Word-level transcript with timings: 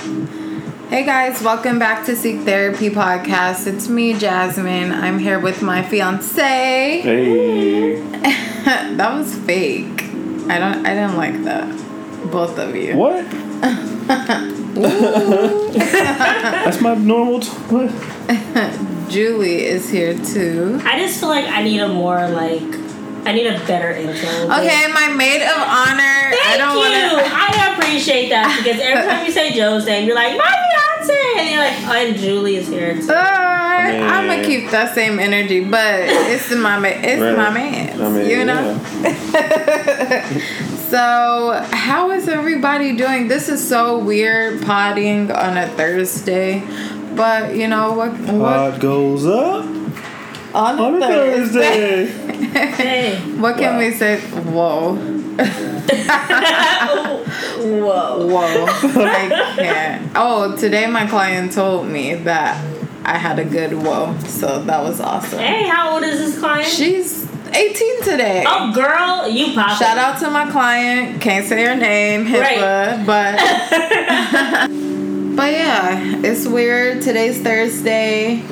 Hey 0.00 1.04
guys, 1.04 1.42
welcome 1.42 1.78
back 1.78 2.06
to 2.06 2.16
Seek 2.16 2.40
Therapy 2.40 2.88
Podcast. 2.88 3.66
It's 3.66 3.86
me, 3.86 4.18
Jasmine. 4.18 4.92
I'm 4.92 5.18
here 5.18 5.38
with 5.38 5.60
my 5.60 5.82
fiance. 5.82 6.40
Hey. 7.02 8.00
that 8.96 9.14
was 9.14 9.36
fake. 9.40 10.04
I 10.48 10.58
don't. 10.58 10.86
I 10.86 10.94
didn't 10.94 11.18
like 11.18 11.44
that. 11.44 11.68
Both 12.32 12.58
of 12.58 12.74
you. 12.74 12.96
What? 12.96 13.26
That's 16.64 16.80
my 16.80 16.94
normal. 16.94 17.40
T- 17.40 17.50
what? 17.68 19.10
Julie 19.10 19.66
is 19.66 19.90
here 19.90 20.14
too. 20.14 20.80
I 20.82 20.98
just 20.98 21.20
feel 21.20 21.28
like 21.28 21.44
I 21.44 21.62
need 21.62 21.80
a 21.80 21.88
more 21.88 22.26
like 22.30 22.79
I 23.26 23.32
need 23.32 23.46
a 23.46 23.58
better 23.66 23.90
intro. 23.92 24.28
Okay, 24.58 24.86
my 24.92 25.08
maid 25.14 25.42
of 25.42 25.56
honor. 25.58 26.30
Thank 26.30 26.46
I 26.46 26.56
don't 26.58 26.74
you. 26.74 26.80
want 26.80 26.94
to. 26.94 27.30
I 27.32 27.74
appreciate 27.74 28.28
that 28.30 28.56
because 28.62 28.80
every 28.80 29.02
time 29.08 29.24
you 29.26 29.32
say 29.32 29.52
Joe's 29.52 29.84
name, 29.86 30.06
you're 30.06 30.14
like 30.16 30.36
my 30.36 30.44
fiance, 30.98 31.38
and 31.38 31.50
you're 31.50 31.58
like, 31.60 31.76
oh, 31.86 32.08
and 32.08 32.16
Julie 32.16 32.56
is 32.56 32.68
here 32.68 32.94
too. 32.96 33.10
Uh, 33.12 33.14
I'm 33.14 34.26
gonna 34.28 34.44
keep 34.44 34.70
that 34.70 34.94
same 34.94 35.18
energy, 35.18 35.60
but 35.64 36.00
it's 36.08 36.50
my 36.50 36.78
ma- 36.78 36.88
it's 36.88 37.20
Right. 37.22 37.36
my 37.36 37.50
man. 37.50 38.00
I 38.00 38.08
mean, 38.08 38.30
you 38.30 38.44
know. 38.44 38.80
So, 40.90 41.64
how 41.70 42.10
is 42.10 42.26
everybody 42.28 42.96
doing? 42.96 43.28
This 43.28 43.48
is 43.48 43.66
so 43.66 43.96
weird 43.98 44.60
potting 44.62 45.30
on 45.30 45.56
a 45.56 45.68
Thursday, 45.68 46.64
but 47.14 47.54
you 47.54 47.68
know 47.68 47.92
what? 47.92 48.10
What 48.12 48.26
Pod 48.72 48.80
goes 48.80 49.24
up 49.24 49.64
on 50.54 50.78
a 50.78 50.82
on 50.82 51.02
a 51.02 51.06
Thursday? 51.06 52.06
Thursday. 52.06 53.16
What 53.38 53.56
can 53.56 53.74
Wow. 53.74 53.78
we 53.78 53.90
say? 53.92 54.20
Whoa, 54.20 54.94
whoa. 57.80 58.26
whoa! 58.26 58.66
I 58.66 59.54
can't. 59.56 60.10
Oh, 60.14 60.56
today 60.56 60.86
my 60.86 61.06
client 61.06 61.52
told 61.52 61.86
me 61.88 62.14
that 62.14 62.56
I 63.04 63.18
had 63.18 63.38
a 63.38 63.44
good 63.44 63.72
whoa, 63.74 64.16
so 64.26 64.62
that 64.64 64.82
was 64.82 65.00
awesome. 65.00 65.38
Hey, 65.38 65.66
how 65.68 65.94
old 65.94 66.02
is 66.02 66.18
this 66.18 66.38
client? 66.38 66.66
She's 66.68 67.28
18 67.52 68.02
today. 68.02 68.44
oh, 68.46 68.72
girl, 68.72 69.28
you 69.28 69.52
pop. 69.54 69.78
Shout 69.78 69.98
out 69.98 70.18
to 70.20 70.30
my 70.30 70.50
client. 70.50 71.20
Can't 71.20 71.46
say 71.46 71.64
her 71.64 71.74
name, 71.76 72.24
HIPAA, 72.26 73.04
but 73.06 73.36
but 75.36 75.52
yeah, 75.52 76.20
it's 76.24 76.46
weird. 76.46 77.02
Today's 77.02 77.40
Thursday 77.42 78.42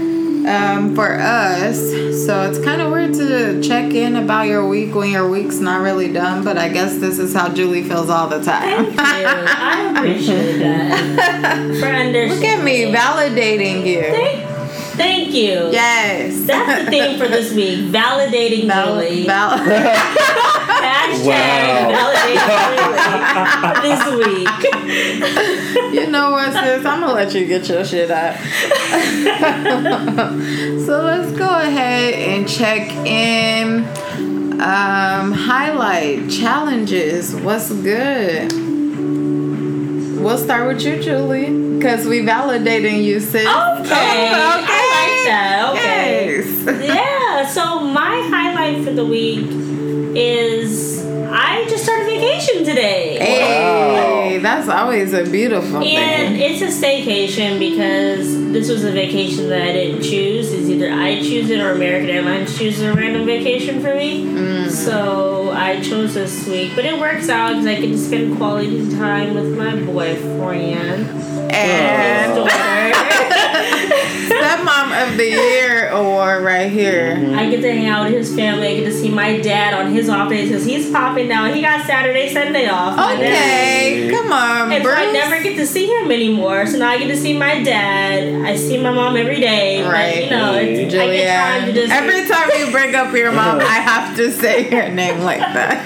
um, 0.46 0.94
for 0.94 1.14
us, 1.18 1.78
so 2.26 2.42
it's 2.48 2.58
kind 2.64 2.80
of 2.80 2.92
weird 2.92 3.14
to 3.14 3.62
check 3.62 3.92
in 3.92 4.16
about 4.16 4.46
your 4.46 4.66
week 4.68 4.94
when 4.94 5.10
your 5.10 5.28
week's 5.28 5.58
not 5.58 5.80
really 5.80 6.12
done. 6.12 6.44
But 6.44 6.58
I 6.58 6.68
guess 6.68 6.98
this 6.98 7.18
is 7.18 7.34
how 7.34 7.48
Julie 7.48 7.82
feels 7.82 8.08
all 8.10 8.28
the 8.28 8.42
time. 8.42 8.86
Thank 8.86 8.96
you. 8.96 8.98
I 8.98 9.92
appreciate 9.96 10.58
that. 10.58 11.76
For 11.80 11.86
understanding. 11.86 12.28
Look 12.30 12.44
at 12.44 12.64
me 12.64 12.92
validating 12.92 13.86
you. 13.86 14.02
Thank, 14.02 14.47
thank 14.98 15.32
you. 15.34 15.70
Yes. 15.72 16.44
That's 16.46 16.84
the 16.84 16.90
theme 16.90 17.18
for 17.18 17.28
this 17.28 17.52
week. 17.54 17.78
Validating 17.90 18.66
Val- 18.66 18.94
Julie. 19.00 19.24
val- 19.26 19.58
Hashtag 20.78 21.24
Wow. 21.26 21.90
validating 21.96 22.42
Julie 22.48 23.82
this 23.82 24.02
week. 25.92 25.94
you 25.94 26.06
know 26.10 26.30
what, 26.32 26.52
sis? 26.52 26.84
I'm 26.84 27.00
gonna 27.00 27.12
let 27.14 27.32
you 27.34 27.46
get 27.46 27.68
your 27.68 27.84
shit 27.84 28.10
out. 28.10 28.36
so 30.86 31.02
let's 31.02 31.32
go 31.38 31.48
ahead 31.48 32.14
and 32.14 32.48
check 32.48 32.90
in. 33.06 33.84
Um, 34.60 35.30
highlight 35.32 36.28
challenges. 36.30 37.34
What's 37.36 37.70
good? 37.72 38.52
We'll 40.20 40.38
start 40.38 40.66
with 40.66 40.82
you, 40.84 41.00
Julie, 41.00 41.78
because 41.78 42.06
we 42.06 42.20
validating 42.20 43.04
you, 43.04 43.20
sis. 43.20 43.34
Okay. 43.36 43.46
Oh, 43.46 43.54
I 43.54 44.82
like 44.94 45.24
that. 45.26 45.70
Okay. 45.72 46.36
Yes. 46.36 46.84
Yeah, 46.84 47.46
so 47.46 47.80
my 47.80 48.20
highlight 48.28 48.84
for 48.84 48.92
the 48.92 49.04
week 49.06 49.46
is 50.16 51.04
I 51.30 51.64
just 51.68 51.84
started 51.84 52.06
vacation 52.06 52.64
today. 52.64 53.18
Hey, 53.18 53.87
that's 54.48 54.68
always 54.68 55.12
a 55.12 55.24
beautiful 55.30 55.76
And 55.82 56.36
thing. 56.36 56.40
it's 56.40 56.62
a 56.62 56.66
staycation 56.86 57.58
because 57.58 58.26
this 58.52 58.70
was 58.70 58.84
a 58.84 58.92
vacation 58.92 59.48
that 59.50 59.60
I 59.62 59.72
didn't 59.72 60.02
choose. 60.02 60.52
It's 60.52 60.68
either 60.68 60.90
I 60.90 61.20
choose 61.20 61.50
it 61.50 61.60
or 61.60 61.72
American 61.72 62.08
Airlines 62.10 62.56
chooses 62.56 62.82
a 62.82 62.94
random 62.94 63.26
vacation 63.26 63.80
for 63.82 63.94
me. 63.94 64.24
Mm. 64.24 64.70
So 64.70 65.50
I 65.50 65.80
chose 65.80 66.14
this 66.14 66.46
week, 66.48 66.72
but 66.74 66.84
it 66.86 66.98
works 66.98 67.28
out 67.28 67.50
because 67.50 67.66
I 67.66 67.74
get 67.80 67.88
to 67.88 67.98
spend 67.98 68.36
quality 68.38 68.90
time 68.96 69.34
with 69.34 69.56
my 69.56 69.76
boyfriend, 69.76 71.06
And. 71.52 72.48
Stepmom 73.88 75.10
of 75.10 75.16
the 75.16 75.24
Year 75.26 75.88
award 75.90 76.44
right 76.44 76.70
here. 76.70 77.16
I 77.34 77.48
get 77.50 77.60
to 77.62 77.72
hang 77.72 77.86
out 77.86 78.04
with 78.04 78.14
his 78.14 78.34
family. 78.34 78.68
I 78.68 78.74
get 78.80 78.84
to 78.84 78.92
see 78.92 79.10
my 79.10 79.40
dad 79.40 79.74
on 79.74 79.92
his 79.92 80.08
off 80.08 80.28
days 80.28 80.48
because 80.48 80.64
he's 80.64 80.90
popping 80.90 81.28
now. 81.28 81.46
He 81.52 81.60
got 81.60 81.86
Saturday, 81.86 82.32
Sunday 82.32 82.68
off. 82.68 82.98
Okay, 83.14 84.10
come 84.12 84.32
on, 84.32 84.72
And 84.72 84.84
so 84.84 84.90
I 84.90 85.10
never 85.12 85.42
get 85.42 85.56
to 85.56 85.66
see 85.66 85.86
him 85.86 86.10
anymore. 86.10 86.66
So 86.66 86.78
now 86.78 86.90
I 86.90 86.98
get 86.98 87.08
to 87.08 87.16
see 87.16 87.36
my 87.38 87.62
dad. 87.62 88.42
I 88.46 88.56
see 88.56 88.80
my 88.82 88.92
mom 88.92 89.16
every 89.16 89.40
day. 89.40 89.82
But, 89.82 89.92
Right. 89.92 90.24
you 90.24 90.30
know, 90.30 90.54
it's, 90.54 90.94
I 90.94 91.06
get 91.06 91.36
time 91.36 91.66
to 91.66 91.72
just. 91.72 91.92
Every 91.92 92.26
time 92.28 92.50
you 92.58 92.70
bring 92.70 92.94
up 92.94 93.14
your 93.14 93.32
mom, 93.32 93.60
I 93.60 93.64
have 93.80 94.16
to 94.16 94.30
say 94.32 94.70
your 94.70 94.88
name 94.90 95.20
like 95.20 95.40
that. 95.40 95.84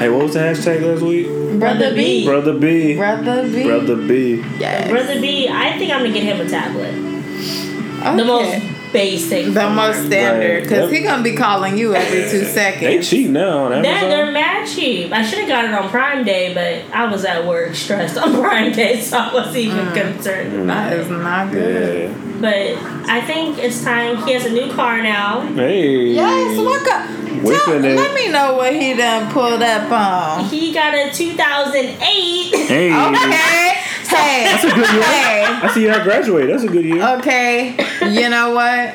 Hey, 0.00 0.08
what 0.08 0.24
was 0.24 0.34
the 0.34 0.40
hashtag 0.40 0.82
last 0.82 1.02
week? 1.02 1.26
Brother 1.58 1.94
B. 1.94 2.24
Brother 2.24 2.52
B. 2.58 2.96
Brother 2.96 3.48
B. 3.48 3.64
Brother 3.64 3.96
B. 3.96 4.36
Yes. 4.58 4.90
Brother 4.90 5.20
B, 5.20 5.48
I 5.48 5.78
think 5.78 5.92
I'm 5.92 6.00
gonna 6.02 6.12
get 6.12 6.22
him 6.24 6.44
a 6.44 6.48
tablet. 6.48 6.92
Okay. 8.06 8.16
The 8.16 8.24
most 8.24 8.92
basic. 8.92 9.46
The 9.54 9.70
most 9.70 9.96
form. 9.96 10.06
standard, 10.06 10.54
Right. 10.54 10.62
because 10.62 10.90
Yep. 10.90 11.00
he 11.00 11.00
gonna 11.06 11.22
be 11.22 11.34
calling 11.34 11.76
you 11.78 11.94
every 11.94 12.20
two 12.30 12.44
seconds. 12.44 12.54
They 12.54 12.90
seconds. 12.92 13.10
cheap 13.10 13.30
now 13.30 13.64
on 13.64 13.82
That, 13.82 14.00
they're 14.08 14.30
mad 14.30 14.68
cheap. 14.68 15.12
I 15.12 15.24
should 15.24 15.40
have 15.40 15.48
got 15.48 15.64
it 15.64 15.72
on 15.74 15.88
Prime 15.90 16.22
Day, 16.24 16.52
but 16.54 16.96
I 16.96 17.06
was 17.10 17.24
at 17.24 17.44
work 17.44 17.74
stressed 17.74 18.16
on 18.16 18.34
Prime 18.40 18.72
Day, 18.72 19.00
so 19.00 19.18
I 19.18 19.34
wasn't 19.34 19.56
even 19.56 19.78
Mm. 19.86 19.94
concerned 20.14 20.54
about 20.62 20.90
That 20.90 20.92
it. 20.92 20.98
is 21.00 21.08
not 21.10 21.50
good. 21.50 22.10
Yeah. 22.10 22.14
But 22.40 23.10
I 23.10 23.20
think 23.22 23.58
it's 23.58 23.82
time. 23.82 24.16
He 24.26 24.32
has 24.32 24.44
a 24.44 24.50
new 24.50 24.70
car 24.72 25.02
now. 25.02 25.40
Hey. 25.54 26.08
Yes, 26.08 26.56
what 26.58 26.84
go- 26.84 27.20
Whipping 27.42 27.60
Tell, 27.66 27.84
it. 27.84 27.96
let 27.96 28.14
me 28.14 28.28
know 28.30 28.54
what 28.54 28.72
he 28.74 28.94
done 28.94 29.30
pulled 29.32 29.62
up 29.62 29.90
on. 29.90 30.44
He 30.44 30.72
got 30.72 30.94
a 30.94 31.10
2008. 31.12 32.54
Hey. 32.68 32.92
Okay. 32.92 33.72
Hey. 34.08 34.44
That's 34.44 34.64
a 34.64 34.68
good 34.68 34.92
year. 34.92 35.02
Hey. 35.02 35.44
I 35.44 35.70
see 35.74 35.86
y'all 35.86 36.02
graduate. 36.02 36.48
That's 36.48 36.62
a 36.64 36.68
good 36.68 36.84
year. 36.84 37.02
Okay. 37.18 37.76
You 38.02 38.28
know 38.28 38.50
what? 38.54 38.94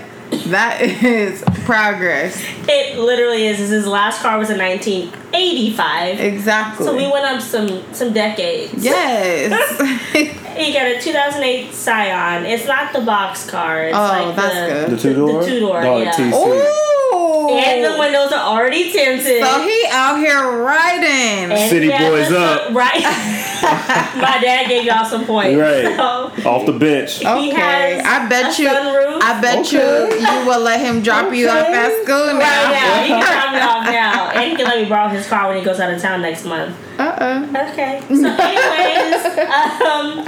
That 0.49 0.81
is 0.81 1.43
progress. 1.65 2.41
It 2.67 2.97
literally 2.99 3.47
is. 3.47 3.57
His 3.57 3.85
last 3.87 4.21
car 4.21 4.37
was 4.37 4.49
in 4.49 4.57
1985. 4.59 6.19
Exactly. 6.19 6.85
So 6.85 6.95
we 6.95 7.11
went 7.11 7.25
up 7.25 7.41
some 7.41 7.83
some 7.93 8.13
decades. 8.13 8.73
Yes. 8.83 10.35
He 10.59 10.73
got 10.73 10.87
a 10.87 10.99
2008 10.99 11.73
Scion. 11.73 12.45
It's 12.45 12.67
not 12.67 12.91
the 12.91 12.99
box 12.99 13.49
car. 13.49 13.85
It's 13.85 13.95
Oh, 13.95 14.01
like 14.01 14.35
that's 14.35 14.55
the, 14.55 14.67
good. 14.67 14.89
The 14.91 14.97
two 14.97 15.13
door. 15.15 15.41
The 15.41 15.49
two 15.49 15.59
door, 15.61 15.81
Oh, 15.81 15.97
yeah. 15.99 16.11
The 16.11 16.21
TC. 16.21 16.33
Ooh. 16.33 17.08
And 17.29 17.83
the 17.83 17.97
windows 17.99 18.31
are 18.31 18.45
already 18.55 18.91
tinted. 18.91 19.43
So 19.43 19.61
he 19.61 19.85
out 19.91 20.17
here 20.17 20.41
riding. 20.63 21.51
And 21.51 21.69
City 21.69 21.89
boys 21.89 22.31
a- 22.31 22.39
up. 22.39 22.73
Right. 22.73 23.01
My 23.61 24.39
dad 24.41 24.67
gave 24.67 24.85
y'all 24.85 25.05
some 25.05 25.25
points. 25.25 25.57
Right. 25.59 25.95
So, 25.95 26.49
Off 26.49 26.65
the 26.65 26.73
bench. 26.73 27.19
He 27.19 27.27
Okay, 27.27 27.49
has 27.51 28.05
I 28.05 28.27
bet 28.29 28.57
a 28.57 28.61
you. 28.61 28.69
sunroof. 28.69 29.21
I 29.21 29.41
bet 29.41 29.59
Okay. 29.65 29.77
you 29.77 30.19
you 30.19 30.45
will 30.47 30.61
let 30.61 30.79
him 30.79 31.01
drop 31.01 31.33
you 31.33 31.49
off 31.49 31.67
at 31.67 32.03
school 32.03 32.27
Right 32.27 32.39
now, 32.39 33.03
he 33.03 33.09
now. 33.09 33.21
can 33.21 33.33
drop 33.33 33.53
me 33.53 33.59
off 33.59 33.85
now, 33.85 34.29
and 34.31 34.49
he 34.51 34.55
can 34.55 34.65
let 34.65 34.81
me 34.81 34.89
borrow 34.89 35.09
his 35.09 35.27
car 35.27 35.47
when 35.49 35.57
he 35.57 35.63
goes 35.63 35.79
out 35.79 35.91
of 35.93 36.01
town 36.01 36.21
next 36.21 36.45
month. 36.45 36.75
Uh 36.97 37.03
uh 37.03 37.69
Okay. 37.71 38.01
So, 38.07 38.27
anyways, 38.39 39.25
um, 39.89 40.25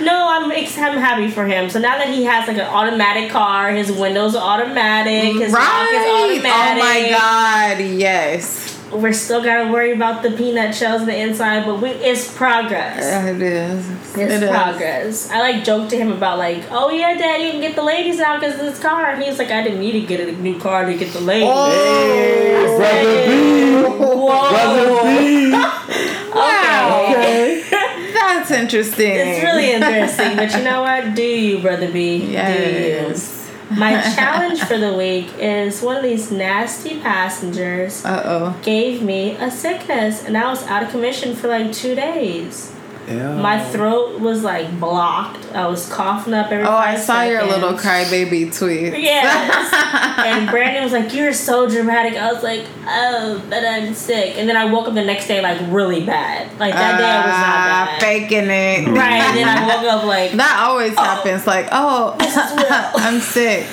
no, 0.00 0.26
I'm 0.28 0.50
ex- 0.52 0.78
I'm 0.78 0.98
happy 0.98 1.28
for 1.30 1.46
him. 1.46 1.68
So 1.70 1.78
now 1.78 1.98
that 1.98 2.08
he 2.08 2.24
has 2.24 2.48
like 2.48 2.56
an 2.58 2.66
automatic 2.66 3.30
car, 3.30 3.70
his 3.72 3.90
windows 3.92 4.34
are 4.34 4.60
automatic, 4.60 5.34
his 5.34 5.52
lock 5.52 5.88
is 5.88 6.42
Right. 6.42 6.42
Oh 6.44 6.78
my 6.78 7.08
God. 7.10 7.80
Yes. 7.84 8.68
We're 8.92 9.14
still 9.14 9.42
gotta 9.42 9.72
worry 9.72 9.92
about 9.92 10.22
the 10.22 10.32
peanut 10.32 10.74
shells 10.74 11.00
on 11.00 11.06
the 11.06 11.16
inside, 11.16 11.64
but 11.64 11.80
we 11.80 11.88
it's 11.90 12.30
progress. 12.36 12.98
It 13.26 13.40
is. 13.40 13.88
It's 13.90 14.16
It 14.18 14.42
is. 14.42 14.50
progress. 14.50 15.30
I 15.30 15.40
like 15.40 15.64
joked 15.64 15.88
to 15.90 15.96
him 15.96 16.12
about 16.12 16.36
like, 16.36 16.62
oh 16.70 16.90
yeah, 16.90 17.16
dad, 17.16 17.40
you 17.40 17.52
can 17.52 17.60
get 17.62 17.74
the 17.74 17.82
ladies 17.82 18.20
out 18.20 18.40
because 18.40 18.58
this 18.58 18.78
car. 18.78 19.06
And 19.10 19.22
he's 19.22 19.38
like, 19.38 19.50
I 19.50 19.62
didn't 19.62 19.80
need 19.80 19.92
to 19.92 20.02
get 20.02 20.20
a 20.20 20.32
new 20.32 20.58
car 20.58 20.84
to 20.84 20.94
get 20.94 21.10
the 21.14 21.20
ladies. 21.20 21.48
Oh. 21.50 22.76
Brother 22.76 23.26
B. 23.26 24.04
Whoa. 24.04 24.50
Brother 24.50 25.02
B. 25.08 25.52
Wow. 26.34 27.06
Okay. 27.10 27.62
That's 28.28 28.50
interesting. 28.50 29.12
It's 29.16 29.42
really 29.42 29.72
interesting, 29.72 30.36
but 30.36 30.54
you 30.54 30.62
know 30.62 30.82
what? 30.86 31.14
Do 31.14 31.22
you, 31.22 31.58
brother 31.60 31.90
B? 31.90 32.32
Yes. 32.32 33.48
Do 33.68 33.74
you? 33.74 33.78
My 33.78 34.00
challenge 34.16 34.60
for 34.62 34.76
the 34.78 34.92
week 34.94 35.28
is 35.38 35.80
one 35.82 35.96
of 35.96 36.02
these 36.02 36.30
nasty 36.30 37.00
passengers 37.00 38.04
Uh 38.04 38.22
oh. 38.24 38.60
gave 38.62 39.02
me 39.02 39.32
a 39.36 39.50
sickness, 39.50 40.24
and 40.24 40.36
I 40.36 40.48
was 40.48 40.62
out 40.66 40.82
of 40.82 40.90
commission 40.90 41.34
for 41.34 41.48
like 41.48 41.72
two 41.72 41.94
days. 41.94 42.72
Yeah. 43.16 43.40
My 43.40 43.62
throat 43.62 44.20
was 44.20 44.42
like 44.42 44.78
blocked. 44.80 45.52
I 45.52 45.66
was 45.66 45.88
coughing 45.88 46.34
up 46.34 46.50
every. 46.50 46.64
Oh, 46.66 46.70
I 46.76 46.96
five 46.96 47.00
saw 47.04 47.22
your 47.22 47.40
seconds. 47.42 47.62
little 47.62 47.78
crybaby 47.78 48.56
tweet. 48.58 49.02
Yes. 49.02 49.72
and 50.26 50.48
Brandon 50.50 50.82
was 50.84 50.92
like, 50.92 51.12
"You're 51.14 51.32
so 51.32 51.68
dramatic." 51.68 52.14
I 52.16 52.32
was 52.32 52.42
like, 52.42 52.66
"Oh, 52.86 53.42
but 53.50 53.64
I'm 53.64 53.94
sick." 53.94 54.38
And 54.38 54.48
then 54.48 54.56
I 54.56 54.64
woke 54.66 54.88
up 54.88 54.94
the 54.94 55.04
next 55.04 55.26
day 55.28 55.40
like 55.42 55.60
really 55.70 56.04
bad. 56.04 56.48
Like 56.58 56.72
that 56.74 56.98
day 56.98 57.04
I 57.04 57.16
was 57.26 57.34
Ah, 57.34 57.88
not 57.90 58.00
bad. 58.00 58.00
faking 58.00 58.50
it. 58.50 58.88
Right. 58.98 59.12
And 59.22 59.36
then 59.38 59.48
I 59.48 59.66
woke 59.66 59.84
up 59.92 60.04
like, 60.04 60.32
That 60.32 60.66
always 60.68 60.94
happens. 60.94 61.46
Like, 61.46 61.68
oh, 61.72 62.16
I'm 62.96 63.20
sick. 63.20 63.66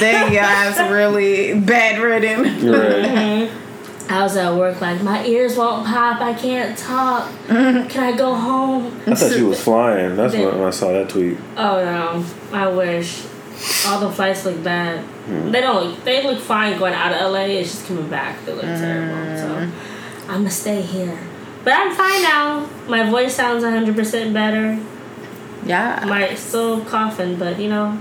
Then 0.00 0.32
your 0.32 0.42
ass 0.42 0.78
really 0.90 1.58
bedridden. 1.60 2.70
Right. 2.70 3.50
I 3.50 3.61
was 4.20 4.36
at 4.36 4.54
work 4.54 4.80
like 4.80 5.00
my 5.02 5.24
ears 5.24 5.56
won't 5.56 5.86
pop. 5.86 6.20
I 6.20 6.34
can't 6.34 6.76
talk. 6.76 7.30
Can 7.46 7.96
I 7.96 8.16
go 8.16 8.34
home? 8.34 9.00
I 9.06 9.14
thought 9.14 9.36
you 9.36 9.48
was 9.48 9.62
flying. 9.62 10.16
That's 10.16 10.34
when 10.34 10.60
I 10.60 10.70
saw 10.70 10.92
that 10.92 11.08
tweet. 11.08 11.38
Oh 11.56 11.84
no, 11.84 12.24
I 12.52 12.66
wish. 12.68 13.24
All 13.86 14.00
the 14.00 14.10
flights 14.10 14.44
look 14.44 14.62
bad. 14.64 15.00
Hmm. 15.00 15.52
They 15.52 15.60
don't. 15.60 16.04
They 16.04 16.22
look 16.24 16.40
fine 16.40 16.78
going 16.78 16.94
out 16.94 17.12
of 17.12 17.32
LA. 17.32 17.44
It's 17.60 17.70
just 17.70 17.86
coming 17.86 18.08
back. 18.10 18.44
They 18.44 18.52
look 18.52 18.62
terrible. 18.62 19.14
Hmm. 19.14 19.36
So 19.36 20.28
I'm 20.28 20.38
gonna 20.40 20.50
stay 20.50 20.82
here. 20.82 21.18
But 21.64 21.74
I'm 21.74 21.94
fine 21.94 22.22
now. 22.22 22.68
My 22.88 23.08
voice 23.08 23.34
sounds 23.36 23.62
100% 23.62 24.32
better. 24.32 24.80
Yeah. 25.64 26.04
My 26.08 26.34
still 26.34 26.84
coughing, 26.84 27.36
but 27.36 27.60
you 27.60 27.68
know, 27.68 28.00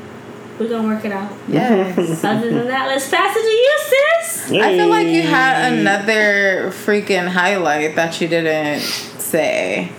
we're 0.62 0.70
gonna 0.70 0.88
work 0.88 1.04
it 1.04 1.12
out. 1.12 1.32
Yes. 1.48 2.24
Other 2.24 2.50
than 2.52 2.68
that, 2.68 2.88
let's 2.88 3.10
pass 3.10 3.36
it 3.36 3.42
to 3.42 3.48
you, 3.48 3.80
sis. 3.90 4.52
I 4.52 4.78
feel 4.78 4.88
like 4.88 5.08
you 5.08 5.24
had 5.24 5.74
another 5.74 6.72
freaking 6.72 7.28
highlight 7.28 7.96
that 7.96 8.20
you 8.22 8.28
didn't 8.28 8.82
say. 8.82 9.92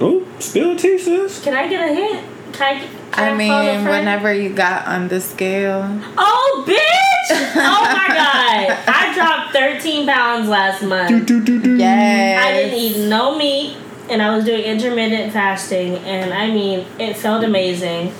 Oh, 0.00 0.26
spill 0.38 0.76
tea, 0.76 0.98
sis. 0.98 1.42
Can 1.42 1.54
I 1.54 1.68
get 1.68 1.88
a 1.88 1.94
hint? 1.94 2.26
Can 2.52 2.76
I? 2.76 2.80
Can 2.80 3.40
I 3.40 3.48
phone 3.48 3.66
a 3.66 3.78
mean, 3.78 3.84
whenever 3.88 4.32
you 4.32 4.50
got 4.50 4.86
on 4.86 5.08
the 5.08 5.20
scale. 5.20 6.00
Oh, 6.18 6.64
bitch! 6.66 7.36
Oh 7.56 7.82
my 7.82 8.08
god! 8.08 8.78
I 8.86 9.12
dropped 9.14 9.52
13 9.52 10.06
pounds 10.06 10.48
last 10.48 10.82
month. 10.82 11.08
Do, 11.08 11.24
do, 11.24 11.42
do, 11.42 11.60
do. 11.62 11.76
Yes. 11.76 12.44
I 12.44 12.52
didn't 12.52 12.78
eat 12.78 13.08
no 13.08 13.36
meat, 13.36 13.76
and 14.10 14.22
I 14.22 14.34
was 14.34 14.44
doing 14.44 14.62
intermittent 14.62 15.32
fasting, 15.32 15.96
and 15.98 16.32
I 16.32 16.46
mean, 16.48 16.86
it 16.98 17.16
felt 17.16 17.44
amazing. 17.44 18.12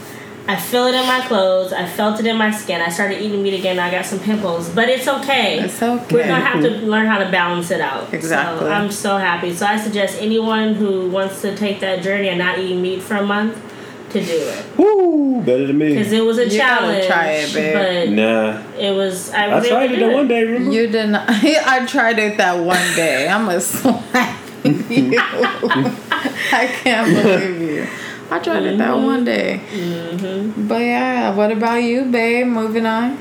I 0.48 0.54
feel 0.54 0.86
it 0.86 0.94
in 0.94 1.04
my 1.08 1.22
clothes. 1.26 1.72
I 1.72 1.86
felt 1.88 2.20
it 2.20 2.26
in 2.26 2.36
my 2.36 2.52
skin. 2.52 2.80
I 2.80 2.88
started 2.88 3.20
eating 3.20 3.42
meat 3.42 3.54
again. 3.58 3.80
I 3.80 3.90
got 3.90 4.06
some 4.06 4.20
pimples, 4.20 4.68
but 4.68 4.88
it's 4.88 5.08
okay. 5.08 5.58
It's 5.58 5.82
okay. 5.82 6.14
We're 6.14 6.22
gonna 6.28 6.44
have 6.44 6.62
to 6.62 6.70
learn 6.86 7.06
how 7.06 7.18
to 7.18 7.28
balance 7.32 7.72
it 7.72 7.80
out. 7.80 8.14
Exactly. 8.14 8.60
So 8.60 8.70
I'm 8.70 8.92
so 8.92 9.16
happy. 9.16 9.52
So 9.52 9.66
I 9.66 9.76
suggest 9.76 10.18
anyone 10.22 10.74
who 10.74 11.10
wants 11.10 11.42
to 11.42 11.56
take 11.56 11.80
that 11.80 12.00
journey 12.02 12.28
and 12.28 12.38
not 12.38 12.60
eating 12.60 12.80
meat 12.80 13.02
for 13.02 13.16
a 13.16 13.26
month 13.26 13.60
to 14.10 14.24
do 14.24 14.32
it 14.38 14.64
Woo, 14.78 15.42
better 15.42 15.66
than 15.66 15.78
me. 15.78 15.88
because 15.96 16.12
it 16.12 16.24
was 16.24 16.38
a 16.38 16.44
You 16.44 16.56
challenge. 16.56 17.06
try 17.08 17.26
it, 17.42 17.52
babe. 17.52 18.10
Nah, 18.10 18.62
it 18.78 18.94
was. 18.94 19.32
I 19.32 19.46
I 19.46 19.54
was 19.56 19.64
able 19.64 19.76
tried 19.78 19.90
it 19.90 19.96
do 19.96 20.06
that 20.06 20.14
one 20.14 20.28
day. 20.28 20.44
Remember? 20.44 20.72
You 20.72 20.86
did 20.86 21.08
not. 21.10 21.24
I 21.28 21.84
tried 21.86 22.20
it 22.20 22.36
that 22.36 22.56
one 22.64 22.94
day. 22.94 23.26
I'm 23.28 23.48
a 23.48 23.60
slap 23.72 24.38
you. 24.66 25.18
I 25.18 26.66
can't 26.82 27.06
believe 27.14 27.60
you. 27.60 27.86
I 28.30 28.38
tried 28.40 28.64
it 28.64 28.78
that 28.78 28.94
one 28.96 29.24
day. 29.24 29.60
Mm-hmm. 29.70 30.66
But 30.68 30.80
yeah, 30.82 31.34
what 31.34 31.52
about 31.52 31.76
you, 31.76 32.04
babe? 32.06 32.46
Moving 32.48 32.84
on. 32.86 33.18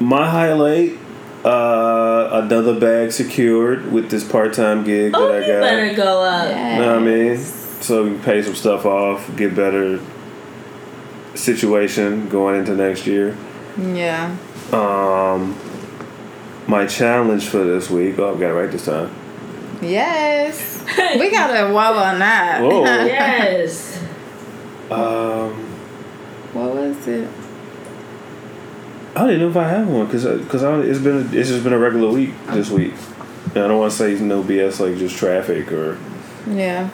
My 0.00 0.28
highlight, 0.28 0.98
uh, 1.44 2.28
another 2.44 2.78
bag 2.78 3.12
secured 3.12 3.92
with 3.92 4.10
this 4.10 4.24
part 4.28 4.52
time 4.52 4.82
gig 4.84 5.12
Oh, 5.14 5.28
that 5.28 5.42
I 5.42 5.46
you 5.46 5.52
got. 5.52 5.60
better 5.60 5.94
go 5.94 6.22
up. 6.22 6.48
Yeah. 6.50 6.78
know 6.78 6.94
what 6.94 7.02
I 7.02 7.04
mean? 7.04 7.36
So 7.38 8.04
we 8.04 8.10
can 8.10 8.22
pay 8.22 8.42
some 8.42 8.54
stuff 8.54 8.84
off, 8.86 9.30
get 9.36 9.54
better 9.54 10.00
situation 11.34 12.28
going 12.28 12.58
into 12.58 12.74
next 12.74 13.06
year. 13.06 13.36
Yeah. 13.78 14.36
Um, 14.72 15.56
my 16.66 16.86
challenge 16.86 17.46
for 17.46 17.64
this 17.64 17.88
week. 17.88 18.18
Oh, 18.18 18.32
I've 18.32 18.40
got 18.40 18.50
it 18.50 18.54
right 18.54 18.70
this 18.70 18.84
time. 18.86 19.10
Yes. 19.80 20.79
We 21.18 21.30
got 21.30 21.50
a 21.50 21.72
well 21.72 21.98
on 21.98 22.18
that. 22.18 22.60
Whoa. 22.62 22.84
Yes. 23.06 23.98
Um, 24.90 25.52
what 26.52 26.74
was 26.74 27.06
it? 27.06 27.28
I 29.14 29.20
don't 29.20 29.28
even 29.30 29.40
know 29.40 29.48
if 29.50 29.56
I 29.56 29.68
have 29.68 29.88
one 29.88 30.06
because 30.06 30.24
because 30.24 30.62
it's 30.86 30.98
been 31.00 31.26
it's 31.36 31.48
just 31.48 31.64
been 31.64 31.72
a 31.72 31.78
regular 31.78 32.10
week 32.12 32.32
this 32.48 32.70
week. 32.70 32.94
And 33.54 33.64
I 33.64 33.68
don't 33.68 33.78
want 33.78 33.92
to 33.92 33.98
say 33.98 34.14
no 34.20 34.42
BS 34.42 34.80
like 34.80 34.96
just 34.98 35.16
traffic 35.16 35.70
or. 35.72 35.98
Yeah. 36.48 36.90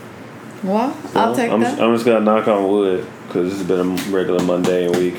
Well, 0.62 0.96
I'll 1.14 1.34
take 1.34 1.50
I'm 1.50 1.60
that. 1.60 1.70
Just, 1.70 1.82
I'm 1.82 1.94
just 1.94 2.04
gonna 2.06 2.20
knock 2.24 2.48
on 2.48 2.66
wood 2.68 3.06
because 3.26 3.52
it's 3.58 3.68
been 3.68 3.80
a 3.80 4.10
regular 4.10 4.42
Monday 4.42 4.86
and 4.86 4.96
week. 4.96 5.16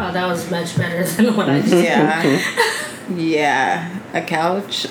Oh, 0.00 0.12
that 0.12 0.26
was 0.26 0.50
much 0.50 0.76
better 0.76 1.04
than 1.22 1.36
what 1.36 1.48
I 1.48 1.60
just 1.62 1.72
Yeah. 1.74 2.22
yeah. 3.14 3.98
A 4.14 4.22
couch. 4.22 4.86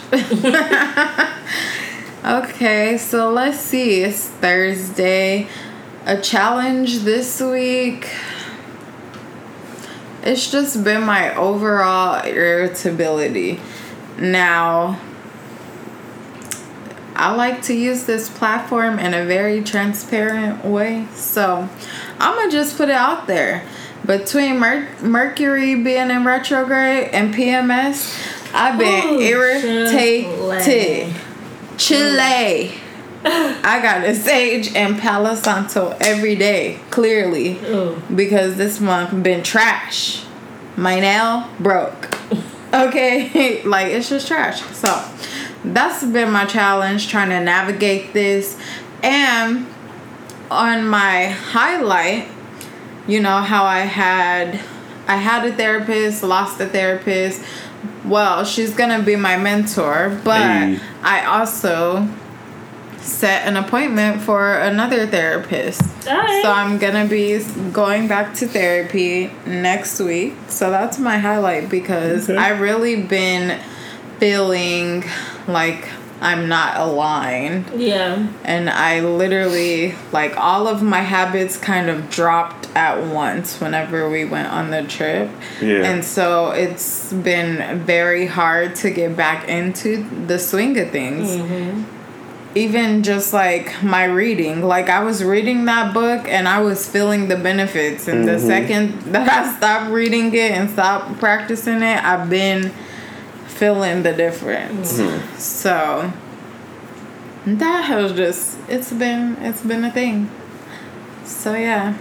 Okay, 2.26 2.98
so 2.98 3.32
let's 3.32 3.60
see. 3.60 4.02
It's 4.02 4.26
Thursday. 4.26 5.48
A 6.06 6.20
challenge 6.20 7.00
this 7.00 7.42
week. 7.42 8.10
It's 10.24 10.52
just 10.52 10.84
been 10.84 11.04
my 11.04 11.34
overall 11.36 12.22
irritability. 12.26 13.60
Now, 14.18 15.00
I 17.16 17.34
like 17.34 17.62
to 17.64 17.74
use 17.74 18.06
this 18.06 18.30
platform 18.30 19.00
in 19.00 19.14
a 19.14 19.26
very 19.26 19.64
transparent 19.64 20.66
way. 20.66 21.08
So, 21.14 21.70
I'm 22.20 22.36
going 22.36 22.50
to 22.50 22.56
just 22.56 22.78
put 22.78 22.90
it 22.90 22.96
out 22.96 23.28
there. 23.28 23.64
Between 24.06 24.60
Mer- 24.60 24.88
Mercury 25.02 25.76
being 25.76 26.10
in 26.10 26.24
retrograde 26.24 27.10
and 27.10 27.34
PMS, 27.34 28.54
I've 28.54 28.80
been 28.80 29.16
Ooh, 29.16 29.20
irritated. 29.20 31.27
Chile. 31.78 32.74
I 33.26 33.80
got 33.82 34.04
a 34.06 34.16
sage 34.16 34.74
and 34.76 34.98
Palo 35.00 35.36
Santo 35.36 35.96
every 36.00 36.36
day, 36.36 36.80
clearly, 36.92 37.58
Ooh. 37.66 38.02
because 38.14 38.58
this 38.58 38.80
month 38.80 39.24
been 39.24 39.44
trash. 39.44 40.24
My 40.76 41.00
nail 41.00 41.50
broke. 41.60 42.16
Okay, 42.74 43.64
like 43.64 43.88
it's 43.88 44.10
just 44.10 44.28
trash. 44.28 44.62
So 44.76 45.10
that's 45.64 46.04
been 46.04 46.32
my 46.32 46.44
challenge 46.44 47.08
trying 47.08 47.30
to 47.30 47.40
navigate 47.40 48.12
this. 48.12 48.60
And 49.02 49.66
on 50.52 50.86
my 50.86 51.28
highlight, 51.28 52.28
you 53.08 53.22
know 53.22 53.38
how 53.38 53.64
I 53.64 53.80
had 53.80 54.60
I 55.08 55.16
had 55.18 55.46
a 55.46 55.52
therapist, 55.54 56.24
lost 56.24 56.60
a 56.60 56.66
therapist. 56.68 57.42
Well, 58.06 58.44
she's 58.46 58.74
gonna 58.74 59.02
be 59.02 59.16
my 59.16 59.38
mentor, 59.38 60.20
but 60.24 60.42
Hey. 60.42 60.80
I 61.04 61.26
also 61.26 62.08
set 63.00 63.48
an 63.48 63.56
appointment 63.56 64.22
for 64.22 64.54
another 64.56 65.08
therapist. 65.08 65.82
Alright. 66.06 66.44
So 66.44 66.52
I'm 66.52 66.78
gonna 66.78 67.06
be 67.06 67.42
going 67.72 68.08
back 68.08 68.34
to 68.36 68.48
therapy 68.48 69.32
next 69.46 70.00
week. 70.00 70.36
So 70.50 70.70
that's 70.72 71.00
my 71.00 71.18
highlight 71.18 71.70
because 71.70 72.30
Okay. 72.30 72.38
I 72.38 72.50
really 72.50 73.02
been 73.04 73.60
feeling 74.20 75.04
like 75.48 75.88
I'm 76.20 76.48
not 76.48 76.78
aligned 76.78 77.70
Yeah. 77.76 78.28
and 78.44 78.70
I 78.70 79.02
literally 79.02 79.94
like 80.12 80.36
all 80.36 80.68
of 80.68 80.82
my 80.82 81.02
habits 81.02 81.58
kind 81.58 81.90
of 81.90 82.10
dropped 82.10 82.68
at 82.76 83.04
once 83.06 83.60
whenever 83.60 84.10
we 84.10 84.26
went 84.26 84.48
on 84.52 84.72
the 84.72 84.84
trip. 84.84 85.30
Yeah. 85.62 85.84
And 85.84 86.04
so 86.04 86.52
it's 86.52 87.12
been 87.14 87.80
very 87.80 88.26
hard 88.26 88.76
to 88.78 88.90
get 88.90 89.16
back 89.16 89.48
into 89.48 90.08
the 90.28 90.40
swing 90.40 90.78
of 90.78 90.92
things. 90.92 91.30
Mm-hmm. 91.30 91.84
Even 92.56 93.04
just 93.04 93.34
like 93.34 93.84
my 93.84 94.06
reading, 94.06 94.64
like 94.64 94.90
I 94.90 95.04
was 95.04 95.24
reading 95.24 95.66
that 95.66 95.94
book 95.94 96.28
and 96.28 96.48
I 96.48 96.62
was 96.62 96.90
feeling 96.90 97.28
the 97.28 97.36
benefits. 97.36 98.08
And 98.08 98.28
the 98.28 98.34
mm-hmm. 98.34 98.48
second 98.48 99.14
that 99.14 99.30
I 99.30 99.56
stopped 99.56 99.92
reading 99.92 100.34
it 100.34 100.52
and 100.52 100.70
stopped 100.70 101.20
practicing 101.20 101.84
it, 101.84 102.04
I've 102.04 102.30
been 102.30 102.72
feeling 103.58 104.04
the 104.04 104.14
difference. 104.14 104.92
So 105.42 106.12
that 107.46 107.82
has 107.86 108.14
just 108.14 108.58
it's 108.70 108.92
been 108.94 109.38
it's 109.42 109.62
been 109.62 109.84
a 109.84 109.92
thing. 109.92 110.30
So 111.26 111.54
yeah. 111.54 111.98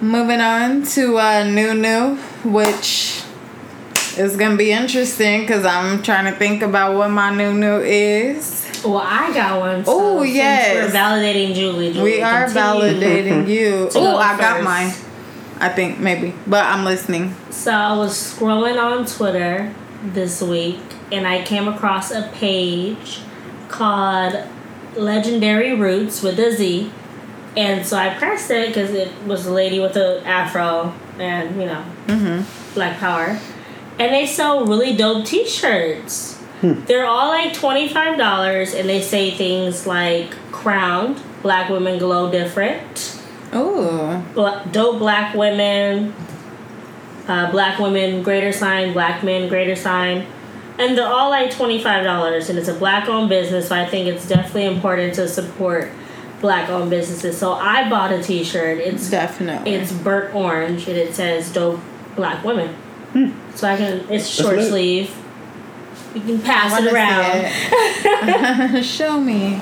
Moving 0.00 0.40
on 0.40 0.84
to 0.94 1.18
uh 1.18 1.44
new 1.44 1.74
new, 1.74 2.16
which 2.44 3.22
is 4.16 4.36
gonna 4.36 4.56
be 4.56 4.70
interesting 4.70 5.40
because 5.40 5.64
I'm 5.64 6.02
trying 6.02 6.32
to 6.32 6.38
think 6.38 6.62
about 6.62 6.96
what 6.96 7.10
my 7.10 7.34
new 7.34 7.52
new 7.52 7.80
is. 7.80 8.64
Well, 8.84 8.98
I 8.98 9.32
got 9.34 9.58
one. 9.58 9.84
So 9.84 9.92
Oh, 10.18 10.22
yes. 10.22 10.92
We're 10.92 10.98
validating 11.00 11.54
Julie. 11.54 11.92
Julie 11.92 12.12
We 12.12 12.22
are 12.22 12.46
validating 12.46 13.48
you. 13.56 13.88
Oh, 13.96 14.16
I 14.16 14.38
got 14.38 14.56
first. 14.58 14.64
mine. 14.64 14.92
I 15.60 15.68
think 15.68 15.98
maybe, 15.98 16.32
but 16.46 16.64
I'm 16.64 16.84
listening. 16.84 17.34
So 17.50 17.72
I 17.72 17.96
was 17.96 18.12
scrolling 18.12 18.80
on 18.80 19.04
Twitter 19.04 19.74
this 20.02 20.40
week 20.42 20.80
and 21.10 21.26
I 21.26 21.42
came 21.42 21.68
across 21.68 22.10
a 22.10 22.30
page 22.34 23.20
called 23.68 24.36
Legendary 24.96 25.74
Roots 25.74 26.22
with 26.22 26.38
a 26.38 26.52
Z. 26.52 26.90
And 27.56 27.84
so 27.84 27.96
I 27.96 28.14
pressed 28.14 28.50
it 28.50 28.68
because 28.68 28.90
it 28.90 29.12
was 29.24 29.46
a 29.46 29.52
lady 29.52 29.80
with 29.80 29.96
a 29.96 30.22
afro 30.26 30.94
and, 31.18 31.60
you 31.60 31.66
know, 31.66 31.84
mm-hmm. 32.06 32.74
black 32.74 32.98
power. 32.98 33.38
And 33.98 34.14
they 34.14 34.26
sell 34.26 34.64
really 34.64 34.94
dope 34.94 35.24
t 35.26 35.46
shirts. 35.46 36.36
Hmm. 36.60 36.84
They're 36.84 37.06
all 37.06 37.28
like 37.28 37.52
$25 37.52 38.78
and 38.78 38.88
they 38.88 39.00
say 39.00 39.30
things 39.32 39.86
like 39.86 40.30
crowned, 40.52 41.20
black 41.42 41.68
women 41.70 41.98
glow 41.98 42.30
different, 42.30 43.20
Oh. 43.52 44.24
bla- 44.34 44.66
dope 44.70 44.98
black 44.98 45.34
women, 45.34 46.14
uh, 47.28 47.50
black 47.50 47.78
women 47.78 48.22
greater 48.22 48.52
sign, 48.52 48.92
black 48.92 49.22
men 49.22 49.48
greater 49.48 49.76
sign. 49.76 50.26
And 50.78 50.96
they're 50.96 51.06
all 51.06 51.30
like 51.30 51.50
$25 51.50 52.48
and 52.48 52.58
it's 52.58 52.68
a 52.68 52.74
black 52.74 53.08
owned 53.08 53.28
business, 53.28 53.68
so 53.68 53.74
I 53.74 53.84
think 53.86 54.06
it's 54.06 54.28
definitely 54.28 54.66
important 54.66 55.14
to 55.14 55.28
support 55.28 55.90
black 56.40 56.68
owned 56.68 56.90
businesses. 56.90 57.36
So 57.36 57.52
I 57.52 57.88
bought 57.90 58.12
a 58.12 58.22
t 58.22 58.44
shirt. 58.44 58.78
It's 58.78 59.10
Definitely. 59.10 59.72
it's 59.72 59.92
burnt 59.92 60.34
orange 60.34 60.86
and 60.88 60.96
it 60.96 61.14
says 61.14 61.52
dope 61.52 61.80
black 62.16 62.44
women. 62.44 62.76
So 63.54 63.66
I 63.66 63.76
can 63.76 64.08
it's 64.10 64.28
short 64.28 64.56
lit. 64.56 64.68
sleeve. 64.68 65.16
You 66.14 66.20
can 66.20 66.40
pass 66.42 66.80
it 66.80 66.92
around. 66.92 67.44
it? 67.44 68.82
Show 68.84 69.20
me. 69.20 69.60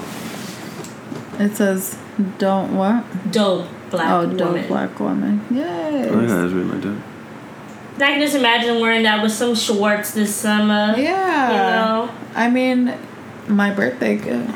It 1.39 1.57
says, 1.57 1.99
"Don't 2.39 2.77
what?" 2.77 3.05
Dope 3.33 3.67
black 3.91 4.11
oh, 4.11 4.21
woman. 4.23 4.37
dope 4.37 4.69
black 4.69 5.01
woman. 5.01 5.45
Yes. 5.51 6.11
Oh, 6.13 6.21
yeah, 6.21 6.45
it's 6.45 6.53
written 6.53 6.71
like 6.71 6.83
that. 6.83 7.16
And 7.97 8.03
I 8.05 8.09
can 8.13 8.21
just 8.21 8.35
imagine 8.37 8.81
wearing 8.81 9.03
that 9.05 9.23
with 9.23 9.33
some 9.33 9.55
shorts 9.55 10.13
this 10.13 10.35
summer. 10.35 10.95
Yeah. 10.97 11.51
You 11.51 11.57
know. 12.07 12.15
I 12.35 12.51
mean, 12.51 12.95
my 13.49 13.73
birthday 13.73 14.17
gift. 14.17 14.51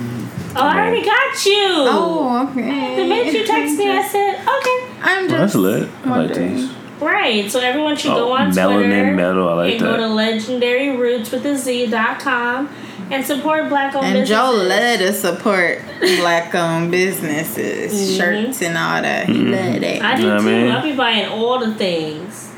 Oh, 0.56 0.62
I 0.62 0.78
already 0.78 1.04
got 1.04 1.46
you. 1.46 1.66
Oh, 1.88 2.48
okay. 2.50 2.96
The 2.96 3.04
minute 3.08 3.32
you 3.32 3.46
text 3.46 3.78
me, 3.78 3.88
I 3.90 4.02
said, 4.06 4.34
okay. 4.34 4.92
I'm 5.02 5.28
just. 5.28 5.38
that's 5.38 5.54
lit. 5.54 5.88
I 6.04 6.18
like 6.24 6.34
these. 6.34 6.70
Right. 7.00 7.50
So 7.50 7.60
everyone 7.60 7.96
should 7.96 8.08
go 8.12 8.30
Oh, 8.30 8.32
on 8.32 8.50
melanin 8.50 8.88
Twitter 8.90 9.12
metal. 9.14 9.48
I 9.48 9.52
like 9.54 9.72
and 9.74 9.80
go 9.80 9.96
to 9.96 10.02
that. 10.02 10.08
legendary 10.08 10.96
roots 10.96 11.30
with 11.30 11.46
a 11.46 11.56
Z.com 11.56 12.68
and 13.10 13.24
support 13.24 13.68
black 13.70 13.94
owned 13.94 14.04
And 14.04 14.14
businesses. 14.18 14.36
Joe 14.36 14.50
love 14.52 14.98
to 14.98 15.12
support 15.14 15.78
black 16.18 16.54
owned 16.54 16.90
businesses, 16.90 17.92
Mhm. 17.94 18.16
shirts 18.18 18.60
and 18.62 18.76
all 18.76 19.00
that. 19.00 19.26
He 19.28 19.32
Mm-hmm. 19.34 19.50
love 19.52 19.80
that. 19.80 20.02
I 20.02 20.16
do 20.16 20.22
Know 20.24 20.28
what 20.34 20.36
I 20.36 20.44
too. 20.44 20.44
mean? 20.64 20.70
I'll 20.72 20.82
be 20.82 20.94
buying 20.94 21.28
all 21.28 21.58
the 21.58 21.74
things. 21.74 22.49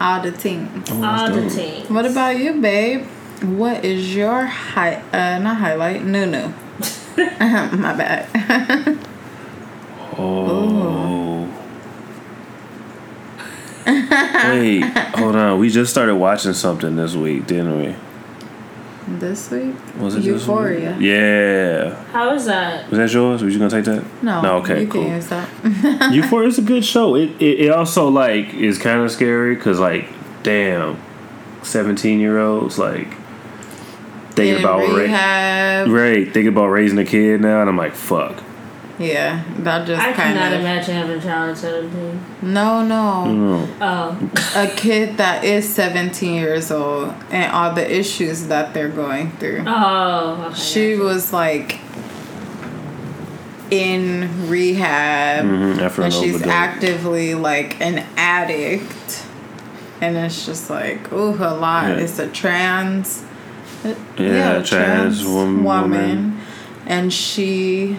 All 0.00 0.22
the 0.22 0.32
things. 0.32 0.88
Oh, 0.90 1.04
all 1.04 1.30
the 1.30 1.42
dope. 1.42 1.52
things. 1.52 1.90
What 1.90 2.06
about 2.06 2.38
you, 2.38 2.60
babe? 2.60 3.04
What 3.42 3.84
is 3.84 4.14
your 4.14 4.44
high? 4.44 5.02
Uh, 5.12 5.38
not 5.38 5.56
highlight. 5.58 6.04
No, 6.04 6.24
no. 6.24 6.48
My 7.18 7.94
bad. 7.94 8.98
Oh. 10.16 11.48
Wait, 13.86 14.82
hold 15.16 15.36
on. 15.36 15.58
We 15.58 15.70
just 15.70 15.90
started 15.90 16.16
watching 16.16 16.52
something 16.52 16.96
this 16.96 17.14
week, 17.14 17.46
didn't 17.46 17.78
we? 17.78 17.94
This 19.18 19.50
week. 19.50 19.74
Was 19.98 20.14
it 20.14 20.18
this 20.18 20.26
week? 20.26 20.34
Euphoria. 20.40 20.96
Yeah. 20.98 21.94
How 22.12 22.34
is 22.34 22.44
that? 22.46 22.88
Was 22.90 22.98
that 22.98 23.12
yours? 23.12 23.42
Was 23.42 23.52
you 23.54 23.58
gonna 23.58 23.70
take 23.70 23.84
that? 23.86 24.04
No. 24.22 24.40
No. 24.42 24.56
Okay. 24.58 24.82
You 24.82 24.88
cool. 24.88 25.04
can 25.04 25.14
use 25.14 25.26
that. 25.28 26.12
Euphoria 26.12 26.48
is 26.48 26.58
a 26.58 26.62
good 26.62 26.84
show. 26.84 27.14
It 27.16 27.30
it, 27.40 27.60
it 27.60 27.70
also 27.70 28.08
like 28.08 28.52
is 28.54 28.78
kind 28.78 29.00
of 29.02 29.10
scary 29.10 29.54
because 29.54 29.78
like, 29.80 30.08
damn, 30.42 31.00
seventeen 31.62 32.20
year 32.20 32.38
olds 32.38 32.78
like 32.78 33.08
thinking 34.32 34.54
In 34.56 34.60
about 34.60 34.80
ra- 34.88 35.92
right 35.92 36.24
thinking 36.24 36.48
about 36.48 36.66
raising 36.66 36.98
a 36.98 37.04
kid 37.04 37.40
now, 37.40 37.60
and 37.60 37.68
I'm 37.68 37.76
like, 37.76 37.94
fuck. 37.94 38.42
Yeah, 38.98 39.44
that 39.58 39.86
just 39.86 40.00
I 40.02 40.12
kind 40.12 40.34
cannot 40.36 40.52
of. 40.54 40.60
imagine 40.60 40.94
having 40.94 41.18
a 41.18 41.22
child 41.22 41.50
at 41.50 41.56
17. 41.58 42.20
No, 42.42 42.84
no. 42.84 43.32
No. 43.32 43.68
Oh. 43.80 44.30
A 44.56 44.66
kid 44.74 45.18
that 45.18 45.44
is 45.44 45.72
17 45.72 46.34
years 46.34 46.70
old 46.72 47.14
and 47.30 47.52
all 47.52 47.72
the 47.74 47.88
issues 47.98 48.48
that 48.48 48.74
they're 48.74 48.88
going 48.88 49.30
through. 49.32 49.62
Oh. 49.68 50.46
Okay. 50.48 50.58
She 50.58 50.96
was 50.96 51.32
like 51.32 51.78
in 53.70 54.48
rehab 54.48 55.44
mm-hmm, 55.44 55.80
after 55.80 56.02
and 56.02 56.12
an 56.14 56.20
she's 56.22 56.34
overdose. 56.36 56.52
actively 56.52 57.34
like 57.34 57.80
an 57.80 58.04
addict. 58.16 59.26
And 60.00 60.16
it's 60.16 60.46
just 60.46 60.70
like, 60.70 61.12
ooh, 61.12 61.34
a 61.34 61.54
lot. 61.54 61.88
Yeah. 61.88 61.96
It's 61.96 62.18
a 62.18 62.28
trans. 62.28 63.24
Yeah, 64.18 64.62
trans 64.62 65.24
wom- 65.24 65.62
woman. 65.64 66.40
And 66.86 67.12
she 67.12 67.98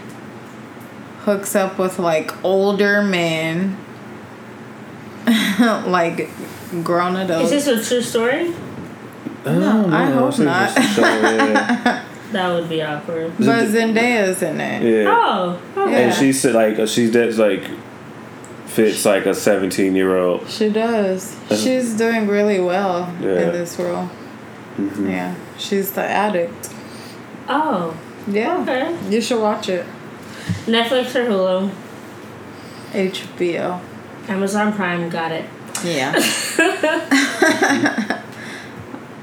hooks 1.30 1.56
up 1.56 1.78
with 1.78 2.00
like 2.00 2.44
older 2.44 3.02
men, 3.04 3.78
like 5.60 6.30
grown 6.84 7.16
adults. 7.16 7.52
Is 7.52 7.66
this 7.66 7.86
a 7.86 7.90
true 7.90 8.02
story? 8.02 8.54
No, 9.46 9.88
I 9.92 10.06
hope 10.06 10.30
it's 10.30 10.40
not. 10.40 10.70
show, 10.96 11.02
yeah. 11.02 12.06
That 12.32 12.54
would 12.54 12.70
be 12.70 12.84
awkward. 12.84 13.34
but 13.40 13.66
Zendaya's 13.70 14.44
in 14.44 14.62
it. 14.62 14.84
yeah. 14.84 15.10
Oh. 15.12 15.60
Okay. 15.76 16.04
And 16.04 16.14
she 16.14 16.32
said 16.32 16.54
like 16.54 16.88
she's 16.88 17.12
that's 17.12 17.38
like 17.40 17.64
fits 18.68 19.04
like 19.04 19.26
a 19.26 19.34
seventeen 19.34 19.96
year 19.96 20.16
old. 20.16 20.48
She 20.48 20.70
does. 20.70 21.36
She's 21.50 21.96
doing 21.98 22.28
really 22.28 22.60
well 22.60 23.12
Yeah. 23.20 23.30
in 23.48 23.52
this 23.52 23.80
role. 23.80 24.10
Mm-hmm. 24.78 25.10
Yeah, 25.10 25.36
she's 25.58 25.92
the 25.94 26.04
addict. 26.04 26.70
Oh. 27.48 27.98
Yeah, 28.28 28.60
Okay. 28.62 28.96
you 29.10 29.22
should 29.22 29.42
watch 29.42 29.68
it. 29.70 29.86
Netflix 30.66 31.16
or 31.16 31.26
Hulu? 31.30 31.70
HBO. 32.92 33.80
Amazon 34.28 34.74
Prime 34.74 35.10
got 35.10 35.32
it. 35.32 35.46
Yeah. 35.84 36.14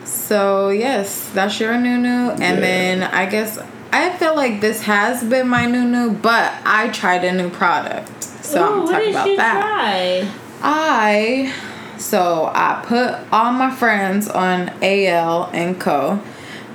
so 0.05 0.71
yes, 0.71 1.29
that's 1.31 1.59
your 1.61 1.77
new 1.79 1.99
new, 1.99 2.31
and 2.31 2.41
Yeah. 2.41 2.61
then 2.61 3.03
I 3.03 3.27
guess 3.27 3.59
I 3.93 4.11
feel 4.17 4.35
like 4.37 4.61
this 4.61 4.83
has 4.83 5.23
been 5.25 5.49
my 5.49 5.67
new 5.67 5.85
new, 5.85 6.13
but 6.13 6.53
I 6.65 6.89
tried 6.89 7.25
a 7.25 7.33
new 7.33 7.51
product, 7.51 8.23
so 8.25 8.61
Ooh, 8.61 8.65
I'm 8.73 8.81
what 8.83 8.91
talking 8.93 9.07
did 9.07 9.15
about 9.15 9.29
you 9.29 9.37
that. 9.37 9.61
try? 9.61 10.29
I 10.63 11.53
so 11.99 12.51
I 12.55 12.83
put 12.87 13.15
all 13.33 13.53
my 13.53 13.71
friends 13.75 14.29
on 14.29 14.71
AL 14.83 15.51
and 15.53 15.81
Co. 15.81 16.21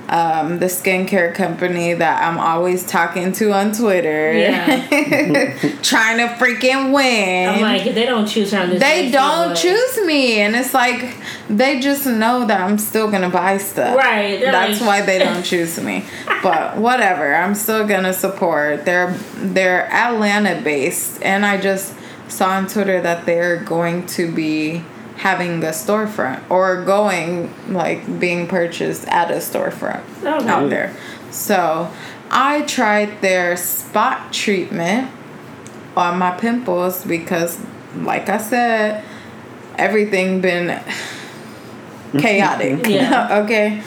Um, 0.08 0.58
the 0.58 0.66
skincare 0.66 1.34
company 1.34 1.94
that 1.94 2.22
I'm 2.22 2.36
always 2.38 2.84
talking 2.84 3.32
to 3.32 3.52
on 3.52 3.72
Twitter, 3.72 4.32
Yeah. 4.34 5.56
trying 5.82 6.18
to 6.18 6.34
freaking 6.34 6.92
win. 6.92 7.48
I'm 7.48 7.60
like, 7.62 7.84
they 7.94 8.04
don't 8.04 8.26
choose 8.26 8.50
this 8.50 8.80
they 8.80 9.10
don't 9.10 9.56
choose 9.56 9.98
me, 10.04 10.40
and 10.40 10.54
it's 10.54 10.74
like 10.74 11.16
they 11.48 11.80
just 11.80 12.04
know 12.04 12.46
that 12.46 12.60
I'm 12.60 12.76
still 12.78 13.10
gonna 13.10 13.30
buy 13.30 13.56
stuff. 13.56 13.96
Right, 13.96 14.40
That's 14.40 14.80
like- 14.80 14.86
why 14.86 15.06
they 15.06 15.18
don't 15.24 15.42
choose 15.44 15.80
me. 15.80 16.04
But 16.42 16.76
whatever, 16.76 17.34
I'm 17.34 17.54
still 17.54 17.86
gonna 17.86 18.12
support. 18.12 18.84
They're 18.84 19.12
they're 19.36 19.90
Atlanta 19.90 20.60
based, 20.60 21.22
and 21.22 21.46
I 21.46 21.58
just 21.58 21.94
saw 22.28 22.50
on 22.50 22.66
Twitter 22.66 23.00
that 23.00 23.24
they're 23.24 23.56
going 23.58 24.04
to 24.06 24.30
be 24.30 24.82
having 25.22 25.60
the 25.60 25.68
storefront 25.68 26.40
or 26.50 26.82
going 26.84 27.48
like 27.72 28.18
being 28.18 28.46
purchased 28.48 29.06
at 29.06 29.30
a 29.30 29.34
storefront 29.36 30.02
Okay. 30.24 30.48
out 30.48 30.68
there. 30.68 30.92
So 31.30 31.88
I 32.30 32.62
tried 32.62 33.20
their 33.20 33.56
spot 33.56 34.32
treatment 34.32 35.08
on 35.96 36.18
my 36.18 36.32
pimples 36.32 37.04
because 37.04 37.60
like 37.96 38.28
I 38.28 38.38
said, 38.38 39.04
everything 39.78 40.40
been 40.40 40.82
chaotic. 42.18 42.86
Yeah. 42.88 43.38
okay. 43.44 43.82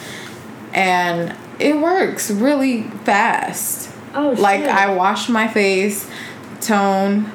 And 0.72 1.36
it 1.58 1.76
works 1.76 2.30
really 2.30 2.82
fast. 3.04 3.90
Oh, 4.14 4.30
Like 4.38 4.60
shit. 4.60 4.70
I 4.70 4.94
wash 4.94 5.28
my 5.28 5.48
face, 5.48 6.08
tone 6.62 7.30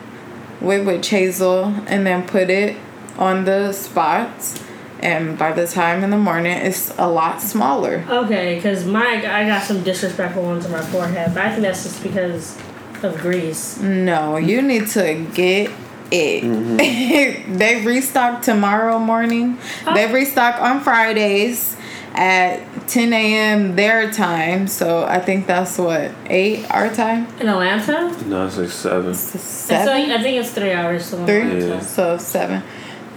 with 0.60 0.86
witch 0.88 1.10
hazel, 1.10 1.66
and 1.88 2.06
then 2.06 2.26
put 2.28 2.50
it 2.50 2.78
on 3.22 3.46
the 3.46 3.72
spots. 3.72 4.62
And 5.00 5.38
by 5.38 5.52
the 5.52 5.66
time 5.68 6.04
in 6.04 6.10
the 6.12 6.18
morning, 6.18 6.52
it's 6.52 6.94
a 7.00 7.08
lot 7.08 7.42
smaller. 7.42 8.06
Okay, 8.08 8.56
because 8.56 8.86
my 8.86 9.16
I 9.40 9.48
got 9.48 9.64
some 9.64 9.82
disrespectful 9.84 10.44
ones 10.44 10.66
on 10.66 10.72
my 10.72 10.82
forehead, 10.82 11.34
but 11.34 11.44
I 11.44 11.50
think 11.50 11.62
that's 11.64 11.84
just 11.84 12.04
because 12.04 12.56
of 13.02 13.18
grease. 13.20 13.80
No, 13.80 14.38
you 14.38 14.62
need 14.62 14.88
to 14.90 15.26
get 15.34 15.72
it. 16.12 16.44
Mm-hmm. 16.44 17.58
they 17.58 17.84
restock 17.84 18.44
tomorrow 18.44 19.00
morning. 19.00 19.58
Oh. 19.88 19.96
They 19.96 20.06
Oh. 20.06 20.14
restock 20.14 20.62
on 20.62 20.82
Fridays 20.82 21.76
at 22.14 22.60
10 22.88 23.12
a.m. 23.14 23.76
their 23.76 24.12
time. 24.12 24.68
So 24.68 25.04
I 25.06 25.20
think 25.20 25.48
that's 25.48 25.80
what, 25.80 26.12
8 26.28 26.70
our 26.70 26.90
time? 26.94 27.26
In 27.40 27.48
Atlanta? 27.50 28.14
No, 28.28 28.46
it's 28.46 28.58
like 28.58 28.70
seven. 28.70 29.12
It's 29.12 29.34
like, 29.34 29.42
Seven? 29.42 30.12
I 30.12 30.22
think 30.22 30.38
it's 30.38 30.52
three 30.52 30.74
hours 30.74 31.10
to 31.10 31.26
Three? 31.26 31.68
Yeah. 31.70 31.80
So 31.80 32.18
7. 32.20 32.62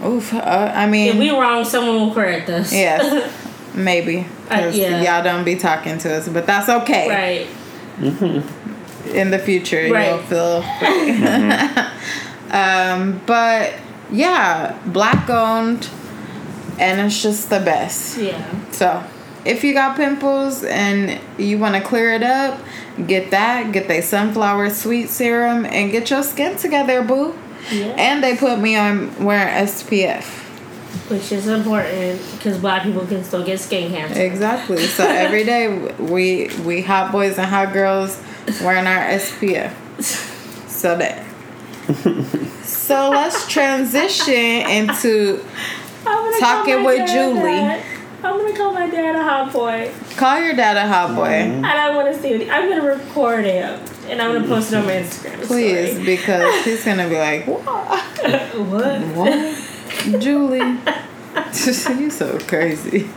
Oof. 0.05 0.35
Uh, 0.35 0.73
I 0.75 0.87
mean, 0.87 1.09
If 1.13 1.19
we 1.19 1.31
wrong, 1.31 1.65
someone 1.65 1.97
will 1.97 2.15
correct 2.15 2.51
us. 2.51 2.73
yes, 2.73 3.33
maybe. 3.75 4.27
Uh, 4.51 4.71
yeah. 4.73 5.03
Y'all 5.03 5.25
don't 5.25 5.45
be 5.45 5.57
talking 5.57 5.99
to 5.99 6.15
us, 6.15 6.29
but 6.29 6.47
that's 6.47 6.69
okay. 6.69 7.09
right. 7.09 8.45
In 9.15 9.31
the 9.31 9.39
future, 9.39 9.89
right. 9.93 10.09
you'll 10.09 10.19
feel 10.19 10.65
um, 12.51 13.21
but 13.27 13.75
yeah, 14.11 14.79
black 14.87 15.29
owned, 15.31 15.89
and 16.79 17.01
it's 17.01 17.23
just 17.23 17.51
the 17.51 17.61
best. 17.61 18.19
Yeah. 18.19 18.71
So, 18.71 19.03
if 19.45 19.63
you 19.63 19.73
got 19.75 19.97
pimples 19.97 20.65
and 20.65 21.21
you 21.39 21.59
want 21.59 21.75
to 21.77 21.81
clear 21.81 22.13
it 22.15 22.23
up, 22.23 22.59
get 23.07 23.31
that. 23.31 23.73
Get 23.73 23.89
their 23.89 24.03
sunflower 24.03 24.71
sweet 24.71 25.09
serum 25.11 25.65
and 25.67 25.91
get 25.93 26.11
your 26.11 26.23
skin 26.23 26.57
together, 26.57 27.03
boo. 27.03 27.39
Yeah. 27.71 27.87
And 27.97 28.23
they 28.23 28.37
put 28.37 28.59
me 28.59 28.77
on 28.77 29.25
wearing 29.25 29.53
SPF. 29.67 30.43
Which 31.11 31.33
is 31.33 31.47
important 31.49 32.21
because 32.33 32.59
black 32.59 32.83
people 32.83 33.05
can 33.07 33.25
still 33.25 33.45
get 33.45 33.61
skin 33.61 33.91
cancer. 33.91 34.21
Exactly. 34.21 34.79
So 34.87 35.05
every 35.07 35.45
day 35.45 35.93
we 35.99 36.51
we 36.65 36.83
hot 36.83 37.13
boys 37.13 37.37
and 37.39 37.47
hot 37.47 37.73
girls 37.73 38.21
wearing 38.63 38.87
our 38.87 39.05
SPF. 39.09 39.73
So 40.69 40.97
that. 40.99 41.25
So 42.65 43.11
let's 43.11 43.47
transition 43.49 44.35
into 44.35 45.45
Talking 46.39 46.85
with 46.85 47.09
Julie. 47.09 47.41
that. 47.43 47.85
I'm 48.23 48.39
gonna 48.39 48.57
call 48.57 48.73
my 48.73 48.89
dad 48.89 49.17
a 49.17 49.23
hot 49.23 49.53
boy, 49.53 49.91
call 50.17 50.41
your 50.41 50.55
dad 50.55 50.77
a 50.79 50.87
hot 50.89 51.15
boy, 51.15 51.25
and 51.27 51.67
I 51.67 51.95
want 51.95 52.15
to 52.15 52.21
see. 52.21 52.33
What 52.33 52.41
he, 52.41 52.51
I'm 52.51 52.69
gonna 52.69 52.83
record 52.83 53.45
him, 53.45 53.79
and 54.09 54.21
I'm 54.21 54.33
gonna 54.35 54.47
post 54.47 54.73
it 54.73 54.77
on 54.77 54.87
my 54.87 54.93
Instagram. 54.93 55.43
please, 55.47 55.91
story. 55.93 56.05
because 56.05 56.65
he's 56.65 56.85
gonna 56.85 57.09
be 57.09 57.19
like, 57.19 57.47
what? 57.47 57.67
what? 58.55 59.01
What? 59.17 60.21
Julie. 60.21 60.79
you 61.99 62.11
so 62.11 62.39
crazy. 62.41 63.09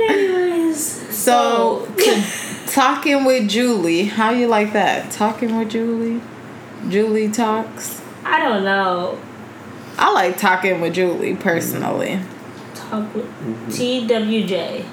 Anyways, 0.00 1.14
So, 1.14 1.86
to, 1.96 2.24
talking 2.66 3.24
with 3.24 3.48
Julie, 3.48 4.04
how 4.04 4.30
you 4.30 4.46
like 4.46 4.72
that? 4.72 5.10
Talking 5.10 5.56
with 5.58 5.70
Julie? 5.70 6.20
Julie 6.88 7.30
talks? 7.30 8.00
I 8.24 8.38
don't 8.38 8.64
know. 8.64 9.18
I 9.98 10.12
like 10.12 10.38
talking 10.38 10.80
with 10.80 10.94
Julie 10.94 11.34
personally. 11.34 12.20
Talk 12.74 13.12
with 13.14 13.26
TWJ. 13.68 14.84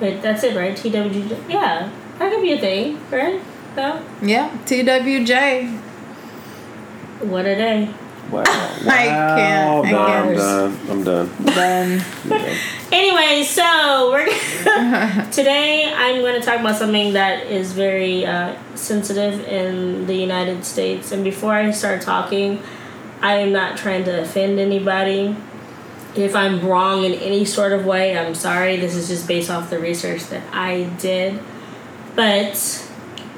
Wait, 0.00 0.22
that's 0.22 0.42
it, 0.44 0.56
right? 0.56 0.76
TWJ. 0.76 1.48
Yeah, 1.48 1.90
that 2.18 2.32
could 2.32 2.42
be 2.42 2.52
a 2.52 2.58
thing, 2.58 3.00
right? 3.10 3.40
No. 3.76 4.04
Yeah, 4.22 4.50
TWJ. 4.66 5.80
What 7.20 7.46
a 7.46 7.54
day. 7.54 7.94
Wow. 8.30 8.42
I 8.46 9.04
can't. 9.06 9.92
Wow. 9.92 10.28
I'm, 10.28 10.34
done. 10.34 10.78
I'm 10.88 11.04
done. 11.04 11.30
I'm 11.38 11.44
done. 12.28 12.56
Anyway, 12.90 13.44
so 13.44 14.10
we're 14.10 14.26
today. 15.30 15.92
I'm 15.94 16.20
going 16.20 16.40
to 16.40 16.44
talk 16.44 16.60
about 16.60 16.76
something 16.76 17.12
that 17.12 17.46
is 17.46 17.72
very 17.72 18.24
uh, 18.26 18.56
sensitive 18.74 19.46
in 19.46 20.06
the 20.06 20.14
United 20.14 20.64
States. 20.64 21.12
And 21.12 21.22
before 21.22 21.52
I 21.52 21.70
start 21.70 22.02
talking, 22.02 22.62
I 23.20 23.36
am 23.36 23.52
not 23.52 23.76
trying 23.76 24.04
to 24.04 24.22
offend 24.22 24.58
anybody. 24.58 25.36
If 26.16 26.36
I'm 26.36 26.64
wrong 26.66 27.04
in 27.04 27.14
any 27.14 27.44
sort 27.44 27.72
of 27.72 27.84
way, 27.84 28.16
I'm 28.16 28.34
sorry. 28.34 28.76
This 28.76 28.94
is 28.94 29.08
just 29.08 29.26
based 29.26 29.50
off 29.50 29.70
the 29.70 29.78
research 29.78 30.24
that 30.26 30.42
I 30.52 30.84
did. 30.98 31.40
But 32.14 32.88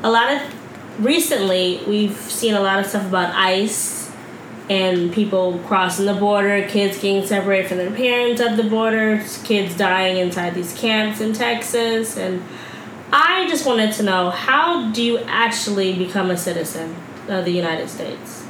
a 0.02 0.10
lot 0.10 0.32
of 0.32 1.04
recently, 1.04 1.82
we've 1.86 2.16
seen 2.16 2.54
a 2.54 2.60
lot 2.60 2.78
of 2.78 2.86
stuff 2.86 3.06
about 3.06 3.34
ICE 3.34 3.96
and 4.68 5.12
people 5.12 5.58
crossing 5.66 6.06
the 6.06 6.14
border, 6.14 6.66
kids 6.68 6.96
getting 6.98 7.24
separated 7.24 7.68
from 7.68 7.78
their 7.78 7.90
parents 7.90 8.40
at 8.40 8.56
the 8.56 8.64
border, 8.64 9.22
kids 9.44 9.76
dying 9.76 10.16
inside 10.16 10.54
these 10.54 10.76
camps 10.76 11.20
in 11.20 11.32
Texas, 11.32 12.16
and 12.16 12.42
I 13.12 13.46
just 13.48 13.64
wanted 13.64 13.92
to 13.94 14.02
know 14.02 14.30
how 14.30 14.90
do 14.90 15.02
you 15.02 15.18
actually 15.18 15.92
become 15.94 16.30
a 16.30 16.36
citizen 16.36 16.96
of 17.28 17.44
the 17.44 17.52
United 17.52 17.88
States? 17.88 18.45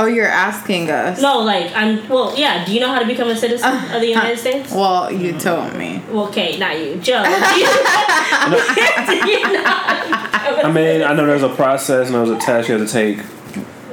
Oh, 0.00 0.06
you're 0.06 0.28
asking 0.28 0.90
us. 0.90 1.20
No, 1.20 1.40
like 1.40 1.72
I'm. 1.74 2.08
Well, 2.08 2.38
yeah. 2.38 2.64
Do 2.64 2.72
you 2.72 2.78
know 2.78 2.88
how 2.88 3.00
to 3.00 3.06
become 3.06 3.28
a 3.28 3.36
citizen 3.36 3.68
uh, 3.68 3.90
of 3.94 4.00
the 4.00 4.06
United 4.06 4.34
uh, 4.34 4.40
States? 4.40 4.72
Well, 4.72 5.12
you 5.12 5.36
told 5.38 5.74
me. 5.74 6.02
Well, 6.08 6.28
okay, 6.28 6.56
not 6.56 6.78
you, 6.78 6.96
Joe. 6.96 7.24
Do 7.24 7.30
you, 7.30 7.66
do 7.66 9.28
you 9.28 9.42
know 9.52 9.64
how 9.64 10.04
to 10.04 10.56
become 10.56 10.64
a 10.64 10.68
I 10.68 10.72
mean, 10.72 11.02
I 11.02 11.14
know 11.14 11.26
there's 11.26 11.42
a 11.42 11.48
process 11.54 12.06
and 12.06 12.14
there's 12.14 12.30
a 12.30 12.38
test 12.38 12.68
you 12.68 12.78
have 12.78 12.86
to 12.86 12.92
take, 12.92 13.18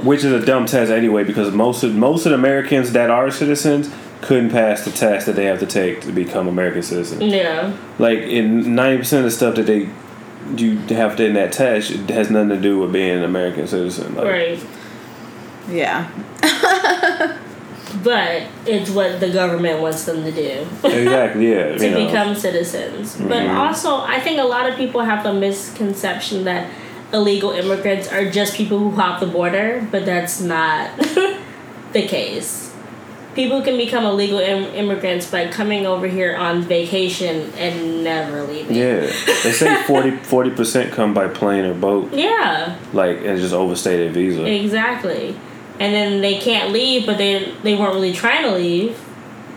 which 0.04 0.24
is 0.24 0.32
a 0.32 0.46
dumb 0.46 0.66
test 0.68 0.92
anyway 0.92 1.24
because 1.24 1.54
most 1.54 1.84
of 1.84 1.96
most 1.96 2.26
of 2.26 2.32
the 2.32 2.38
Americans 2.38 2.92
that 2.92 3.10
are 3.10 3.32
citizens 3.32 3.90
couldn't 4.22 4.52
pass 4.52 4.86
the 4.86 4.92
test 4.92 5.26
that 5.26 5.36
they 5.36 5.46
have 5.46 5.60
to 5.60 5.66
take 5.66 6.02
to 6.02 6.12
become 6.12 6.48
American 6.48 6.84
citizens. 6.84 7.22
Yeah. 7.24 7.76
Like 7.98 8.20
in 8.20 8.76
ninety 8.76 9.00
percent 9.00 9.26
of 9.26 9.32
the 9.32 9.36
stuff 9.36 9.56
that 9.56 9.66
they 9.66 9.90
you 10.56 10.78
have 10.96 11.16
to 11.16 11.26
in 11.26 11.34
that 11.34 11.52
test 11.52 11.90
it 11.90 12.08
has 12.12 12.30
nothing 12.30 12.50
to 12.50 12.62
do 12.62 12.78
with 12.80 12.94
being 12.94 13.18
an 13.18 13.24
American 13.24 13.68
citizen. 13.68 14.14
Like, 14.16 14.26
Right. 14.26 14.66
Yeah. 15.70 16.08
But 18.04 18.44
it's 18.68 18.90
what 18.90 19.20
the 19.20 19.30
government 19.32 19.82
wants 19.82 20.04
them 20.06 20.24
to 20.24 20.32
do. 20.32 20.68
Exactly. 20.84 21.52
Yeah. 21.52 21.76
to 21.78 21.90
know. 21.92 22.06
become 22.06 22.36
citizens. 22.36 23.16
But 23.16 23.44
Mhm. 23.48 23.56
also, 23.56 23.98
I 24.02 24.20
think 24.20 24.38
a 24.40 24.44
lot 24.44 24.70
of 24.70 24.76
people 24.76 25.02
have 25.02 25.24
the 25.24 25.34
misconception 25.34 26.44
that 26.44 26.68
illegal 27.14 27.52
immigrants 27.52 28.12
are 28.12 28.26
just 28.30 28.56
people 28.56 28.80
who 28.80 28.92
hop 28.92 29.22
the 29.22 29.28
border, 29.28 29.88
but 29.92 30.06
that's 30.06 30.42
not 30.42 30.90
the 31.94 32.02
case. 32.06 32.72
People 33.34 33.62
can 33.62 33.78
become 33.78 34.04
illegal 34.06 34.40
Im- 34.40 34.74
immigrants 34.76 35.30
by 35.32 35.48
coming 35.48 35.86
over 35.86 36.08
here 36.08 36.36
on 36.36 36.62
vacation 36.64 37.52
and 37.58 38.04
never 38.04 38.44
leaving. 38.44 38.76
Yeah, 38.76 39.02
they 39.44 39.52
say 39.52 39.84
40 39.84 40.50
percent 40.52 40.92
come 40.94 41.14
by 41.14 41.28
plane 41.28 41.66
or 41.66 41.74
boat, 41.74 42.14
Yeah, 42.14 42.76
like 42.94 43.20
and 43.26 43.40
just 43.40 43.54
overstay 43.54 43.98
their 43.98 44.10
visa. 44.12 44.46
exactly. 44.46 45.36
And 45.80 45.94
then 45.94 46.22
they 46.22 46.40
can't 46.40 46.72
leave, 46.72 47.06
but 47.06 47.18
they 47.18 47.54
they 47.64 47.76
weren't 47.76 47.94
really 47.94 48.14
trying 48.14 48.44
to 48.44 48.52
leave. 48.52 49.02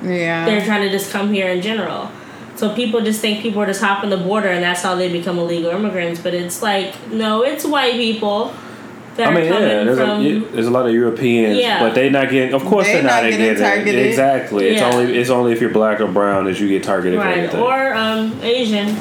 Yeah. 0.02 0.44
they're 0.46 0.64
trying 0.64 0.82
to 0.82 0.90
just 0.90 1.10
come 1.10 1.32
here 1.32 1.48
in 1.48 1.60
general. 1.60 2.10
So 2.54 2.74
people 2.74 3.00
just 3.00 3.20
think 3.20 3.40
people 3.40 3.62
are 3.62 3.66
just 3.66 3.80
hopping 3.80 4.10
the 4.10 4.16
border 4.16 4.48
and 4.48 4.62
that's 4.62 4.82
how 4.82 4.94
they 4.94 5.10
become 5.10 5.38
illegal 5.38 5.70
immigrants. 5.70 6.20
But 6.20 6.34
it's 6.34 6.62
like, 6.62 7.10
no, 7.10 7.42
it's 7.42 7.64
white 7.64 7.94
people 7.94 8.52
I 9.18 9.34
mean, 9.34 9.44
yeah, 9.44 9.58
there's 9.58 9.98
from. 9.98 10.20
a 10.20 10.22
yeah, 10.22 10.44
there's 10.52 10.66
a 10.66 10.70
lot 10.70 10.86
of 10.86 10.92
Europeans, 10.94 11.58
Yeah. 11.58 11.80
but 11.80 11.94
they're 11.94 12.10
not 12.10 12.30
getting. 12.30 12.54
Of 12.54 12.64
course, 12.64 12.86
They 12.86 12.94
they're 12.94 13.02
not, 13.02 13.22
not 13.24 13.30
getting 13.30 13.38
getting 13.40 13.62
targeted. 13.62 14.06
Exactly. 14.06 14.66
Yeah. 14.66 14.72
It's 14.72 14.80
Yeah. 14.80 14.92
only 14.92 15.18
it's 15.18 15.30
only 15.30 15.52
if 15.52 15.60
you're 15.60 15.70
black 15.70 16.00
or 16.00 16.06
brown 16.06 16.44
that 16.44 16.60
you 16.60 16.68
get 16.68 16.82
targeted 16.84 17.18
for 17.18 17.24
right, 17.24 17.38
anything. 17.38 17.60
or 17.60 17.94
um, 17.94 18.38
Asian, 18.42 18.96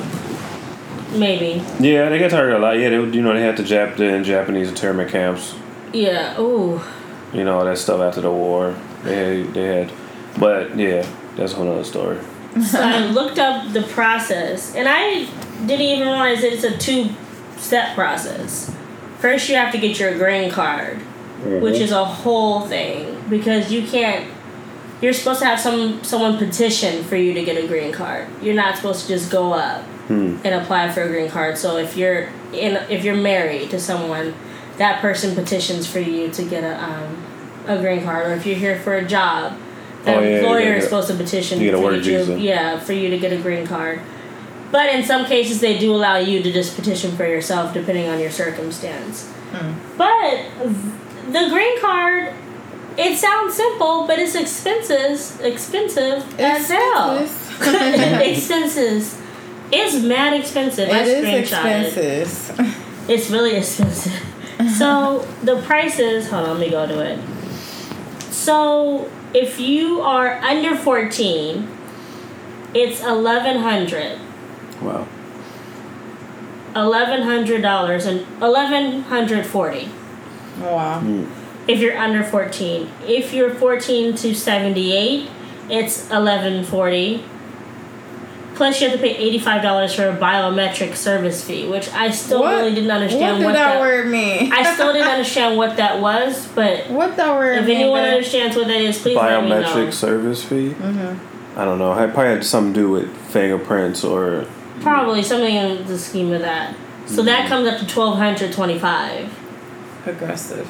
maybe. 1.14 1.62
yeah, 1.80 2.10
they 2.10 2.18
get 2.18 2.32
targeted 2.32 2.60
a 2.60 2.64
lot. 2.64 2.80
Yeah, 2.80 2.90
they, 2.90 2.96
you 2.96 3.22
know 3.22 3.34
they 3.34 3.42
had 3.42 3.58
the 3.58 3.64
Jap 3.64 3.98
the 3.98 4.22
Japanese 4.24 4.70
internment 4.70 5.12
camps. 5.12 5.54
Yeah. 5.94 6.40
Ooh. 6.40 6.82
You 7.34 7.44
know 7.44 7.60
all 7.60 7.66
that 7.66 7.78
stuff 7.78 8.00
after 8.02 8.22
the 8.22 8.32
war. 8.32 8.76
They 9.04 9.42
had, 9.44 9.54
they 9.54 9.64
had, 9.66 9.92
but 10.40 10.78
yeah, 10.78 11.06
that's 11.36 11.54
a 11.54 11.56
whole 11.56 11.72
other 11.72 11.84
story. 11.84 12.18
So 12.66 12.82
I 12.82 13.06
looked 13.08 13.38
up 13.38 13.72
the 13.74 13.84
process, 13.84 14.74
and 14.76 14.88
I 14.90 15.26
didn't 15.66 15.82
even 15.82 16.08
realize 16.08 16.42
that 16.42 16.54
it's 16.54 16.64
a 16.64 16.76
two-step 16.78 17.94
process. 17.96 18.74
First, 19.20 19.50
you 19.50 19.56
have 19.56 19.72
to 19.74 19.78
get 19.78 20.00
your 20.00 20.18
green 20.18 20.50
card. 20.52 21.00
which 21.44 21.76
is 21.80 21.92
a 21.92 22.04
whole 22.04 22.62
thing 22.62 23.22
because 23.30 23.72
you 23.72 23.86
can't 23.88 24.26
you're 25.02 25.14
supposed 25.14 25.40
to 25.40 25.46
have 25.46 25.60
some 25.60 26.04
someone 26.04 26.36
petition 26.40 27.04
for 27.04 27.16
you 27.16 27.32
to 27.36 27.46
get 27.46 27.64
a 27.64 27.68
green 27.68 27.92
card 27.94 28.28
you're 28.42 28.56
not 28.56 28.76
supposed 28.76 29.02
to 29.04 29.08
just 29.08 29.32
go 29.32 29.54
up 29.54 29.84
Hmm. 30.08 30.38
and 30.44 30.56
apply 30.56 30.90
for 30.90 31.04
a 31.04 31.08
green 31.08 31.30
card 31.30 31.56
so 31.56 31.78
if 31.78 31.96
you're 31.96 32.30
in 32.54 32.78
if 32.90 33.04
you're 33.06 33.16
married 33.34 33.70
to 33.70 33.80
someone 33.80 34.34
that 34.78 35.02
person 35.02 35.36
petitions 35.36 35.88
for 35.88 36.00
you 36.00 36.30
to 36.32 36.44
get 36.44 36.64
a 36.64 36.84
um, 36.84 37.26
a 37.68 37.78
green 37.80 38.04
card 38.04 38.28
or 38.28 38.34
if 38.34 38.46
you're 38.46 38.56
here 38.56 38.80
for 38.80 38.96
a 38.96 39.06
job 39.06 39.58
the 40.06 40.16
Oh, 40.16 40.22
yeah, 40.22 40.38
employer 40.38 40.64
gotta 40.64 40.78
is 40.78 40.84
supposed 40.86 41.10
to 41.10 41.16
petition 41.16 41.60
you 41.60 41.72
for 41.72 41.94
you 41.94 42.26
to, 42.26 42.40
yeah 42.40 42.80
for 42.80 42.94
you 42.94 43.10
to 43.10 43.18
get 43.18 43.34
a 43.34 43.38
green 43.42 43.68
card 43.68 44.00
but 44.72 44.94
in 44.94 45.04
some 45.04 45.26
cases 45.26 45.60
they 45.60 45.78
do 45.78 45.94
allow 45.94 46.18
you 46.18 46.42
to 46.42 46.52
just 46.52 46.76
petition 46.76 47.16
for 47.18 47.26
yourself 47.28 47.74
depending 47.74 48.08
on 48.08 48.20
your 48.20 48.32
circumstance 48.32 49.30
but 49.98 50.46
the 51.32 51.50
green 51.50 51.80
card, 51.82 52.34
it 52.98 53.18
sounds 53.18 53.56
simple, 53.56 54.08
but 54.08 54.20
it's 54.20 54.36
expensive, 54.36 55.42
expensive 55.42 56.40
as 56.40 56.70
hell. 56.70 57.18
expenses. 58.22 59.20
It's 59.72 60.02
mad 60.02 60.34
expensive. 60.40 60.90
I 60.90 61.02
It 61.02 61.08
is 61.08 61.52
expensive. 61.52 63.10
It's 63.10 63.30
really 63.30 63.56
expensive. 63.56 64.14
so 64.78 65.28
the 65.44 65.62
prices. 65.64 66.30
Hold 66.30 66.48
on, 66.48 66.60
let 66.60 66.60
me 66.60 66.70
go 66.70 66.88
to 66.88 67.00
it. 67.02 67.20
So 68.32 69.10
if 69.34 69.60
you 69.60 70.02
are 70.02 70.34
under 70.40 70.76
fourteen, 70.76 71.68
it's 72.74 73.02
eleven 73.04 73.60
hundred. 73.62 74.20
Wow. 74.82 75.08
Eleven 76.76 77.24
hundred 77.24 77.62
dollars 77.62 78.06
and 78.06 78.26
eleven 78.42 79.02
hundred 79.04 79.46
forty. 79.46 79.90
Oh, 80.60 80.76
wow. 80.76 81.00
Hmm. 81.00 81.26
if 81.68 81.80
you're 81.80 81.98
under 81.98 82.24
14. 82.24 82.90
If 83.06 83.32
you're 83.34 83.54
14 83.54 84.16
to 84.16 84.34
78, 84.34 85.30
it's 85.70 86.10
1140. 86.10 87.24
Plus, 88.58 88.82
you 88.82 88.90
have 88.90 88.98
to 88.98 89.02
pay 89.04 89.16
eighty-five 89.16 89.62
dollars 89.62 89.94
for 89.94 90.10
a 90.10 90.18
biometric 90.18 90.96
service 90.96 91.44
fee, 91.44 91.68
which 91.68 91.88
I 91.94 92.10
still 92.10 92.42
What? 92.42 92.56
really 92.56 92.74
didn't 92.74 92.90
understand 92.90 93.22
What 93.34 93.38
did 93.38 93.46
what, 93.46 93.54
that, 93.54 93.74
that. 93.74 93.80
word 93.80 94.08
mean? 94.10 94.52
I 94.52 94.74
still 94.74 94.94
didn't 94.94 95.10
understand 95.10 95.58
what 95.58 95.78
that 95.78 96.02
was, 96.02 96.48
but 96.56 96.90
what 96.90 97.16
that 97.18 97.36
word 97.38 97.60
if 97.60 97.70
anyone 97.70 98.02
babe? 98.02 98.14
understands 98.16 98.56
what 98.56 98.66
that 98.68 98.82
is, 98.82 99.00
please 99.00 99.16
let 99.16 99.44
me 99.44 99.50
know. 99.50 99.62
Biometric 99.62 99.94
service 99.94 100.44
fee. 100.44 100.70
Mm-hmm. 100.70 101.60
I 101.60 101.66
don't 101.66 101.78
know. 101.78 101.92
It 101.94 102.14
probably 102.14 102.34
had 102.34 102.44
something 102.44 102.74
to 102.74 102.80
do 102.80 102.90
with 102.90 103.16
fingerprints 103.28 104.04
or 104.04 104.48
Probably 104.82 105.22
something 105.22 105.54
in 105.56 105.86
the 105.86 105.98
scheme 105.98 106.32
of 106.34 106.42
that. 106.42 106.76
So 107.06 107.22
that 107.24 107.48
comes 107.48 107.68
up 107.68 107.80
to 107.80 107.86
twelve 107.88 108.18
hundred 108.18 108.54
twenty-five. 108.54 109.32
aggressive. 110.08 110.68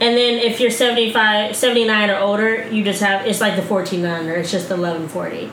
And 0.00 0.16
then 0.16 0.38
if 0.38 0.60
you're 0.60 0.70
75, 0.70 1.54
79 1.54 2.08
or 2.08 2.16
older, 2.18 2.66
you 2.70 2.82
just 2.82 3.02
have 3.02 3.26
it's 3.26 3.40
like 3.40 3.56
the 3.56 3.62
fourteen 3.62 4.04
under. 4.06 4.32
It's 4.34 4.50
just 4.50 4.70
eleven 4.70 5.08
forty. 5.08 5.50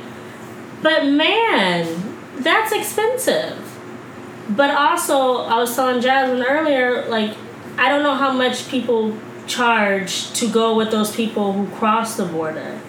But 0.82 1.06
man, 1.06 2.18
that's 2.38 2.72
expensive. 2.72 3.64
But 4.50 4.72
also, 4.72 5.38
I 5.44 5.58
was 5.58 5.76
telling 5.76 6.02
Jasmine 6.02 6.44
earlier, 6.44 7.06
like 7.10 7.36
I 7.78 7.90
don't 7.90 8.04
know 8.04 8.16
how 8.16 8.32
much 8.32 8.70
people 8.70 9.18
charge 9.48 10.32
to 10.34 10.50
go 10.50 10.76
with 10.76 10.92
those 10.92 11.16
people 11.16 11.54
who 11.54 11.68
cross 11.76 12.16
the 12.18 12.26
border. 12.26 12.80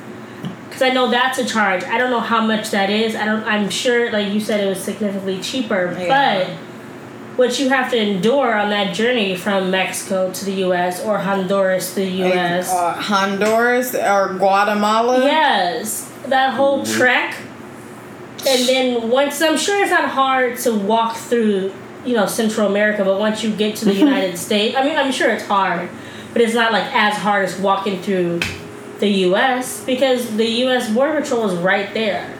Cause 0.71 0.83
I 0.83 0.91
know 0.91 1.11
that's 1.11 1.39
a 1.39 1.45
charge. 1.45 1.83
I 1.85 1.99
don't 1.99 2.11
know 2.11 2.21
how 2.21 2.45
much 2.47 2.71
that 2.71 2.91
is. 2.91 3.17
I 3.17 3.25
don't. 3.25 3.43
I'm 3.45 3.69
sure, 3.69 4.13
like 4.13 4.33
you 4.33 4.39
said, 4.41 4.61
it 4.61 4.69
was 4.69 4.81
significantly 4.81 5.41
cheaper. 5.41 5.97
Yeah. 5.99 6.45
But 6.47 6.51
what 7.37 7.59
you 7.59 7.69
have 7.69 7.91
to 7.91 7.97
endure 7.97 8.55
on 8.55 8.71
that 8.71 8.95
journey 8.95 9.35
from 9.35 9.71
Mexico 9.71 10.33
to 10.33 10.45
the 10.45 10.53
U.S. 10.67 11.03
or 11.05 11.19
Honduras 11.19 11.91
to 11.95 12.01
the 12.01 12.07
U.S. 12.07 12.73
Uh, 12.73 12.93
Honduras 12.93 13.95
or 13.95 14.35
Guatemala. 14.35 15.25
Yes, 15.25 16.13
that 16.27 16.55
whole 16.55 16.85
trek. 16.85 17.35
And 18.47 18.69
then 18.69 19.11
once 19.11 19.41
I'm 19.43 19.57
sure 19.57 19.81
it's 19.83 19.91
not 19.91 20.09
hard 20.09 20.59
to 20.59 20.75
walk 20.75 21.17
through, 21.17 21.73
you 22.05 22.15
know, 22.15 22.27
Central 22.27 22.69
America, 22.69 23.05
but 23.05 23.19
once 23.19 23.43
you 23.43 23.55
get 23.55 23.77
to 23.77 23.85
the 23.85 23.91
mm-hmm. 23.93 24.01
United 24.01 24.39
States, 24.39 24.77
I 24.77 24.85
mean, 24.85 24.97
I'm 24.97 25.13
sure 25.13 25.31
it's 25.31 25.47
hard, 25.47 25.89
but 26.33 26.43
it's 26.43 26.55
not 26.55 26.73
like 26.73 26.85
as 26.95 27.15
hard 27.15 27.45
as 27.45 27.59
walking 27.59 28.01
through 28.01 28.41
the 29.01 29.09
U.S. 29.09 29.85
because 29.85 30.37
the 30.37 30.47
U.S. 30.47 30.93
Border 30.93 31.21
Patrol 31.21 31.49
is 31.51 31.59
right 31.59 31.93
there. 31.95 32.35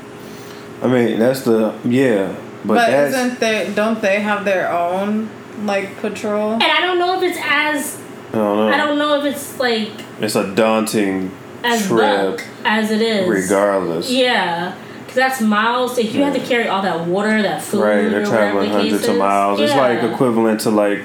I 0.83 0.87
mean, 0.87 1.19
that's 1.19 1.43
the 1.43 1.75
yeah, 1.85 2.35
but, 2.65 2.75
But, 2.75 2.91
that's 2.91 3.15
isn't 3.15 3.41
they? 3.41 3.73
Don't 3.75 4.01
they 4.01 4.21
have 4.21 4.45
their 4.45 4.71
own 4.71 5.29
like 5.65 5.97
patrol? 5.99 6.53
And 6.53 6.63
I 6.63 6.81
don't 6.81 6.99
know 6.99 7.21
if 7.21 7.23
it's 7.23 7.39
as 7.43 8.01
I 8.29 8.33
don't 8.33 8.57
know. 8.57 8.69
I 8.69 8.77
don't 8.77 8.99
know 8.99 9.21
if 9.21 9.35
it's 9.35 9.59
like 9.59 9.91
It's 10.21 10.37
a 10.37 10.55
daunting 10.55 11.33
as 11.65 11.87
trip, 11.87 12.41
as 12.65 12.91
it 12.91 13.01
is. 13.01 13.29
regardless. 13.29 14.11
Yeah, 14.11 14.77
because 15.09 15.17
that's 15.17 15.41
miles. 15.41 15.97
Like 15.97 16.13
you 16.13 16.23
have 16.23 16.35
to 16.35 16.47
carry 16.47 16.69
all 16.69 16.83
that 16.83 17.07
water, 17.07 17.41
that 17.41 17.63
food. 17.63 17.81
Right, 17.81 18.11
they're 18.11 18.27
traveling 18.27 18.69
hundreds 18.69 19.09
of 19.09 19.17
miles. 19.17 19.59
It's 19.59 19.73
like 19.73 20.03
equivalent 20.03 20.61
to 20.61 20.71
like 20.71 21.03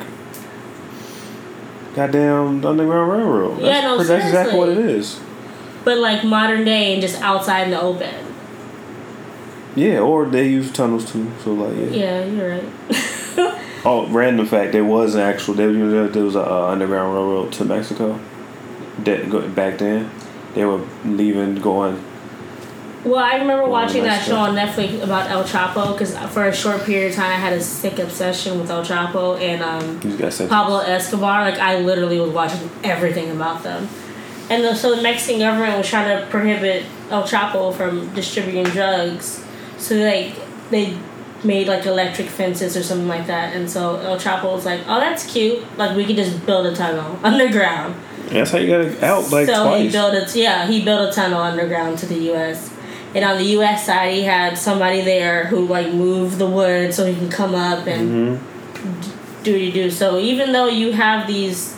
goddamn 1.95 2.65
Underground 2.65 3.11
Railroad. 3.11 3.61
That's, 3.61 3.63
Yeah, 3.63 3.81
no, 3.81 3.97
that's 4.03 4.25
exactly 4.25 4.57
what 4.57 4.67
it 4.69 4.77
is. 4.77 5.21
but 5.85 5.99
like 5.99 6.25
modern 6.25 6.65
day 6.65 6.91
and 6.91 7.01
just 7.01 7.21
outside 7.21 7.63
in 7.63 7.71
the 7.71 7.79
open. 7.81 8.13
Yeah, 9.75 9.99
or 9.99 10.25
they 10.25 10.49
use 10.49 10.69
tunnels 10.69 11.09
too. 11.09 11.31
So 11.43 11.53
like, 11.53 11.77
yeah. 11.77 12.23
Yeah, 12.23 12.25
you're 12.25 12.49
right. 12.49 13.59
Oh, 13.85 14.07
random 14.07 14.45
fact: 14.45 14.71
there 14.71 14.85
was 14.85 15.13
an 15.13 15.19
actual 15.21 15.55
there, 15.55 15.73
there, 15.73 16.07
there 16.07 16.23
was 16.23 16.35
a 16.37 16.49
uh, 16.49 16.67
underground 16.67 17.13
railroad 17.13 17.51
to 17.53 17.65
Mexico. 17.65 18.17
That 18.99 19.53
back 19.53 19.79
then, 19.79 20.09
they 20.53 20.63
were 20.63 20.87
leaving, 21.03 21.55
going. 21.55 22.01
Well, 23.05 23.23
I 23.23 23.35
remember 23.35 23.67
watching 23.67 24.03
that 24.03 24.25
show 24.25 24.37
on 24.37 24.55
Netflix 24.55 25.01
about 25.03 25.29
El 25.29 25.43
Chapo 25.43 25.91
because 25.91 26.17
for 26.33 26.45
a 26.45 26.53
short 26.53 26.83
period 26.83 27.11
of 27.11 27.15
time 27.15 27.31
I 27.31 27.35
had 27.35 27.53
a 27.53 27.61
sick 27.61 27.99
obsession 27.99 28.59
with 28.59 28.69
El 28.69 28.83
Chapo 28.83 29.39
and 29.39 29.61
um, 29.61 29.99
You 30.09 30.17
got 30.17 30.33
sent. 30.33 30.49
Pablo 30.49 30.79
Escobar. 30.79 31.41
Like 31.41 31.59
I 31.59 31.79
literally 31.79 32.19
was 32.19 32.31
watching 32.31 32.69
everything 32.83 33.31
about 33.31 33.63
them. 33.63 33.89
And 34.49 34.63
the, 34.63 34.75
so 34.75 34.95
the 34.95 35.01
Mexican 35.01 35.39
government 35.39 35.77
was 35.77 35.89
trying 35.89 36.17
to 36.17 36.27
prohibit 36.27 36.85
El 37.09 37.23
Chapo 37.23 37.73
from 37.75 38.13
distributing 38.13 38.65
drugs. 38.65 39.43
So 39.77 39.95
like 39.95 40.35
they 40.69 40.97
made 41.43 41.67
like 41.67 41.85
electric 41.85 42.29
fences 42.29 42.77
or 42.77 42.83
something 42.83 43.07
like 43.07 43.27
that. 43.27 43.55
And 43.55 43.69
so 43.69 43.97
El 43.97 44.17
Chapo 44.17 44.53
was 44.53 44.65
like, 44.65 44.81
"Oh, 44.87 44.99
that's 44.99 45.31
cute. 45.31 45.65
Like 45.77 45.95
we 45.95 46.05
could 46.05 46.15
just 46.15 46.45
build 46.45 46.65
a 46.67 46.75
tunnel 46.75 47.19
underground." 47.23 47.95
That's 48.29 48.51
how 48.51 48.57
you 48.57 48.67
got 48.67 48.81
it 48.81 49.03
out 49.03 49.29
like 49.31 49.47
so 49.47 49.77
he 49.77 49.89
built 49.89 50.13
a 50.13 50.39
yeah 50.39 50.65
he 50.65 50.83
built 50.83 51.09
a 51.09 51.13
tunnel 51.13 51.41
underground 51.41 51.99
to 51.99 52.05
the 52.05 52.17
U.S. 52.31 52.72
And 53.15 53.23
on 53.23 53.37
the 53.37 53.45
U.S. 53.57 53.85
side, 53.85 54.13
he 54.13 54.23
had 54.23 54.57
somebody 54.57 55.01
there 55.01 55.45
who 55.45 55.67
like 55.67 55.93
moved 55.93 56.37
the 56.39 56.47
wood 56.47 56.93
so 56.93 57.05
he 57.05 57.13
can 57.15 57.29
come 57.29 57.53
up 57.55 57.85
and 57.87 58.39
Mm-hmm. 58.39 59.43
do 59.43 59.71
do. 59.71 59.89
So 59.91 60.19
even 60.19 60.51
though 60.51 60.67
you 60.67 60.91
have 60.93 61.27
these 61.27 61.75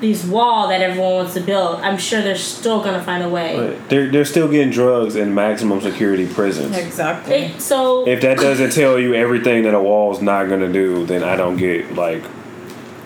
these 0.00 0.24
wall 0.24 0.68
that 0.68 0.80
everyone 0.80 1.12
wants 1.12 1.34
to 1.34 1.40
build, 1.40 1.80
I'm 1.80 1.98
sure 1.98 2.22
they're 2.22 2.34
still 2.36 2.82
gonna 2.82 3.02
find 3.02 3.22
a 3.22 3.28
way. 3.28 3.56
But 3.56 3.88
they're 3.90 4.10
they're 4.10 4.24
still 4.24 4.48
getting 4.48 4.70
drugs 4.70 5.16
in 5.16 5.34
maximum 5.34 5.80
security 5.80 6.26
prisons. 6.26 6.76
Exactly. 6.76 7.34
It, 7.34 7.60
so 7.60 8.06
If 8.06 8.20
that 8.22 8.38
doesn't 8.38 8.72
tell 8.72 8.98
you 8.98 9.14
everything 9.14 9.64
that 9.64 9.74
a 9.74 9.80
wall's 9.80 10.20
not 10.22 10.48
gonna 10.48 10.72
do, 10.72 11.04
then 11.06 11.22
I 11.24 11.36
don't 11.36 11.56
get 11.56 11.94
like. 11.94 12.22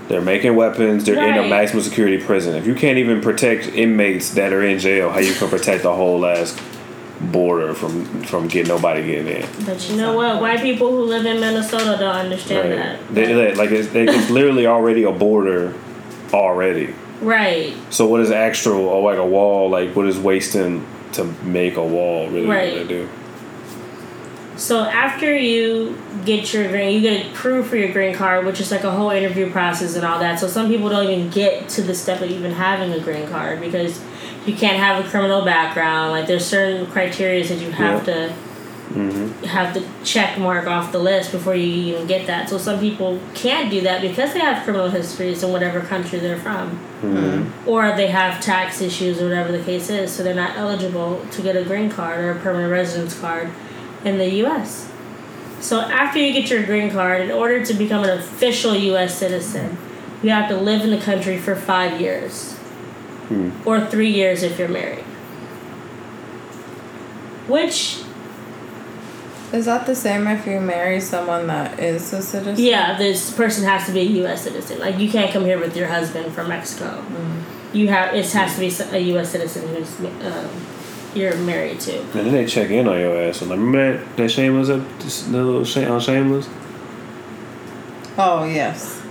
They're 0.06 0.20
making 0.20 0.54
weapons. 0.54 1.04
They're 1.04 1.16
in 1.26 1.38
a 1.42 1.48
maximum 1.48 1.82
security 1.82 2.22
prison. 2.22 2.54
If 2.56 2.66
you 2.66 2.74
can't 2.74 2.98
even 2.98 3.22
protect 3.22 3.68
inmates 3.68 4.34
that 4.34 4.52
are 4.52 4.62
in 4.62 4.78
jail, 4.78 5.10
how 5.10 5.18
you 5.20 5.32
can 5.32 5.48
protect 5.48 5.82
the 5.82 5.94
whole 5.94 6.26
ass 6.26 6.54
border 7.20 7.74
from 7.74 8.22
from 8.24 8.48
getting 8.48 8.68
nobody 8.68 9.04
getting 9.04 9.28
in? 9.42 9.48
But 9.64 9.88
you 9.88 9.96
know 9.96 10.14
what? 10.14 10.40
White 10.40 10.60
people 10.60 10.90
who 10.90 11.02
live 11.04 11.24
in 11.26 11.40
Minnesota 11.40 11.96
don't 11.98 12.14
understand 12.16 12.72
that. 12.72 13.14
They, 13.14 13.32
they- 13.32 13.54
like 13.54 13.70
it's, 13.70 13.88
they, 13.88 14.04
it's 14.04 14.30
literally 14.30 14.66
already 14.66 15.04
a 15.04 15.12
border 15.12 15.74
already. 16.32 16.94
Right. 17.20 17.74
So 17.90 18.06
what 18.06 18.20
is 18.20 18.30
extra 18.30 18.72
or 18.72 19.02
like 19.02 19.18
a 19.18 19.26
wall? 19.26 19.70
Like 19.70 19.94
what 19.96 20.06
is 20.06 20.18
wasting 20.18 20.86
to 21.12 21.24
make 21.44 21.76
a 21.76 21.86
wall 21.86 22.28
really 22.28 22.46
Right. 22.46 22.74
gonna 22.74 22.88
do? 22.88 23.08
So 24.56 24.80
after 24.84 25.36
you 25.36 25.98
get 26.24 26.52
your 26.54 26.68
green, 26.68 26.94
you 26.94 27.00
get 27.00 27.26
approved 27.32 27.68
for 27.68 27.76
your 27.76 27.90
green 27.92 28.14
card, 28.14 28.46
which 28.46 28.60
is 28.60 28.70
like 28.70 28.84
a 28.84 28.90
whole 28.90 29.10
interview 29.10 29.50
process 29.50 29.96
and 29.96 30.04
all 30.04 30.20
that. 30.20 30.38
So 30.38 30.46
some 30.46 30.68
people 30.68 30.88
don't 30.88 31.08
even 31.10 31.28
get 31.30 31.68
to 31.70 31.82
the 31.82 31.94
step 31.94 32.20
of 32.20 32.30
even 32.30 32.52
having 32.52 32.92
a 32.92 33.00
green 33.00 33.28
card 33.28 33.60
because 33.60 34.00
you 34.46 34.54
can't 34.54 34.78
have 34.78 35.04
a 35.04 35.08
criminal 35.08 35.44
background. 35.44 36.12
Like 36.12 36.26
there's 36.26 36.44
certain 36.44 36.86
criteria 36.86 37.46
that 37.46 37.58
you 37.58 37.70
have 37.70 38.06
Yeah. 38.06 38.14
to 38.14 38.34
mm-hmm. 38.90 39.44
have 39.44 39.74
to 39.74 39.82
check 40.04 40.38
mark 40.38 40.66
off 40.66 40.92
the 40.92 40.98
list 40.98 41.32
before 41.32 41.54
you 41.54 41.66
even 41.66 42.06
get 42.06 42.26
that. 42.26 42.48
So 42.48 42.58
some 42.58 42.78
people 42.80 43.20
can't 43.34 43.70
do 43.70 43.80
that 43.82 44.02
because 44.02 44.32
they 44.32 44.40
have 44.40 44.64
criminal 44.64 44.90
histories 44.90 45.42
in 45.42 45.50
whatever 45.52 45.80
country 45.80 46.18
they're 46.18 46.38
from. 46.38 46.70
Mm-hmm. 46.70 47.16
Mm-hmm. 47.16 47.68
Or 47.68 47.96
they 47.96 48.08
have 48.08 48.42
tax 48.42 48.80
issues 48.80 49.20
or 49.20 49.28
whatever 49.28 49.52
the 49.52 49.62
case 49.62 49.88
is, 49.90 50.12
so 50.12 50.22
they're 50.22 50.34
not 50.34 50.56
eligible 50.56 51.24
to 51.32 51.42
get 51.42 51.56
a 51.56 51.64
green 51.64 51.90
card 51.90 52.20
or 52.20 52.30
a 52.32 52.38
permanent 52.40 52.70
residence 52.70 53.18
card 53.18 53.50
in 54.04 54.18
the 54.18 54.28
US. 54.44 54.90
So 55.60 55.80
after 55.80 56.18
you 56.18 56.32
get 56.32 56.50
your 56.50 56.62
green 56.64 56.90
card, 56.90 57.22
in 57.22 57.30
order 57.30 57.64
to 57.64 57.74
become 57.74 58.04
an 58.04 58.10
official 58.10 58.74
US 58.74 59.16
citizen, 59.16 59.78
you 60.22 60.30
have 60.30 60.48
to 60.50 60.56
live 60.56 60.82
in 60.82 60.90
the 60.90 61.00
country 61.00 61.38
for 61.38 61.54
five 61.54 62.00
years. 62.00 62.53
Hmm. 63.28 63.50
Or 63.64 63.86
three 63.86 64.10
years 64.10 64.42
if 64.42 64.58
you're 64.58 64.68
married. 64.68 65.04
Which 67.48 68.00
Is 69.52 69.66
that 69.66 69.86
the 69.86 69.94
same 69.94 70.26
if 70.26 70.46
you 70.46 70.60
marry 70.60 71.00
someone 71.00 71.46
that 71.46 71.78
is 71.78 72.12
a 72.12 72.22
citizen? 72.22 72.64
Yeah, 72.64 72.98
this 72.98 73.32
person 73.32 73.64
has 73.64 73.86
to 73.86 73.92
be 73.92 74.00
a 74.00 74.10
U.S. 74.24 74.42
citizen. 74.42 74.78
Like 74.78 74.98
you 74.98 75.08
can't 75.08 75.30
come 75.30 75.44
here 75.44 75.58
with 75.60 75.76
your 75.76 75.86
husband 75.88 76.32
from 76.34 76.48
Mexico. 76.48 76.90
Hmm. 76.90 77.76
You 77.76 77.88
have 77.88 78.14
it 78.14 78.30
has 78.32 78.54
to 78.54 78.60
be 78.60 78.96
a 78.96 79.00
U.S. 79.14 79.30
citizen 79.30 79.68
who's 79.68 80.00
um, 80.00 80.48
you're 81.14 81.36
married 81.36 81.80
to. 81.80 82.00
And 82.00 82.12
then 82.12 82.32
they 82.32 82.46
check 82.46 82.70
in 82.70 82.88
on 82.88 82.98
your 82.98 83.16
ass. 83.16 83.40
And 83.42 83.50
like, 83.50 83.58
remember 83.58 83.98
that, 83.98 84.16
that 84.16 84.28
Shameless, 84.30 84.68
up, 84.70 84.82
the 84.98 85.42
little 85.44 85.64
Sha- 85.64 85.92
on 85.92 86.00
Shameless? 86.00 86.48
Oh 88.18 88.44
yes. 88.44 89.02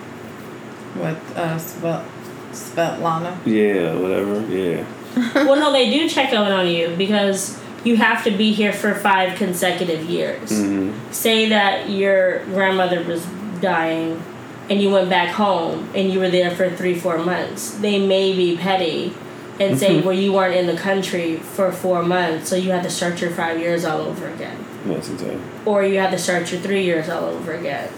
With 0.95 1.38
us, 1.38 1.76
Svet- 1.76 2.06
Svetlana. 2.53 3.37
Yeah, 3.45 3.95
whatever. 3.95 4.41
Yeah. 4.47 4.85
well, 5.35 5.55
no, 5.55 5.71
they 5.71 5.89
do 5.89 6.09
check 6.09 6.33
out 6.33 6.51
on 6.51 6.67
you 6.67 6.95
because 6.95 7.59
you 7.83 7.97
have 7.97 8.23
to 8.23 8.31
be 8.31 8.53
here 8.53 8.73
for 8.73 8.95
five 8.95 9.37
consecutive 9.37 10.05
years. 10.05 10.51
Mm-hmm. 10.51 11.11
Say 11.11 11.49
that 11.49 11.89
your 11.89 12.43
grandmother 12.45 13.03
was 13.03 13.25
dying 13.61 14.21
and 14.69 14.81
you 14.81 14.89
went 14.89 15.09
back 15.09 15.29
home 15.35 15.89
and 15.93 16.11
you 16.11 16.19
were 16.19 16.29
there 16.29 16.49
for 16.51 16.69
three, 16.69 16.97
four 16.97 17.17
months. 17.17 17.71
They 17.75 18.05
may 18.05 18.35
be 18.35 18.57
petty 18.57 19.13
and 19.59 19.77
say, 19.77 20.01
well, 20.01 20.13
you 20.15 20.33
weren't 20.33 20.55
in 20.55 20.65
the 20.65 20.75
country 20.75 21.37
for 21.37 21.71
four 21.71 22.01
months, 22.01 22.49
so 22.49 22.55
you 22.55 22.71
had 22.71 22.81
to 22.83 22.89
start 22.89 23.21
your 23.21 23.29
five 23.29 23.59
years 23.59 23.85
all 23.85 24.01
over 24.01 24.27
again. 24.29 24.57
That's 24.85 25.09
insane. 25.09 25.41
or 25.65 25.83
you 25.83 25.99
had 25.99 26.09
to 26.11 26.17
start 26.17 26.51
your 26.51 26.59
three 26.59 26.83
years 26.83 27.07
all 27.07 27.25
over 27.25 27.53
again. 27.53 27.89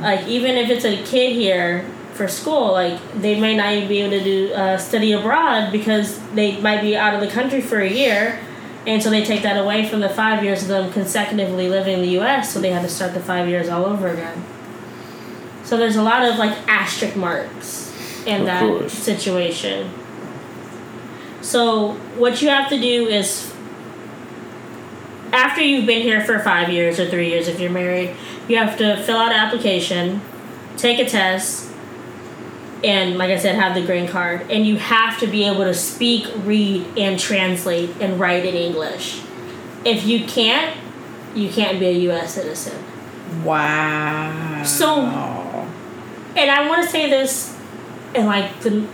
Like 0.00 0.26
even 0.28 0.56
if 0.56 0.70
it's 0.70 0.84
a 0.84 1.02
kid 1.02 1.32
here 1.32 1.84
for 2.18 2.28
school, 2.28 2.72
like 2.72 2.98
they 3.22 3.38
may 3.40 3.56
not 3.56 3.72
even 3.72 3.88
be 3.88 4.00
able 4.00 4.10
to 4.18 4.24
do 4.24 4.52
uh, 4.52 4.76
study 4.76 5.12
abroad 5.12 5.70
because 5.72 6.18
they 6.34 6.60
might 6.60 6.82
be 6.82 6.96
out 6.96 7.14
of 7.14 7.20
the 7.20 7.28
country 7.28 7.60
for 7.62 7.78
a 7.80 7.88
year, 7.88 8.40
And 8.86 9.02
so 9.02 9.10
they 9.10 9.22
take 9.24 9.42
that 9.42 9.56
away 9.56 9.88
from 9.88 10.00
the 10.00 10.08
five 10.08 10.42
years 10.42 10.62
of 10.62 10.68
them 10.68 10.90
consecutively 10.92 11.68
living 11.68 11.94
in 11.98 12.02
the 12.02 12.12
U.S. 12.20 12.52
So 12.52 12.60
they 12.60 12.70
had 12.70 12.82
to 12.82 12.88
start 12.88 13.12
the 13.14 13.20
five 13.20 13.46
years 13.48 13.68
all 13.68 13.84
over 13.84 14.08
again. 14.08 14.44
So 15.64 15.76
there's 15.76 15.96
a 15.96 16.02
lot 16.02 16.24
of 16.28 16.38
like 16.38 16.56
asterisk 16.66 17.14
marks 17.16 17.92
in 18.26 18.40
Of 18.40 18.46
that 18.46 18.60
course. 18.62 18.92
situation. 18.92 19.90
So 21.40 21.92
what 22.16 22.40
you 22.42 22.48
have 22.48 22.68
to 22.70 22.78
do 22.80 23.06
is 23.06 23.52
after 25.32 25.60
you've 25.62 25.86
been 25.86 26.02
here 26.02 26.24
for 26.24 26.38
five 26.38 26.68
years 26.70 26.98
or 26.98 27.06
three 27.08 27.28
years 27.30 27.46
if 27.48 27.60
you're 27.60 27.70
married, 27.70 28.16
you 28.48 28.56
have 28.56 28.76
to 28.78 28.96
fill 29.04 29.18
out 29.18 29.32
an 29.32 29.38
application, 29.38 30.20
take 30.78 30.98
a 30.98 31.04
test, 31.04 31.70
and 32.84 33.18
like 33.18 33.30
I 33.30 33.38
said, 33.38 33.54
have 33.56 33.74
the 33.74 33.82
green 33.84 34.06
card. 34.08 34.50
And 34.50 34.66
you 34.66 34.76
have 34.76 35.18
to 35.20 35.26
be 35.26 35.44
able 35.44 35.64
to 35.64 35.74
speak, 35.74 36.26
read, 36.44 36.86
and 36.96 37.18
translate 37.18 37.90
and 38.00 38.18
write 38.20 38.44
in 38.44 38.54
English. 38.54 39.20
If 39.84 40.04
you 40.06 40.24
can't, 40.26 40.76
you 41.34 41.48
can't 41.50 41.78
be 41.78 41.86
a 41.86 41.92
U.S. 41.92 42.34
citizen. 42.34 42.82
Wow. 43.44 44.62
So- 44.64 45.00
And 46.36 46.50
I 46.50 46.68
want 46.68 46.82
to 46.84 46.88
say 46.88 47.10
this, 47.10 47.54
and 48.14 48.26
like 48.26 48.60
the, 48.60 48.86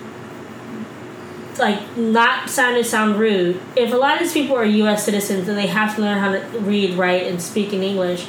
like 1.58 1.96
not 1.96 2.48
sound 2.50 2.76
to 2.76 2.84
sound 2.84 3.16
rude. 3.18 3.60
If 3.76 3.92
a 3.92 3.96
lot 3.96 4.14
of 4.14 4.20
these 4.20 4.32
people 4.32 4.56
are 4.56 4.64
U.S. 4.64 5.04
citizens 5.04 5.46
and 5.48 5.56
they 5.58 5.66
have 5.66 5.94
to 5.96 6.00
learn 6.02 6.18
how 6.18 6.32
to 6.32 6.40
read, 6.60 6.94
write, 6.96 7.26
and 7.26 7.40
speak 7.40 7.72
in 7.72 7.82
English, 7.82 8.24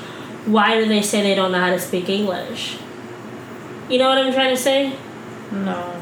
why 0.46 0.76
do 0.80 0.88
they 0.88 1.02
say 1.02 1.24
they 1.24 1.34
don't 1.36 1.52
know 1.52 1.60
how 1.60 1.72
to 1.72 1.80
speak 1.80 2.10
English? 2.10 2.78
You 3.90 3.98
know 4.00 4.10
what 4.10 4.18
I'm 4.18 4.34
trying 4.34 4.56
to 4.56 4.62
say? 4.62 4.96
No. 5.56 6.02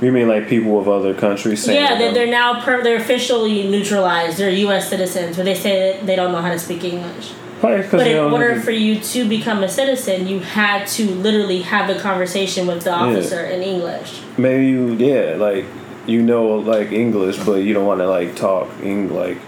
You 0.00 0.10
mean 0.12 0.28
like 0.28 0.48
people 0.48 0.78
of 0.80 0.88
other 0.88 1.14
countries 1.14 1.62
saying 1.64 1.82
yeah, 1.82 1.96
they're, 1.96 2.12
they're 2.12 2.26
now 2.30 2.60
per, 2.60 2.82
they're 2.82 2.96
officially 2.96 3.68
neutralized. 3.68 4.38
They're 4.38 4.50
U.S. 4.50 4.88
citizens, 4.88 5.36
but 5.36 5.44
they 5.44 5.54
say 5.54 5.92
that 5.92 6.06
they 6.06 6.16
don't 6.16 6.32
know 6.32 6.42
how 6.42 6.50
to 6.50 6.58
speak 6.58 6.84
English. 6.84 7.32
Probably 7.60 7.82
But 7.88 8.06
in 8.08 8.18
order 8.18 8.54
to- 8.54 8.60
for 8.60 8.72
you 8.72 8.98
to 9.00 9.26
become 9.28 9.62
a 9.62 9.68
citizen, 9.68 10.26
you 10.26 10.40
had 10.40 10.86
to 10.88 11.06
literally 11.08 11.62
have 11.62 11.88
a 11.88 11.98
conversation 11.98 12.66
with 12.66 12.82
the 12.82 12.92
officer 12.92 13.40
in 13.44 13.62
English. 13.62 14.20
maybe 14.36 14.66
you 14.66 14.94
yeah 14.94 15.36
like 15.36 15.64
you 16.06 16.20
know 16.20 16.56
like 16.56 16.90
English, 16.92 17.38
but 17.46 17.62
you 17.62 17.72
don't 17.72 17.86
want 17.86 18.00
to 18.00 18.08
like 18.08 18.34
talk 18.36 18.68
Eng 18.82 19.14
like 19.14 19.38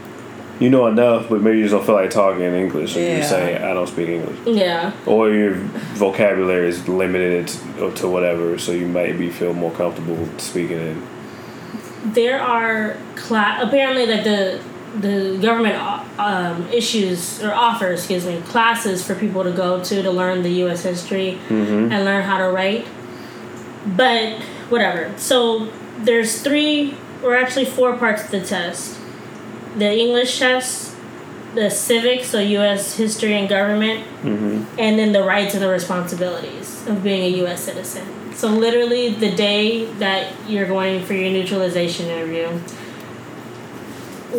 you 0.58 0.70
know 0.70 0.86
enough, 0.86 1.28
but 1.28 1.42
maybe 1.42 1.58
you 1.58 1.64
just 1.64 1.72
don't 1.74 1.84
feel 1.84 1.94
like 1.96 2.10
talking 2.10 2.42
in 2.42 2.54
English. 2.54 2.94
So 2.94 2.98
Yeah. 3.00 3.14
you're 3.16 3.24
saying 3.24 3.62
I 3.62 3.74
don't 3.74 3.86
speak 3.86 4.08
English, 4.08 4.38
Yeah. 4.46 4.92
or 5.06 5.30
your 5.30 5.52
vocabulary 5.94 6.68
is 6.68 6.88
limited 6.88 7.48
to, 7.78 7.90
to 7.92 8.08
whatever, 8.08 8.58
so 8.58 8.72
you 8.72 8.86
might 8.86 9.18
be 9.18 9.28
feel 9.30 9.52
more 9.52 9.70
comfortable 9.72 10.26
speaking 10.38 10.78
in. 10.78 11.02
there 12.14 12.40
are 12.40 12.96
class 13.16 13.60
apparently 13.62 14.06
like 14.06 14.22
the 14.24 14.60
the 15.00 15.36
government 15.42 15.76
um, 16.18 16.66
issues 16.72 17.42
or 17.42 17.52
offers 17.52 17.98
excuse 17.98 18.24
me 18.24 18.40
classes 18.46 19.04
for 19.04 19.14
people 19.14 19.42
to 19.44 19.50
go 19.50 19.82
to 19.82 20.02
to 20.02 20.10
learn 20.10 20.42
the 20.42 20.52
U.S. 20.64 20.82
history 20.84 21.38
and 21.50 21.90
learn 22.04 22.22
how 22.22 22.38
to 22.38 22.48
write. 22.48 22.86
But 23.96 24.40
whatever. 24.68 25.12
So 25.16 25.68
there's 25.98 26.40
three 26.42 26.94
or 27.22 27.36
actually 27.36 27.64
four 27.66 27.96
parts 27.96 28.24
of 28.24 28.30
the 28.30 28.40
test: 28.40 28.98
the 29.76 29.98
English 29.98 30.38
test, 30.38 30.94
the 31.54 31.70
civics, 31.70 32.28
so 32.28 32.40
U.S. 32.40 32.96
history 32.96 33.34
and 33.34 33.48
government, 33.48 34.04
mm-hmm. 34.22 34.64
and 34.78 34.98
then 34.98 35.12
the 35.12 35.22
rights 35.22 35.54
and 35.54 35.62
the 35.62 35.68
responsibilities 35.68 36.86
of 36.86 37.02
being 37.02 37.22
a 37.22 37.36
U.S. 37.38 37.62
citizen. 37.62 38.34
So 38.34 38.48
literally, 38.48 39.14
the 39.14 39.34
day 39.34 39.86
that 39.94 40.32
you're 40.46 40.66
going 40.66 41.04
for 41.04 41.14
your 41.14 41.30
neutralization 41.30 42.06
interview, 42.06 42.60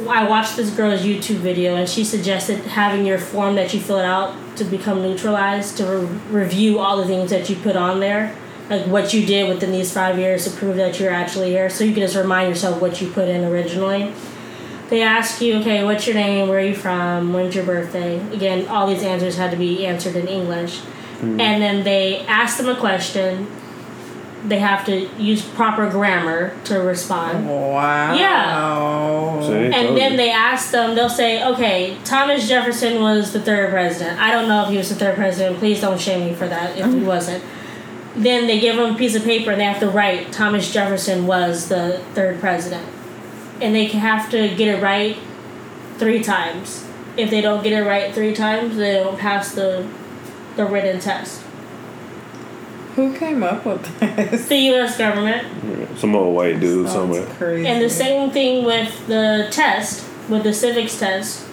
I 0.08 0.28
watched 0.28 0.56
this 0.56 0.69
girl's 0.69 1.02
YouTube 1.02 1.38
video, 1.38 1.76
and 1.76 1.89
she 1.89 2.04
suggested 2.04 2.60
having 2.60 3.06
your 3.06 3.17
form 3.17 3.56
that 3.56 3.73
you 3.73 3.80
fill 3.80 4.00
out 4.00 4.36
to 4.58 4.63
become 4.63 5.02
neutralized 5.02 5.78
to 5.78 5.86
re- 5.86 6.43
review 6.43 6.80
all 6.80 6.97
the 6.97 7.06
things 7.06 7.32
that 7.32 7.50
you 7.50 7.56
put 7.56 7.76
on 7.76 8.00
there, 8.00 8.36
like 8.69 8.86
what 8.86 9.13
you 9.13 9.26
did 9.26 9.50
within 9.50 9.71
these 9.71 9.91
five 9.91 10.19
years 10.19 10.43
to 10.45 10.52
prove 10.52 10.76
that 10.76 11.00
you're 11.00 11.12
actually 11.12 11.50
here. 11.50 11.69
So 11.69 11.84
you 11.84 11.93
can 11.93 12.02
just 12.02 12.15
remind 12.15 12.50
yourself 12.50 12.82
what 12.82 13.02
you 13.02 13.10
put 13.10 13.28
in 13.28 13.45
originally. 13.45 14.13
They 14.89 15.02
ask 15.02 15.41
you, 15.41 15.58
okay, 15.58 15.84
what's 15.84 16.08
your 16.08 16.15
name? 16.15 16.47
Where 16.47 16.60
are 16.60 16.62
you 16.62 16.76
from? 16.76 17.34
When's 17.34 17.56
your 17.56 17.65
birthday? 17.65 18.19
Again, 18.34 18.67
all 18.67 18.88
these 18.88 19.04
answers 19.04 19.36
had 19.36 19.52
to 19.52 19.58
be 19.58 19.86
answered 19.86 20.15
in 20.15 20.28
English. 20.28 20.80
Hmm. 21.19 21.39
And 21.41 21.62
then 21.62 21.84
they 21.84 22.26
ask 22.28 22.58
them 22.58 22.69
a 22.69 22.76
question. 22.76 23.47
They 24.45 24.60
have 24.60 24.86
to 24.86 25.10
use 25.21 25.41
proper 25.41 25.89
grammar 25.89 26.56
to 26.65 26.80
respond. 26.80 27.50
Wow. 27.50 28.15
See? 29.41 29.47
Told 29.47 29.56
And 29.56 29.97
then 29.97 30.12
you. 30.12 30.17
they 30.17 30.30
ask 30.30 30.71
them, 30.71 30.95
they'll 30.95 31.10
say, 31.10 31.43
okay, 31.43 31.97
Thomas 32.06 32.47
Jefferson 32.47 33.02
was 33.02 33.34
the 33.34 33.41
third 33.41 33.71
president. 33.71 34.21
I 34.21 34.32
don't 34.32 34.47
know 34.47 34.63
if 34.63 34.69
he 34.69 34.78
was 34.78 34.88
the 34.89 34.95
third 34.95 35.15
president. 35.15 35.58
Please 35.58 35.82
don't 35.82 36.00
shame 36.00 36.30
me 36.30 36.34
for 36.34 36.47
that 36.47 36.78
if 36.78 36.86
he 36.86 37.00
mm. 37.00 37.06
wasn't. 37.06 37.43
Then 38.15 38.47
they 38.47 38.60
give 38.60 38.78
them 38.78 38.95
a 38.95 38.97
piece 38.97 39.15
of 39.15 39.23
paper 39.23 39.52
and 39.52 39.60
they 39.60 39.65
have 39.65 39.80
to 39.82 39.89
write 39.89 40.32
Thomas 40.32 40.71
Jefferson 40.71 41.28
was 41.28 41.67
the 41.67 42.02
third 42.13 42.39
president. 42.39 42.88
And 43.62 43.74
they 43.74 43.86
have 43.86 44.30
to 44.32 44.54
get 44.56 44.67
it 44.67 44.82
right 44.82 45.17
three 45.98 46.22
times. 46.24 46.86
If 47.15 47.30
they 47.32 47.41
don't 47.41 47.63
get 47.63 47.74
it 47.74 47.84
right 47.84 48.13
three 48.13 48.34
times, 48.34 48.78
they 48.78 48.93
don't 48.93 49.17
pass 49.17 49.54
the 49.54 49.88
the 50.56 50.65
written 50.65 51.00
test. 51.00 51.41
Who 52.96 53.15
came 53.15 53.43
up 53.43 53.63
with 53.65 54.00
this? 54.00 54.48
The 54.48 54.58
US 54.74 54.98
government. 54.98 56.00
some 56.00 56.15
old 56.15 56.36
white 56.36 56.60
dude 56.60 56.88
Sounds 56.88 57.15
somewhere. 57.15 57.26
crazy. 57.36 57.67
And 57.67 57.82
the 57.82 57.89
same 57.89 58.32
thing 58.32 58.65
with 58.65 59.06
the 59.08 59.48
test, 59.52 60.04
with 60.30 60.43
the 60.43 60.54
civics 60.54 60.98
test, 61.00 61.46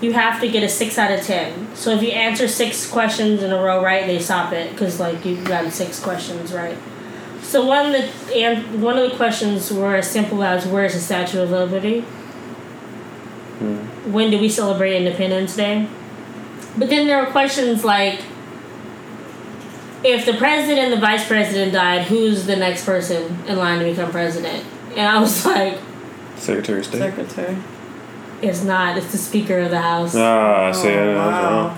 you 0.00 0.12
have 0.12 0.40
to 0.40 0.48
get 0.48 0.62
a 0.62 0.68
six 0.68 0.98
out 0.98 1.10
of 1.10 1.24
ten. 1.24 1.74
So 1.74 1.90
if 1.90 2.02
you 2.02 2.10
answer 2.10 2.46
six 2.48 2.88
questions 2.88 3.42
in 3.42 3.52
a 3.52 3.60
row 3.60 3.82
right, 3.82 4.06
they 4.06 4.18
stop 4.20 4.52
it 4.52 4.70
because 4.72 5.00
like 5.00 5.24
you 5.24 5.42
got 5.44 5.72
six 5.72 5.98
questions 6.00 6.52
right. 6.52 6.76
So 7.52 7.66
one 7.66 7.84
of 7.84 7.92
the 7.92 8.34
and 8.34 8.82
one 8.82 8.96
of 8.96 9.10
the 9.10 9.14
questions 9.14 9.70
were 9.70 9.96
as 9.96 10.10
simple 10.10 10.42
as 10.42 10.66
where's 10.66 10.94
the 10.94 11.00
Statue 11.00 11.42
of 11.42 11.50
Liberty? 11.50 12.00
When 14.10 14.30
do 14.30 14.38
we 14.40 14.48
celebrate 14.48 14.96
Independence 14.96 15.54
Day? 15.54 15.86
But 16.78 16.88
then 16.88 17.06
there 17.06 17.22
were 17.22 17.30
questions 17.30 17.84
like 17.84 18.22
if 20.02 20.24
the 20.24 20.32
president 20.32 20.78
and 20.78 20.92
the 20.94 20.96
vice 20.96 21.26
president 21.26 21.74
died, 21.74 22.06
who's 22.06 22.46
the 22.46 22.56
next 22.56 22.86
person 22.86 23.44
in 23.46 23.58
line 23.58 23.80
to 23.80 23.84
become 23.84 24.10
president? 24.10 24.64
And 24.96 25.06
I 25.06 25.20
was 25.20 25.44
like, 25.54 25.78
Secretary 26.36 26.78
of 26.78 26.86
State. 26.86 27.00
Secretary. 27.00 27.58
it's 28.40 28.64
not. 28.64 28.96
It's 28.96 29.12
the 29.12 29.18
Speaker 29.18 29.58
of 29.58 29.70
the 29.70 29.82
House. 29.82 30.14
ah, 30.16 30.68
I 30.68 30.72
see. 30.72 30.88
Oh, 30.88 31.18
I 31.18 31.26
wow. 31.26 31.76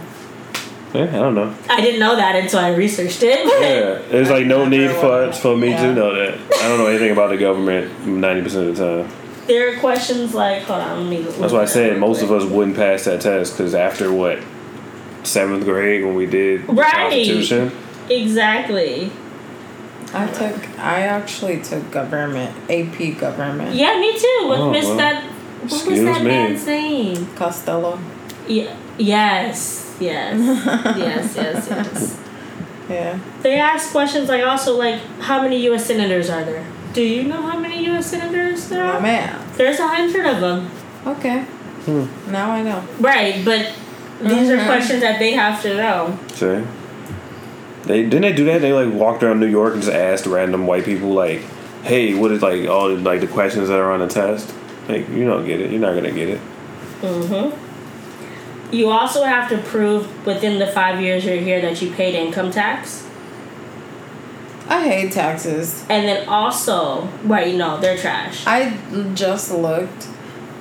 Yeah, 0.94 1.02
I 1.04 1.07
don't 1.18 1.35
know. 1.35 1.52
I 1.68 1.80
didn't 1.80 1.98
know 2.00 2.14
that 2.16 2.37
until 2.37 2.61
I 2.61 2.72
researched 2.74 3.22
it. 3.24 3.40
Yeah, 3.44 4.00
there's 4.11 4.30
like 4.30 4.46
no 4.46 4.64
need 4.66 4.90
for 4.92 5.22
Never 5.26 5.33
for 5.33 5.57
me 5.57 5.70
Yeah. 5.70 5.83
to 5.88 5.92
know 5.94 6.14
that. 6.14 6.38
I 6.62 6.68
don't 6.68 6.78
know 6.78 6.87
anything 6.87 7.11
about 7.11 7.30
the 7.30 7.37
government 7.37 8.07
ninety 8.07 8.42
percent 8.42 8.68
of 8.68 8.76
the 8.76 9.02
time. 9.02 9.12
there 9.48 9.74
are 9.76 9.80
questions 9.80 10.35
like, 10.35 10.62
hold 10.62 10.80
on, 10.80 11.00
let 11.00 11.11
me. 11.11 11.22
That's 11.22 11.52
why 11.52 11.62
I 11.62 11.64
said 11.64 11.98
most 11.98 12.22
of 12.22 12.30
us 12.30 12.44
wouldn't 12.44 12.76
pass 12.76 13.04
that 13.07 13.20
test 13.20 13.54
because 13.57 13.74
after 13.74 14.12
what 14.12 14.38
seventh 15.24 15.64
grade 15.64 16.04
when 16.04 16.14
we 16.14 16.26
did 16.26 16.66
the 16.66 16.72
Right. 16.72 16.92
Constitution, 16.92 17.72
Exactly. 18.09 19.11
I 20.12 20.26
took. 20.28 20.78
I 20.78 21.00
actually 21.00 21.61
took 21.61 21.90
government. 21.90 22.54
AP 22.70 23.18
government. 23.18 23.74
Yeah, 23.74 23.98
me 23.98 24.16
too. 24.16 24.40
What 24.46 24.59
Oh, 24.61 24.70
missed 24.70 24.88
well. 24.88 24.98
that? 24.98 25.24
What 25.24 25.87
was 25.87 26.02
that 26.04 26.20
me. 26.22 26.28
man's 26.28 26.64
name? 26.66 27.26
Costello. 27.35 27.98
Yeah. 28.46 28.76
Yes. 28.96 29.84
Yes. 30.00 30.38
yes. 30.98 31.37
Yes. 31.37 31.68
Yes. 31.70 32.20
Yeah. 32.90 33.18
They 33.40 33.54
ask 33.59 33.90
questions 33.92 34.28
like 34.28 34.44
also 34.44 34.76
like 34.76 35.00
how 35.20 35.40
many 35.40 35.62
U.S. 35.64 35.87
senators 35.87 36.28
are 36.28 36.44
there? 36.44 36.66
Do 36.92 37.02
you 37.02 37.22
know 37.22 37.40
how 37.40 37.59
many 37.59 37.83
U.S. 37.87 38.07
senators 38.11 38.68
there 38.68 38.85
Oh 38.85 38.88
are? 38.98 39.00
man. 39.00 39.40
There's 39.57 39.78
a 39.80 39.88
hundred 39.88 40.26
of 40.26 40.40
them. 40.42 40.70
Okay. 41.07 41.46
Now 42.28 42.50
I 42.50 42.62
know. 42.62 42.85
Right, 43.00 43.42
but 43.44 43.72
these 44.20 44.50
are 44.50 44.59
Mhm. 44.59 44.66
questions 44.66 45.00
that 45.00 45.18
they 45.18 45.33
have 45.33 45.62
to 45.62 45.74
know. 45.76 46.18
see, 46.35 46.62
they 47.85 48.02
didn't 48.02 48.22
they 48.22 48.33
do 48.33 48.44
that? 48.46 48.61
They 48.61 48.72
like 48.72 48.92
walked 48.92 49.22
around 49.22 49.40
New 49.40 49.46
York 49.46 49.74
and 49.74 49.83
just 49.83 49.94
asked 49.94 50.26
random 50.26 50.66
white 50.66 50.85
people 50.85 51.09
like, 51.11 51.40
"Hey, 51.85 52.14
what 52.14 52.33
is 52.33 52.42
like 52.42 52.68
all 52.68 52.88
the, 52.88 52.96
like 52.96 53.20
the 53.20 53.26
questions 53.26 53.68
that 53.68 53.78
are 53.80 53.92
on 53.92 54.00
the 54.00 54.07
test?" 54.09 54.52
Like 54.88 55.09
you 55.09 55.24
don't 55.24 55.46
get 55.46 55.61
it. 55.61 55.70
You're 55.70 55.80
not 55.80 55.94
gonna 55.94 56.11
get 56.12 56.28
it. 56.28 56.40
Mm-hmm. 57.02 57.63
You 58.72 58.90
also 58.90 59.24
have 59.24 59.48
to 59.50 59.59
prove 59.59 60.27
within 60.27 60.59
the 60.59 60.66
five 60.66 61.00
years 61.00 61.24
you're 61.24 61.37
here 61.37 61.61
that 61.61 61.81
you 61.81 61.92
paid 61.92 62.14
income 62.14 62.50
tax. 62.50 63.07
I 64.68 64.83
hate 64.88 65.12
taxes. 65.12 65.85
And 65.90 66.09
then 66.09 66.29
also, 66.29 67.07
right, 67.24 67.48
you 67.48 67.59
know, 67.59 67.79
they're 67.79 67.98
trash. 67.98 68.44
I 68.46 68.77
just 69.14 69.53
looked, 69.53 70.09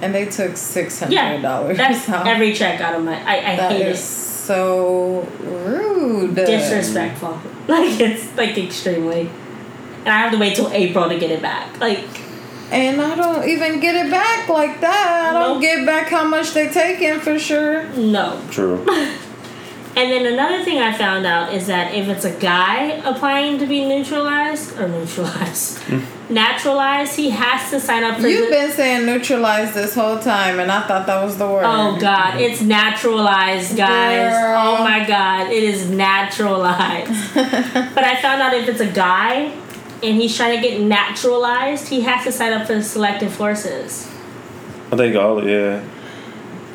and 0.02 0.14
they 0.14 0.26
took 0.26 0.58
six 0.58 1.00
hundred 1.00 1.14
Yeah, 1.14 1.38
dollars. 1.42 1.78
that's 1.78 2.08
every 2.10 2.54
check 2.54 2.82
out 2.82 2.96
of 2.96 3.04
my. 3.06 3.16
I, 3.24 3.54
I 3.54 3.56
That 3.56 3.72
hate 3.72 3.88
is 3.88 4.04
so 4.04 5.22
rude. 5.42 6.36
Disrespectful. 6.36 7.40
Like 7.66 7.98
it's 7.98 8.36
like 8.36 8.58
extremely. 8.58 9.30
And 10.00 10.10
I 10.10 10.18
have 10.20 10.34
to 10.34 10.38
wait 10.38 10.54
till 10.58 10.70
April 10.74 11.08
to 11.08 11.18
get 11.18 11.32
it 11.32 11.42
back. 11.42 11.80
Like 11.80 12.04
And 12.74 13.00
I 13.02 13.16
don't 13.16 13.48
even 13.48 13.80
get 13.80 13.96
it 14.06 14.10
back 14.12 14.50
like 14.50 14.82
that. 14.82 15.30
I 15.30 15.40
don't 15.40 15.54
Nope. 15.54 15.62
get 15.62 15.86
back 15.86 16.08
how 16.08 16.24
much 16.24 16.52
they 16.54 16.70
taking 16.70 17.20
for 17.20 17.38
sure. 17.38 17.84
No. 17.94 18.42
True. 18.52 18.86
And 19.96 20.10
then 20.12 20.26
another 20.26 20.64
thing 20.64 20.80
I 20.80 20.92
found 20.92 21.24
out 21.28 21.54
is 21.54 21.68
that 21.68 21.94
if 21.94 22.08
it's 22.08 22.26
a 22.26 22.32
guy 22.40 22.94
applying 23.06 23.60
to 23.60 23.68
be 23.68 23.86
neutralized 23.86 24.76
or 24.80 24.88
neutralized, 24.88 25.80
naturalized, 26.32 27.16
he 27.16 27.30
has 27.30 27.70
to 27.70 27.80
sign 27.80 28.04
up 28.04 28.20
for. 28.20 28.28
You've 28.28 28.50
the- 28.50 28.56
been 28.56 28.72
saying 28.72 29.06
neutralized 29.06 29.76
this 29.76 29.94
whole 29.94 30.18
time, 30.18 30.60
and 30.60 30.72
I 30.72 30.88
thought 30.88 31.06
that 31.06 31.24
was 31.24 31.38
the 31.38 31.46
word. 31.48 31.66
Oh 31.68 31.96
God, 32.00 32.42
it's 32.42 32.60
naturalized, 32.62 33.78
guys. 33.78 34.32
Girl. 34.34 34.58
Oh 34.80 34.84
my 34.84 35.06
God, 35.06 35.52
it 35.52 35.62
is 35.62 35.88
naturalized. 35.92 37.12
but 37.36 38.04
I 38.04 38.20
found 38.20 38.42
out 38.42 38.56
if 38.56 38.68
it's 38.68 38.82
a 38.82 38.88
guy 38.92 39.50
and 40.04 40.20
he's 40.22 40.36
trying 40.36 40.62
to 40.62 40.68
get 40.68 40.82
naturalized, 40.82 41.88
he 41.90 42.02
has 42.02 42.24
to 42.26 42.32
sign 42.32 42.54
up 42.54 42.68
for 42.68 42.76
the 42.76 42.84
selective 42.84 43.34
forces. 43.34 44.08
I 44.92 44.96
think 44.96 45.16
all 45.16 45.48
yeah. 45.48 45.84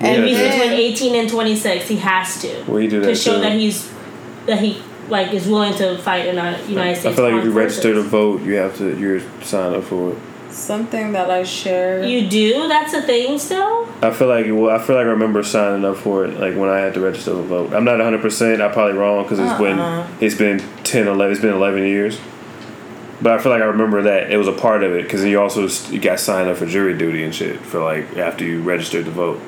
And 0.01 0.25
He's 0.25 0.39
yeah, 0.39 0.53
between 0.53 0.73
18 0.73 1.15
and 1.17 1.29
26. 1.29 1.89
He 1.89 1.97
has 1.97 2.41
to 2.43 2.65
we 2.69 2.87
do 2.87 3.01
that 3.01 3.07
to 3.09 3.15
show 3.15 3.35
too. 3.37 3.41
that 3.41 3.53
he's 3.53 3.91
that 4.47 4.61
he 4.61 4.81
like 5.09 5.33
is 5.33 5.49
willing 5.49 5.75
to 5.75 5.99
fight 5.99 6.27
in 6.27 6.39
our 6.39 6.53
United 6.63 6.91
I 6.91 6.95
States. 6.95 7.07
I 7.07 7.13
feel 7.15 7.25
like 7.25 7.33
if 7.33 7.39
Armed 7.41 7.45
you 7.47 7.53
register 7.53 7.95
to 7.95 8.03
vote, 8.03 8.43
you 8.43 8.55
have 8.55 8.77
to 8.79 8.97
you're 8.99 9.21
signed 9.43 9.75
up 9.75 9.85
for 9.85 10.13
it. 10.13 10.19
Something 10.51 11.13
that 11.13 11.31
I 11.31 11.43
share. 11.43 12.03
You 12.05 12.29
do? 12.29 12.69
That's 12.69 12.93
a 12.95 13.03
thing 13.03 13.39
still? 13.39 13.87
I 14.03 14.11
feel 14.13 14.29
like 14.29 14.47
well, 14.47 14.71
I 14.71 14.79
feel 14.79 14.97
like 14.97 15.07
I 15.07 15.11
remember 15.11 15.43
signing 15.43 15.85
up 15.85 15.97
for 15.99 16.25
it 16.25 16.39
like 16.39 16.55
when 16.57 16.69
I 16.71 16.79
had 16.79 16.95
to 16.95 17.01
register 17.01 17.33
to 17.33 17.43
vote. 17.43 17.73
I'm 17.75 17.85
not 17.85 17.97
100. 17.99 18.21
percent 18.23 18.63
I'm 18.63 18.73
probably 18.73 18.97
wrong 18.97 19.25
because 19.25 19.39
it's 19.41 19.51
Uh-uh. 19.51 20.07
been 20.07 20.25
it's 20.25 20.35
been 20.37 20.59
10, 20.85 21.07
11. 21.09 21.33
It's 21.33 21.41
been 21.43 21.55
11 21.55 21.83
years. 21.85 22.19
But 23.21 23.33
I 23.33 23.39
feel 23.43 23.51
like 23.51 23.63
I 23.63 23.67
remember 23.67 24.03
that 24.03 24.31
it 24.31 24.37
was 24.37 24.47
a 24.47 24.53
part 24.53 24.85
of 24.85 24.93
it 24.93 25.03
because 25.03 25.25
you 25.25 25.41
also 25.41 25.67
got 25.99 26.21
signed 26.21 26.49
up 26.49 26.57
for 26.57 26.67
jury 26.67 26.97
duty 26.97 27.25
and 27.25 27.35
shit 27.35 27.61
for 27.61 27.83
like 27.83 28.17
after 28.17 28.45
you 28.45 28.63
registered 28.63 29.07
to 29.07 29.11
vote. 29.11 29.41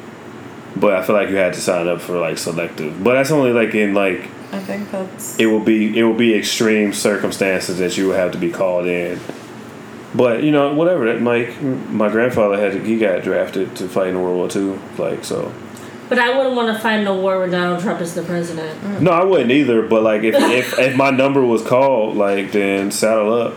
But 0.77 0.95
I 0.95 1.05
feel 1.05 1.15
like 1.15 1.29
you 1.29 1.37
had 1.37 1.55
to 1.55 1.61
sign 1.61 1.87
up 1.89 2.01
for 2.01 2.19
like 2.19 2.39
selective. 2.39 3.03
But 3.03 3.15
that's 3.15 3.31
only 3.31 3.53
like 3.53 3.75
in 3.75 3.95
like 3.95 4.29
I 4.53 4.59
think 4.59 4.91
that's. 4.91 5.39
it 5.39 5.47
will 5.47 5.61
be 5.61 5.97
it 5.97 6.03
will 6.03 6.15
be 6.15 6.35
extreme 6.35 6.93
circumstances 6.93 7.79
that 7.79 7.97
you 7.97 8.09
will 8.09 8.17
have 8.17 8.33
to 8.33 8.39
be 8.39 8.51
called 8.51 8.87
in. 8.87 9.21
But 10.15 10.43
you 10.43 10.51
know 10.51 10.75
whatever 10.75 11.13
that 11.13 11.23
Mike 11.23 11.61
my 11.63 12.09
grandfather 12.09 12.57
had 12.59 12.73
to, 12.73 12.83
he 12.83 12.99
got 12.99 13.23
drafted 13.23 13.77
to 13.77 13.89
fight 13.89 14.09
in 14.09 14.21
World 14.21 14.37
War 14.37 14.49
Two 14.49 14.81
like 14.99 15.25
so. 15.25 15.53
But 16.11 16.19
I 16.19 16.37
wouldn't 16.37 16.57
want 16.57 16.77
to 16.77 16.83
fight 16.83 16.99
in 17.01 17.07
a 17.07 17.15
war 17.15 17.39
where 17.39 17.49
Donald 17.49 17.81
Trump 17.83 18.01
is 18.03 18.15
the 18.15 18.23
president. 18.23 19.01
No, 19.01 19.13
I 19.13 19.25
wouldn't 19.25 19.51
either. 19.53 19.81
But 19.83 20.03
like, 20.03 20.23
if 20.25 20.35
if, 20.35 20.79
if 20.79 20.97
my 20.97 21.11
number 21.11 21.43
was 21.43 21.63
called, 21.63 22.17
like, 22.17 22.51
then 22.53 22.91
saddle 22.91 23.33
up. 23.33 23.55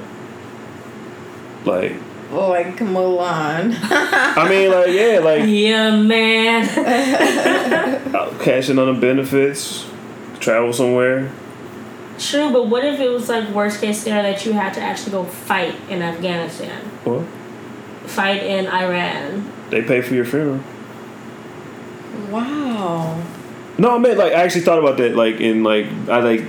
Like, 1.66 1.94
Like 2.32 2.78
Mulan. 2.78 3.76
I 3.82 4.48
mean, 4.50 4.72
like, 4.72 4.90
yeah, 4.92 5.20
like 5.20 5.44
Yeah, 5.50 5.96
man. 5.98 6.68
uh, 8.16 8.38
cashing 8.44 8.78
on 8.80 8.94
the 8.94 9.00
benefits, 9.02 9.86
travel 10.40 10.74
somewhere. 10.74 11.32
True, 12.20 12.52
but 12.52 12.68
what 12.68 12.86
if 12.86 13.00
it 13.00 13.10
was 13.10 13.30
like 13.30 13.50
worst 13.50 13.82
case 13.82 14.02
scenario 14.02 14.24
that 14.32 14.46
you 14.46 14.54
had 14.54 14.74
to 14.76 14.82
actually 14.82 15.12
go 15.14 15.24
fight 15.24 15.74
in 15.90 16.02
Afghanistan, 16.04 16.82
What? 17.04 17.26
fight 18.08 18.44
in 18.44 18.68
Iran? 18.68 19.52
They 19.72 19.82
pay 19.82 20.02
for 20.02 20.14
your 20.14 20.26
funeral. 20.26 20.60
Wow. 22.30 23.24
No, 23.78 23.96
I 23.96 23.98
meant 23.98 24.18
like 24.18 24.34
I 24.34 24.44
actually 24.44 24.62
thought 24.62 24.80
about 24.80 24.98
that. 24.98 25.16
Like 25.16 25.40
in 25.40 25.64
like 25.64 25.86
I 26.10 26.20
like 26.20 26.44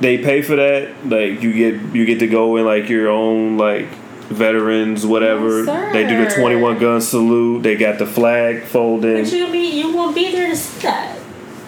they 0.00 0.18
pay 0.18 0.42
for 0.42 0.56
that. 0.56 1.06
Like 1.06 1.42
you 1.42 1.52
get 1.52 1.94
you 1.94 2.04
get 2.04 2.18
to 2.20 2.26
go 2.26 2.56
in 2.56 2.64
like 2.64 2.88
your 2.88 3.08
own 3.08 3.56
like 3.56 3.86
veterans 4.28 5.06
whatever. 5.06 5.64
Yes, 5.64 5.92
they 5.92 6.06
do 6.06 6.24
the 6.24 6.30
twenty 6.30 6.56
one 6.56 6.78
gun 6.78 7.00
salute. 7.00 7.62
They 7.62 7.76
got 7.76 7.98
the 7.98 8.06
flag 8.06 8.64
folding. 8.64 9.24
But 9.24 9.32
you 9.32 9.50
be 9.50 9.80
you 9.80 9.94
won't 9.94 10.14
be 10.14 10.30
there 10.32 10.48
to 10.48 10.56
see 10.56 10.82
that. 10.82 11.18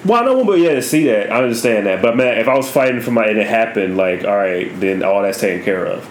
Well, 0.05 0.23
I 0.23 0.25
know, 0.25 0.45
but 0.45 0.59
yeah, 0.59 0.75
to 0.75 0.83
see 0.83 1.05
that, 1.09 1.31
I 1.31 1.43
understand 1.43 1.87
that. 1.87 2.01
But 2.01 2.17
man, 2.17 2.39
if 2.39 2.49
I 2.49 2.57
was 2.57 2.71
fighting 2.71 3.03
for 3.03 3.11
my 3.11 3.27
and 3.27 3.39
it 3.39 3.47
happened, 3.47 3.99
like, 3.99 4.25
all 4.25 4.37
right, 4.37 4.69
then 4.81 5.03
all 5.03 5.21
that's 5.21 5.39
taken 5.39 5.63
care 5.63 5.85
of. 5.85 6.09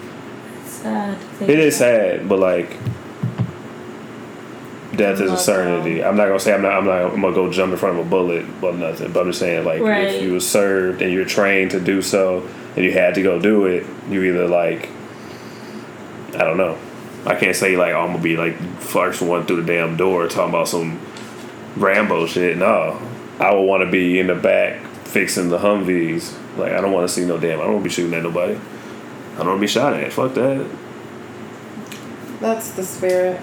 Sad. 0.64 1.18
It 1.40 1.58
is 1.58 1.76
sad, 1.76 2.28
but 2.28 2.38
like, 2.38 2.76
death 5.00 5.20
is 5.20 5.30
a 5.30 5.36
certainty. 5.38 6.04
I'm 6.04 6.16
not 6.16 6.26
gonna 6.26 6.38
say 6.38 6.52
I'm 6.52 6.62
not. 6.62 6.72
I'm 6.72 6.84
not. 6.84 7.12
I'm 7.14 7.20
gonna 7.20 7.34
go 7.34 7.50
jump 7.50 7.72
in 7.72 7.78
front 7.78 7.98
of 7.98 8.06
a 8.06 8.08
bullet, 8.08 8.44
but 8.60 8.74
nothing. 8.76 9.12
But 9.12 9.20
I'm 9.20 9.26
just 9.28 9.38
saying, 9.38 9.64
like, 9.64 9.80
Right. 9.80 10.08
if 10.08 10.22
you 10.22 10.32
were 10.32 10.40
served 10.40 11.00
and 11.00 11.10
you're 11.12 11.24
trained 11.24 11.70
to 11.70 11.80
do 11.80 12.02
so, 12.02 12.46
and 12.76 12.84
you 12.84 12.92
had 12.92 13.14
to 13.14 13.22
go 13.22 13.40
do 13.40 13.64
it, 13.66 13.86
you 14.10 14.22
either 14.24 14.46
like, 14.46 14.90
I 16.34 16.44
don't 16.44 16.58
know. 16.58 16.76
I 17.26 17.34
can't 17.34 17.56
say 17.56 17.76
like 17.76 17.92
oh, 17.94 18.00
I'm 18.00 18.12
gonna 18.12 18.22
be 18.22 18.36
like 18.36 18.58
first 18.80 19.22
one 19.22 19.46
through 19.46 19.62
the 19.62 19.72
damn 19.72 19.96
door 19.96 20.26
talking 20.28 20.50
about 20.50 20.68
some 20.68 21.00
Rambo 21.76 22.26
shit. 22.26 22.56
No, 22.56 23.00
I 23.38 23.54
would 23.54 23.62
want 23.62 23.82
to 23.84 23.90
be 23.90 24.18
in 24.20 24.26
the 24.26 24.34
back 24.34 24.84
fixing 25.04 25.48
the 25.48 25.58
Humvees. 25.58 26.34
Like 26.56 26.72
I 26.72 26.80
don't 26.80 26.92
want 26.92 27.08
to 27.08 27.12
see 27.14 27.24
no 27.24 27.38
damn. 27.38 27.60
I 27.60 27.64
don't 27.64 27.74
want 27.74 27.84
to 27.84 27.88
be 27.88 27.94
shooting 27.94 28.14
at 28.14 28.22
nobody. 28.22 28.54
I 29.34 29.38
don't 29.38 29.46
want 29.46 29.58
to 29.58 29.60
be 29.60 29.66
shot 29.66 29.94
at. 29.94 30.12
Fuck 30.12 30.34
that. 30.34 30.66
That's 32.40 32.70
the 32.72 32.84
spirit. 32.84 33.40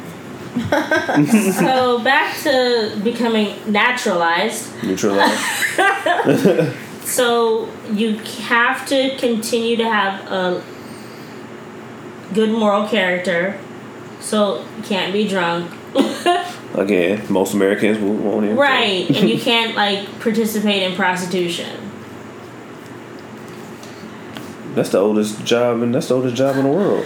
So 1.54 2.00
back 2.04 2.38
to 2.44 3.00
becoming 3.04 3.56
naturalized. 3.72 4.72
Neutralize. 4.84 5.38
So 7.08 7.70
you 7.94 8.18
have 8.18 8.86
to 8.88 9.16
continue 9.16 9.78
to 9.78 9.86
have 9.86 10.30
a 10.30 10.62
good 12.34 12.50
moral 12.52 12.86
character. 12.86 13.58
So 14.20 14.60
you 14.76 14.84
can't 14.84 15.14
be 15.14 15.26
drunk. 15.26 15.72
Again, 16.76 17.26
most 17.30 17.54
Americans 17.54 17.98
won't 17.98 18.44
even. 18.44 18.58
right. 18.58 19.10
and 19.10 19.30
you 19.30 19.40
can't 19.40 19.74
like 19.74 20.20
participate 20.20 20.84
in 20.84 20.96
prostitution. 20.98 21.92
That's 24.76 24.90
the 24.90 25.00
oldest 25.00 25.46
job, 25.46 25.82
and 25.82 25.96
that's 25.96 26.10
the 26.10 26.16
oldest 26.16 26.36
job 26.36 26.58
in 26.58 26.64
the 26.66 26.70
world. 26.70 27.06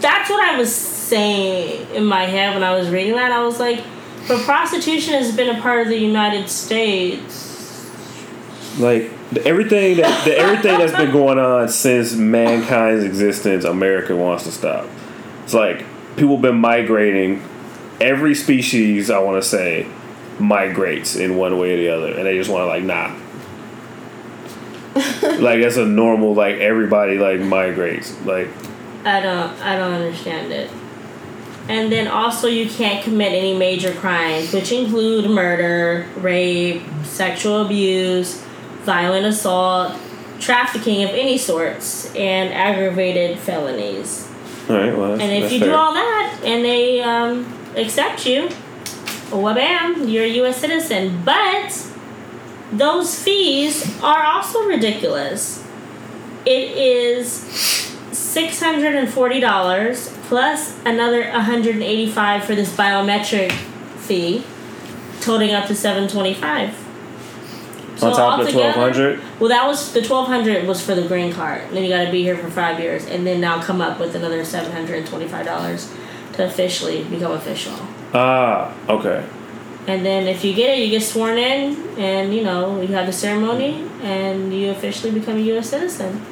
That's 0.00 0.28
what 0.28 0.40
I 0.44 0.56
was 0.58 0.70
saying 1.12 1.94
in 1.94 2.06
my 2.06 2.24
head 2.24 2.54
when 2.54 2.64
I 2.64 2.74
was 2.74 2.88
reading 2.88 3.16
that. 3.16 3.32
I 3.32 3.44
was 3.44 3.60
like, 3.60 3.84
but 4.26 4.40
prostitution 4.44 5.12
has 5.12 5.36
been 5.36 5.54
a 5.54 5.60
part 5.60 5.82
of 5.82 5.88
the 5.88 5.98
United 5.98 6.48
States. 6.48 7.90
Like 8.78 9.10
the, 9.30 9.44
everything 9.44 9.98
that 9.98 10.24
the, 10.24 10.38
everything 10.38 10.78
that's 10.78 10.96
been 10.96 11.12
going 11.12 11.38
on 11.38 11.68
since 11.68 12.14
mankind's 12.14 13.04
existence, 13.04 13.64
America 13.64 14.16
wants 14.16 14.44
to 14.44 14.52
stop. 14.52 14.88
It's 15.44 15.52
like 15.52 15.84
people 16.16 16.38
been 16.38 16.56
migrating. 16.56 17.42
Every 18.00 18.34
species, 18.34 19.10
I 19.10 19.18
want 19.18 19.40
to 19.40 19.46
say, 19.46 19.86
migrates 20.38 21.14
in 21.14 21.36
one 21.36 21.58
way 21.58 21.74
or 21.74 21.76
the 21.76 21.88
other, 21.90 22.16
and 22.16 22.24
they 22.24 22.38
just 22.38 22.48
want 22.48 22.62
to 22.62 22.68
like 22.68 22.84
nah. 22.84 23.18
like 25.42 25.60
that's 25.60 25.76
a 25.76 25.84
normal 25.84 26.34
like 26.34 26.56
everybody 26.56 27.16
like 27.16 27.40
migrates 27.40 28.18
like 28.26 28.48
I 29.04 29.20
don't 29.20 29.50
I 29.62 29.76
don't 29.76 29.92
understand 29.92 30.52
it. 30.52 30.70
And 31.72 31.90
then 31.90 32.06
also 32.06 32.48
you 32.48 32.68
can't 32.68 33.02
commit 33.02 33.32
any 33.32 33.56
major 33.56 33.94
crimes, 33.94 34.52
which 34.52 34.72
include 34.72 35.30
murder, 35.30 36.06
rape, 36.18 36.82
sexual 37.02 37.64
abuse, 37.64 38.42
violent 38.82 39.24
assault, 39.24 39.98
trafficking 40.38 41.02
of 41.02 41.10
any 41.10 41.38
sorts, 41.38 42.14
and 42.14 42.52
aggravated 42.52 43.38
felonies. 43.38 44.28
all 44.68 44.76
right 44.76 44.94
well 44.94 45.12
And 45.12 45.32
if 45.32 45.50
you 45.50 45.60
fair. 45.60 45.68
do 45.70 45.74
all 45.74 45.94
that 45.94 46.40
and 46.44 46.62
they 46.62 47.00
um, 47.00 47.50
accept 47.74 48.26
you, 48.26 48.50
well, 49.32 49.54
bam, 49.54 50.06
you're 50.08 50.24
a 50.24 50.34
U.S. 50.44 50.58
citizen. 50.58 51.22
But 51.24 51.72
those 52.70 53.18
fees 53.18 53.98
are 54.02 54.24
also 54.24 54.66
ridiculous. 54.66 55.64
It 56.44 56.76
is 56.76 57.32
six 58.12 58.60
hundred 58.60 58.94
and 58.94 59.08
forty 59.08 59.40
dollars 59.40 60.08
plus 60.32 60.74
another 60.86 61.30
one 61.30 61.42
hundred 61.42 61.74
and 61.74 61.82
eighty-five 61.84 62.42
for 62.42 62.54
this 62.54 62.74
biometric 62.74 63.52
fee, 64.06 64.42
totaling 65.20 65.52
up 65.52 65.66
to 65.66 65.74
seven 65.74 66.08
twenty-five. 66.08 66.72
on 68.02 68.16
top 68.16 68.40
of 68.40 68.46
the 68.46 68.52
twelve 68.52 68.74
hundred 68.74 69.20
Well, 69.38 69.50
that 69.50 69.66
was 69.66 69.92
the 69.92 70.00
twelve 70.00 70.28
hundred 70.28 70.66
was 70.66 70.80
for 70.82 70.94
the 70.94 71.06
green 71.06 71.34
card. 71.34 71.60
Then 71.70 71.82
you 71.84 71.90
got 71.90 72.06
to 72.06 72.10
be 72.10 72.22
here 72.22 72.38
for 72.38 72.48
five 72.48 72.80
years, 72.80 73.04
and 73.04 73.26
then 73.26 73.42
now 73.42 73.62
come 73.62 73.82
up 73.82 74.00
with 74.00 74.16
another 74.16 74.42
seven 74.42 74.72
hundred 74.72 75.00
and 75.00 75.06
twenty-five 75.06 75.44
dollars 75.44 75.92
to 76.32 76.46
officially 76.46 77.04
become 77.04 77.32
official. 77.32 77.76
ah 78.14 78.72
okay 78.88 79.22
And 79.86 80.00
then 80.06 80.26
if 80.26 80.42
you 80.46 80.54
get 80.54 80.78
it, 80.78 80.82
you 80.82 80.88
get 80.88 81.02
sworn 81.02 81.36
in, 81.36 81.76
and 81.98 82.32
you 82.32 82.42
know 82.42 82.80
you 82.80 82.94
have 82.94 83.04
the 83.04 83.12
ceremony, 83.12 83.86
and 84.00 84.54
you 84.54 84.70
officially 84.70 85.12
become 85.12 85.36
a 85.36 85.44
U.S. 85.52 85.68
citizen. 85.68 86.22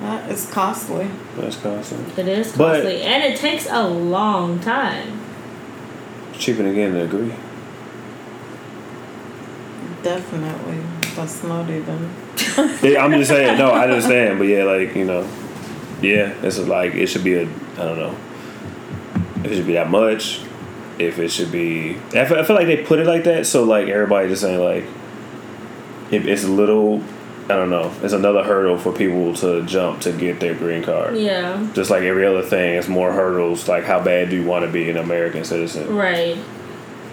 That 0.00 0.30
is 0.30 0.46
costly. 0.50 1.08
that's 1.36 1.56
costly 1.56 1.98
It 2.18 2.28
is 2.28 2.52
But- 2.56 2.74
costly, 2.82 3.02
and 3.02 3.22
it 3.24 3.38
takes 3.38 3.66
a 3.70 3.88
long 3.88 4.58
time. 4.60 5.20
cheaper 6.38 6.62
than 6.62 6.74
getting 6.74 6.96
a 6.96 7.02
degree 7.06 7.32
Definitely. 10.02 10.78
That's 11.16 11.42
not 11.42 11.68
even. 11.70 12.10
Yeah, 12.82 13.04
I'm 13.04 13.10
just 13.12 13.28
saying. 13.30 13.58
No, 13.58 13.70
I 13.70 13.84
understand, 13.84 14.38
but 14.38 14.46
yeah, 14.46 14.64
like 14.64 14.94
you 14.94 15.04
know, 15.04 15.26
Yeah, 16.00 16.32
it's 16.42 16.58
like 16.58 16.94
it 16.94 17.06
should 17.08 17.24
be 17.24 17.34
a 17.34 17.42
I 17.42 17.76
don't 17.76 17.98
know 17.98 18.14
if 19.44 19.50
it 19.52 19.56
should 19.56 19.66
be 19.66 19.72
that 19.74 19.90
much, 19.90 20.40
if 20.98 21.18
it 21.18 21.30
should 21.30 21.50
be. 21.52 21.96
I 22.14 22.24
feel, 22.24 22.38
I 22.38 22.44
feel 22.44 22.54
like 22.56 22.66
they 22.66 22.82
put 22.84 22.98
it 22.98 23.06
like 23.06 23.24
that 23.24 23.46
so 23.46 23.64
like 23.64 23.88
everybody 23.88 24.28
just 24.28 24.42
saying 24.42 24.60
like 24.60 24.84
if 26.10 26.24
it's 26.26 26.44
a 26.44 26.48
little. 26.50 27.02
I 27.48 27.54
don't 27.54 27.70
know. 27.70 27.92
It's 28.02 28.12
another 28.12 28.42
hurdle 28.42 28.76
for 28.76 28.92
people 28.92 29.32
to 29.34 29.62
jump 29.64 30.00
to 30.02 30.12
get 30.12 30.40
their 30.40 30.54
green 30.54 30.82
card. 30.82 31.16
Yeah. 31.16 31.64
Just 31.74 31.90
like 31.90 32.02
every 32.02 32.26
other 32.26 32.42
thing, 32.42 32.74
it's 32.74 32.88
more 32.88 33.12
hurdles. 33.12 33.68
Like 33.68 33.84
how 33.84 34.02
bad 34.02 34.30
do 34.30 34.36
you 34.36 34.44
want 34.44 34.64
to 34.64 34.70
be 34.70 34.90
an 34.90 34.96
American 34.96 35.44
citizen? 35.44 35.94
Right. 35.94 36.36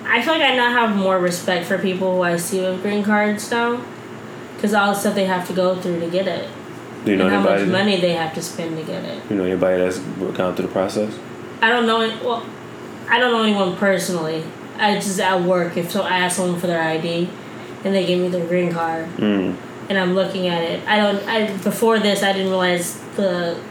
I 0.05 0.21
feel 0.23 0.33
like 0.33 0.41
I 0.41 0.55
now 0.55 0.71
have 0.71 0.95
more 0.95 1.19
respect 1.19 1.67
for 1.67 1.77
people 1.77 2.15
who 2.15 2.21
I 2.23 2.37
see 2.37 2.59
with 2.61 2.81
green 2.81 3.03
cards 3.03 3.49
now, 3.51 3.83
because 4.55 4.73
all 4.73 4.91
the 4.93 4.99
stuff 4.99 5.15
they 5.15 5.25
have 5.25 5.47
to 5.47 5.53
go 5.53 5.79
through 5.79 5.99
to 6.01 6.09
get 6.09 6.27
it, 6.27 6.49
Do 7.05 7.11
you 7.11 7.17
know 7.17 7.27
and 7.27 7.35
how 7.35 7.41
much 7.43 7.67
money 7.67 8.01
they 8.01 8.13
have 8.13 8.33
to 8.33 8.41
spend 8.41 8.75
to 8.77 8.83
get 8.83 9.05
it. 9.05 9.21
You 9.29 9.35
know 9.37 9.45
anybody 9.45 9.77
that's 9.81 9.99
gone 9.99 10.55
through 10.55 10.65
the 10.67 10.71
process? 10.73 11.17
I 11.61 11.69
don't 11.69 11.85
know. 11.85 11.99
Well, 12.23 12.45
I 13.07 13.19
don't 13.19 13.31
know 13.31 13.43
anyone 13.43 13.77
personally. 13.77 14.43
I 14.77 14.95
just 14.95 15.19
at 15.19 15.41
work 15.43 15.77
if 15.77 15.91
so 15.91 16.01
I 16.01 16.17
ask 16.17 16.37
someone 16.37 16.59
for 16.59 16.67
their 16.67 16.81
ID, 16.81 17.29
and 17.85 17.93
they 17.95 18.05
give 18.05 18.19
me 18.19 18.27
their 18.29 18.45
green 18.47 18.71
card, 18.71 19.05
Mm. 19.17 19.55
And 19.93 19.99
I'm 19.99 20.15
looking 20.15 20.47
at 20.47 20.63
it. 20.63 20.87
I 20.87 20.97
don't. 20.97 21.23
I 21.27 21.55
before 21.57 21.99
this 21.99 22.23
I 22.23 22.33
didn't 22.33 22.49
realize 22.49 22.99
the 23.15 23.61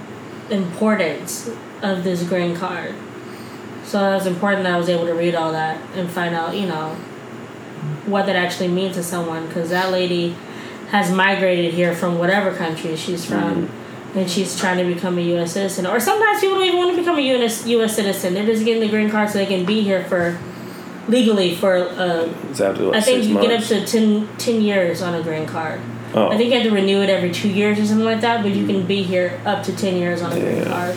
importance 0.50 1.50
of 1.82 2.04
this 2.04 2.22
green 2.22 2.54
card. 2.54 2.94
So 3.84 3.98
it 3.98 4.14
was 4.14 4.26
important 4.26 4.62
that 4.62 4.74
I 4.74 4.78
was 4.78 4.88
able 4.88 5.06
to 5.06 5.14
read 5.14 5.34
all 5.34 5.50
that 5.52 5.80
and 5.96 6.08
find 6.08 6.34
out, 6.34 6.54
you 6.54 6.66
know, 6.66 6.94
what 8.06 8.26
that 8.26 8.36
actually 8.36 8.68
means 8.68 8.94
to 8.94 9.02
someone. 9.02 9.48
Because 9.48 9.70
that 9.70 9.90
lady 9.90 10.36
has 10.90 11.10
migrated 11.10 11.74
here 11.74 11.92
from 11.92 12.18
whatever 12.18 12.54
country 12.54 12.94
she's 12.94 13.24
from, 13.24 13.68
and 14.14 14.30
she's 14.30 14.56
trying 14.56 14.78
to 14.78 14.94
become 14.94 15.18
a 15.18 15.22
U.S. 15.22 15.52
citizen. 15.52 15.86
Or 15.86 15.98
sometimes 15.98 16.40
people 16.40 16.56
don't 16.58 16.68
even 16.68 16.78
want 16.78 16.94
to 16.94 16.98
become 16.98 17.18
a 17.18 17.22
U.S. 17.22 17.66
U.S. 17.66 17.96
citizen. 17.96 18.34
They're 18.34 18.46
just 18.46 18.64
getting 18.64 18.80
the 18.80 18.88
green 18.88 19.10
card 19.10 19.28
so 19.30 19.38
they 19.38 19.46
can 19.46 19.66
be 19.66 19.82
here 19.82 20.04
for 20.04 20.38
legally 21.08 21.56
for. 21.56 21.74
Uh, 21.74 22.28
after 22.50 22.86
what, 22.86 22.94
I 22.94 23.00
think 23.00 23.24
you 23.24 23.34
months. 23.34 23.68
get 23.68 23.82
up 23.82 23.86
to 23.86 23.86
10, 23.86 24.36
10 24.36 24.60
years 24.60 25.02
on 25.02 25.14
a 25.14 25.22
green 25.22 25.46
card. 25.46 25.80
Oh. 26.14 26.28
I 26.28 26.36
think 26.36 26.50
you 26.52 26.58
have 26.60 26.68
to 26.68 26.74
renew 26.74 27.00
it 27.02 27.08
every 27.10 27.30
two 27.32 27.48
years 27.48 27.78
or 27.78 27.86
something 27.86 28.04
like 28.04 28.20
that, 28.22 28.42
but 28.42 28.52
you 28.52 28.66
can 28.66 28.86
be 28.86 29.02
here 29.02 29.40
up 29.44 29.62
to 29.64 29.76
10 29.76 29.96
years 29.96 30.22
on 30.22 30.32
a 30.32 30.40
green 30.40 30.64
card. 30.64 30.96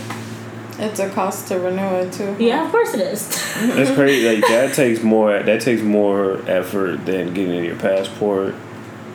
It's 0.77 0.99
a 0.99 1.09
cost 1.09 1.47
to 1.47 1.59
renew 1.59 1.81
it 2.01 2.11
too. 2.11 2.35
Yeah, 2.37 2.65
of 2.65 2.71
course 2.71 2.93
it 2.93 2.99
is. 2.99 3.29
That's 3.75 3.91
crazy. 3.95 4.35
Like 4.35 4.47
that 4.49 4.73
takes 4.73 5.01
more. 5.01 5.41
That 5.41 5.61
takes 5.61 5.81
more 5.81 6.41
effort 6.49 7.05
than 7.05 7.33
getting 7.33 7.63
your 7.63 7.77
passport, 7.77 8.55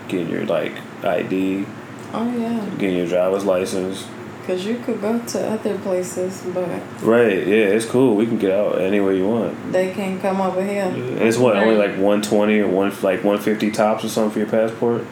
getting 0.08 0.30
your 0.30 0.46
like 0.46 0.72
ID, 1.04 1.66
Oh 2.14 2.34
yeah, 2.36 2.64
getting 2.78 2.96
your 2.96 3.06
driver's 3.06 3.44
license. 3.44 4.06
because 4.40 4.64
you 4.64 4.78
could 4.78 5.02
go 5.02 5.18
to 5.18 5.48
other 5.50 5.76
places, 5.78 6.42
but 6.54 6.66
Right. 7.02 7.46
Yeah. 7.46 7.76
It's 7.76 7.84
cool. 7.84 8.16
We 8.16 8.24
can 8.26 8.38
get 8.38 8.52
out 8.52 8.80
anywhere 8.80 9.12
you 9.12 9.28
want. 9.28 9.70
they 9.70 9.92
can't 9.92 10.18
come 10.20 10.40
over 10.40 10.64
here. 10.64 10.84
And 10.84 11.18
it's 11.20 11.36
what 11.36 11.58
only 11.58 11.76
like 11.76 11.96
one 11.98 12.22
twenty 12.22 12.58
or 12.60 12.68
one 12.68 12.90
like 13.02 13.22
one 13.22 13.38
fifty 13.38 13.70
tops 13.70 14.02
or 14.02 14.08
something 14.08 14.32
for 14.32 14.38
your 14.38 14.48
passport. 14.48 15.04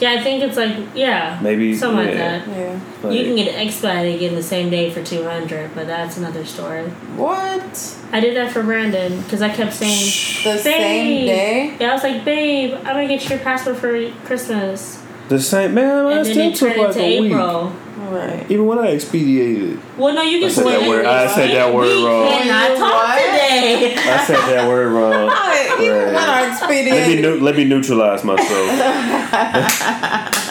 Yeah, 0.00 0.12
I 0.12 0.22
think 0.22 0.42
it's 0.42 0.56
like, 0.56 0.76
yeah, 0.94 1.38
Maybe 1.42 1.76
something 1.76 2.06
like 2.06 2.16
that. 2.16 2.48
Yeah. 2.48 2.80
Like, 3.02 3.12
you 3.18 3.24
can 3.24 3.36
get 3.36 3.48
it 3.48 3.54
expedited 3.54 4.14
again 4.16 4.34
the 4.34 4.42
same 4.42 4.70
day 4.70 4.90
for 4.90 5.02
200 5.04 5.74
but 5.74 5.86
that's 5.86 6.16
another 6.16 6.44
story. 6.44 6.84
What? 7.16 7.96
I 8.12 8.20
did 8.20 8.36
that 8.36 8.52
for 8.52 8.62
Brandon 8.62 9.20
because 9.22 9.42
I 9.42 9.50
kept 9.50 9.72
saying, 9.74 10.06
The 10.44 10.58
same 10.62 11.26
"Babe." 11.26 11.26
day? 11.26 11.76
Yeah, 11.80 11.90
I 11.90 11.92
was 11.94 12.02
like, 12.02 12.24
babe, 12.24 12.74
I'm 12.74 12.84
gonna 12.84 13.08
get 13.08 13.28
your 13.28 13.38
passport 13.38 13.76
for 13.76 14.10
Christmas. 14.24 14.99
The 15.30 15.40
same 15.40 15.72
man. 15.74 16.06
And 16.06 16.10
That 16.10 16.24
then 16.24 16.32
still 16.34 16.46
it 16.50 16.54
took 16.56 16.68
turned 16.76 16.94
like 16.94 16.96
into 16.96 17.00
a 17.00 17.20
week. 17.22 17.30
April. 17.32 17.72
Right. 18.10 18.44
Even 18.50 18.66
when 18.66 18.78
I 18.80 18.88
expedited, 18.88 19.78
Well, 19.96 20.12
no, 20.14 20.22
you 20.22 20.40
can 20.40 20.50
said 20.50 20.66
that 20.66 20.88
word. 20.88 21.06
I 21.06 21.26
said 21.32 21.50
that 21.54 21.72
word 21.72 21.84
we 21.96 22.04
wrong. 22.04 22.28
cannot 22.28 22.76
talk 22.76 23.16
today. 23.16 23.94
I 23.96 24.24
said 24.26 24.36
that 24.36 24.68
word 24.68 24.92
wrong. 24.92 25.28
Right. 25.50 25.76
You 25.80 25.92
Right. 25.92 26.12
want 26.12 26.58
to 26.58 26.64
Let 26.66 26.70
me 26.70 26.80
expedient. 26.80 27.42
let 27.42 27.56
me 27.56 27.64
neutralize 27.64 28.24
myself. 28.24 28.68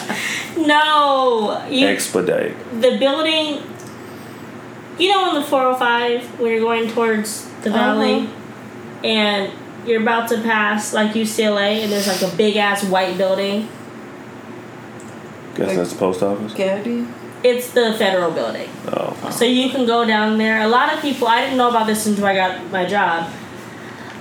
No, 0.56 1.66
you, 1.70 1.86
Expedite. 1.86 2.54
the 2.82 2.98
building. 2.98 3.62
You 4.98 5.08
know, 5.08 5.30
on 5.30 5.34
the 5.36 5.42
405, 5.42 6.38
when 6.40 6.50
you're 6.52 6.60
going 6.60 6.88
towards 6.90 7.46
the 7.62 7.70
valley, 7.70 8.28
and 9.02 9.50
you're 9.86 10.02
about 10.02 10.28
to 10.28 10.36
pass 10.42 10.92
like 10.92 11.12
UCLA, 11.12 11.82
and 11.82 11.90
there's 11.90 12.06
like 12.06 12.20
a 12.20 12.36
big 12.36 12.56
ass 12.56 12.84
white 12.84 13.16
building. 13.16 13.68
Guess 15.56 15.66
Like- 15.68 15.76
that's 15.76 15.92
the 15.92 15.98
post 15.98 16.22
office. 16.22 16.52
Getty? 16.54 17.06
It's 17.42 17.70
the 17.70 17.94
federal 17.94 18.30
building. 18.32 18.68
Oh. 18.92 19.16
So 19.30 19.44
you 19.46 19.70
can 19.70 19.86
go 19.86 20.04
down 20.04 20.36
there. 20.36 20.60
A 20.60 20.68
lot 20.68 20.92
of 20.92 21.00
people, 21.00 21.26
I 21.26 21.40
didn't 21.40 21.56
know 21.56 21.70
about 21.70 21.86
this 21.86 22.06
until 22.06 22.26
I 22.26 22.34
got 22.34 22.70
my 22.70 22.84
job. 22.84 23.28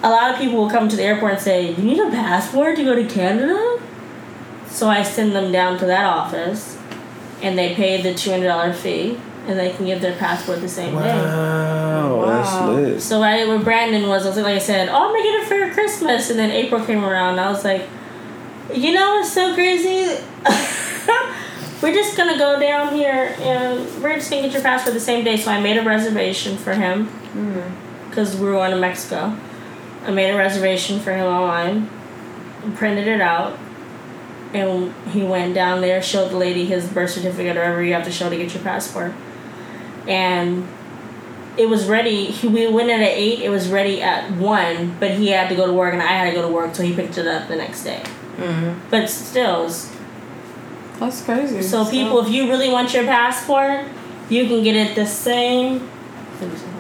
A 0.02 0.10
lot 0.10 0.32
of 0.32 0.38
people 0.40 0.58
will 0.58 0.70
come 0.70 0.88
to 0.88 0.96
the 0.96 1.04
airport 1.04 1.34
and 1.34 1.42
say, 1.42 1.72
You 1.72 1.84
need 1.84 2.00
a 2.00 2.10
passport 2.10 2.78
to 2.78 2.84
go 2.86 2.96
to 2.96 3.04
Canada? 3.06 3.82
So 4.70 4.88
I 4.88 5.04
send 5.04 5.34
them 5.36 5.52
down 5.52 5.78
to 5.80 5.86
that 5.88 6.06
office 6.06 6.78
and 7.42 7.58
they 7.58 7.74
pay 7.76 8.02
the 8.02 8.14
$200 8.14 8.74
fee 8.76 9.20
and 9.48 9.60
they 9.60 9.72
can 9.72 9.86
get 9.86 10.00
their 10.02 10.16
passport 10.16 10.62
the 10.62 10.70
same 10.70 10.94
day. 10.96 11.02
Wow, 11.02 12.24
that's 12.26 12.68
lit. 12.70 13.02
So 13.02 13.22
I, 13.22 13.46
what 13.46 13.66
Brandon 13.66 14.08
was, 14.08 14.26
I 14.26 14.30
was 14.30 14.38
like 14.38 14.46
I 14.56 14.60
said, 14.60 14.88
Oh, 14.88 14.94
I'm 14.96 15.12
gonna 15.12 15.24
get 15.24 15.42
it 15.42 15.48
for 15.48 15.74
Christmas. 15.74 16.30
And 16.30 16.40
then 16.40 16.52
April 16.52 16.86
came 16.86 17.04
around 17.04 17.32
and 17.32 17.42
I 17.42 17.50
was 17.50 17.66
like, 17.66 17.84
You 18.74 18.94
know 18.94 19.16
what's 19.16 19.34
so 19.34 19.54
crazy? 19.56 20.24
we're 21.82 21.94
just 21.94 22.18
gonna 22.18 22.38
go 22.38 22.60
down 22.60 22.94
here 22.94 23.36
and 23.40 24.04
we're 24.04 24.16
just 24.16 24.30
gonna 24.30 24.44
get 24.44 24.54
your 24.54 24.62
passport 24.62 24.94
the 24.94 25.00
same 25.00 25.24
day. 25.24 25.38
So 25.38 25.52
I 25.52 25.60
made 25.60 25.78
a 25.78 25.84
reservation 25.84 26.58
for 26.58 26.74
him 26.74 27.10
because 28.10 28.36
we 28.36 28.46
were 28.46 28.54
going 28.54 28.72
to 28.72 28.78
Mexico. 28.78 29.36
I 30.06 30.12
made 30.12 30.32
a 30.32 30.38
reservation 30.38 31.00
for 31.00 31.14
him 31.14 31.26
online, 31.26 31.90
printed 32.76 33.08
it 33.08 33.22
out, 33.22 33.58
and 34.54 34.94
he 35.10 35.24
went 35.24 35.54
down 35.54 35.82
there, 35.82 36.02
showed 36.02 36.30
the 36.30 36.38
lady 36.38 36.66
his 36.66 36.88
birth 36.88 37.12
certificate 37.12 37.58
or 37.58 37.62
whatever 37.62 37.84
you 37.84 37.94
have 37.94 38.06
to 38.06 38.12
show 38.12 38.30
to 38.30 38.36
get 38.36 38.54
your 38.54 38.64
passport, 38.64 39.14
and 40.08 40.68
it 41.58 41.68
was 41.68 41.88
ready. 41.88 42.26
He, 42.26 42.48
we 42.48 42.68
went 42.68 42.90
in 42.90 43.02
at 43.02 43.10
eight. 43.10 43.40
It 43.40 43.50
was 43.50 43.68
ready 43.70 44.02
at 44.02 44.32
one, 44.32 44.96
but 45.00 45.12
he 45.12 45.28
had 45.28 45.50
to 45.50 45.56
go 45.56 45.68
to 45.68 45.74
work 45.74 45.94
and 45.94 46.02
I 46.02 46.14
had 46.14 46.30
to 46.30 46.36
go 46.36 46.42
to 46.42 46.54
work, 46.54 46.74
so 46.74 46.84
he 46.84 46.96
picked 46.96 47.18
it 47.18 47.28
up 47.28 47.50
the 47.50 47.58
next 47.58 47.84
day. 47.84 48.02
Mm-hmm. 48.38 48.90
But 48.90 49.10
still, 49.10 49.62
it 49.62 49.64
was 49.66 49.99
That's 51.00 51.22
crazy. 51.22 51.62
so 51.62 51.90
people, 51.90 52.20
if 52.20 52.30
you 52.30 52.50
really 52.50 52.70
want 52.70 52.94
your 52.94 53.06
passport, 53.06 53.86
you 54.30 54.48
can 54.48 54.64
get 54.64 54.76
it 54.76 54.96
the 54.96 55.06
same. 55.06 55.90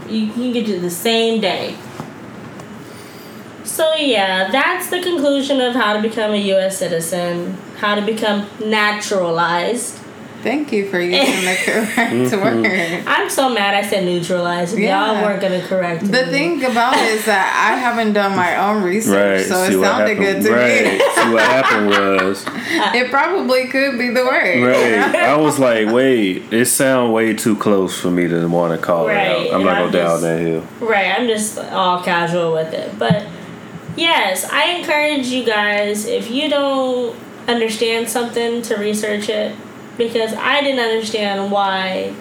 You 0.08 0.32
can 0.32 0.52
get 0.52 0.68
it 0.68 0.82
the 0.82 0.90
same 0.90 1.40
day. 1.40 1.78
So 3.64 3.96
yeah, 3.96 4.52
that's 4.52 4.90
the 4.90 5.02
conclusion 5.02 5.62
of 5.62 5.74
how 5.74 5.94
to 5.94 6.02
become 6.02 6.32
a 6.32 6.38
U.S. 6.54 6.78
citizen, 6.78 7.54
how 7.78 7.96
to 7.96 8.02
become 8.02 8.48
naturalized. 8.60 10.00
Thank 10.42 10.72
you 10.72 10.90
for 10.90 11.00
using 11.02 11.44
the 11.46 11.58
correct 11.66 11.98
mm-hmm. 11.98 12.62
word. 12.64 13.04
I'm 13.08 13.30
so 13.30 13.50
mad 13.50 13.74
I 13.76 13.88
said 13.88 14.06
neutralized. 14.06 14.74
and 14.74 14.82
Yeah. 14.84 15.14
Y'all 15.14 15.22
weren't 15.24 15.42
gonna 15.42 15.62
correct 15.62 16.02
The 16.10 16.26
me. 16.26 16.32
thing 16.32 16.64
about 16.64 16.96
it 16.96 17.02
is 17.16 17.26
that 17.26 17.72
I 17.72 17.78
haven't 17.78 18.14
done 18.14 18.36
my 18.38 18.56
own 18.56 18.82
research, 18.84 19.40
Right. 19.40 19.46
so 19.46 19.68
see 19.68 19.76
it 19.76 19.82
sounded 19.84 20.18
happened. 20.18 20.20
good 20.20 20.44
to 20.44 20.54
right. 20.54 20.84
me. 20.94 21.00
see 21.00 21.34
what 21.34 21.44
happened 21.44 21.90
was 21.90 22.46
It 22.96 23.12
probably 23.12 23.68
could 23.68 23.98
be 24.00 24.10
the 24.10 24.24
word. 24.24 24.64
right. 24.66 25.16
I 25.16 25.36
was 25.36 25.60
like, 25.60 25.90
wait, 25.90 26.54
it 26.54 26.66
sound 26.68 27.12
way 27.14 27.34
too 27.34 27.58
close 27.58 28.00
for 28.00 28.10
me 28.10 28.28
to 28.30 28.48
want 28.48 28.80
to 28.80 28.86
call 28.86 29.08
Right, 29.08 29.18
it 29.18 29.32
out. 29.32 29.54
I'm 29.54 29.56
and 29.56 29.66
not 29.66 29.76
I'm 29.76 29.82
gonna 29.88 29.92
down 29.92 30.08
just- 30.12 30.22
that 30.22 30.40
hill. 30.40 30.64
Right, 30.80 31.20
I'm 31.20 31.28
just 31.28 31.60
all 31.60 32.02
casual 32.02 32.54
with 32.54 32.74
it. 32.74 32.98
But 32.98 33.26
yes, 33.98 34.46
I 34.50 34.68
encourage 34.78 35.28
you 35.28 35.44
guys 35.44 36.06
if 36.06 36.32
you 36.32 36.50
don't 36.50 37.14
understand 37.50 38.08
something 38.08 38.62
to 38.62 38.76
research 38.78 39.28
it 39.28 39.54
because 40.00 40.34
I 40.34 40.62
didn't 40.62 40.80
understand 40.80 41.52
why 41.52 42.14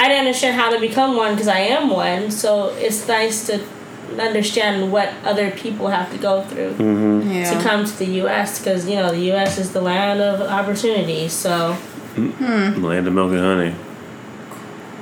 I 0.00 0.08
didn't 0.08 0.20
understand 0.26 0.56
how 0.60 0.70
to 0.70 0.80
become 0.80 1.16
one 1.16 1.32
because 1.34 1.48
I 1.48 1.58
am 1.76 1.90
one. 1.90 2.30
So 2.30 2.68
it's 2.76 3.06
nice 3.08 3.46
to 3.48 3.60
understand 4.18 4.92
what 4.92 5.12
other 5.24 5.50
people 5.50 5.88
have 5.88 6.10
to 6.12 6.18
go 6.18 6.42
through 6.42 6.72
Mm-hmm. 6.74 7.42
to 7.58 7.62
come 7.68 7.84
to 7.84 7.98
the 7.98 8.06
US 8.22 8.58
because 8.60 8.88
you 8.88 8.94
know 8.96 9.10
the 9.10 9.32
US 9.34 9.58
is 9.58 9.72
the 9.72 9.80
land 9.82 10.20
of 10.20 10.40
opportunity. 10.40 11.28
So 11.28 11.76
Land 12.16 13.06
of 13.06 13.12
milk 13.12 13.32
and 13.32 13.40
honey. 13.40 13.74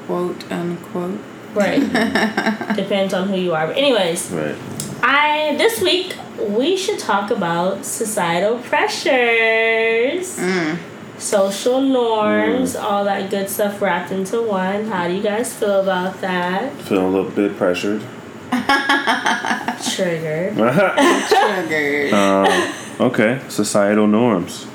Quote 0.07 0.51
unquote. 0.51 1.21
right. 1.55 1.81
Depends 2.77 3.15
on 3.15 3.29
who 3.29 3.37
you 3.37 3.55
are. 3.55 3.67
But 3.69 3.77
anyways, 3.77 4.31
Right. 4.31 4.57
I 5.03 5.55
this 5.59 5.81
week 5.83 6.17
we 6.39 6.77
should 6.77 6.99
talk 6.99 7.31
about 7.31 7.85
societal 7.85 8.59
pressures, 8.59 10.39
Mm. 10.39 10.79
Social 11.19 11.81
norms, 11.81 12.75
mm. 12.75 12.83
all 12.83 13.05
that 13.05 13.31
good 13.31 13.49
stuff 13.49 13.81
wrapped 13.81 14.11
into 14.11 14.43
one. 14.43 14.87
How 14.87 15.09
do 15.09 15.15
you 15.15 15.23
guys 15.23 15.55
feel 15.55 15.81
about 15.81 16.21
that? 16.21 16.73
Feeling 16.83 17.05
a 17.05 17.09
little 17.09 17.31
bit 17.31 17.57
pressured. 17.57 18.01
Triggered. 19.95 20.57
Triggered. 21.29 22.13
um, 22.13 22.73
okay. 23.01 23.41
Societal 23.49 24.07
norms. 24.07 24.67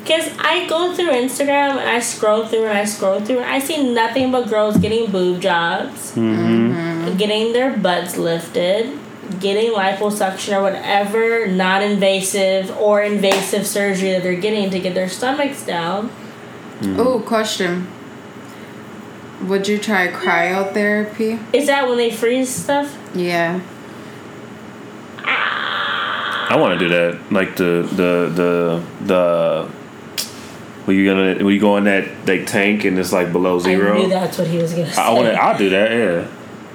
Because 0.00 0.30
I 0.38 0.68
go 0.68 0.94
through 0.94 1.10
Instagram 1.10 1.70
and 1.70 1.80
I 1.80 1.98
scroll 1.98 2.46
through 2.46 2.66
and 2.66 2.78
I 2.78 2.84
scroll 2.84 3.20
through 3.20 3.38
and 3.38 3.50
I 3.50 3.58
see 3.58 3.92
nothing 3.92 4.30
but 4.30 4.48
girls 4.48 4.76
getting 4.76 5.10
boob 5.10 5.40
jobs, 5.40 6.12
mm-hmm. 6.12 6.72
Mm-hmm. 6.72 7.16
getting 7.16 7.52
their 7.52 7.76
butts 7.76 8.16
lifted, 8.16 8.96
getting 9.40 9.72
liposuction 9.72 10.56
or 10.56 10.62
whatever 10.62 11.46
non 11.46 11.82
invasive 11.82 12.70
or 12.78 13.02
invasive 13.02 13.66
surgery 13.66 14.12
that 14.12 14.22
they're 14.22 14.40
getting 14.40 14.70
to 14.70 14.78
get 14.78 14.94
their 14.94 15.08
stomachs 15.08 15.64
down. 15.64 16.08
Mm-hmm. 16.80 17.00
Ooh, 17.00 17.20
question. 17.20 17.88
Would 19.42 19.68
you 19.68 19.78
try 19.78 20.08
cryotherapy? 20.08 21.42
Is 21.52 21.66
that 21.66 21.88
when 21.88 21.98
they 21.98 22.10
freeze 22.10 22.48
stuff? 22.48 22.96
Yeah. 23.14 23.60
Ah. 25.18 26.48
I 26.50 26.56
want 26.56 26.78
to 26.78 26.88
do 26.88 26.88
that. 26.94 27.32
Like 27.32 27.56
the 27.56 27.86
the 27.90 28.32
the 28.34 29.04
the. 29.04 29.70
When 30.84 30.96
you 30.96 31.04
gonna 31.04 31.44
when 31.44 31.52
you 31.52 31.60
go 31.60 31.76
in 31.76 31.84
that 31.84 32.26
like 32.28 32.46
tank 32.46 32.84
and 32.84 32.96
it's 32.98 33.12
like 33.12 33.32
below 33.32 33.54
I 33.54 33.56
knew 33.56 33.62
zero. 33.62 34.08
that's 34.08 34.38
what 34.38 34.46
he 34.46 34.58
was 34.58 34.72
gonna 34.72 34.92
say. 34.92 35.02
I 35.02 35.10
want 35.12 35.26
to. 35.26 35.34
I'll 35.34 35.58
do 35.58 35.68
that. 35.70 35.90
Yeah. 35.90 36.28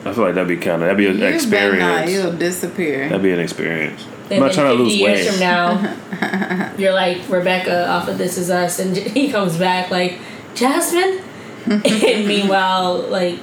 I 0.04 0.14
feel 0.14 0.24
like 0.24 0.34
that'd 0.36 0.48
be 0.48 0.58
kind 0.58 0.82
of 0.82 0.88
that'd 0.88 0.98
be 0.98 1.06
an 1.08 1.16
You 1.16 1.50
better 1.50 1.78
not. 1.78 2.02
experience. 2.04 2.12
You'll 2.12 2.38
disappear. 2.38 3.10
That'd 3.10 3.22
be 3.22 3.32
an 3.32 3.40
experience. 3.40 4.06
I'm 4.32 4.40
not 4.40 4.54
trying 4.54 4.76
to 4.76 4.84
50 4.84 4.84
lose 4.84 4.96
years 4.96 5.20
weight. 5.20 5.30
from 5.30 5.40
now, 5.40 6.74
you're 6.78 6.94
like 6.94 7.28
Rebecca 7.30 7.88
off 7.90 8.08
of 8.08 8.18
This 8.18 8.38
Is 8.38 8.50
Us, 8.50 8.80
and 8.80 8.96
he 9.18 9.30
comes 9.32 9.58
back 9.58 9.92
like 9.92 10.20
Jasmine. 10.56 11.22
and 11.66 11.84
meanwhile, 12.28 12.98
like 13.10 13.40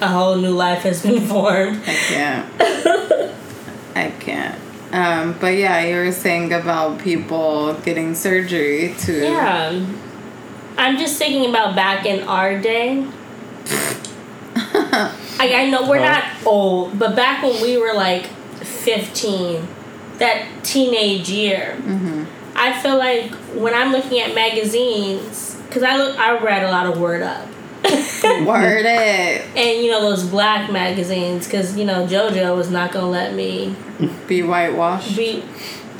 a 0.00 0.08
whole 0.08 0.36
new 0.36 0.50
life 0.50 0.82
has 0.82 1.02
been 1.02 1.20
formed. 1.26 1.80
I 1.86 1.94
can't. 1.94 2.52
I 3.94 4.10
can't. 4.18 4.58
Um, 4.92 5.36
but 5.40 5.54
yeah, 5.54 5.84
you 5.84 5.94
were 5.96 6.12
saying 6.12 6.52
about 6.52 6.98
people 6.98 7.74
getting 7.84 8.14
surgery 8.14 8.94
to. 9.00 9.22
Yeah, 9.22 9.86
I'm 10.76 10.98
just 10.98 11.16
thinking 11.18 11.48
about 11.48 11.76
back 11.76 12.04
in 12.06 12.26
our 12.26 12.58
day. 12.58 13.06
I, 15.38 15.54
I 15.54 15.70
know 15.70 15.88
we're 15.88 16.00
not 16.00 16.24
old, 16.46 16.98
but 16.98 17.16
back 17.16 17.42
when 17.42 17.60
we 17.62 17.76
were 17.76 17.94
like 17.94 18.26
15, 18.26 19.66
that 20.18 20.46
teenage 20.62 21.28
year, 21.28 21.76
mm-hmm. 21.78 22.24
I 22.56 22.78
feel 22.80 22.96
like 22.98 23.30
when 23.54 23.74
I'm 23.74 23.92
looking 23.92 24.20
at 24.20 24.34
magazines, 24.34 25.56
because 25.66 25.82
I 25.82 25.96
look, 25.96 26.18
I 26.18 26.38
read 26.38 26.64
a 26.64 26.70
lot 26.70 26.86
of 26.86 27.00
Word 27.00 27.22
Up. 27.22 27.48
Word 28.22 28.86
it. 28.86 29.44
and 29.56 29.84
you 29.84 29.90
know 29.90 30.00
those 30.00 30.22
black 30.24 30.70
magazines 30.70 31.46
because 31.46 31.76
you 31.76 31.84
know 31.84 32.06
jojo 32.06 32.56
was 32.56 32.70
not 32.70 32.92
gonna 32.92 33.08
let 33.10 33.34
me 33.34 33.74
Be 34.28 34.44
whitewashed. 34.44 35.16
be 35.16 35.42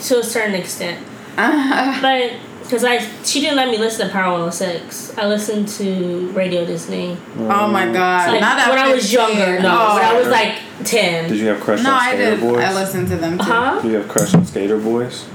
to 0.05 0.21
a 0.21 0.23
certain 0.23 0.55
extent 0.55 1.05
but 1.37 2.31
because 2.73 2.85
i 2.85 2.97
she 3.23 3.41
didn't 3.43 3.57
let 3.57 3.69
me 3.69 3.77
listen 3.77 4.07
to 4.07 4.13
power 4.13 4.33
106 4.33 5.19
i 5.19 5.27
listened 5.27 5.69
to 5.69 6.31
radio 6.31 6.65
disney 6.65 7.19
Oh 7.39 7.69
my 7.69 7.93
god. 7.93 8.31
like, 8.33 8.41
Not 8.41 8.59
at 8.59 8.69
when 8.71 8.79
i 8.79 8.91
was 8.95 9.03
15. 9.13 9.19
younger 9.37 9.61
no 9.61 9.69
Oh. 9.79 9.95
when 9.97 10.05
i 10.05 10.19
was 10.19 10.29
like 10.29 10.59
10 10.85 11.29
Did 11.29 11.39
you 11.39 11.49
have 11.49 11.61
crush 11.61 11.83
No, 11.83 11.91
on 11.91 11.99
I 12.01 12.13
Skater 12.15 12.31
did. 12.31 12.41
Boys? 12.41 12.65
I 12.65 12.73
listened 12.73 13.09
to 13.09 13.17
them 13.17 13.37
too. 13.37 13.45
huh 13.45 13.81
Do 13.83 13.89
you 13.89 13.97
have 13.97 14.09
crush 14.09 14.33
on 14.35 14.47
Skater 14.47 14.79
Boys? 14.79 15.27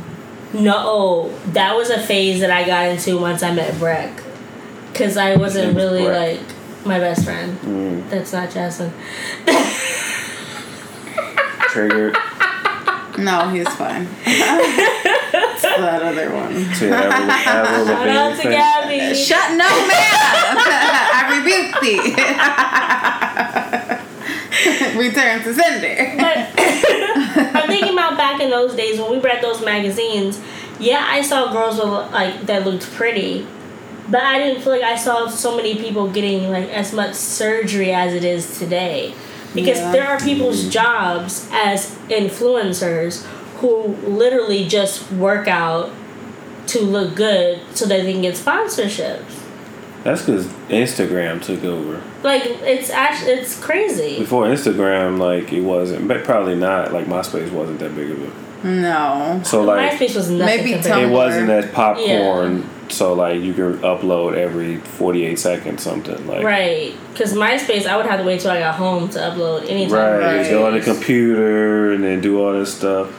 no 0.54 1.32
that 1.48 1.76
was 1.76 1.92
a 1.92 2.02
phase 2.02 2.40
that 2.40 2.50
i 2.50 2.66
got 2.66 2.86
into 2.88 3.20
once 3.20 3.44
i 3.44 3.54
met 3.54 3.78
breck 3.78 4.12
because 4.92 5.16
i 5.16 5.36
wasn't 5.36 5.68
name 5.68 5.76
really 5.76 6.06
Breck. 6.06 6.40
like 6.40 6.86
my 6.88 6.98
best 7.00 7.24
friend 7.24 7.56
Mm. 7.60 8.10
that's 8.10 8.34
not 8.34 8.50
jasmine 8.50 8.92
Triggered. 11.70 12.18
No, 13.20 13.50
he's 13.50 13.68
fine. 13.76 14.08
it's 15.78 15.86
that 15.86 16.02
other 16.04 16.34
one. 16.34 16.54
So 16.76 16.86
you 16.86 16.94
Avril- 16.94 17.32
Avril 17.32 17.86
Shout 17.88 18.08
out 18.10 18.36
to? 18.38 18.50
Gabby. 18.50 19.16
Shut 19.16 19.52
no 19.52 19.70
man. 19.88 19.88
I 21.18 21.22
rebuke 21.38 21.82
thee. 21.82 22.16
Return 24.98 25.44
to 25.44 25.54
sender. 25.54 26.14
But 26.18 26.38
I'm 27.56 27.68
thinking 27.70 27.94
about 27.94 28.18
back 28.18 28.42
in 28.42 28.50
those 28.50 28.76
days 28.76 29.00
when 29.00 29.12
we 29.12 29.20
read 29.20 29.42
those 29.44 29.64
magazines. 29.64 30.40
Yeah, 30.80 31.06
I 31.08 31.22
saw 31.22 31.52
girls 31.52 31.76
with 31.78 31.88
like 32.12 32.46
that 32.48 32.66
looked 32.66 32.92
pretty, 32.94 33.46
but 34.10 34.22
I 34.24 34.38
didn't 34.40 34.62
feel 34.64 34.74
like 34.74 34.84
I 34.84 34.96
saw 34.96 35.28
so 35.28 35.56
many 35.56 35.76
people 35.76 36.10
getting 36.10 36.50
like 36.52 36.70
as 36.70 36.94
much 36.94 37.14
surgery 37.16 37.92
as 37.94 38.14
it 38.14 38.24
is 38.24 38.58
today. 38.60 39.14
Because 39.56 39.78
Yeah. 39.80 39.92
there 39.92 40.08
are 40.08 40.20
people's 40.20 40.68
jobs 40.70 41.48
as 41.52 41.96
influencers 42.10 43.26
who 43.58 43.88
literally 44.08 44.68
just 44.68 45.12
work 45.12 45.48
out 45.48 45.92
to 46.68 46.82
look 46.82 47.16
good 47.16 47.60
so 47.76 47.86
that 47.86 48.04
they 48.04 48.12
can 48.14 48.22
get 48.22 48.36
sponsorships. 48.36 49.44
That's 50.04 50.22
because 50.22 50.46
Instagram 50.70 51.42
took 51.42 51.64
over. 51.64 52.02
Like 52.24 52.44
it's 52.46 52.90
actually 52.90 53.32
it's 53.32 53.60
crazy. 53.62 54.20
Before 54.20 54.46
Instagram, 54.46 55.18
like 55.18 55.52
it 55.52 55.62
wasn't, 55.62 56.08
but 56.08 56.24
probably 56.24 56.56
not. 56.56 56.94
Like 56.94 57.06
MySpace 57.08 57.52
wasn't 57.52 57.80
that 57.80 57.96
big 57.96 58.12
of 58.12 58.22
a. 58.64 58.68
No. 58.68 59.42
So 59.44 59.64
like 59.64 59.94
MySpace 59.94 60.16
was 60.16 60.30
nothing 60.30 60.46
Maybe 60.46 60.74
compared. 60.74 61.10
it 61.10 61.12
wasn't 61.12 61.50
as 61.50 61.70
popcorn. 61.72 62.70
So 62.90 63.14
like 63.14 63.42
you 63.42 63.54
could 63.54 63.82
upload 63.82 64.36
every 64.36 64.78
forty 64.78 65.26
eight 65.26 65.40
seconds 65.40 65.84
something 65.84 66.26
like. 66.26 66.44
Right, 66.44 66.96
because 67.12 67.34
MySpace, 67.34 67.86
I 67.86 67.98
would 67.98 68.06
have 68.06 68.20
to 68.20 68.26
wait 68.26 68.40
till 68.40 68.52
I 68.52 68.60
got 68.60 68.76
home 68.76 69.10
to 69.10 69.20
upload 69.20 69.70
anytime. 69.70 69.94
Right, 70.20 70.38
Right. 70.38 70.50
go 70.50 70.68
on 70.68 70.74
the 70.74 70.80
computer 70.82 71.92
and 71.92 72.04
then 72.04 72.22
do 72.22 72.42
all 72.42 72.54
this 72.54 72.74
stuff. 72.74 73.12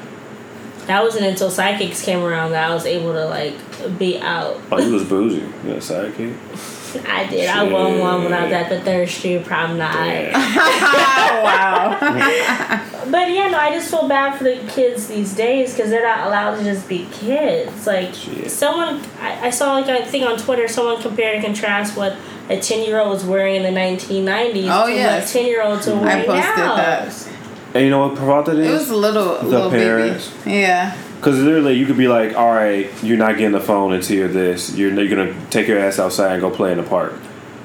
That 0.89 1.03
wasn't 1.05 1.27
until 1.27 1.51
Sidekicks 1.51 2.03
came 2.05 2.23
around 2.25 2.51
that 2.53 2.69
I 2.71 2.75
was 2.75 2.85
able 2.87 3.13
to 3.13 3.27
like 3.27 3.55
be 3.99 4.19
out. 4.19 4.61
Oh, 4.73 4.79
you 4.81 4.93
was 4.93 5.05
bougie. 5.05 5.37
You 5.37 5.43
had 5.69 5.77
a 5.77 5.81
sidekick. 5.81 6.35
I 7.07 7.27
did. 7.27 7.47
I 7.51 7.65
won 7.65 7.99
one 7.99 8.25
when 8.25 8.33
I 8.33 8.45
was 8.45 8.53
at 8.53 8.71
the 8.71 8.81
Third 8.81 9.11
Street 9.11 9.45
prom 9.45 9.77
night. 9.77 10.33
Oh, 10.35 11.43
wow. 11.45 12.85
But 13.11 13.31
yeah, 13.31 13.49
no, 13.49 13.57
I 13.59 13.71
just 13.71 13.91
feel 13.91 14.07
bad 14.07 14.37
for 14.37 14.45
the 14.45 14.57
kids 14.69 15.07
these 15.07 15.35
days 15.35 15.73
because 15.75 15.89
they're 15.89 16.03
not 16.03 16.27
allowed 16.27 16.57
to 16.59 16.65
just 16.65 16.87
be 16.89 17.07
kids. 17.11 17.87
Like 17.87 18.13
Shit. 18.13 18.51
someone, 18.51 19.03
I, 19.19 19.47
I 19.47 19.51
saw 19.51 19.73
like 19.75 19.87
I 19.87 20.03
think 20.05 20.27
on 20.27 20.37
Twitter, 20.39 20.69
someone 20.69 21.01
compared 21.01 21.37
and 21.37 21.45
contrast 21.45 21.97
what 21.97 22.17
a 22.51 22.61
ten 22.61 22.85
year 22.85 22.99
old 23.01 23.11
was 23.11 23.25
wearing 23.25 23.57
in 23.57 23.63
the 23.63 23.81
1990s 23.81 24.69
Oh, 24.71 24.87
to 24.89 24.93
yes. 24.95 25.25
what 25.25 25.33
ten 25.41 25.47
year 25.47 25.63
olds 25.63 25.89
are 25.89 25.95
wearing 25.99 26.23
I 26.23 26.27
posted 26.27 26.57
now. 26.57 26.77
that. 26.77 27.28
And 27.75 27.85
you 27.85 27.91
know 27.91 28.07
what 28.09 28.15
brought 28.17 28.47
that 28.47 28.57
It 28.59 28.65
is? 28.65 28.81
was 28.81 28.91
a 28.91 28.97
little, 28.97 29.37
The 29.39 29.45
little 29.45 29.71
parents. 29.71 30.31
baby. 30.45 30.57
Yeah. 30.59 30.97
Because 31.17 31.39
literally, 31.41 31.75
you 31.75 31.85
could 31.85 31.97
be 31.99 32.09
like, 32.09 32.37
"All 32.37 32.53
right, 32.53 32.89
you're 33.03 33.17
not 33.19 33.37
getting 33.37 33.53
the 33.53 33.61
phone 33.61 33.93
until 33.93 34.17
you're 34.17 34.29
this. 34.29 34.75
You're, 34.77 34.93
you're 34.93 35.09
gonna 35.15 35.35
take 35.51 35.67
your 35.67 35.79
ass 35.79 35.99
outside 35.99 36.33
and 36.33 36.41
go 36.41 36.49
play 36.51 36.71
in 36.73 36.79
the 36.79 36.85
park, 36.85 37.13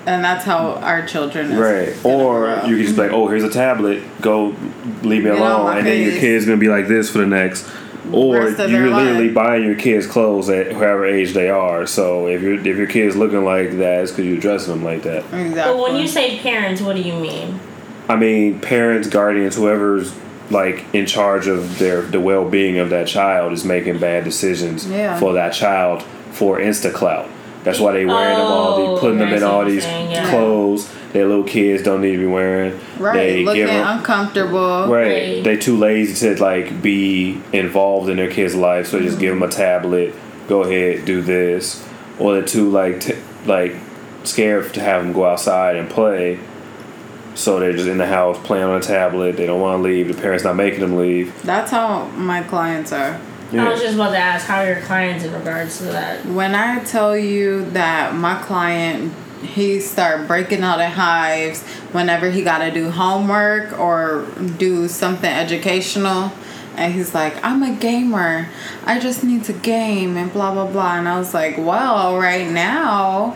And 0.08 0.24
that's 0.26 0.44
how 0.44 0.74
our 0.82 1.06
children 1.06 1.52
is 1.52 1.58
right? 1.58 1.94
Or 2.04 2.46
grow. 2.46 2.66
you 2.66 2.76
could 2.78 2.86
just 2.86 2.96
be 2.98 3.04
like, 3.04 3.12
"Oh, 3.14 3.28
here's 3.28 3.44
a 3.44 3.50
tablet. 3.52 4.02
Go, 4.22 4.56
leave 5.04 5.24
me 5.24 5.30
Get 5.30 5.40
alone." 5.40 5.64
my 5.66 5.78
And 5.78 5.88
then 5.88 6.02
your 6.02 6.20
kid's 6.20 6.46
gonna 6.46 6.58
be 6.58 6.68
like 6.68 6.88
this 6.88 7.10
for 7.12 7.20
the 7.20 7.26
next. 7.28 7.66
Or 8.12 8.50
you're 8.50 8.90
literally 8.90 9.28
life. 9.28 9.34
buying 9.34 9.64
your 9.64 9.76
kids 9.76 10.06
clothes 10.08 10.50
at 10.50 10.74
whoever 10.74 11.06
age 11.06 11.34
they 11.34 11.50
are. 11.50 11.86
So 11.88 12.28
if 12.28 12.42
your 12.42 12.56
if 12.56 12.66
your 12.76 12.88
kid's 12.88 13.16
looking 13.16 13.46
like 13.46 13.78
that, 13.78 14.02
it's 14.02 14.12
because 14.12 14.26
you're 14.26 14.40
dressing 14.42 14.74
them 14.74 14.84
like 14.84 15.04
that. 15.04 15.20
Exactly. 15.32 15.54
But 15.54 15.78
when 15.78 15.96
you 15.96 16.08
say 16.08 16.38
parents, 16.40 16.82
what 16.82 16.96
do 16.98 17.02
you 17.04 17.14
mean? 17.14 17.60
I 18.10 18.16
mean, 18.16 18.60
parents, 18.60 19.08
guardians, 19.08 19.56
whoever's 19.56 20.14
like 20.50 20.86
in 20.94 21.06
charge 21.06 21.48
of 21.48 21.80
their 21.80 22.02
the 22.02 22.20
well 22.20 22.48
being 22.50 22.78
of 22.78 22.90
that 22.90 23.08
child 23.08 23.54
is 23.54 23.64
making 23.64 23.98
bad 24.00 24.24
decisions 24.24 24.86
Yeah. 24.90 25.18
for 25.20 25.34
that 25.34 25.54
child 25.54 26.04
for 26.32 26.60
insta 26.60 26.94
clout. 26.94 27.30
That's 27.64 27.80
why 27.80 27.94
they 27.94 28.06
wearing 28.06 28.38
them 28.38 28.46
all, 28.48 28.74
Oh, 28.74 28.96
they 28.96 29.00
putting 29.00 29.20
them 29.20 29.32
in 29.34 29.42
all 29.42 29.64
these 29.64 29.84
saying, 29.84 30.12
yeah. 30.12 30.30
clothes 30.30 30.92
that 31.14 31.28
little 31.28 31.46
kids 31.46 31.82
don't 31.84 32.02
need 32.02 32.14
to 32.14 32.18
be 32.18 32.26
wearing. 32.26 32.78
right, 33.00 33.14
They 33.16 33.46
looking 33.46 33.62
give 33.62 33.70
'em- 33.70 34.00
uncomfortable. 34.00 34.88
Right. 34.88 35.08
Right. 35.36 35.44
They 35.44 35.56
too 35.58 35.78
lazy 35.78 36.36
to 36.36 36.42
like 36.44 36.82
be 36.82 37.40
involved 37.54 38.10
in 38.10 38.18
their 38.18 38.30
kids' 38.30 38.56
life, 38.56 38.88
so 38.88 38.98
they 39.00 39.06
just 39.06 39.20
give 39.20 39.34
them 39.34 39.44
a 39.44 39.48
mm-hmm. 39.48 39.58
tablet. 39.62 40.16
Go 40.50 40.64
ahead, 40.64 41.06
do 41.06 41.22
this, 41.22 41.82
or 42.20 42.34
they're 42.34 42.42
too 42.44 42.70
like 42.70 43.00
t- 43.00 43.14
like 43.46 43.76
scared 44.24 44.74
to 44.74 44.82
have 44.82 45.04
them 45.04 45.14
go 45.14 45.26
outside 45.26 45.78
and 45.78 45.90
play. 45.90 46.40
So 47.36 47.60
they're 47.60 47.74
just 47.74 47.88
in 47.88 47.98
the 47.98 48.06
house 48.06 48.38
playing 48.44 48.66
on 48.66 48.78
a 48.78 48.82
tablet. 48.82 49.38
They 49.38 49.46
don't 49.46 49.62
want 49.62 49.80
to 49.80 49.84
leave. 49.84 50.08
The 50.08 50.22
parents 50.22 50.44
not 50.44 50.56
making 50.56 50.82
them 50.82 50.98
leave. 50.98 51.42
That's 51.44 51.72
how 51.72 52.06
my 52.10 52.44
clients 52.44 52.92
are. 52.92 53.20
I 53.52 53.70
was 53.70 53.82
just 53.82 53.96
about 53.96 54.12
to 54.12 54.18
ask 54.18 54.48
how 54.48 54.62
are 54.62 54.68
your 54.68 54.82
clients 54.82 55.24
in 55.24 55.32
regards 55.32 55.78
to 55.78 55.84
that. 55.86 56.26
When 56.26 56.56
I 56.56 56.84
tell 56.84 57.16
you 57.16 57.66
that 57.72 58.16
my 58.16 58.42
client 58.42 59.14
he 59.44 59.80
start 59.80 60.28
breaking 60.28 60.64
out 60.64 60.80
in 60.80 60.90
hives 60.90 61.62
whenever 61.92 62.32
he 62.32 62.44
got 62.44 62.60
to 62.60 62.72
do 62.72 62.90
homework 62.90 63.78
or 63.78 64.26
do 64.58 64.88
something 64.88 65.30
educational 65.30 66.32
and 66.76 66.94
he's 66.94 67.14
like 67.14 67.36
i'm 67.44 67.62
a 67.62 67.76
gamer 67.76 68.48
i 68.86 69.00
just 69.00 69.24
need 69.24 69.44
to 69.44 69.54
game 69.54 70.18
and 70.18 70.32
blah 70.32 70.54
blah 70.54 70.66
blah 70.66 70.98
and 70.98 71.08
i 71.08 71.20
was 71.20 71.34
like 71.34 71.58
well 71.58 72.18
right 72.18 72.50
now 72.50 73.36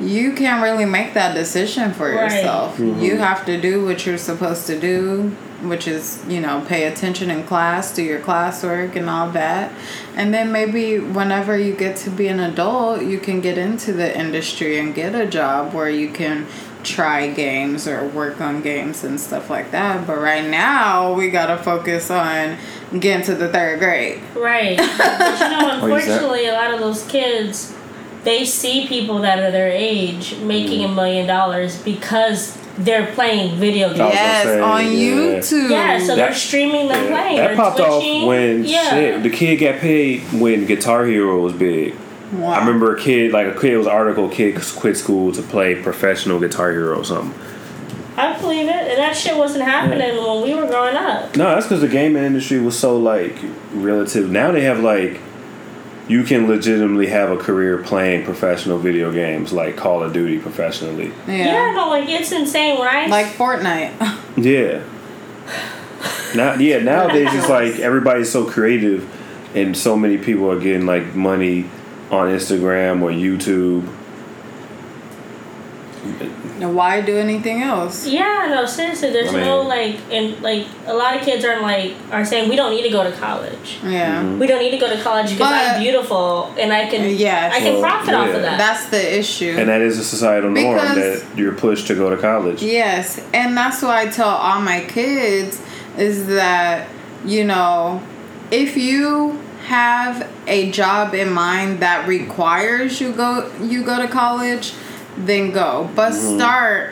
you 0.00 0.32
can't 0.32 0.62
really 0.62 0.84
make 0.84 1.14
that 1.14 1.34
decision 1.34 1.92
for 1.92 2.10
Right. 2.10 2.32
yourself. 2.32 2.78
You 2.78 2.86
mm-hmm. 2.86 3.16
have 3.18 3.44
to 3.46 3.60
do 3.60 3.84
what 3.84 4.06
you're 4.06 4.18
supposed 4.18 4.66
to 4.66 4.78
do, 4.80 5.28
which 5.62 5.86
is, 5.86 6.22
you 6.26 6.40
know, 6.40 6.64
pay 6.66 6.84
attention 6.84 7.30
in 7.30 7.44
class, 7.44 7.94
do 7.94 8.02
your 8.02 8.20
classwork 8.20 8.96
and 8.96 9.10
all 9.10 9.30
that. 9.30 9.72
And 10.16 10.32
then 10.32 10.50
maybe 10.52 10.98
whenever 10.98 11.56
you 11.58 11.74
get 11.74 11.96
to 11.98 12.10
be 12.10 12.28
an 12.28 12.40
adult, 12.40 13.02
you 13.02 13.18
can 13.18 13.40
get 13.40 13.58
into 13.58 13.92
the 13.92 14.16
industry 14.18 14.78
and 14.78 14.94
get 14.94 15.14
a 15.14 15.26
job 15.26 15.74
where 15.74 15.90
you 15.90 16.10
can 16.10 16.46
try 16.82 17.30
games 17.30 17.86
or 17.86 18.08
work 18.08 18.40
on 18.40 18.62
games 18.62 19.04
and 19.04 19.20
stuff 19.20 19.50
like 19.50 19.70
that. 19.70 20.06
But 20.06 20.18
right 20.18 20.48
now, 20.48 21.12
we 21.12 21.28
got 21.30 21.46
to 21.54 21.62
focus 21.62 22.10
on 22.10 22.56
getting 22.98 23.24
to 23.26 23.34
the 23.34 23.48
third 23.48 23.78
grade. 23.80 24.22
Right. 24.34 24.78
But 24.98 25.40
you 25.40 25.48
know, 25.50 25.80
oh, 25.82 25.88
What 25.88 26.00
is 26.00 26.06
that? 26.06 26.22
unfortunately, 26.22 26.46
a 26.46 26.52
lot 26.52 26.72
of 26.72 26.80
those 26.80 27.06
kids, 27.06 27.74
they 28.24 28.44
see 28.44 28.86
people 28.86 29.20
that 29.20 29.38
are 29.38 29.50
their 29.50 29.70
age 29.70 30.36
making 30.38 30.84
a 30.84 30.88
mm. 30.88 30.94
million 30.94 31.26
dollars 31.26 31.82
because 31.82 32.58
they're 32.76 33.12
playing 33.14 33.56
video 33.56 33.88
games. 33.88 34.14
Yes, 34.14 34.44
say, 34.44 34.60
on 34.60 34.84
yeah. 34.84 34.90
YouTube. 34.90 35.70
Yeah, 35.70 35.98
so 35.98 36.16
they're 36.16 36.34
streaming 36.34 36.88
them 36.88 37.04
Yeah, 37.04 37.20
playing. 37.20 37.36
that 37.36 37.56
popped 37.56 37.76
twitching. 37.76 38.22
off 38.22 38.28
when 38.28 38.64
yeah. 38.64 38.90
shit. 38.90 39.22
The 39.22 39.30
kid 39.30 39.56
got 39.56 39.80
paid 39.80 40.22
when 40.32 40.66
Guitar 40.66 41.04
Hero 41.04 41.40
was 41.40 41.52
big. 41.52 41.94
Wow. 42.32 42.52
I 42.52 42.58
remember 42.60 42.94
a 42.94 43.00
kid 43.00 43.32
like 43.32 43.48
a 43.48 43.58
kid 43.58 43.76
was 43.76 43.86
an 43.86 43.92
article 43.92 44.28
kid 44.28 44.60
quit 44.76 44.96
school 44.96 45.32
to 45.32 45.42
play 45.42 45.80
professional 45.82 46.38
Guitar 46.38 46.70
Hero 46.70 46.98
or 46.98 47.04
something. 47.04 47.38
I 48.16 48.38
believe 48.38 48.68
it, 48.68 48.74
and 48.74 48.98
that 48.98 49.16
shit 49.16 49.36
wasn't 49.36 49.64
happening 49.64 50.16
when 50.16 50.42
we 50.42 50.54
were 50.54 50.66
growing 50.66 50.94
up. 50.94 51.36
No, 51.36 51.54
that's 51.54 51.66
because 51.66 51.80
the 51.80 51.88
gaming 51.88 52.22
industry 52.22 52.60
was 52.60 52.78
so 52.78 52.96
like 52.96 53.36
relative. 53.72 54.30
Now 54.30 54.52
they 54.52 54.62
have 54.62 54.80
like 54.80 55.20
you 56.10 56.24
can 56.24 56.48
legitimately 56.48 57.06
have 57.06 57.30
a 57.30 57.36
career 57.36 57.78
playing 57.78 58.24
professional 58.24 58.78
video 58.78 59.12
games 59.12 59.52
like 59.52 59.76
Call 59.76 60.02
of 60.02 60.12
Duty 60.12 60.40
professionally. 60.40 61.12
Yeah. 61.28 61.36
Yeah, 61.36 61.72
no, 61.72 61.88
like 61.88 62.08
it's 62.08 62.32
insane 62.32 62.80
when 62.80 62.88
I 62.88 63.06
Like 63.06 63.26
Fortnite. 63.26 64.18
Yeah. 64.36 64.82
Now, 66.34 66.54
yeah, 66.54 66.78
nowadays 66.78 67.28
it's 67.32 67.48
like 67.48 67.78
everybody's 67.78 68.30
so 68.30 68.48
creative, 68.48 69.08
and 69.54 69.76
so 69.76 69.96
many 69.96 70.18
people 70.18 70.50
are 70.50 70.58
getting 70.58 70.86
like 70.86 71.14
money 71.14 71.68
on 72.10 72.28
Instagram 72.28 73.02
or 73.02 73.10
YouTube. 73.10 73.86
Now, 76.60 76.70
Why 76.70 77.00
do 77.00 77.16
anything 77.16 77.62
else? 77.62 78.06
Yeah, 78.06 78.48
no, 78.50 78.66
seriously, 78.66 79.10
there's 79.10 79.30
I 79.30 79.32
mean- 79.32 79.40
no 79.46 79.62
like, 79.62 79.96
and 80.12 80.40
like 80.42 80.66
a 80.86 80.92
lot 80.94 81.16
of 81.16 81.22
kids 81.22 81.42
aren't 81.44 81.62
like 81.62 81.94
are 82.12 82.24
saying 82.24 82.50
we 82.50 82.56
don't 82.56 82.70
need 82.70 82.82
to 82.82 82.90
go 82.90 83.02
to 83.02 83.12
college. 83.16 83.78
Yeah. 83.82 84.22
Mm-hmm. 84.22 84.38
We 84.38 84.46
don't 84.46 84.60
need 84.60 84.72
to 84.72 84.78
go 84.78 84.94
to 84.94 85.02
college 85.02 85.30
because 85.30 85.50
I'm 85.50 85.80
beautiful 85.80 86.54
and 86.58 86.70
I 86.72 86.88
can 86.90 87.16
Yes. 87.16 87.54
I 87.54 87.60
can 87.60 87.72
Well, 87.74 87.82
profit 87.82 88.14
off 88.14 88.28
of 88.34 88.42
that. 88.42 88.58
That's 88.58 88.86
the 88.90 89.18
issue. 89.18 89.54
And 89.58 89.68
that 89.70 89.80
is 89.80 89.98
a 89.98 90.04
societal 90.04 90.50
norm 90.50 90.74
Because- 90.78 91.22
that 91.22 91.38
you're 91.38 91.54
pushed 91.54 91.86
to 91.86 91.94
go 91.94 92.10
to 92.10 92.16
college. 92.18 92.62
yes. 92.62 93.20
And 93.32 93.56
that's 93.56 93.80
why 93.82 94.02
I 94.02 94.06
tell 94.08 94.28
all 94.28 94.60
my 94.60 94.80
kids 94.80 95.60
is 95.96 96.26
that, 96.26 96.88
you 97.24 97.44
know, 97.44 98.02
if 98.50 98.76
you 98.76 99.38
have 99.66 100.28
a 100.46 100.70
job 100.72 101.14
in 101.14 101.32
mind 101.32 101.80
that 101.80 102.06
requires 102.08 103.00
you 103.00 103.12
go 103.12 103.50
you 103.62 103.82
go 103.84 104.00
to 104.00 104.08
college, 104.08 104.72
then 105.26 105.50
go. 105.52 105.90
But 105.94 106.12
Mm-hmm. 106.12 106.36
start 106.38 106.90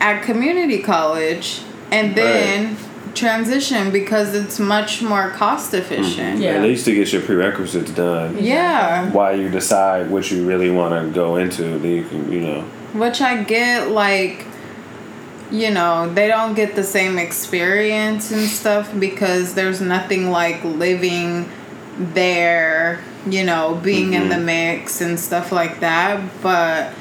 at 0.00 0.22
community 0.22 0.78
college 0.82 1.62
and 1.90 2.14
then 2.14 2.76
transition 3.14 3.90
because 3.90 4.34
it's 4.34 4.58
much 4.60 5.02
more 5.02 5.30
cost 5.30 5.74
efficient. 5.74 6.38
Yeah. 6.40 6.50
At 6.50 6.62
least 6.62 6.84
to 6.84 6.94
get 6.94 7.12
your 7.12 7.22
prerequisites 7.22 7.90
done. 7.90 8.38
Yeah. 8.42 9.10
While 9.10 9.36
you 9.36 9.48
decide 9.48 10.10
what 10.10 10.30
you 10.30 10.46
really 10.46 10.70
want 10.70 10.94
to 10.94 11.10
go 11.12 11.36
into, 11.36 11.62
then 11.78 11.90
you 11.90 12.04
can, 12.04 12.30
you 12.30 12.40
know. 12.40 12.60
Which 12.92 13.20
I 13.20 13.42
get, 13.42 13.90
like, 13.90 14.46
you 15.50 15.70
know, 15.70 16.12
they 16.12 16.28
don't 16.28 16.54
get 16.54 16.76
the 16.76 16.84
same 16.84 17.18
experience 17.18 18.30
and 18.30 18.46
stuff 18.48 18.92
because 18.98 19.54
there's 19.54 19.80
nothing 19.80 20.30
like 20.30 20.62
living 20.62 21.48
there, 21.98 23.00
you 23.28 23.42
know, 23.44 23.80
being 23.82 24.12
in 24.12 24.28
the 24.28 24.38
mix 24.38 25.00
and 25.00 25.18
stuff 25.18 25.50
like 25.50 25.80
that. 25.80 26.20
But 26.42 26.92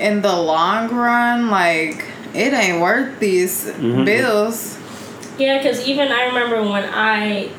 in 0.00 0.22
the 0.22 0.34
long 0.34 0.94
run, 0.94 1.50
like, 1.50 2.04
it 2.34 2.52
ain't 2.52 2.80
worth 2.80 3.18
these 3.18 3.64
mm-hmm. 3.64 4.04
bills. 4.04 4.78
Yeah, 5.38 5.58
because 5.58 5.86
even 5.86 6.12
I 6.12 6.26
remember 6.26 6.62
when 6.62 6.84
I, 6.84 7.50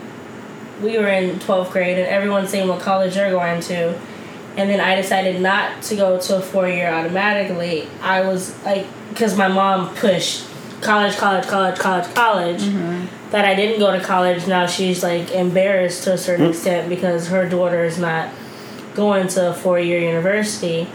we 0.82 0.98
were 0.98 1.08
in 1.08 1.40
12th 1.40 1.72
grade 1.72 1.98
and 1.98 2.08
everyone's 2.08 2.50
saying 2.50 2.68
what 2.68 2.82
college 2.82 3.16
you're 3.16 3.32
going 3.32 3.62
to. 3.62 4.00
And 4.56 4.70
then 4.70 4.80
I 4.80 4.96
decided 4.96 5.40
not 5.40 5.84
to 5.84 5.96
go 5.96 6.20
to 6.20 6.38
a 6.38 6.42
four 6.42 6.68
year 6.68 6.92
automatically. 6.92 7.88
I 8.02 8.22
was 8.22 8.56
like, 8.64 8.88
because 9.10 9.38
my 9.38 9.48
mom 9.48 9.94
pushed 9.96 10.48
college, 10.82 11.16
college, 11.16 11.46
college, 11.46 11.78
college, 11.78 12.14
college, 12.14 12.62
mm-hmm. 12.62 13.30
that 13.32 13.46
I 13.46 13.56
didn't 13.56 13.80
go 13.80 13.92
to 13.92 14.04
college. 14.04 14.48
Now 14.48 14.66
she's 14.66 15.04
like 15.04 15.32
embarrassed 15.32 16.04
to 16.06 16.14
a 16.14 16.18
certain 16.18 16.46
hmm. 16.46 16.52
extent 16.52 16.90
because 16.90 17.28
her 17.28 17.48
daughter 17.48 17.84
is 17.84 18.00
not 18.00 18.34
going 18.96 19.28
to 19.30 19.52
a 19.52 19.54
four 19.54 19.80
year 19.80 20.00
university. 20.00 20.88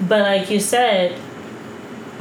But 0.00 0.22
like 0.22 0.50
you 0.50 0.60
said, 0.60 1.18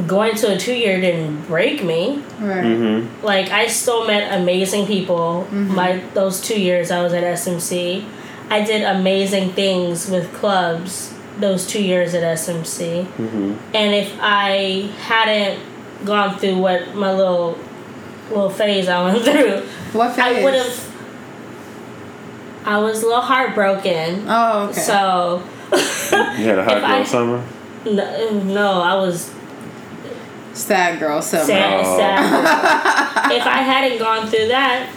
going 0.07 0.35
to 0.35 0.53
a 0.55 0.57
two 0.57 0.73
year 0.73 0.99
didn't 1.01 1.43
break 1.47 1.83
me 1.83 2.23
Right. 2.39 2.63
Mm-hmm. 2.63 3.25
like 3.25 3.49
I 3.49 3.67
still 3.67 4.07
met 4.07 4.39
amazing 4.39 4.85
people. 4.87 5.45
My 5.51 5.97
those 6.13 6.39
two 6.41 6.59
years 6.59 6.89
I 6.91 7.01
was 7.03 7.13
at 7.13 7.23
SMC, 7.23 8.05
I 8.49 8.63
did 8.63 8.83
amazing 8.83 9.51
things 9.53 10.09
with 10.09 10.33
clubs. 10.33 11.13
Those 11.39 11.65
two 11.65 11.81
years 11.81 12.13
at 12.15 12.23
SMC, 12.37 13.07
and 13.73 13.95
if 13.95 14.13
I 14.19 14.89
hadn't 14.99 15.57
gone 16.05 16.37
through 16.37 16.57
what 16.57 16.93
my 16.95 17.13
little 17.13 17.57
little 18.29 18.49
phase 18.49 18.89
I 18.89 19.01
went 19.05 19.23
through, 19.23 19.61
What 19.93 20.15
phase? 20.17 20.19
I 20.19 20.43
would 20.43 20.53
have. 20.53 20.85
I 22.65 22.77
was 22.79 23.03
a 23.03 23.05
little 23.07 23.21
heartbroken. 23.21 24.25
Oh, 24.27 24.67
okay. 24.69 24.79
So 24.81 25.43
You 25.71 25.77
had 26.49 26.59
a 26.59 26.63
hot 26.65 26.81
girl 26.81 26.85
I- 26.85 27.03
summer? 27.05 27.43
No, 27.85 28.39
no, 28.43 28.81
I 28.81 28.95
was 28.95 29.31
Sad 30.53 30.99
girl 30.99 31.21
summer. 31.21 31.45
sad, 31.45 31.85
Oh. 31.85 31.97
sad. 31.97 33.31
if 33.31 33.45
I 33.45 33.57
hadn't 33.61 33.99
gone 33.99 34.27
through 34.27 34.47
that, 34.47 34.89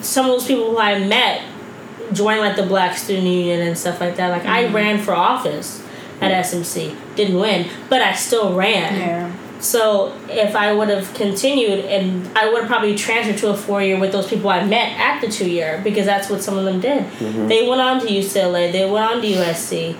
some 0.00 0.26
of 0.26 0.32
those 0.32 0.46
people 0.46 0.70
who 0.70 0.78
I 0.78 0.98
met 1.04 1.42
joined 2.12 2.40
like 2.40 2.56
the 2.56 2.62
Black 2.62 2.96
Student 2.96 3.26
Union 3.26 3.60
and 3.66 3.76
stuff 3.76 4.00
like 4.00 4.16
that. 4.16 4.28
Like 4.30 4.42
Mm-hmm. 4.42 4.50
I 4.50 4.72
ran 4.72 4.98
for 5.02 5.12
office 5.12 5.82
at 6.20 6.30
SMC, 6.44 6.94
didn't 7.16 7.38
win, 7.38 7.68
but 7.90 8.00
I 8.00 8.14
still 8.14 8.54
ran. 8.54 8.94
Yeah. 8.98 9.32
So 9.58 10.14
if 10.28 10.54
I 10.54 10.72
would 10.72 10.88
have 10.88 11.12
continued, 11.14 11.84
and 11.86 12.26
I 12.38 12.48
would 12.50 12.60
have 12.60 12.68
probably 12.70 12.94
transferred 12.94 13.38
to 13.38 13.48
a 13.50 13.56
four 13.56 13.82
year 13.82 13.98
with 13.98 14.12
those 14.12 14.28
people 14.28 14.48
I 14.50 14.64
met 14.64 14.92
at 14.98 15.20
the 15.20 15.28
two 15.28 15.50
year 15.50 15.80
because 15.82 16.06
that's 16.06 16.30
what 16.30 16.42
some 16.42 16.56
of 16.56 16.64
them 16.64 16.80
did. 16.80 17.04
Mm-hmm. 17.04 17.48
They 17.48 17.66
went 17.68 17.80
on 17.80 18.00
to 18.00 18.06
UCLA, 18.06 18.70
they 18.70 18.88
went 18.88 19.04
on 19.04 19.20
to 19.22 19.26
USC, 19.28 19.96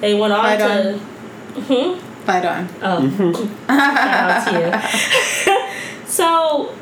they 0.00 0.14
went 0.14 0.32
on 0.32 0.44
Right 0.44 0.58
to. 0.58 0.94
on. 0.94 1.06
Hmm? 1.54 1.98
Fight 2.24 2.44
on. 2.44 2.68
Oh, 2.82 3.00
mm-hmm. 3.00 3.32
shout 3.66 4.30
out 4.30 4.46
to 4.48 5.50
you. 5.50 6.06
so, 6.06 6.74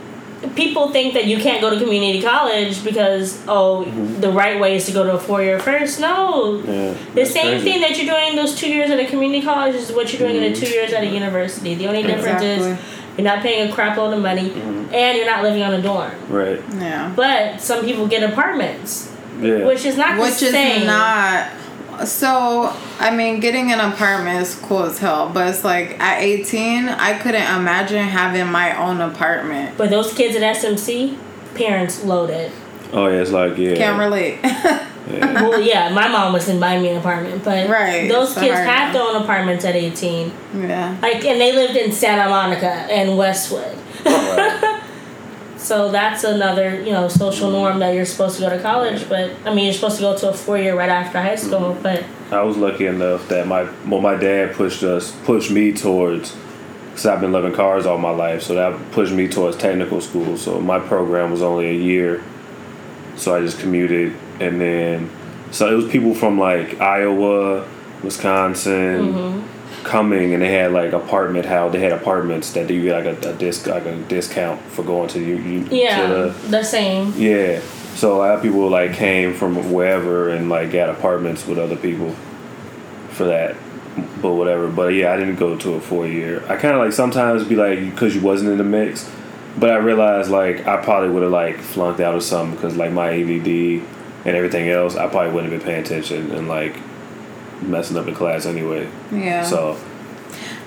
people 0.55 0.91
think 0.91 1.15
that 1.15 1.27
you 1.27 1.39
can't 1.39 1.61
go 1.61 1.71
to 1.71 1.79
community 1.79 2.23
college 2.23 2.85
because 2.85 3.43
oh, 3.49 3.85
mm-hmm. 3.87 4.21
the 4.21 4.31
right 4.31 4.61
way 4.61 4.77
is 4.77 4.87
to 4.87 4.93
go 4.93 5.05
to 5.05 5.13
a 5.13 5.19
four 5.19 5.43
year 5.43 5.59
first. 5.59 6.01
No, 6.01 6.61
Yeah. 6.61 6.95
the 7.15 7.27
same 7.27 7.59
crazy. 7.59 7.65
thing 7.65 7.81
that 7.81 7.97
you're 7.97 8.13
doing 8.15 8.37
those 8.37 8.55
two 8.55 8.69
years 8.69 8.91
at 8.91 8.99
a 8.99 9.07
community 9.07 9.45
college 9.45 9.75
is 9.75 9.93
what 9.93 10.13
you're 10.13 10.29
doing 10.29 10.43
in 10.43 10.53
the 10.53 10.59
two 10.59 10.67
mm-hmm. 10.67 10.75
years 10.75 10.93
at 10.93 11.03
a 11.03 11.07
university. 11.07 11.75
The 11.75 11.89
only 11.89 12.03
difference 12.03 12.43
is 12.43 12.79
you're 13.17 13.25
not 13.25 13.43
paying 13.43 13.69
a 13.69 13.75
crap 13.75 13.97
load 13.97 14.15
of 14.15 14.23
money 14.23 14.53
and 14.53 15.17
you're 15.17 15.27
not 15.27 15.43
living 15.43 15.63
on 15.63 15.75
a 15.75 15.83
dorm. 15.83 16.13
Right. 16.29 16.63
Yeah. 16.75 17.13
But 17.15 17.61
some 17.61 17.85
people 17.85 18.07
get 18.07 18.23
apartments, 18.23 19.13
Yeah. 19.41 19.67
which 19.67 19.85
is 19.85 19.97
not 19.97 20.21
Which 20.21 20.39
the 20.39 20.47
is 20.47 20.53
same. 20.53 20.87
not. 20.87 21.49
So, 22.05 22.75
I 22.99 23.15
mean, 23.15 23.41
getting 23.41 23.73
an 23.73 23.81
apartment 23.81 24.41
is 24.43 24.55
cool 24.55 24.85
as 24.85 24.99
hell, 24.99 25.31
but 25.33 25.49
it's 25.49 25.65
like 25.65 25.99
at 26.01 26.23
18, 26.23 26.89
I 26.89 27.19
couldn't 27.19 27.43
imagine 27.57 28.05
having 28.07 28.47
my 28.51 28.77
own 28.77 29.01
apartment. 29.01 29.77
But 29.77 29.91
those 29.91 30.13
kids 30.15 30.37
at 30.37 30.43
SMC, 30.57 31.17
parents 31.55 32.05
loaded. 32.05 32.53
oh 32.93 33.07
yeah, 33.07 33.21
it's 33.21 33.31
like 33.33 33.57
yeah. 33.59 33.75
Can't 33.75 33.99
relate. 33.99 34.39
yeah. 34.43 34.87
well, 35.43 35.61
yeah, 35.61 35.89
my 35.91 36.07
mom 36.09 36.33
was 36.33 36.49
in 36.49 36.61
buying 36.61 36.83
me 36.83 36.91
an 36.91 36.99
apartment, 36.99 37.43
but 37.45 37.69
Right, 37.69 38.09
those 38.09 38.31
it's 38.31 38.41
kids 38.41 38.55
hard 38.55 38.67
had 38.69 38.95
their 38.95 39.03
own 39.03 39.23
apartments 39.23 39.65
at 39.65 39.75
eighteen. 39.75 40.33
yeah. 40.55 40.97
Like, 41.03 41.25
and 41.25 41.41
they 41.41 41.53
lived 41.53 41.77
in 41.77 41.91
Santa 41.93 42.29
Monica 42.31 42.67
and 42.67 43.17
Westwood. 43.19 43.77
Right. 44.05 44.61
So 45.59 45.91
that's 45.91 46.23
another, 46.23 46.81
you 46.81 46.93
know, 46.93 47.09
social 47.09 47.51
norm 47.51 47.81
that 47.81 47.95
you're 47.95 48.05
supposed 48.05 48.37
to 48.37 48.43
go 48.43 48.51
to 48.51 48.63
college, 48.63 49.09
but 49.09 49.33
I 49.45 49.53
mean, 49.53 49.65
you're 49.65 49.75
supposed 49.75 49.97
to 49.97 50.03
go 50.03 50.17
to 50.17 50.31
a 50.31 50.33
four 50.33 50.57
year 50.57 50.77
right 50.77 50.89
after 50.89 51.21
high 51.21 51.35
school, 51.35 51.75
mm-hmm. 51.75 51.83
but 51.83 52.05
I 52.31 52.43
was 52.43 52.57
lucky 52.57 52.87
enough 52.87 53.29
that 53.29 53.47
my 53.47 53.69
well, 53.87 54.01
my 54.01 54.15
dad 54.15 54.55
pushed 54.55 54.83
us 54.83 55.15
pushed 55.25 55.51
me 55.51 55.73
towards 55.73 56.37
because 56.91 57.07
I've 57.07 57.21
been 57.21 57.33
loving 57.33 57.53
cars 57.53 57.87
all 57.87 57.99
my 57.99 58.11
life, 58.11 58.43
so 58.43 58.55
that 58.55 58.93
pushed 58.93 59.13
me 59.13 59.29
towards 59.29 59.57
technical 59.57 60.01
school. 60.01 60.37
So 60.37 60.61
my 60.61 60.79
program 60.79 61.33
was 61.33 61.43
only 61.43 61.69
a 61.71 61.75
year, 61.75 62.23
so 63.17 63.35
I 63.35 63.41
just 63.41 63.59
commuted, 63.59 64.15
and 64.41 64.61
then 64.61 65.11
so 65.51 65.73
it 65.73 65.75
was 65.75 65.91
people 65.91 66.15
from 66.15 66.39
like 66.39 66.81
Iowa, 66.81 67.67
Wisconsin, 68.05 69.13
mm-hmm. 69.13 69.58
Coming 69.85 70.33
and 70.35 70.43
they 70.43 70.53
had 70.53 70.73
like 70.73 70.93
apartment 70.93 71.47
how 71.47 71.69
they 71.69 71.81
had 71.81 71.93
apartments 71.93 72.53
that 72.53 72.69
get 72.69 73.05
like 73.05 73.25
a, 73.25 73.31
a 73.31 73.33
disc 73.35 73.67
like 73.67 73.85
a 73.87 73.97
discount 74.03 74.61
for 74.63 74.83
going 74.83 75.09
to 75.11 75.21
you, 75.21 75.37
you 75.37 75.67
Yeah, 75.71 76.07
to 76.07 76.15
the, 76.15 76.49
the 76.49 76.63
same. 76.63 77.13
yeah. 77.17 77.61
So 77.95 78.17
a 78.17 78.19
lot 78.19 78.35
of 78.37 78.43
people 78.43 78.69
like 78.69 78.95
came 78.95 79.35
from 79.35 79.73
wherever 79.73 80.29
and 80.31 80.49
like 80.49 80.71
got 80.71 80.89
apartments 80.89 81.47
with 81.47 81.59
other 81.59 81.77
people 81.77 82.15
for 83.11 83.25
that. 83.25 83.57
But 84.23 84.35
whatever. 84.35 84.69
But 84.69 84.95
yeah, 84.95 85.13
I 85.13 85.17
didn't 85.17 85.37
go 85.37 85.57
to 85.57 85.75
a 85.75 85.81
four 85.81 86.07
year. 86.07 86.43
I 86.49 86.57
kind 86.57 86.75
of 86.75 86.81
like 86.81 86.93
sometimes 86.93 87.43
be 87.45 87.57
like 87.57 87.81
because 87.81 88.15
you 88.15 88.21
wasn't 88.21 88.51
in 88.51 88.59
the 88.59 88.65
mix. 88.65 89.11
But 89.59 89.71
I 89.71 89.77
realized 89.79 90.31
like 90.31 90.67
I 90.69 90.77
probably 90.77 91.11
would 91.11 91.25
have 91.25 91.33
like 91.33 91.59
flunked 91.59 91.99
out 92.01 92.15
or 92.15 92.21
something 92.21 92.55
because 92.55 92.77
like 92.77 92.93
my 92.93 93.09
ADD 93.11 93.49
and 94.25 94.37
everything 94.37 94.69
else, 94.69 94.95
I 94.95 95.09
probably 95.09 95.33
wouldn't 95.33 95.53
have 95.53 95.61
been 95.61 95.67
paying 95.69 95.85
attention 95.85 96.31
and 96.31 96.47
like 96.47 96.77
messing 97.63 97.97
up 97.97 98.07
in 98.09 98.15
class 98.15 98.47
anyway. 98.47 98.89
Yeah. 99.13 99.43
So 99.45 99.77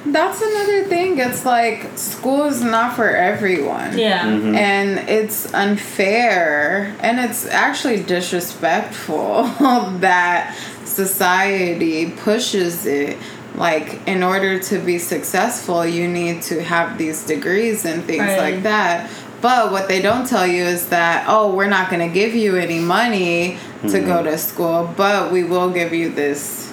That's 0.05 0.41
another 0.41 0.85
thing. 0.85 1.19
It's 1.19 1.45
like 1.45 1.95
school 1.97 2.45
is 2.45 2.61
not 2.63 2.95
for 2.95 3.09
everyone. 3.09 3.97
Yeah. 3.97 4.25
Mm-hmm. 4.25 4.55
And 4.55 5.09
it's 5.09 5.53
unfair 5.53 6.95
and 7.01 7.19
it's 7.19 7.45
actually 7.45 8.01
disrespectful 8.03 9.43
that 9.99 10.55
society 10.85 12.11
pushes 12.11 12.85
it. 12.85 13.17
Like, 13.55 14.07
in 14.07 14.23
order 14.23 14.59
to 14.59 14.79
be 14.79 14.97
successful, 14.97 15.85
you 15.85 16.07
need 16.07 16.41
to 16.43 16.63
have 16.63 16.97
these 16.97 17.25
degrees 17.25 17.83
and 17.85 18.01
things 18.05 18.21
Right. 18.23 18.53
like 18.53 18.63
that. 18.63 19.09
But 19.41 19.71
what 19.73 19.87
they 19.89 20.01
don't 20.01 20.25
tell 20.25 20.47
you 20.47 20.63
is 20.63 20.87
that, 20.89 21.25
oh, 21.27 21.53
we're 21.53 21.67
not 21.67 21.89
going 21.89 22.07
to 22.07 22.13
give 22.13 22.33
you 22.33 22.55
any 22.55 22.79
money 22.79 23.57
to 23.89 23.99
go 23.99 24.23
to 24.23 24.37
school, 24.37 24.89
but 24.95 25.31
we 25.33 25.43
will 25.43 25.69
give 25.71 25.91
you 25.93 26.09
this 26.11 26.70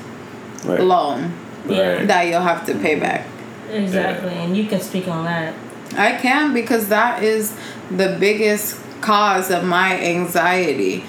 right. 0.64 0.80
loan 0.80 1.32
Yeah. 1.66 1.96
Right. 1.96 2.06
that 2.06 2.26
you'll 2.26 2.40
have 2.40 2.66
to 2.66 2.74
pay 2.74 2.98
back. 2.98 3.26
Exactly. 3.70 4.30
And 4.30 4.56
you 4.56 4.66
can 4.66 4.80
speak 4.80 5.08
on 5.08 5.24
that. 5.24 5.54
I 5.96 6.12
can 6.12 6.54
because 6.54 6.88
that 6.88 7.22
is 7.22 7.56
the 7.90 8.16
biggest 8.18 8.78
cause 9.00 9.50
of 9.50 9.64
my 9.64 9.98
anxiety. 10.00 11.04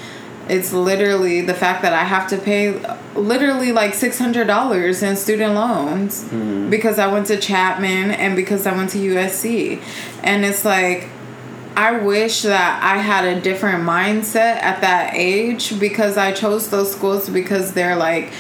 It's 0.48 0.74
literally 0.74 1.42
the 1.42 1.54
fact 1.54 1.84
that 1.84 1.94
I 1.94 2.04
have 2.04 2.28
to 2.30 2.38
pay 2.38 2.80
literally 3.16 3.72
like 3.72 3.94
$600 3.94 5.04
in 5.04 5.16
student 5.16 5.54
loans 5.54 6.24
mm-hmm. 6.24 6.70
because 6.70 6.98
I 6.98 7.08
went 7.08 7.28
to 7.28 7.40
Chapman 7.40 8.12
and 8.12 8.36
because 8.36 8.66
I 8.66 8.76
went 8.76 8.90
to 8.92 8.98
USC. 8.98 9.82
And 10.24 10.44
it's 10.44 10.66
like, 10.66 11.08
I 11.76 11.98
wish 11.98 12.42
that 12.42 12.84
I 12.84 12.98
had 12.98 13.26
a 13.26 13.40
different 13.40 13.84
mindset 13.84 14.58
at 14.62 14.82
that 14.82 15.14
age 15.14 15.80
because 15.80 16.18
I 16.18 16.32
chose 16.32 16.70
those 16.70 16.92
schools 16.92 17.30
because 17.30 17.74
they're 17.74 17.96
like 17.96 18.34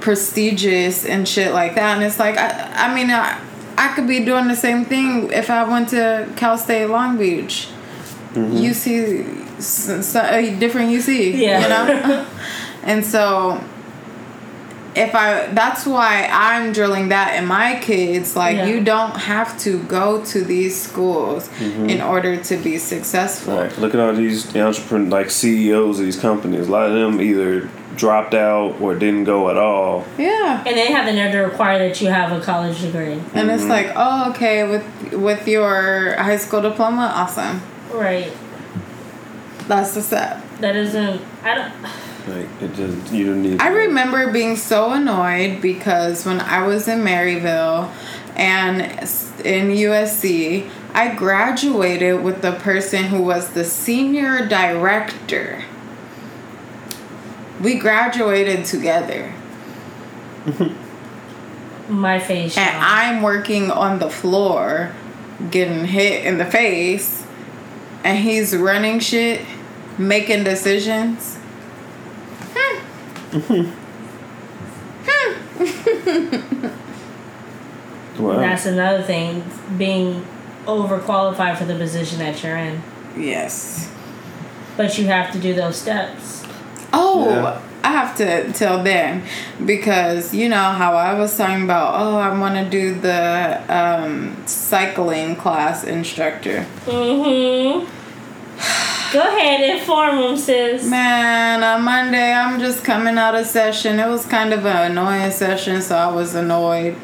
prestigious 0.00 1.04
and 1.04 1.26
shit 1.28 1.52
like 1.52 1.74
that. 1.74 1.96
And 1.96 2.04
it's 2.04 2.18
like, 2.18 2.36
I, 2.36 2.88
I 2.90 2.94
mean, 2.94 3.10
I, 3.10 3.40
I 3.76 3.94
could 3.94 4.06
be 4.08 4.24
doing 4.24 4.48
the 4.48 4.56
same 4.56 4.84
thing 4.84 5.30
if 5.32 5.50
I 5.50 5.68
went 5.68 5.90
to 5.90 6.28
Cal 6.36 6.58
State 6.58 6.86
Long 6.86 7.18
Beach. 7.18 7.68
Mm-hmm. 8.34 8.56
UC, 8.56 9.58
s- 9.58 9.88
s- 9.88 10.14
a 10.16 10.54
different 10.58 10.90
UC, 10.90 11.36
Yeah. 11.36 11.62
you 11.62 11.68
know? 11.68 12.26
and 12.84 13.04
so 13.04 13.62
if 14.96 15.14
I 15.14 15.46
that's 15.52 15.86
why 15.86 16.28
I'm 16.32 16.72
drilling 16.72 17.10
that 17.10 17.36
in 17.36 17.46
my 17.46 17.78
kids 17.80 18.34
like 18.34 18.56
Yeah. 18.56 18.66
you 18.66 18.82
don't 18.82 19.16
have 19.16 19.56
to 19.60 19.80
go 19.84 20.24
to 20.26 20.42
these 20.42 20.80
schools 20.80 21.48
mm-hmm. 21.48 21.88
in 21.88 22.00
order 22.00 22.36
to 22.42 22.56
be 22.56 22.76
successful. 22.78 23.56
Right. 23.56 23.78
Look 23.78 23.94
at 23.94 24.00
all 24.00 24.12
these 24.12 24.54
entrepreneur 24.56 25.08
like 25.08 25.30
CEOs 25.30 26.00
of 26.00 26.04
these 26.04 26.18
companies. 26.18 26.66
A 26.66 26.70
lot 26.70 26.86
of 26.86 26.94
them 26.94 27.20
either 27.20 27.68
dropped 28.00 28.34
out 28.34 28.80
or 28.80 28.94
didn't 28.94 29.24
go 29.24 29.50
at 29.50 29.58
all. 29.58 30.06
Yeah. 30.18 30.64
And 30.66 30.76
they 30.76 30.90
have 30.90 31.04
the 31.06 31.12
nerve 31.12 31.32
to 31.32 31.38
require 31.40 31.78
that 31.78 32.00
you 32.00 32.08
have 32.08 32.32
a 32.32 32.42
college 32.42 32.80
degree. 32.80 33.20
And 33.34 33.50
it's 33.50 33.62
mm-hmm. 33.62 33.70
like, 33.70 33.92
oh, 33.94 34.30
okay, 34.30 34.68
with 34.68 35.12
with 35.12 35.46
your 35.46 36.14
high 36.16 36.38
school 36.38 36.62
diploma, 36.62 37.12
awesome. 37.14 37.60
Right. 37.92 38.32
That's 39.68 39.94
the 39.94 40.02
step. 40.02 40.42
That 40.60 40.74
isn't. 40.74 41.22
I 41.42 41.54
don't. 41.54 41.72
Like 42.28 42.48
it 42.62 42.74
just 42.74 43.12
you 43.12 43.26
don't 43.26 43.42
need. 43.42 43.60
I 43.60 43.68
remember 43.68 44.32
being 44.32 44.56
so 44.56 44.92
annoyed 44.92 45.60
because 45.60 46.26
when 46.26 46.40
I 46.40 46.66
was 46.66 46.88
in 46.88 47.00
Maryville 47.00 47.92
and 48.36 48.80
in 49.44 49.68
USC, 49.68 50.68
I 50.92 51.14
graduated 51.14 52.22
with 52.22 52.42
the 52.42 52.52
person 52.52 53.04
who 53.04 53.22
was 53.22 53.50
the 53.50 53.64
senior 53.64 54.46
director. 54.46 55.64
We 57.60 57.74
graduated 57.78 58.64
together. 58.64 59.32
My 61.88 62.18
face. 62.18 62.56
And 62.56 62.70
Sean. 62.70 62.80
I'm 62.82 63.22
working 63.22 63.70
on 63.70 63.98
the 63.98 64.08
floor 64.10 64.92
getting 65.50 65.84
hit 65.86 66.24
in 66.24 66.38
the 66.38 66.44
face 66.46 67.24
and 68.04 68.18
he's 68.18 68.56
running 68.56 69.00
shit, 69.00 69.44
making 69.98 70.44
decisions. 70.44 71.36
Hmm. 73.32 73.70
Wow. 78.18 78.36
That's 78.38 78.66
another 78.66 79.02
thing. 79.02 79.44
Being 79.78 80.26
overqualified 80.66 81.56
for 81.56 81.64
the 81.64 81.74
position 81.76 82.18
that 82.18 82.42
you're 82.42 82.56
in, 82.56 82.82
Yes. 83.16 83.90
but 84.76 84.98
you 84.98 85.06
have 85.06 85.32
to 85.32 85.38
do 85.38 85.54
those 85.54 85.76
steps. 85.76 86.44
Oh, 86.92 87.28
Yeah. 87.28 87.60
I 87.82 87.92
have 87.92 88.14
to 88.18 88.52
tell 88.52 88.82
them 88.82 89.22
because 89.64 90.34
you 90.34 90.50
know 90.50 90.62
how 90.72 90.96
I 90.96 91.18
was 91.18 91.34
talking 91.36 91.64
about. 91.64 91.94
Oh, 91.96 92.16
I 92.18 92.38
want 92.38 92.54
to 92.56 92.68
do 92.68 92.94
the 92.94 93.62
um, 93.74 94.36
cycling 94.46 95.34
class 95.36 95.82
instructor. 95.84 96.66
Mm-hmm. 96.84 97.86
Go 99.12 99.20
ahead, 99.22 99.78
inform 99.78 100.16
them, 100.18 100.36
sis. 100.36 100.84
Man, 100.88 101.64
on 101.64 101.82
Monday 101.82 102.32
I'm 102.32 102.60
just 102.60 102.84
coming 102.84 103.16
out 103.16 103.34
of 103.34 103.46
session. 103.46 103.98
It 103.98 104.08
was 104.08 104.26
kind 104.26 104.52
of 104.52 104.66
an 104.66 104.92
annoying 104.92 105.30
session, 105.32 105.80
so 105.80 105.96
I 105.96 106.12
was 106.14 106.34
annoyed. 106.34 106.96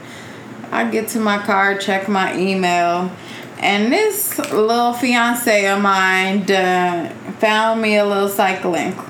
I 0.71 0.89
get 0.91 1.09
to 1.09 1.19
my 1.21 1.39
car, 1.39 1.79
check 1.79 2.07
my 2.07 2.37
email, 2.37 3.11
and 3.59 3.91
this 3.91 4.39
little 4.39 4.93
fiance 4.93 5.67
of 5.69 5.81
mine 5.81 6.45
done 6.45 7.15
found 7.41 7.81
me 7.83 7.97
a 7.97 8.05
little 8.05 8.29
cycling 8.29 8.93
cl- 8.93 9.07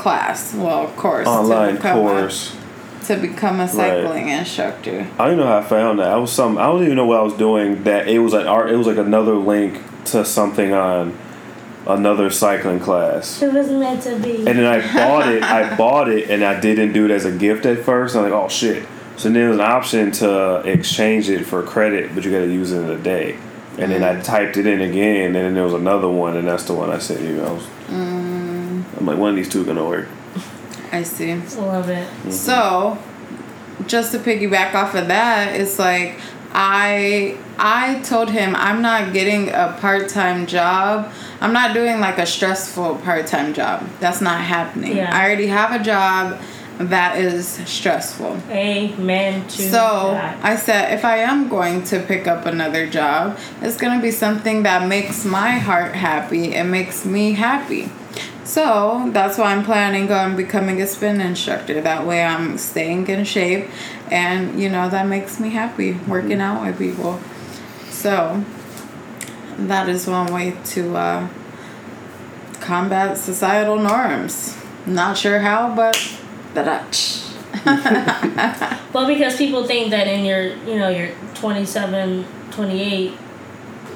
class. 0.00 0.54
Well, 0.54 0.84
of 0.84 0.96
course, 0.96 1.26
to 1.26 1.30
Online 1.30 1.76
become 1.76 1.98
a- 1.98 2.00
course. 2.00 2.56
to 3.06 3.16
become 3.16 3.60
a 3.60 3.68
cycling 3.68 4.28
instructor. 4.28 5.06
I 5.18 5.28
don't 5.28 5.36
know 5.36 5.46
how 5.46 5.58
I 5.58 5.62
found 5.62 5.98
that. 5.98 6.08
I 6.08 6.16
was 6.16 6.32
some. 6.32 6.58
I 6.58 6.66
don't 6.66 6.82
even 6.82 6.96
know 6.96 7.06
what 7.06 7.20
I 7.20 7.22
was 7.22 7.34
doing. 7.34 7.84
That 7.84 8.08
it 8.08 8.18
was 8.18 8.32
an 8.32 8.46
art. 8.46 8.70
It 8.70 8.76
was 8.76 8.86
like 8.86 8.98
another 8.98 9.34
link 9.34 9.80
to 10.06 10.24
something 10.24 10.72
on 10.72 11.16
another 11.86 12.30
cycling 12.30 12.80
class. 12.80 13.42
It 13.42 13.52
was 13.52 13.68
meant 13.68 14.02
to 14.04 14.18
be. 14.18 14.36
And 14.38 14.58
then 14.58 14.66
I 14.66 14.80
bought 14.94 15.28
it. 15.28 15.42
I 15.42 15.76
bought 15.76 16.08
it, 16.08 16.30
and 16.30 16.44
I 16.44 16.60
didn't 16.60 16.92
do 16.92 17.04
it 17.04 17.10
as 17.10 17.24
a 17.24 17.32
gift 17.32 17.66
at 17.66 17.84
first. 17.84 18.16
I'm 18.16 18.22
like, 18.22 18.32
oh 18.32 18.48
shit. 18.48 18.86
So 19.16 19.24
then 19.24 19.34
there 19.34 19.48
was 19.50 19.58
an 19.58 19.64
option 19.64 20.12
to 20.12 20.62
exchange 20.64 21.28
it 21.28 21.44
for 21.44 21.62
credit, 21.62 22.14
but 22.14 22.24
you 22.24 22.30
got 22.30 22.38
to 22.38 22.50
use 22.50 22.72
it 22.72 22.80
in 22.80 22.88
a 22.88 22.96
day. 22.96 23.36
And 23.78 23.92
then 23.92 24.02
I 24.02 24.16
mm. 24.16 24.24
typed 24.24 24.56
it 24.56 24.66
in 24.66 24.80
again, 24.80 25.26
and 25.26 25.34
then 25.34 25.54
there 25.54 25.64
was 25.64 25.74
another 25.74 26.08
one, 26.08 26.36
and 26.36 26.48
that's 26.48 26.64
the 26.64 26.74
one 26.74 26.90
I 26.90 26.98
sent 26.98 27.20
you. 27.20 27.42
I 27.42 27.52
was, 27.52 27.62
mm. 27.88 28.39
I'm 28.98 29.06
like, 29.06 29.18
one 29.18 29.30
of 29.30 29.36
these 29.36 29.48
two 29.48 29.64
gonna 29.64 29.86
work. 29.86 30.08
I 30.92 31.02
see. 31.02 31.34
Love 31.34 31.88
it. 31.88 32.06
Mm-hmm. 32.08 32.30
So, 32.30 32.98
just 33.86 34.12
to 34.12 34.18
piggyback 34.18 34.74
off 34.74 34.94
of 34.94 35.08
that, 35.08 35.54
it's 35.58 35.78
like 35.78 36.18
I 36.52 37.38
I 37.58 38.00
told 38.00 38.30
him 38.30 38.56
I'm 38.56 38.82
not 38.82 39.12
getting 39.12 39.50
a 39.50 39.76
part-time 39.80 40.46
job. 40.46 41.12
I'm 41.40 41.52
not 41.52 41.74
doing 41.74 42.00
like 42.00 42.18
a 42.18 42.26
stressful 42.26 42.96
part-time 42.96 43.54
job. 43.54 43.86
That's 44.00 44.20
not 44.20 44.40
happening. 44.40 44.96
Yeah. 44.96 45.16
I 45.16 45.24
already 45.24 45.46
have 45.46 45.80
a 45.80 45.82
job 45.82 46.40
that 46.78 47.18
is 47.18 47.46
stressful. 47.46 48.38
Amen 48.50 49.46
to 49.48 49.62
So 49.62 50.12
that. 50.12 50.42
I 50.42 50.56
said, 50.56 50.94
if 50.94 51.04
I 51.04 51.18
am 51.18 51.48
going 51.48 51.84
to 51.84 52.00
pick 52.00 52.26
up 52.26 52.46
another 52.46 52.88
job, 52.88 53.38
it's 53.60 53.76
going 53.76 53.98
to 53.98 54.02
be 54.02 54.10
something 54.10 54.62
that 54.62 54.88
makes 54.88 55.24
my 55.24 55.52
heart 55.58 55.94
happy 55.94 56.54
and 56.54 56.70
makes 56.70 57.04
me 57.04 57.34
happy. 57.34 57.90
So 58.50 59.08
that's 59.12 59.38
why 59.38 59.54
I'm 59.54 59.64
planning 59.64 60.10
on 60.10 60.34
becoming 60.34 60.82
a 60.82 60.86
spin 60.88 61.20
instructor. 61.20 61.80
That 61.80 62.04
way 62.04 62.24
I'm 62.24 62.58
staying 62.58 63.06
in 63.06 63.24
shape 63.24 63.68
and, 64.10 64.60
you 64.60 64.68
know, 64.68 64.88
that 64.88 65.06
makes 65.06 65.38
me 65.38 65.50
happy 65.50 65.92
working 66.08 66.40
out 66.40 66.66
with 66.66 66.76
people. 66.76 67.20
So 67.90 68.44
that 69.56 69.88
is 69.88 70.08
one 70.08 70.32
way 70.32 70.56
to 70.64 70.96
uh, 70.96 71.28
combat 72.60 73.18
societal 73.18 73.78
norms. 73.78 74.56
Not 74.84 75.16
sure 75.16 75.38
how, 75.38 75.72
but 75.76 75.96
that. 76.54 77.16
Well, 78.92 79.06
because 79.06 79.36
people 79.36 79.62
think 79.64 79.90
that 79.90 80.08
in 80.08 80.24
your, 80.24 80.42
you 80.66 80.76
know, 80.76 80.88
you're 80.88 81.14
27, 81.34 82.26
28, 82.50 83.12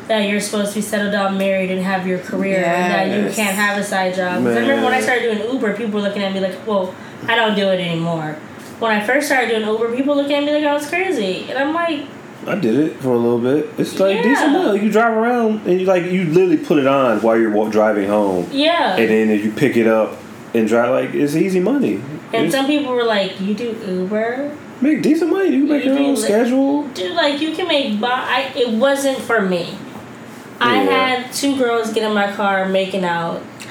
that 0.09 0.28
you're 0.28 0.40
supposed 0.40 0.70
to 0.72 0.74
be 0.78 0.82
settled 0.82 1.12
down, 1.12 1.38
married, 1.38 1.70
and 1.70 1.80
have 1.82 2.07
your 2.07 2.18
career, 2.18 2.59
and 2.64 2.92
that 2.92 3.07
you 3.30 3.34
can't 3.34 3.57
have 3.57 3.78
a 3.78 3.84
side 3.84 4.14
job. 4.14 4.44
I 4.46 4.59
remember 4.61 4.84
when 4.84 4.94
I 4.94 5.00
started 5.00 5.22
doing 5.38 5.52
Uber, 5.52 5.76
people 5.76 5.94
were 5.94 6.02
looking 6.09 6.22
at 6.22 6.32
me 6.32 6.40
like, 6.40 6.66
well, 6.66 6.94
I 7.26 7.34
don't 7.36 7.55
do 7.57 7.68
it 7.70 7.80
anymore. 7.80 8.36
when 8.80 8.90
I 8.90 9.07
first 9.07 9.26
started 9.28 9.48
doing 9.48 9.62
Uber, 9.66 9.94
people 9.96 10.14
look 10.16 10.30
at 10.30 10.44
me 10.44 10.52
like 10.52 10.64
I 10.64 10.72
was 10.74 10.86
crazy, 10.88 11.46
and 11.48 11.57
I'm 11.59 11.72
like, 11.72 12.05
I 12.46 12.57
did 12.57 12.74
it 12.78 12.96
for 13.00 13.11
a 13.14 13.16
little 13.16 13.38
bit. 13.38 13.70
It's 13.78 13.98
like 13.98 14.16
Yeah. 14.16 14.22
decent 14.24 14.52
money. 14.52 14.80
You 14.84 14.90
drive 14.92 15.16
around 15.16 15.66
and 15.66 15.80
you 15.80 15.86
like 15.86 16.05
you 16.05 16.24
literally 16.24 16.59
put 16.59 16.76
it 16.78 16.86
on 16.86 17.22
while 17.22 17.38
you're 17.38 17.70
driving 17.70 18.07
home, 18.09 18.46
yeah. 18.52 18.96
and 18.96 19.09
then 19.09 19.30
you 19.30 19.50
pick 19.52 19.78
it 19.78 19.86
up 19.86 20.18
and 20.52 20.68
drive. 20.68 20.90
Like 20.90 21.14
it's 21.14 21.34
easy 21.34 21.61
money. 21.61 22.02
and 22.34 22.46
It's- 22.46 22.52
some 22.52 22.66
people 22.66 22.92
were 22.92 23.05
like, 23.05 23.40
"You 23.40 23.55
do 23.55 23.74
Uber, 23.88 24.50
make 24.82 25.00
decent 25.00 25.30
money. 25.30 25.50
You 25.57 25.64
make 25.64 25.84
You 25.86 25.92
your 25.94 26.00
own 26.02 26.16
schedule. 26.18 26.82
dude? 26.88 27.12
Like 27.12 27.40
you 27.40 27.52
can 27.52 27.66
make." 27.68 27.98
Bo- 28.00 28.09
I 28.09 28.50
it 28.55 28.68
wasn't 28.70 29.18
for 29.18 29.40
me. 29.40 29.68
I 30.61 30.76
had 30.78 31.32
two 31.32 31.57
girls 31.59 31.92
get 31.92 32.05
in 32.05 32.14
my 32.14 32.32
car 32.32 32.66
making 32.68 33.05
out, 33.05 33.42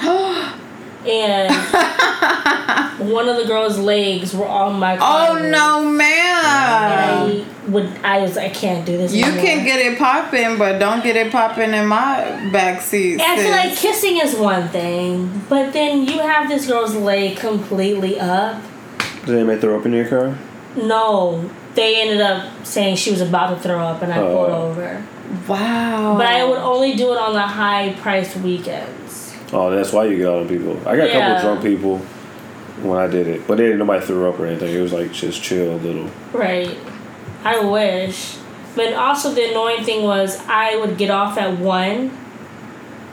and 1.06 1.52
one 3.10 3.28
of 3.28 3.36
the 3.36 3.44
girls' 3.46 3.78
legs 3.78 4.34
were 4.34 4.46
on 4.46 4.78
my 4.78 4.94
oh, 4.96 4.98
car. 4.98 5.28
oh 5.30 5.48
no, 5.50 5.84
ma'am. 5.90 6.44
I 6.44 7.44
would. 7.68 7.86
I 8.04 8.20
was. 8.20 8.36
I 8.36 8.48
can't 8.50 8.84
do 8.86 8.96
this. 8.96 9.12
You 9.14 9.24
anymore. 9.24 9.44
can 9.44 9.64
get 9.64 9.80
it 9.80 9.98
popping, 9.98 10.58
but 10.58 10.78
don't 10.78 11.02
get 11.02 11.16
it 11.16 11.32
popping 11.32 11.72
in 11.72 11.86
my 11.86 12.50
back 12.52 12.80
seat. 12.82 13.20
And 13.20 13.22
I 13.22 13.36
feel 13.36 13.50
like 13.50 13.76
kissing 13.76 14.18
is 14.18 14.34
one 14.36 14.68
thing, 14.68 15.42
but 15.48 15.72
then 15.72 16.04
you 16.06 16.18
have 16.20 16.48
this 16.48 16.66
girl's 16.66 16.94
leg 16.94 17.36
completely 17.36 18.20
up. 18.20 18.62
Did 19.26 19.36
anybody 19.36 19.60
throw 19.60 19.78
up 19.78 19.86
in 19.86 19.92
your 19.94 20.06
car? 20.06 20.36
No, 20.76 21.48
they 21.74 22.02
ended 22.02 22.20
up 22.20 22.66
saying 22.66 22.96
she 22.96 23.10
was 23.10 23.20
about 23.22 23.48
to 23.56 23.60
throw 23.60 23.78
up, 23.78 24.02
and 24.02 24.12
I 24.12 24.18
Oh. 24.18 24.36
pulled 24.36 24.50
over. 24.50 25.02
Wow. 25.48 26.16
But 26.16 26.26
I 26.26 26.44
would 26.44 26.58
only 26.58 26.94
do 26.94 27.12
it 27.12 27.18
on 27.18 27.32
the 27.34 27.40
high 27.40 27.92
priced 27.94 28.36
weekends. 28.36 29.34
Oh, 29.52 29.70
that's 29.70 29.92
why 29.92 30.04
you 30.06 30.16
get 30.18 30.26
all 30.26 30.44
the 30.44 30.48
people. 30.48 30.76
I 30.86 30.96
got 30.96 31.06
a 31.06 31.12
Yeah. 31.12 31.34
couple 31.34 31.42
drunk 31.50 31.62
people 31.62 31.98
when 32.82 32.98
I 32.98 33.06
did 33.06 33.26
it, 33.28 33.46
but 33.46 33.56
they 33.56 33.64
didn't 33.64 33.78
nobody 33.78 34.04
threw 34.04 34.28
up 34.28 34.38
or 34.38 34.46
anything. 34.46 34.74
It 34.74 34.80
was 34.80 34.92
like 34.92 35.12
just 35.12 35.42
chill, 35.42 35.74
a 35.74 35.76
little. 35.76 36.08
Right. 36.32 36.76
I 37.44 37.60
wish. 37.60 38.36
But 38.74 38.94
also 38.94 39.30
the 39.30 39.50
annoying 39.50 39.84
thing 39.84 40.02
was 40.02 40.40
I 40.48 40.76
would 40.76 40.98
get 40.98 41.10
off 41.10 41.38
at 41.38 41.58
one. 41.58 42.10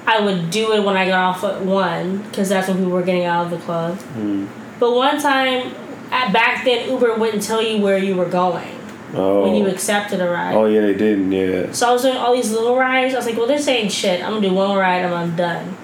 I 0.08 0.20
would 0.20 0.50
do 0.50 0.74
it 0.74 0.84
when 0.84 0.98
I 0.98 1.06
got 1.06 1.20
off 1.20 1.44
at 1.44 1.62
one 1.62 2.20
because 2.30 2.50
that's 2.50 2.68
when 2.68 2.78
people 2.78 2.92
were 2.92 3.04
getting 3.04 3.26
out 3.26 3.46
of 3.46 3.52
the 3.52 3.58
club. 3.60 4.00
Mm. 4.18 4.48
But 4.80 4.96
one 4.96 5.22
time, 5.22 5.74
at, 6.12 6.34
back 6.34 6.66
then, 6.66 6.90
Uber 6.90 7.16
wouldn't 7.16 7.44
tell 7.44 7.62
you 7.62 7.80
where 7.82 8.00
you 8.00 8.16
were 8.16 8.26
going 8.26 8.76
Oh. 9.14 9.44
when 9.44 9.56
you 9.56 9.68
accepted 9.68 10.22
a 10.22 10.30
ride. 10.30 10.56
oh 10.56 10.66
yeah, 10.66 10.82
they 10.82 10.94
didn't. 10.94 11.32
Yeah. 11.32 11.72
So 11.74 11.90
I 11.90 11.94
was 11.94 12.02
doing 12.02 12.16
all 12.16 12.34
these 12.34 12.52
little 12.52 12.78
rides. 12.78 13.14
I 13.14 13.18
was 13.18 13.26
like, 13.26 13.38
well, 13.38 13.48
this 13.48 13.68
ain't 13.68 13.92
shit. 13.92 14.24
I'm 14.24 14.34
gonna 14.34 14.50
do 14.50 14.54
one 14.54 14.78
ride 14.78 15.04
and 15.04 15.14
I'm 15.14 15.36
done. 15.36 15.76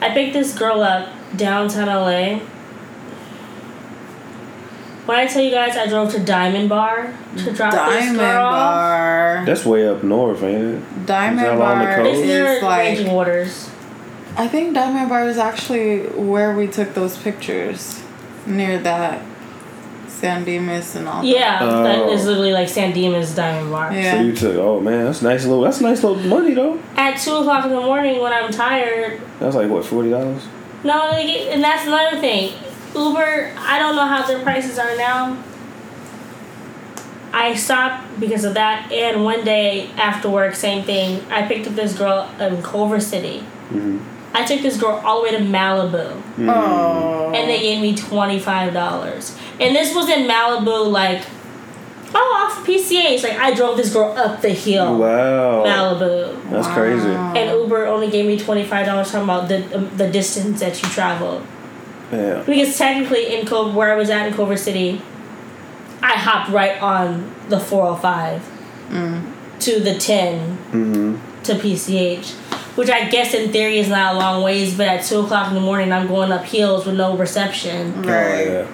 I 0.00 0.10
picked 0.10 0.34
this 0.34 0.56
girl 0.56 0.82
up 0.82 1.08
downtown 1.36 1.86
LA. 1.88 2.38
When 5.06 5.16
I 5.16 5.26
tell 5.26 5.42
you 5.42 5.52
guys 5.52 5.76
I 5.76 5.86
drove 5.86 6.10
to 6.12 6.18
Diamond 6.18 6.68
Bar 6.68 7.16
to 7.38 7.52
drop 7.52 7.72
this 7.72 8.04
Diamond 8.04 8.18
girl 8.18 8.44
off. 8.44 8.52
Bar. 8.52 9.44
That's 9.46 9.64
way 9.64 9.88
up 9.88 10.02
north, 10.02 10.42
ain't 10.42 10.62
it? 10.62 11.06
Diamond 11.06 11.40
Is 11.40 11.44
that 11.44 11.54
along 11.56 11.78
the 11.78 11.84
Bar 11.84 11.96
coast? 11.96 12.18
It's 12.18 12.26
near 12.26 12.46
is 12.46 12.62
like. 12.62 12.98
Raging 12.98 13.12
Waters. 13.12 13.70
I 14.36 14.48
think 14.48 14.74
Diamond 14.74 15.08
Bar 15.08 15.28
is 15.28 15.38
actually 15.38 16.08
where 16.08 16.54
we 16.56 16.66
took 16.66 16.94
those 16.94 17.16
pictures, 17.16 18.02
near 18.46 18.78
that 18.80 19.24
San 20.16 20.44
Dimas 20.44 20.96
and 20.96 21.06
all. 21.06 21.22
Yeah, 21.22 21.58
Oh. 21.60 21.82
that 21.82 22.08
is 22.08 22.24
literally 22.24 22.52
like 22.52 22.68
San 22.68 22.92
Dimas 22.94 23.34
Diamond 23.34 23.70
Bar. 23.70 23.92
Yeah. 23.92 24.12
So 24.12 24.20
you 24.22 24.34
took. 24.34 24.56
Oh 24.56 24.80
man, 24.80 25.04
that's 25.04 25.20
nice 25.20 25.44
little. 25.44 25.62
That's 25.62 25.80
nice 25.82 26.02
little 26.02 26.16
money 26.26 26.54
though. 26.54 26.80
At 26.96 27.18
two 27.20 27.34
o'clock 27.34 27.66
in 27.66 27.70
the 27.72 27.80
morning 27.80 28.20
when 28.22 28.32
I'm 28.32 28.50
tired, 28.50 29.20
That's 29.38 29.54
like 29.54 29.68
what 29.68 29.84
forty 29.84 30.08
dollars. 30.10 30.42
No, 30.84 30.96
like, 31.10 31.26
and 31.28 31.62
that's 31.62 31.86
another 31.86 32.18
thing. 32.18 32.54
Uber, 32.94 33.52
I 33.58 33.78
don't 33.78 33.94
know 33.94 34.06
how 34.06 34.26
their 34.26 34.42
prices 34.42 34.78
are 34.78 34.96
now. 34.96 35.36
I 37.32 37.54
stopped 37.54 38.18
because 38.18 38.44
of 38.44 38.54
that, 38.54 38.90
and 38.90 39.22
one 39.22 39.44
day 39.44 39.90
after 39.98 40.30
work, 40.30 40.54
same 40.54 40.84
thing. 40.84 41.20
I 41.30 41.46
picked 41.46 41.66
up 41.66 41.74
this 41.74 41.92
girl 41.98 42.30
in 42.40 42.62
Culver 42.62 43.00
City. 43.00 43.40
Mm-hmm. 43.68 43.98
I 44.34 44.44
took 44.44 44.60
this 44.60 44.76
girl 44.78 45.00
all 45.04 45.18
the 45.22 45.24
way 45.24 45.30
to 45.38 45.42
Malibu, 45.44 46.22
Oh. 46.48 47.32
and 47.34 47.48
they 47.48 47.60
gave 47.60 47.80
me 47.80 47.96
twenty 47.96 48.38
five 48.38 48.72
dollars. 48.74 49.36
And 49.60 49.74
this 49.74 49.94
was 49.94 50.08
in 50.10 50.26
Malibu, 50.28 50.90
like, 50.90 51.22
oh, 52.14 52.46
off 52.46 52.58
of 52.60 52.66
PCH. 52.66 53.22
Like 53.22 53.38
I 53.38 53.54
drove 53.54 53.76
this 53.78 53.92
girl 53.92 54.12
up 54.16 54.42
the 54.42 54.50
hill, 54.50 54.98
Wow. 54.98 55.64
Malibu, 55.64 56.50
That's 56.50 56.68
crazy. 56.68 57.08
and 57.08 57.50
Uber 57.50 57.86
only 57.86 58.10
gave 58.10 58.26
me 58.26 58.38
twenty 58.38 58.64
five 58.64 58.84
dollars. 58.86 59.10
Talking 59.10 59.24
about 59.24 59.48
the 59.48 59.76
um, 59.76 59.90
the 59.96 60.08
distance 60.10 60.60
that 60.60 60.82
you 60.82 60.88
traveled. 60.90 61.42
Yeah. 62.12 62.42
Because 62.46 62.76
technically, 62.76 63.34
in 63.34 63.46
Culver, 63.46 63.76
where 63.76 63.92
I 63.92 63.96
was 63.96 64.10
at 64.10 64.26
in 64.28 64.34
Culver 64.34 64.56
City, 64.56 65.00
I 66.02 66.12
hopped 66.12 66.50
right 66.50 66.80
on 66.80 67.32
the 67.48 67.58
405 67.58 68.42
to 69.60 69.80
the 69.80 69.94
10 69.98 70.58
Mm-hmm. 70.72 71.42
to 71.42 71.54
PCH, 71.54 72.34
which 72.76 72.88
I 72.90 73.08
guess 73.08 73.34
in 73.34 73.50
theory 73.52 73.78
is 73.78 73.88
not 73.88 74.14
a 74.14 74.18
long 74.18 74.42
ways, 74.42 74.76
but 74.76 74.86
at 74.86 75.04
2 75.04 75.20
o'clock 75.20 75.48
in 75.48 75.54
the 75.54 75.60
morning, 75.60 75.92
I'm 75.92 76.06
going 76.06 76.30
up 76.30 76.44
hills 76.44 76.86
with 76.86 76.96
no 76.96 77.16
reception, 77.16 78.02
Right. 78.02 78.66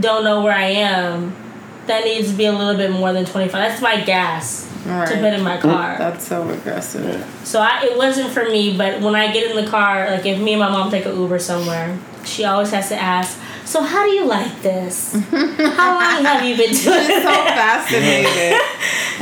Don't 0.00 0.24
know 0.24 0.42
where 0.42 0.52
I 0.52 0.70
am. 0.70 1.34
That 1.86 2.04
needs 2.04 2.30
to 2.30 2.36
be 2.36 2.46
a 2.46 2.52
little 2.52 2.76
bit 2.76 2.90
more 2.90 3.12
than 3.12 3.24
25. 3.24 3.52
That's 3.52 3.80
my 3.82 4.00
gas 4.04 4.68
Right. 4.84 5.06
to 5.08 5.14
put 5.14 5.32
in 5.32 5.42
my 5.42 5.56
car. 5.58 5.96
That's 5.98 6.26
so 6.26 6.46
aggressive. 6.50 7.04
Yeah. 7.06 7.44
So 7.44 7.60
I, 7.60 7.84
it 7.84 7.96
wasn't 7.96 8.30
for 8.32 8.44
me, 8.44 8.76
but 8.76 9.00
when 9.00 9.14
I 9.14 9.32
get 9.32 9.50
in 9.50 9.56
the 9.64 9.70
car, 9.70 10.10
like 10.10 10.26
if 10.26 10.38
me 10.40 10.52
and 10.54 10.60
my 10.60 10.68
mom 10.70 10.90
take 10.90 11.06
an 11.06 11.16
Uber 11.16 11.38
somewhere, 11.38 11.96
she 12.24 12.44
always 12.44 12.70
has 12.72 12.88
to 12.88 12.96
ask, 12.96 13.38
"So 13.64 13.80
how 13.82 14.04
do 14.04 14.10
you 14.12 14.24
like 14.26 14.60
this? 14.62 15.12
how 15.30 16.14
long 16.16 16.24
have 16.24 16.44
you 16.44 16.56
been 16.56 16.68
doing 16.70 16.76
She's 16.76 17.22
so 17.22 17.30
it?" 17.30 17.48
fascinated. 17.54 18.60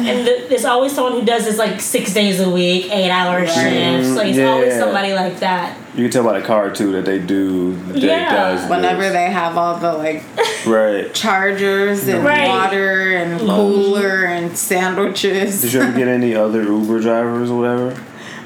And 0.09 0.27
th- 0.27 0.49
there's 0.49 0.65
always 0.65 0.93
someone 0.95 1.13
who 1.15 1.23
does 1.25 1.45
this 1.45 1.59
like 1.59 1.81
six 1.81 2.13
days 2.15 2.41
a 2.41 2.51
week, 2.51 2.91
eight 2.93 3.11
hour 3.11 3.39
Right. 3.41 3.49
shifts. 3.49 4.11
Like 4.17 4.29
it's 4.29 4.39
Yeah. 4.39 4.53
always 4.53 4.75
somebody 4.75 5.13
like 5.15 5.39
that. 5.41 5.77
You 5.95 6.05
can 6.05 6.11
tell 6.11 6.25
by 6.25 6.41
the 6.41 6.47
car 6.47 6.71
too 6.71 6.93
that 6.93 7.05
they 7.05 7.19
do. 7.19 7.75
That 7.89 7.97
Yeah. 7.97 8.33
does 8.35 8.69
Whenever 8.71 9.03
this. 9.03 9.13
they 9.13 9.27
have 9.31 9.57
all 9.59 9.77
the 9.77 9.93
like 9.93 10.23
Right. 10.67 11.13
chargers 11.13 12.09
and 12.09 12.25
Right. 12.25 12.49
water 12.49 13.13
and 13.17 13.39
cooler 13.41 14.25
and 14.25 14.57
sandwiches. 14.57 15.61
Did 15.63 15.73
you 15.75 15.83
ever 15.83 15.93
get 15.99 16.09
any 16.09 16.35
other 16.35 16.63
Uber 16.63 17.01
drivers 17.01 17.51
or 17.51 17.59
whatever? 17.61 17.95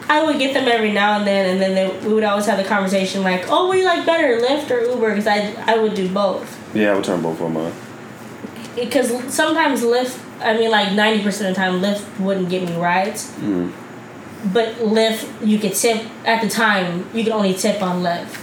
I 0.09 0.23
would 0.23 0.39
get 0.39 0.55
them 0.55 0.69
every 0.69 0.93
now 0.93 1.19
and 1.19 1.27
then, 1.27 1.47
and 1.51 1.61
then 1.61 1.75
they, 1.75 1.91
we 2.07 2.15
would 2.15 2.23
always 2.25 2.47
have 2.47 2.59
the 2.59 2.65
conversation 2.65 3.25
like, 3.25 3.45
"Oh, 3.51 3.67
what 3.67 3.73
do 3.75 3.81
you 3.81 3.85
like 3.87 4.07
better, 4.07 4.41
Lyft 4.41 4.71
or 4.71 4.81
Uber?" 4.89 5.11
Because 5.11 5.27
I 5.27 5.53
I 5.67 5.79
would 5.79 5.95
do 5.95 6.09
both. 6.09 6.57
Yeah, 6.75 6.93
I 6.93 6.95
would 6.95 7.03
turn 7.05 7.21
both 7.23 7.41
of 7.41 7.53
them 7.53 7.57
on. 7.57 7.73
Because 8.77 9.13
sometimes 9.33 9.83
Lyft, 9.83 10.17
I 10.41 10.57
mean, 10.57 10.71
like 10.71 10.93
ninety 10.93 11.23
percent 11.23 11.51
of 11.51 11.55
the 11.57 11.61
time, 11.61 11.81
Lyft 11.81 12.21
wouldn't 12.21 12.49
give 12.49 12.63
me 12.69 12.77
rides. 12.77 13.33
Mm. 13.41 13.73
But 14.53 14.75
Lyft, 14.77 15.47
you 15.47 15.59
could 15.59 15.75
tip 15.75 16.03
at 16.25 16.43
the 16.43 16.49
time. 16.49 17.09
You 17.15 17.25
could 17.25 17.33
only 17.33 17.55
tip 17.55 17.83
on 17.83 18.03
Lyft. 18.03 18.43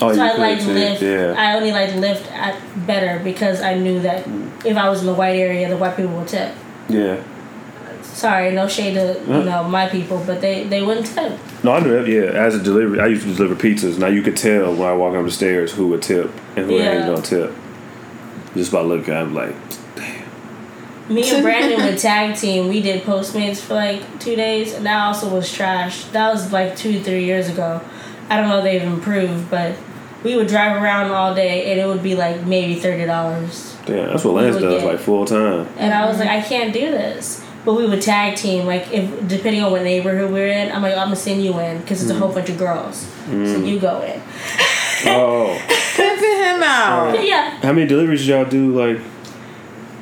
Oh, 0.00 0.12
so 0.12 0.24
you 0.24 0.30
I 0.30 0.36
liked 0.36 0.62
too. 0.62 0.68
Lyft. 0.74 1.00
Yeah. 1.00 1.34
I 1.38 1.56
only 1.56 1.70
liked 1.72 1.92
Lyft 1.94 2.30
at 2.32 2.56
better 2.86 3.20
because 3.22 3.60
I 3.60 3.74
knew 3.74 4.00
that 4.00 4.24
Mm. 4.24 4.50
if 4.64 4.76
I 4.76 4.88
was 4.88 5.00
in 5.00 5.06
the 5.06 5.14
white 5.14 5.36
area, 5.36 5.68
the 5.68 5.76
white 5.76 5.96
people 5.96 6.16
would 6.18 6.28
tip. 6.28 6.52
yeah. 6.88 7.16
Sorry, 8.02 8.52
no 8.52 8.68
shade 8.68 8.94
to 8.94 9.14
you 9.26 9.32
Mm. 9.40 9.44
know 9.46 9.64
my 9.64 9.88
people, 9.88 10.22
but 10.26 10.40
they 10.40 10.64
they 10.64 10.82
wouldn't 10.82 11.06
tip. 11.06 11.32
No, 11.64 11.72
I 11.72 11.80
knew 11.80 11.90
that. 11.98 12.06
Yeah, 12.06 12.30
as 12.46 12.54
a 12.54 12.62
delivery, 12.62 13.00
I 13.00 13.06
used 13.06 13.22
to 13.26 13.34
deliver 13.34 13.54
pizzas. 13.56 13.98
Now 13.98 14.06
you 14.06 14.22
could 14.22 14.36
tell 14.36 14.72
when 14.74 14.88
I 14.88 14.92
walk 14.92 15.14
up 15.16 15.24
the 15.24 15.30
stairs 15.32 15.72
who 15.72 15.88
would 15.88 16.02
tip 16.02 16.30
and 16.56 16.66
who 16.66 16.76
Yeah. 16.76 16.92
ain't 16.92 17.06
gonna 17.06 17.22
tip. 17.22 17.52
Just 18.54 18.70
by 18.70 18.82
looking, 18.82 19.14
I'm 19.14 19.34
like, 19.34 19.54
Me 21.08 21.30
and 21.30 21.42
Brandon 21.42 21.84
would 21.84 21.98
tag 21.98 22.36
team. 22.36 22.68
We 22.68 22.80
did 22.80 23.02
Postmates 23.02 23.60
for 23.60 23.74
like 23.74 24.20
two 24.20 24.36
days, 24.36 24.74
and 24.74 24.86
that 24.86 24.98
also 25.06 25.28
was 25.28 25.52
trash. 25.52 26.04
That 26.06 26.32
was 26.32 26.52
like 26.52 26.76
two 26.76 27.00
three 27.00 27.24
years 27.24 27.48
ago. 27.48 27.80
I 28.28 28.36
don't 28.36 28.48
know 28.48 28.58
if 28.58 28.64
they've 28.64 28.82
improved, 28.82 29.50
but 29.50 29.76
we 30.22 30.34
would 30.34 30.48
drive 30.48 30.82
around 30.82 31.10
all 31.10 31.34
day, 31.34 31.70
and 31.70 31.80
it 31.80 31.86
would 31.86 32.02
be 32.02 32.14
like 32.14 32.44
maybe 32.44 32.76
thirty 32.76 33.04
dollars. 33.04 33.76
damn, 33.86 34.08
that's 34.08 34.24
what 34.24 34.34
Lance 34.34 34.56
does 34.56 34.82
get- 34.82 34.86
like 34.86 34.98
full 34.98 35.24
time. 35.24 35.68
And 35.76 35.92
I 35.92 36.06
was 36.06 36.18
like, 36.18 36.28
I 36.28 36.40
can't 36.40 36.72
do 36.72 36.90
this. 36.90 37.44
But 37.64 37.74
we 37.74 37.86
would 37.86 38.02
tag 38.02 38.36
team, 38.36 38.66
like 38.66 38.92
if 38.92 39.26
depending 39.26 39.62
on 39.62 39.72
what 39.72 39.82
neighborhood 39.82 40.30
we're 40.30 40.48
in. 40.48 40.70
I'm 40.70 40.82
like, 40.82 40.92
I'm 40.92 41.06
gonna 41.06 41.16
send 41.16 41.42
you 41.42 41.58
in 41.60 41.80
because 41.80 42.02
it's 42.02 42.10
a 42.10 42.14
whole 42.14 42.30
mm. 42.30 42.34
bunch 42.34 42.50
of 42.50 42.58
girls, 42.58 42.98
so 42.98 43.30
mm. 43.30 43.66
you 43.66 43.78
go 43.78 44.02
in. 44.02 44.20
Oh, 45.06 45.58
Pimping 45.96 46.36
him 46.36 46.62
out. 46.62 47.14
But 47.16 47.26
yeah, 47.26 47.58
how 47.62 47.72
many 47.72 47.86
deliveries 47.86 48.20
did 48.20 48.28
y'all 48.28 48.44
do 48.44 48.78
like 48.78 49.02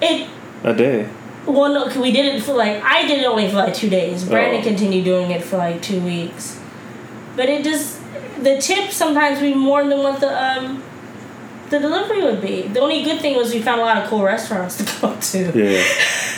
it. 0.01 0.29
A 0.65 0.75
day? 0.75 1.09
Well, 1.47 1.73
no, 1.75 2.01
we 2.01 2.13
did 2.13 2.35
it 2.37 2.43
for 2.43 2.53
like 2.55 2.83
I 2.83 3.07
did 3.07 3.21
it 3.21 3.25
only 3.27 3.49
for 3.49 3.57
like 3.57 3.75
two 3.75 3.91
days. 3.91 4.25
Brandon 4.25 4.61
Oh. 4.61 4.65
continued 4.65 5.05
doing 5.05 5.31
it 5.33 5.43
for 5.43 5.57
like 5.57 5.83
two 5.83 6.01
weeks, 6.01 6.59
but 7.37 7.49
it 7.49 7.65
just 7.65 7.99
the 8.43 8.59
tip 8.61 8.91
sometimes 8.91 9.41
be 9.41 9.55
more 9.55 9.83
than 9.87 9.99
what 10.03 10.21
the 10.21 10.31
um 10.31 10.83
the 11.71 11.79
delivery 11.79 12.23
would 12.23 12.41
be. 12.41 12.63
The 12.69 12.81
only 12.81 13.03
good 13.03 13.21
thing 13.21 13.37
was 13.37 13.53
we 13.53 13.61
found 13.63 13.81
a 13.81 13.85
lot 13.85 13.97
of 13.99 14.09
cool 14.09 14.23
restaurants 14.23 14.77
to 14.79 14.85
go 15.01 15.17
to. 15.19 15.39
Yeah. 15.59 15.83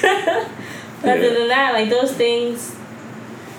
Other 1.03 1.17
Yeah. 1.23 1.35
than 1.39 1.49
that, 1.49 1.75
like 1.75 1.91
those 1.91 2.13
things, 2.13 2.74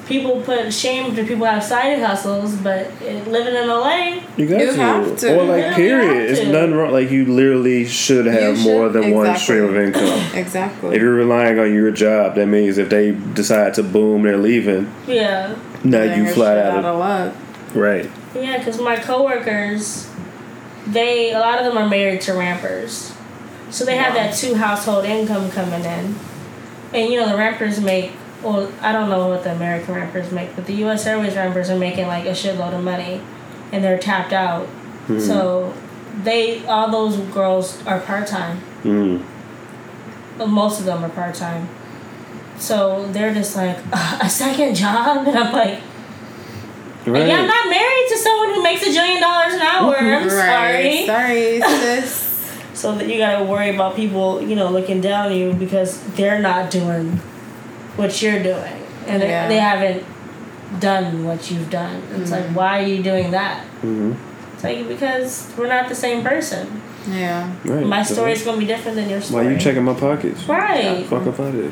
people 0.08 0.42
put 0.42 0.72
shame 0.74 1.16
to 1.16 1.22
people 1.24 1.38
who 1.38 1.44
have 1.46 1.64
side 1.64 2.00
hustles, 2.00 2.56
but 2.58 2.88
it, 3.02 3.28
living 3.28 3.56
in 3.56 3.68
LA, 3.68 4.22
You 4.38 4.48
got 4.48 4.60
You 4.62 4.68
to. 4.68 4.74
have 4.78 5.18
to. 5.20 5.40
Or 5.40 5.44
like 5.46 5.66
you 5.70 5.74
period. 5.76 6.30
It's 6.30 6.40
to. 6.42 6.52
nothing 6.52 6.74
wrong. 6.76 6.92
Like 6.92 7.10
you 7.12 7.26
literally 7.26 7.86
should 7.86 8.26
have 8.28 8.58
You 8.58 8.64
more 8.64 8.86
should- 8.92 8.94
than 9.04 9.12
one 9.12 9.36
stream 9.38 9.64
of 9.66 9.76
income. 9.76 10.22
Exactly. 10.36 10.96
if 10.96 11.02
you're 11.02 11.14
relying 11.16 11.58
on 11.60 11.74
your 11.74 11.92
job, 11.92 12.36
that 12.36 12.46
means 12.48 12.78
if 12.78 12.90
they 12.90 13.12
decide 13.12 13.74
to 13.76 13.84
boom, 13.84 14.24
they're 14.24 14.38
leaving. 14.38 14.92
yeah, 15.08 15.56
Now 15.84 16.00
Then 16.00 16.26
you 16.26 16.32
flat 16.34 16.58
out 16.58 16.78
out 16.78 16.80
of 16.80 16.86
of 16.86 17.00
luck. 17.00 17.34
right. 17.74 18.10
yeah, 18.36 18.58
because 18.60 18.80
my 18.80 18.98
coworkers, 18.98 20.10
they 20.88 21.34
a 21.34 21.40
lot 21.40 21.58
of 21.60 21.66
them 21.66 21.78
are 21.78 21.90
married 21.90 22.22
to 22.22 22.34
rampers, 22.34 23.12
so 23.72 23.86
they 23.86 23.98
have 23.98 24.14
that 24.14 24.36
two 24.36 24.54
household 24.56 25.06
income 25.06 25.50
coming 25.52 25.84
in, 25.84 26.16
and 26.94 27.12
you 27.12 27.20
know 27.20 27.28
the 27.30 27.36
rampers 27.38 27.82
make. 27.82 28.12
Well, 28.46 28.72
I 28.80 28.92
don't 28.92 29.10
know 29.10 29.28
what 29.28 29.44
the 29.44 29.52
American 29.54 29.96
rampers 29.96 30.32
make, 30.32 30.56
but 30.56 30.68
the 30.68 30.74
U.S. 30.86 31.08
Airways 31.08 31.36
rampers 31.36 31.72
are 31.72 31.78
making 31.80 32.06
like 32.06 32.26
a 32.26 32.30
shitload 32.30 32.78
of 32.78 32.84
money, 32.84 33.20
and 33.72 33.84
they're 33.84 33.98
tapped 33.98 34.34
out. 34.34 34.68
So, 35.08 35.74
they 36.24 36.64
all 36.66 36.90
those 36.92 37.18
girls 37.34 37.84
are 37.88 38.00
part 38.00 38.28
time. 38.28 38.62
Mm. 38.84 39.26
But 40.38 40.48
most 40.48 40.80
of 40.80 40.86
them 40.86 41.04
are 41.04 41.10
part 41.10 41.34
time. 41.36 41.68
So 42.58 43.08
they're 43.12 43.34
just 43.34 43.56
like 43.56 43.78
"Uh, 43.92 44.20
a 44.22 44.30
second 44.30 44.76
job, 44.76 45.28
and 45.28 45.38
I'm 45.38 45.52
like, 45.52 45.82
Right. 47.06 47.28
yeah, 47.28 47.40
I'm 47.40 47.48
not 47.48 47.70
married 47.70 48.06
to 48.10 48.18
someone 48.18 48.54
who 48.56 48.64
makes 48.64 48.82
a 48.82 48.90
jillion 48.90 49.20
dollars 49.20 49.54
an 49.54 49.62
hour. 49.62 49.96
I'm 49.98 50.30
sorry. 50.30 50.84
Right. 50.84 51.06
Sorry, 51.06 51.62
sis. 51.80 52.22
So 52.74 52.96
that 52.96 53.08
you 53.08 53.18
gotta 53.18 53.44
worry 53.44 53.74
about 53.74 53.96
people, 53.96 54.42
you 54.42 54.56
know, 54.56 54.70
looking 54.70 55.02
down 55.02 55.32
on 55.32 55.36
you 55.38 55.54
because 55.54 56.00
they're 56.16 56.40
not 56.40 56.70
doing 56.72 57.20
what 57.96 58.22
you're 58.22 58.42
doing, 58.44 58.74
and 59.08 59.22
they- 59.22 59.30
Yeah. 59.30 59.48
they 59.48 59.58
haven't 59.60 60.04
done 60.80 61.26
what 61.26 61.50
you've 61.52 61.70
done. 61.70 62.02
It's 62.18 62.32
like, 62.32 62.46
why 62.54 62.80
are 62.80 62.88
you 62.88 63.02
doing 63.04 63.32
that? 63.32 63.62
hmm 63.82 64.14
It's 64.54 64.64
like 64.64 64.88
because 64.88 65.48
we're 65.58 65.68
not 65.68 65.90
the 65.90 65.96
same 65.96 66.24
person. 66.24 66.82
Yeah. 67.10 67.50
Right. 67.64 67.86
My 67.86 68.02
So 68.04 68.16
story's 68.16 68.44
gonna 68.44 68.58
be 68.58 68.66
different 68.66 68.98
than 68.98 69.10
your 69.10 69.22
story. 69.22 69.36
Why 69.38 69.44
story. 69.44 69.56
you 69.56 69.60
checking 69.62 69.84
my 69.84 69.94
pockets? 69.94 70.44
Right. 70.48 71.06
Fuck 71.06 71.28
if 71.28 71.40
I 71.40 71.52
did. 71.52 71.72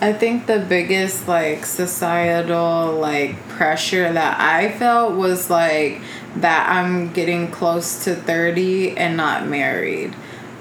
I 0.00 0.12
think 0.12 0.46
the 0.46 0.58
biggest 0.58 1.26
like 1.28 1.64
societal 1.66 2.92
like 3.00 3.48
pressure 3.48 4.12
that 4.12 4.38
I 4.40 4.70
felt 4.72 5.14
was 5.14 5.48
like 5.50 6.00
that 6.36 6.68
I'm 6.68 7.12
getting 7.12 7.50
close 7.50 8.04
to 8.04 8.14
30 8.14 8.96
and 8.96 9.16
not 9.16 9.46
married. 9.48 10.14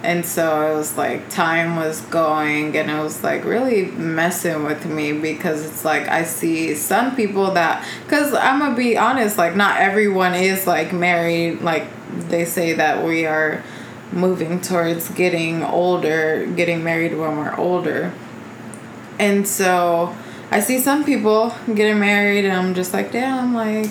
And 0.03 0.25
so 0.25 0.69
it 0.69 0.75
was 0.75 0.97
like 0.97 1.29
time 1.29 1.77
was 1.77 2.01
going 2.01 2.75
and 2.75 2.91
it 2.91 3.01
was 3.01 3.23
like 3.23 3.45
really 3.45 3.85
messing 3.85 4.63
with 4.65 4.85
me 4.85 5.13
because 5.13 5.65
it's 5.65 5.85
like 5.85 6.09
I 6.09 6.25
see 6.25 6.75
some 6.75 7.15
people 7.15 7.51
that 7.51 7.87
cuz 8.09 8.33
I'm 8.33 8.59
to 8.59 8.75
be 8.75 8.97
honest 8.97 9.37
like 9.37 9.55
not 9.55 9.79
everyone 9.79 10.33
is 10.33 10.67
like 10.67 10.91
married 10.91 11.61
like 11.61 11.85
they 12.29 12.43
say 12.43 12.73
that 12.73 13.05
we 13.05 13.25
are 13.25 13.63
moving 14.13 14.61
towards 14.61 15.09
getting 15.09 15.63
older, 15.63 16.45
getting 16.55 16.83
married 16.83 17.17
when 17.17 17.37
we're 17.37 17.55
older. 17.55 18.13
And 19.19 19.47
so 19.47 20.15
I 20.51 20.59
see 20.59 20.79
some 20.79 21.03
people 21.03 21.53
getting 21.73 21.99
married, 21.99 22.45
and 22.45 22.55
I'm 22.55 22.73
just 22.73 22.93
like, 22.93 23.11
damn, 23.11 23.53
like, 23.53 23.89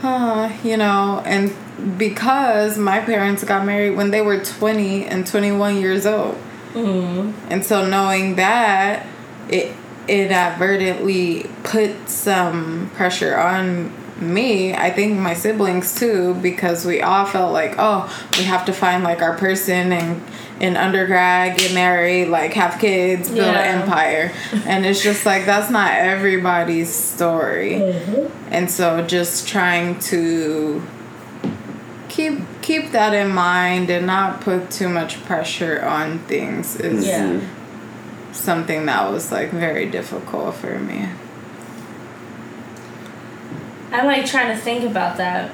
huh, 0.00 0.50
you 0.62 0.76
know. 0.76 1.22
And 1.24 1.54
because 1.98 2.78
my 2.78 3.00
parents 3.00 3.44
got 3.44 3.66
married 3.66 3.96
when 3.96 4.10
they 4.10 4.20
were 4.22 4.42
20 4.42 5.06
and 5.06 5.26
21 5.26 5.76
years 5.80 6.06
old. 6.06 6.36
Mm-hmm. 6.72 7.32
And 7.50 7.64
so 7.64 7.86
knowing 7.86 8.36
that, 8.36 9.06
it 9.48 9.74
it 10.08 10.30
advertently 10.30 11.50
put 11.64 12.08
some 12.08 12.90
pressure 12.94 13.36
on 13.36 13.92
me. 14.20 14.72
I 14.72 14.90
think 14.90 15.18
my 15.18 15.34
siblings 15.34 15.94
too, 15.98 16.34
because 16.34 16.86
we 16.86 17.02
all 17.02 17.26
felt 17.26 17.52
like, 17.52 17.74
oh, 17.78 18.08
we 18.38 18.44
have 18.44 18.64
to 18.66 18.72
find 18.72 19.02
like 19.02 19.20
our 19.20 19.36
person 19.36 19.92
and 19.92 20.22
in 20.60 20.76
undergrad, 20.76 21.58
get 21.58 21.74
married, 21.74 22.28
like 22.28 22.54
have 22.54 22.80
kids, 22.80 23.28
build 23.28 23.40
Yeah. 23.40 23.60
an 23.62 23.82
empire. 23.82 24.32
and 24.66 24.86
it's 24.86 25.02
just 25.02 25.26
like 25.26 25.44
that's 25.44 25.70
not 25.70 25.92
everybody's 25.92 26.88
story. 26.92 27.74
And 28.50 28.70
so 28.70 29.02
just 29.06 29.48
trying 29.48 29.98
to 30.00 30.82
keep 32.16 32.38
keep 32.62 32.92
that 32.92 33.12
in 33.12 33.30
mind 33.30 33.90
and 33.90 34.06
not 34.06 34.40
put 34.40 34.70
too 34.70 34.88
much 34.88 35.22
pressure 35.26 35.82
on 35.84 36.18
things 36.20 36.76
is 36.76 37.06
Yeah. 37.06 37.24
Mm-hmm. 37.24 38.32
something 38.32 38.86
that 38.86 39.10
was 39.12 39.30
like 39.30 39.50
very 39.50 39.86
difficult 39.90 40.54
for 40.54 40.78
me. 40.78 41.08
I'm 43.92 44.06
like 44.06 44.24
trying 44.26 44.54
to 44.54 44.60
think 44.60 44.84
about 44.84 45.18
that 45.18 45.52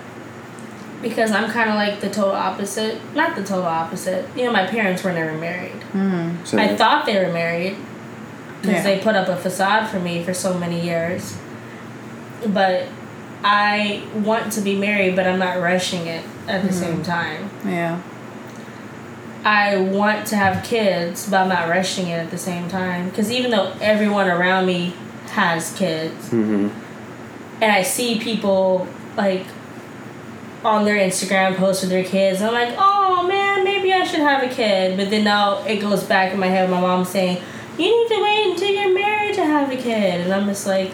because 1.03 1.33
I'm 1.33 1.51
kind 1.51 1.69
of 1.69 1.75
like 1.77 2.01
the 2.01 2.09
total 2.09 2.33
opposite. 2.33 3.01
Not 3.15 3.35
the 3.37 3.43
total 3.43 3.67
opposite. 3.67 4.25
You 4.37 4.45
know, 4.45 4.53
my 4.53 4.67
parents 4.67 5.03
were 5.03 5.13
never 5.13 5.37
married. 5.37 5.81
Mm. 5.93 6.47
So, 6.47 6.59
I 6.59 6.77
thought 6.77 7.07
they 7.07 7.19
were 7.25 7.33
married 7.33 7.77
because 8.61 8.77
Yeah. 8.77 8.83
they 8.85 8.99
put 9.01 9.17
up 9.17 9.29
a 9.29 9.37
facade 9.37 9.89
for 9.89 9.99
me 9.99 10.23
for 10.23 10.33
so 10.33 10.57
many 10.57 10.81
years. 10.81 11.37
But 12.47 12.87
I 13.45 14.03
want 14.15 14.53
to 14.53 14.61
be 14.61 14.77
married, 14.77 15.17
but 15.17 15.27
I'm 15.27 15.39
not 15.41 15.61
rushing 15.61 16.07
it 16.07 16.25
at 16.49 16.63
the 16.67 16.73
same 16.73 17.03
time. 17.03 17.51
Yeah. 17.65 18.01
I 19.45 19.77
want 19.77 20.27
to 20.29 20.37
have 20.37 20.65
kids, 20.65 21.29
but 21.29 21.41
I'm 21.41 21.49
not 21.49 21.69
rushing 21.69 22.09
it 22.09 22.19
at 22.19 22.31
the 22.31 22.39
same 22.39 22.69
time. 22.69 23.09
Because 23.09 23.31
even 23.31 23.51
though 23.51 23.75
everyone 23.81 24.29
around 24.29 24.67
me 24.67 24.95
has 25.31 25.75
kids, 25.77 26.31
hmm 26.31 26.69
and 27.61 27.71
I 27.71 27.83
see 27.83 28.19
people 28.19 28.89
like 29.17 29.47
on 30.65 30.85
their 30.85 30.97
Instagram 30.97 31.55
posts 31.57 31.83
with 31.83 31.91
their 31.91 32.03
kids, 32.05 32.43
I'm 32.43 32.53
like, 32.53 32.75
oh 32.77 33.25
man, 33.29 33.63
maybe 33.63 33.93
I 33.93 34.05
should 34.05 34.19
have 34.21 34.43
a 34.43 34.53
kid. 34.53 34.97
But 34.97 35.11
then 35.11 35.23
now 35.25 35.65
it 35.65 35.77
goes 35.81 36.03
back 36.03 36.33
in 36.33 36.41
my 36.41 36.49
head. 36.49 36.69
My 36.69 36.81
mom 36.81 37.05
saying, 37.05 37.41
you 37.79 37.85
need 37.85 38.15
to 38.17 38.23
wait 38.23 38.51
until 38.53 38.69
you're 38.71 38.93
married 38.95 39.35
to 39.37 39.45
have 39.45 39.71
a 39.71 39.77
kid, 39.77 40.23
and 40.23 40.33
I'm 40.33 40.47
just 40.47 40.67
like, 40.67 40.93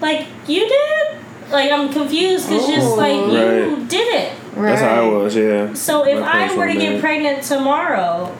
like 0.00 0.26
you 0.46 0.68
did. 0.68 1.18
Like 1.50 1.70
I'm 1.70 1.92
confused. 1.92 2.50
It's 2.50 2.66
just 2.66 2.96
like 2.96 3.14
you 3.14 3.72
Right. 3.76 3.88
did 3.88 4.14
it. 4.14 4.32
Right. 4.54 4.70
That's 4.70 4.82
how 4.82 5.04
I 5.04 5.08
was. 5.08 5.34
Yeah. 5.36 5.72
So 5.74 6.04
if 6.06 6.22
I 6.22 6.42
were 6.44 6.48
to 6.52 6.56
weren't 6.58 6.78
get 6.78 6.88
married. 6.88 7.00
pregnant 7.00 7.42
tomorrow, 7.42 8.32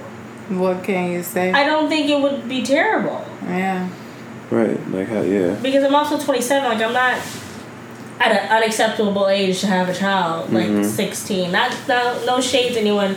What 0.49 0.83
can 0.83 1.13
you 1.13 1.23
say? 1.23 1.53
I 1.53 1.65
don't 1.65 1.89
think 1.89 2.09
it 2.09 2.21
would 2.21 2.49
be 2.49 2.63
terrible 2.63 3.25
yeah. 3.47 3.89
Right. 4.51 4.79
Like 4.91 5.09
how? 5.09 5.21
Yeah. 5.23 5.55
because 5.63 5.85
I'm 5.85 5.95
also 5.95 6.19
27. 6.19 6.65
Like 6.69 6.81
I'm 6.83 6.93
not 6.93 7.19
at 8.21 8.33
an 8.33 8.49
unacceptable 8.51 9.29
age 9.29 9.61
to 9.61 9.67
have 9.69 9.89
a 9.89 9.95
child, 9.95 10.53
like 10.53 10.67
Mhm. 10.67 10.85
16. 10.85 11.53
Not 11.53 11.71
no, 11.87 12.19
no 12.27 12.41
shade 12.41 12.73
to 12.75 12.81
anyone 12.81 13.17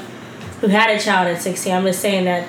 who 0.62 0.68
had 0.68 0.90
a 0.92 1.00
child 1.00 1.28
at 1.28 1.42
16. 1.42 1.74
I'm 1.74 1.86
just 1.86 2.00
saying 2.02 2.26
that 2.26 2.44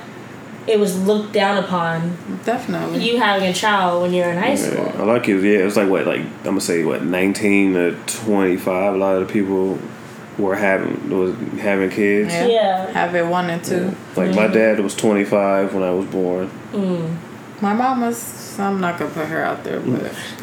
it 0.67 0.79
was 0.79 0.97
looked 1.03 1.33
down 1.33 1.63
upon 1.63 2.17
Definitely. 2.45 3.03
you 3.09 3.19
having 3.19 3.49
a 3.49 3.53
child 3.53 4.03
when 4.03 4.13
you're 4.13 4.29
in 4.31 4.39
high 4.39 4.51
Yeah. 4.51 4.57
school. 4.57 4.93
A 4.97 5.05
lot 5.05 5.17
of 5.17 5.23
kids. 5.23 5.43
Yeah. 5.45 5.59
It 5.61 5.65
was 5.65 5.77
like 5.77 5.89
what? 5.89 6.07
Like 6.07 6.21
I'm 6.21 6.45
gonna 6.45 6.61
say 6.61 6.85
what? 6.85 7.03
19 7.05 7.75
to 7.75 7.97
25. 8.07 8.95
A 8.95 8.97
lot 8.97 9.17
of 9.17 9.27
the 9.27 9.33
people 9.33 9.79
were 10.39 10.55
having 10.57 11.11
was 11.11 11.35
having 11.61 11.91
kids. 11.91 12.33
Yeah. 12.33 12.47
Yeah. 12.47 12.91
Have 12.93 13.15
it 13.15 13.27
one 13.27 13.51
and 13.51 13.63
two. 13.65 13.95
Like 14.17 14.35
my 14.35 14.47
dad 14.47 14.81
was 14.81 14.95
25 14.95 15.75
when 15.75 15.83
I 15.83 15.91
was 15.91 16.07
born, 16.07 16.51
Mm. 16.73 17.17
My 17.61 17.75
mom 17.75 18.01
was. 18.01 18.41
I'm 18.59 18.81
not 18.81 18.99
gonna 18.99 19.11
put 19.11 19.27
her 19.29 19.43
out 19.43 19.63
there, 19.65 19.81
but 19.81 20.13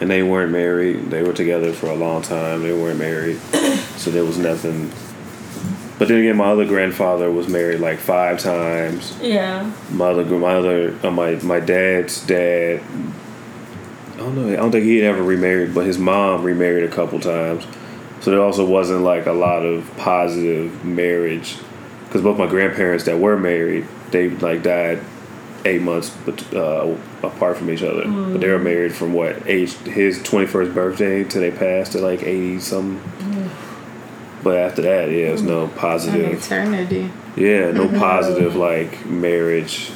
and 0.00 0.10
they 0.10 0.22
weren't 0.22 0.52
married. 0.52 1.10
They 1.10 1.22
were 1.22 1.32
together 1.32 1.72
for 1.72 1.86
a 1.86 1.94
long 1.94 2.20
time. 2.22 2.62
They 2.62 2.72
weren't 2.72 2.98
married, 2.98 3.38
so 3.96 4.10
there 4.10 4.24
was 4.24 4.36
nothing. 4.36 4.90
But 5.98 6.08
then 6.08 6.18
again, 6.18 6.36
my 6.36 6.46
other 6.46 6.64
grandfather 6.66 7.30
was 7.30 7.46
married 7.48 7.80
like 7.80 7.98
five 7.98 8.40
times. 8.40 9.16
Yeah. 9.22 9.70
My 9.92 10.06
other, 10.06 10.24
my 10.24 10.54
other, 10.54 10.98
uh, 11.04 11.10
my 11.10 11.36
my 11.36 11.60
dad's 11.60 12.26
dad. 12.26 12.80
I 14.14 14.16
don't 14.16 14.34
know. 14.36 14.52
I 14.52 14.56
don't 14.56 14.72
think 14.72 14.84
he 14.84 14.98
had 14.98 15.14
ever 15.14 15.22
remarried, 15.22 15.74
but 15.74 15.86
his 15.86 15.98
mom 15.98 16.42
remarried 16.42 16.84
a 16.84 16.88
couple 16.88 17.20
times. 17.20 17.66
So 18.20 18.30
there 18.30 18.40
also 18.42 18.64
wasn't 18.64 19.02
like 19.02 19.26
a 19.26 19.32
lot 19.32 19.64
of 19.64 19.88
positive 19.96 20.84
marriage, 20.84 21.56
because 22.06 22.22
both 22.22 22.38
my 22.38 22.46
grandparents 22.46 23.04
that 23.04 23.18
were 23.18 23.36
married, 23.36 23.86
they 24.10 24.30
like 24.30 24.62
died 24.62 25.00
eight 25.66 25.82
months 25.82 26.10
bet- 26.10 26.54
uh, 26.54 26.96
apart 27.22 27.56
from 27.56 27.70
each 27.70 27.82
other. 27.82 28.04
But 28.06 28.40
they 28.40 28.48
were 28.48 28.58
married 28.58 28.94
from 28.94 29.12
what 29.12 29.46
age? 29.46 29.74
His 29.74 30.22
twenty 30.22 30.46
first 30.46 30.74
birthday 30.74 31.22
till 31.24 31.40
they 31.40 31.50
passed 31.50 31.94
at 31.94 32.02
like 32.02 32.22
eighty 32.22 32.58
something. 32.60 33.00
But 34.44 34.58
after 34.58 34.82
that, 34.82 35.10
yeah, 35.10 35.28
there's 35.28 35.42
no 35.42 35.64
an 35.64 35.70
positive. 35.70 36.32
eternity. 36.44 37.10
Yeah, 37.34 37.72
no 37.72 37.88
positive 37.88 38.54
like 38.54 39.04
marriage. 39.06 39.90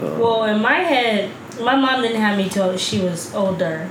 Um, 0.00 0.18
Well, 0.18 0.44
in 0.44 0.60
my 0.60 0.80
head, 0.80 1.30
my 1.60 1.76
mom 1.76 2.02
didn't 2.02 2.20
have 2.20 2.36
me 2.36 2.48
till 2.50 2.76
she 2.76 3.00
was 3.00 3.34
older. 3.34 3.88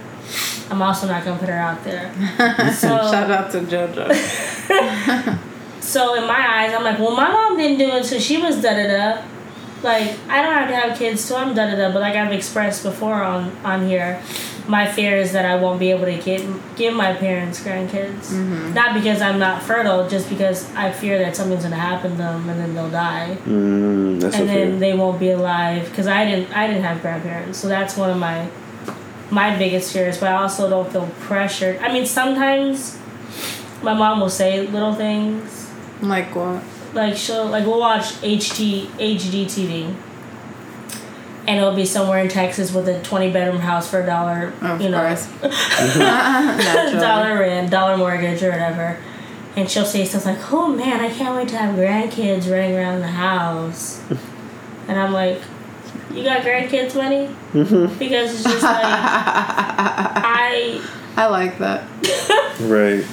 I'm 0.69 0.81
also 0.81 1.07
not 1.07 1.23
gonna 1.23 1.39
put 1.39 1.49
her 1.49 1.55
out 1.55 1.83
there. 1.83 2.11
So 2.73 2.87
Shout 2.89 3.31
out 3.31 3.51
to 3.51 3.61
JoJo. 3.61 5.39
So 5.79 6.15
in 6.15 6.25
my 6.27 6.33
eyes, 6.57 6.73
I'm 6.73 6.83
like, 6.83 6.97
well, 6.97 7.15
my 7.15 7.31
mom 7.31 7.57
didn't 7.57 7.77
do 7.77 7.85
it 7.85 7.93
until 8.03 8.19
she 8.19 8.37
was 8.41 8.59
da 8.61 8.73
da 8.73 8.87
da. 8.87 9.21
like 9.83 10.17
I 10.27 10.41
don't 10.41 10.53
have 10.53 10.67
to 10.69 10.75
have 10.75 10.97
kids 10.97 11.27
till 11.27 11.37
I'm 11.37 11.53
da 11.53 11.69
da 11.69 11.75
da. 11.75 11.91
But 11.93 12.01
like 12.01 12.15
I've 12.15 12.31
expressed 12.33 12.81
before 12.83 13.21
on 13.23 13.55
on 13.63 13.87
here, 13.87 14.19
my 14.67 14.87
fear 14.87 15.15
is 15.17 15.31
that 15.33 15.45
I 15.45 15.55
won't 15.55 15.79
be 15.79 15.91
able 15.91 16.05
to 16.05 16.17
get 16.17 16.41
give 16.75 16.93
my 16.95 17.13
parents 17.13 17.61
grandkids. 17.63 18.31
Not 18.73 18.93
because 18.95 19.21
I'm 19.21 19.37
not 19.39 19.61
fertile, 19.61 20.07
just 20.09 20.27
because 20.29 20.73
I 20.75 20.91
fear 20.91 21.17
that 21.19 21.35
something's 21.35 21.63
gonna 21.63 21.75
happen 21.75 22.11
to 22.11 22.17
them 22.17 22.49
and 22.49 22.59
then 22.59 22.73
they'll 22.73 22.89
die, 22.89 23.37
Mm, 23.45 24.19
that's 24.19 24.35
and 24.37 24.47
so 24.49 24.53
then 24.53 24.69
fair. 24.71 24.79
they 24.79 24.93
won't 24.97 25.19
be 25.19 25.29
alive. 25.31 25.85
Because 25.89 26.07
I 26.07 26.25
didn't 26.25 26.55
I 26.55 26.67
didn't 26.67 26.83
have 26.83 27.01
grandparents, 27.01 27.59
so 27.59 27.67
that's 27.67 27.95
one 27.95 28.09
of 28.09 28.17
my 28.17 28.47
my 29.29 29.55
biggest 29.57 29.91
fears. 29.93 30.17
But 30.17 30.29
I 30.29 30.37
also 30.41 30.69
don't 30.69 30.91
feel 30.91 31.07
pressured. 31.21 31.77
I 31.79 31.91
mean, 31.93 32.05
sometimes 32.05 32.97
my 33.83 33.93
mom 33.93 34.19
will 34.19 34.29
say 34.29 34.65
little 34.67 34.93
things 34.93 35.69
Like 36.01 36.35
what? 36.35 36.63
like 36.93 37.15
she'll 37.17 37.45
like 37.45 37.65
we'll 37.65 37.79
watch 37.79 38.05
HG 38.23 38.87
HGTV, 38.97 39.93
and 41.47 41.57
it'll 41.59 41.75
be 41.75 41.85
somewhere 41.85 42.19
in 42.19 42.27
Texas 42.29 42.71
with 42.73 42.87
a 42.87 43.01
twenty 43.03 43.31
bedroom 43.31 43.59
house 43.61 43.89
for 43.89 44.01
a 44.01 44.05
dollar, 44.05 44.53
Of 44.61 44.81
you 44.81 44.89
know, 44.89 44.99
course. 45.05 45.27
Naturally. 45.97 46.99
dollar 46.99 47.39
rent, 47.39 47.69
dollar 47.71 47.97
mortgage 47.97 48.41
or 48.43 48.49
whatever, 48.51 48.97
and 49.55 49.69
she'll 49.69 49.85
say 49.85 50.05
stuff 50.05 50.25
like, 50.25 50.51
"Oh 50.51 50.67
man, 50.67 50.99
I 51.01 51.09
can't 51.09 51.35
wait 51.35 51.47
to 51.49 51.57
have 51.57 51.75
grandkids 51.75 52.49
running 52.51 52.75
around 52.75 53.01
the 53.01 53.07
house," 53.07 54.01
and 54.87 54.99
I'm 54.99 55.13
like, 55.13 55.39
"You 56.13 56.23
got 56.23 56.41
grandkids 56.41 56.95
money?" 56.95 57.29
Mm-hmm. 57.53 57.97
Because 57.99 58.33
it's 58.33 58.43
just 58.43 58.63
like 58.63 58.83
I 58.85 60.81
I 61.17 61.27
like 61.27 61.57
that. 61.59 61.83
right. 62.61 63.05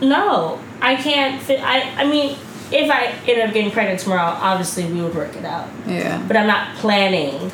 no, 0.00 0.58
I 0.80 0.96
can't 0.96 1.40
fit. 1.42 1.60
I 1.62 2.02
I 2.02 2.04
mean. 2.06 2.36
If 2.72 2.90
I 2.90 3.06
end 3.30 3.42
up 3.48 3.52
getting 3.54 3.70
pregnant 3.70 4.00
tomorrow, 4.00 4.36
obviously 4.40 4.84
we 4.90 5.02
would 5.02 5.14
work 5.14 5.36
it 5.36 5.44
out. 5.44 5.68
Yeah. 5.86 6.22
but 6.26 6.36
I'm 6.36 6.46
not 6.46 6.76
planning. 6.76 7.50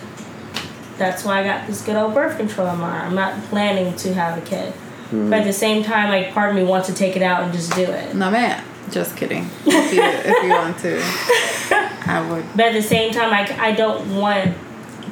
That's 0.96 1.24
why 1.24 1.40
I 1.40 1.44
got 1.44 1.66
this 1.66 1.82
good 1.82 1.96
old 1.96 2.14
birth 2.14 2.36
control 2.36 2.66
MR. 2.68 2.82
I'm 3.04 3.14
not 3.14 3.40
planning 3.44 3.94
to 3.96 4.14
have 4.14 4.38
a 4.38 4.40
kid. 4.44 4.72
But 5.10 5.32
at 5.40 5.44
the 5.44 5.52
same 5.54 5.82
time, 5.84 6.10
like 6.10 6.34
part 6.34 6.50
of 6.50 6.56
me 6.56 6.64
wants 6.64 6.86
to 6.88 6.94
take 6.94 7.16
it 7.16 7.22
out 7.22 7.42
and 7.42 7.52
just 7.52 7.72
do 7.74 7.82
it. 7.82 8.14
No 8.14 8.30
man. 8.30 8.62
Just 8.90 9.16
kidding. 9.16 9.48
If 9.66 9.94
you, 9.94 10.02
if 10.02 10.42
you 10.42 10.50
want 10.50 10.78
to, 10.80 11.00
I 12.10 12.26
would. 12.30 12.44
But 12.54 12.66
at 12.66 12.72
the 12.74 12.82
same 12.82 13.10
time, 13.12 13.32
I, 13.32 13.68
I 13.68 13.72
don't 13.72 14.16
want 14.16 14.54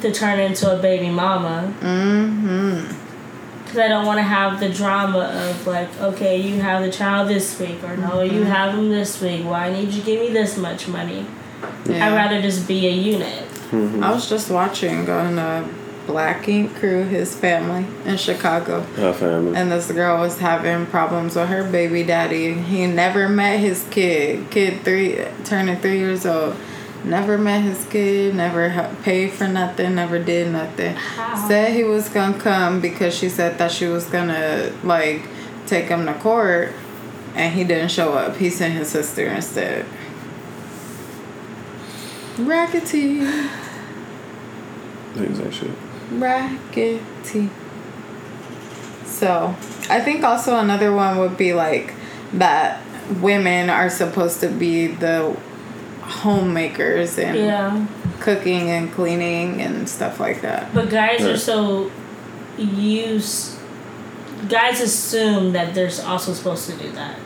to 0.02 0.12
turn 0.12 0.38
into 0.38 0.70
a 0.70 0.80
baby 0.82 1.08
mama. 1.08 1.72
Mm-hmm. 1.80 3.05
Because 3.76 3.90
I 3.90 3.92
don't 3.92 4.06
want 4.06 4.16
to 4.16 4.22
have 4.22 4.58
the 4.58 4.70
drama 4.70 5.18
of 5.18 5.66
like, 5.66 6.00
okay, 6.00 6.40
you 6.40 6.62
have 6.62 6.82
the 6.82 6.90
child 6.90 7.28
this 7.28 7.60
week, 7.60 7.84
or 7.84 7.94
no, 7.94 8.22
you 8.22 8.42
have 8.44 8.74
him 8.74 8.88
this 8.88 9.20
week. 9.20 9.44
Why 9.44 9.70
need 9.70 9.90
you 9.90 10.02
give 10.02 10.18
me 10.18 10.30
this 10.30 10.56
much 10.56 10.88
money? 10.88 11.26
Yeah. 11.84 12.06
I'd 12.06 12.14
rather 12.14 12.40
just 12.40 12.66
be 12.66 12.86
a 12.86 12.90
unit. 12.90 13.44
I 13.74 14.14
was 14.14 14.30
just 14.30 14.50
watching 14.50 15.10
on 15.10 15.38
uh, 15.38 15.68
Black 16.06 16.48
Ink 16.48 16.74
Crew, 16.76 17.04
his 17.04 17.36
family 17.36 17.84
in 18.06 18.16
Chicago. 18.16 18.86
Our 18.96 19.12
family. 19.12 19.54
And 19.54 19.70
this 19.70 19.92
girl 19.92 20.20
was 20.20 20.38
having 20.38 20.86
problems 20.86 21.36
with 21.36 21.50
her 21.50 21.70
baby 21.70 22.02
daddy. 22.02 22.54
He 22.54 22.86
never 22.86 23.28
met 23.28 23.60
his 23.60 23.84
kid. 23.90 24.50
Kid 24.50 24.84
three, 24.84 25.22
turning 25.44 25.76
three 25.76 25.98
years 25.98 26.24
old. 26.24 26.56
Never 27.06 27.38
met 27.38 27.62
his 27.62 27.84
kid. 27.84 28.34
Never 28.34 28.92
paid 29.04 29.30
for 29.30 29.46
nothing. 29.46 29.94
Never 29.94 30.18
did 30.18 30.50
nothing. 30.52 30.94
How? 30.96 31.48
Said 31.48 31.72
he 31.74 31.84
was 31.84 32.08
gonna 32.08 32.38
come 32.38 32.80
because 32.80 33.16
she 33.16 33.28
said 33.28 33.58
that 33.58 33.70
she 33.70 33.86
was 33.86 34.06
gonna 34.06 34.72
like 34.82 35.22
take 35.66 35.86
him 35.86 36.04
to 36.06 36.14
court, 36.14 36.72
and 37.36 37.54
he 37.54 37.62
didn't 37.62 37.90
show 37.92 38.14
up. 38.14 38.36
He 38.36 38.50
sent 38.50 38.74
his 38.74 38.88
sister 38.88 39.24
instead. 39.26 39.86
Rackety, 42.38 43.20
Things 45.14 45.40
like 45.40 45.52
shit. 45.52 45.70
rackety. 46.10 47.48
So, 49.04 49.54
I 49.88 50.00
think 50.00 50.22
also 50.24 50.58
another 50.58 50.92
one 50.92 51.18
would 51.18 51.38
be 51.38 51.54
like 51.54 51.94
that 52.34 52.82
women 53.22 53.70
are 53.70 53.88
supposed 53.88 54.40
to 54.40 54.48
be 54.48 54.88
the 54.88 55.34
homemakers 56.06 57.18
and 57.18 57.36
Yeah. 57.36 57.86
cooking 58.20 58.70
and 58.70 58.92
cleaning 58.92 59.60
and 59.60 59.88
stuff 59.88 60.20
like 60.20 60.42
that. 60.42 60.72
But 60.74 60.88
guys 60.90 61.22
are 61.24 61.36
so 61.36 61.90
used. 62.56 63.58
Guys 64.48 64.80
assume 64.80 65.52
that 65.52 65.74
they're 65.74 65.90
also 66.06 66.32
supposed 66.32 66.70
to 66.70 66.76
do 66.76 66.90
that. 66.92 67.16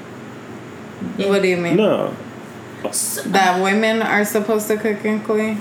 What 1.28 1.42
do 1.42 1.48
you 1.48 1.56
mean? 1.56 1.76
No. 1.76 2.14
S- 2.84 3.20
That 3.26 3.62
women 3.62 4.00
are 4.02 4.24
supposed 4.24 4.68
to 4.68 4.76
cook 4.76 5.04
and 5.04 5.22
clean? 5.24 5.58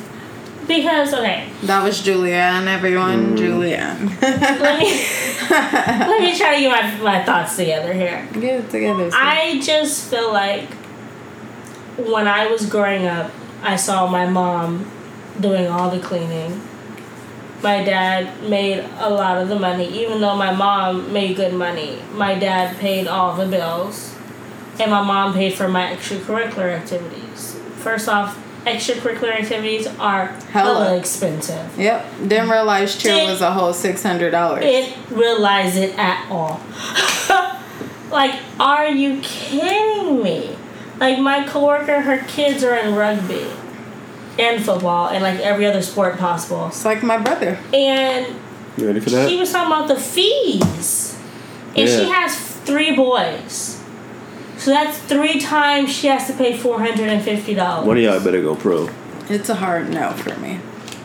Because 0.67 1.13
okay, 1.13 1.49
That 1.63 1.83
was 1.83 1.99
Julianne, 2.01 2.67
everyone. 2.67 3.35
Mm. 3.35 3.37
Julianne. 3.37 4.21
let 4.21 4.79
me 4.79 5.05
let 5.49 6.21
me 6.21 6.37
try 6.37 6.55
to 6.55 6.61
get 6.61 6.69
my, 7.01 7.03
my 7.17 7.23
thoughts 7.23 7.55
together 7.57 7.91
here. 7.91 8.27
Get 8.33 8.43
it 8.43 8.69
together. 8.69 9.05
sis. 9.09 9.13
I 9.19 9.59
just 9.61 10.09
feel 10.11 10.31
like 10.31 10.69
when 12.05 12.27
I 12.27 12.47
was 12.47 12.65
growing 12.65 13.05
up, 13.05 13.31
I 13.61 13.75
saw 13.75 14.07
my 14.07 14.25
mom 14.25 14.89
doing 15.39 15.67
all 15.67 15.89
the 15.89 15.99
cleaning. 15.99 16.61
My 17.61 17.83
dad 17.83 18.41
made 18.49 18.79
a 18.99 19.09
lot 19.09 19.37
of 19.41 19.49
the 19.49 19.59
money, 19.59 19.87
even 20.03 20.21
though 20.21 20.35
my 20.35 20.53
mom 20.53 21.11
made 21.11 21.35
good 21.35 21.53
money. 21.53 21.99
My 22.13 22.35
dad 22.35 22.77
paid 22.77 23.07
all 23.07 23.35
the 23.35 23.45
bills, 23.45 24.15
and 24.79 24.89
my 24.91 25.01
mom 25.01 25.33
paid 25.33 25.53
for 25.55 25.67
my 25.67 25.93
extracurricular 25.93 26.71
activities. 26.79 27.59
First 27.77 28.07
off, 28.07 28.37
extracurricular 28.65 29.33
activities 29.41 29.87
are 29.87 30.27
hella, 30.27 30.85
Hella. 30.85 30.97
expensive. 30.97 31.77
Yep. 31.77 32.05
Didn't 32.27 32.49
realize 32.49 32.95
cheer 32.97 33.15
Did- 33.15 33.29
was 33.29 33.41
a 33.41 33.51
whole 33.51 33.73
six 33.73 34.03
hundred 34.03 34.31
dollars. 34.31 34.63
didn't 34.63 34.95
realize 35.17 35.75
it 35.75 35.97
at 35.97 36.29
all. 36.31 36.61
like, 38.11 38.35
are 38.59 38.87
you 38.87 39.19
kidding 39.21 40.23
me? 40.23 40.55
Like 40.99 41.19
my 41.19 41.45
coworker, 41.47 42.01
her 42.01 42.19
kids 42.27 42.63
are 42.63 42.75
in 42.75 42.95
rugby 42.95 43.47
and 44.37 44.63
football 44.63 45.09
and 45.09 45.23
like 45.23 45.39
every 45.39 45.65
other 45.65 45.81
sport 45.81 46.17
possible. 46.17 46.67
It's 46.67 46.85
like 46.85 47.03
my 47.03 47.17
brother. 47.17 47.59
And 47.73 48.35
You 48.77 48.87
ready 48.87 48.99
for 48.99 49.09
that? 49.11 49.29
she 49.29 49.37
was 49.37 49.51
talking 49.51 49.71
about 49.71 49.87
the 49.87 49.99
fees. 49.99 51.17
And 51.75 51.87
she 51.87 52.09
has 52.09 52.37
three 52.37 52.95
boys. 52.95 53.81
So 54.57 54.71
that's 54.71 54.97
three 54.97 55.39
times 55.39 55.89
she 55.95 56.07
has 56.07 56.27
to 56.27 56.33
pay 56.33 56.57
four 56.57 56.79
hundred 56.79 57.07
and 57.07 57.23
fifty 57.23 57.53
dollars. 57.53 57.87
One 57.87 57.97
of 57.97 58.03
y'all 58.03 58.21
better 58.21 58.41
go 58.41 58.55
pro. 58.55 58.89
It's 59.29 59.47
a 59.47 59.55
hard 59.55 59.89
no 59.89 60.11
for 60.11 60.37
me. 60.39 60.59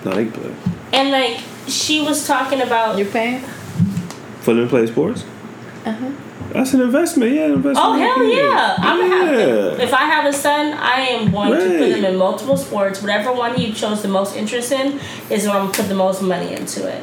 Not 0.04 0.16
they 0.16 0.24
can 0.24 0.32
play. 0.32 0.54
And 0.92 1.10
like 1.10 1.40
she 1.68 2.00
was 2.00 2.26
talking 2.26 2.60
about 2.60 2.98
You're 2.98 3.06
paying? 3.08 3.42
For 4.40 4.54
them 4.54 4.64
to 4.64 4.68
play 4.68 4.86
sports? 4.86 5.24
Uh 5.84 5.92
huh. 5.92 6.10
That's 6.52 6.72
an 6.72 6.80
investment, 6.80 7.32
yeah. 7.32 7.46
Investment 7.46 7.78
Oh 7.80 7.92
hell 7.94 8.22
yeah! 8.24 8.76
I'm 8.78 9.00
gonna 9.00 9.26
have 9.26 9.38
Yeah. 9.78 9.84
if 9.84 9.92
I 9.92 10.04
have 10.06 10.24
a 10.26 10.32
son, 10.32 10.72
I 10.72 11.00
am 11.00 11.30
going 11.30 11.50
to 11.52 11.78
put 11.78 11.88
him 11.98 12.04
in 12.04 12.16
multiple 12.16 12.56
sports. 12.56 13.00
Whatever 13.02 13.32
one 13.32 13.54
he 13.54 13.72
shows 13.74 14.02
the 14.02 14.08
most 14.08 14.36
interest 14.36 14.72
in 14.72 14.98
is 15.30 15.46
when 15.46 15.56
I'm 15.56 15.62
gonna 15.66 15.72
put 15.74 15.88
the 15.88 15.94
most 15.94 16.22
money 16.22 16.52
into 16.54 16.86
it. 16.88 17.02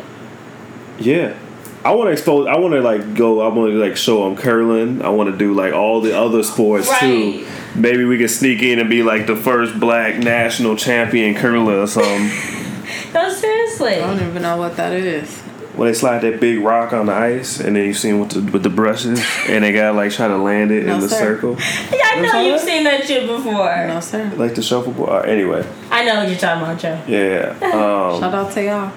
Yeah. 1.00 1.36
I 1.84 1.92
want 1.96 2.10
to 2.10 2.12
expose. 2.12 2.48
I 2.48 2.58
want 2.58 2.74
to 2.76 2.82
like 2.82 3.16
go. 3.16 3.42
I 3.42 3.48
want 3.48 3.72
to 3.72 3.78
like 3.78 3.98
show 3.98 4.28
him 4.28 4.36
curling. 4.38 5.02
I 5.02 5.10
want 5.10 5.32
to 5.32 5.38
do 5.38 5.54
like 5.54 5.74
all 5.74 6.00
the 6.00 6.16
other 6.18 6.44
sports 6.44 6.88
Right. 6.88 7.00
too. 7.00 7.48
Maybe 7.76 8.04
we 8.06 8.18
can 8.20 8.28
sneak 8.28 8.62
in 8.62 8.78
and 8.80 8.90
be 8.90 9.02
like 9.02 9.26
the 9.26 9.36
first 9.36 9.80
black 9.80 10.18
national 10.20 10.76
champion 10.76 11.36
curler 11.36 11.80
or 11.82 11.88
something. 11.88 12.30
No, 13.14 13.30
seriously. 13.30 13.96
I 13.96 14.00
don't 14.16 14.26
even 14.30 14.42
know 14.42 14.56
what 14.56 14.78
that 14.78 14.94
is. 14.94 15.41
When 15.76 15.88
they 15.88 15.94
slide 15.94 16.20
that 16.22 16.40
big 16.40 16.60
rock 16.60 16.92
on 16.94 17.06
the 17.06 17.14
ice, 17.14 17.60
and 17.60 17.76
then 17.76 17.86
you 17.86 17.94
see 17.94 18.10
'em 18.10 18.20
with 18.20 18.30
the 18.32 18.42
with 18.52 18.64
the 18.64 18.70
brushes, 18.70 19.20
and 19.48 19.64
they 19.64 19.72
gotta 19.72 19.96
like 19.96 20.12
try 20.12 20.28
to 20.28 20.38
land 20.38 20.72
it 20.72 20.86
No, 20.86 20.96
in 20.96 21.02
the 21.02 21.10
sir. 21.10 21.18
circle, 21.20 21.58
Yeah, 21.92 21.98
I 22.04 22.16
You 22.18 22.22
know 22.24 22.28
saw 22.32 22.42
you've 22.42 22.60
that? 22.60 22.66
seen 22.68 22.84
that 22.84 23.06
shit 23.06 23.28
before. 23.28 23.88
No 23.88 24.00
sir. 24.00 24.32
like 24.36 24.56
the 24.56 24.62
shuffleboard. 24.62 25.10
Uh, 25.10 25.30
anyway, 25.30 25.66
I 25.90 26.04
know 26.06 26.16
what 26.20 26.28
you're 26.30 26.38
talking 26.38 26.64
about, 26.64 26.80
Joe. 26.80 27.00
yeah. 27.08 27.56
Um, 27.64 28.20
Shout 28.20 28.34
out 28.34 28.52
to 28.54 28.64
y'all. 28.64 28.92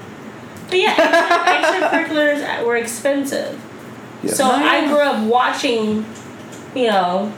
But 0.68 0.78
yeah, 0.80 0.94
extra- 1.46 1.88
extracurriculars 2.16 2.64
were 2.66 2.76
expensive. 2.76 3.60
yeah. 4.22 4.32
So 4.32 4.44
Oh, 4.44 4.50
I 4.52 4.86
grew 4.86 4.98
up 4.98 5.22
watching, 5.28 6.04
you 6.74 6.86
know, 6.88 7.30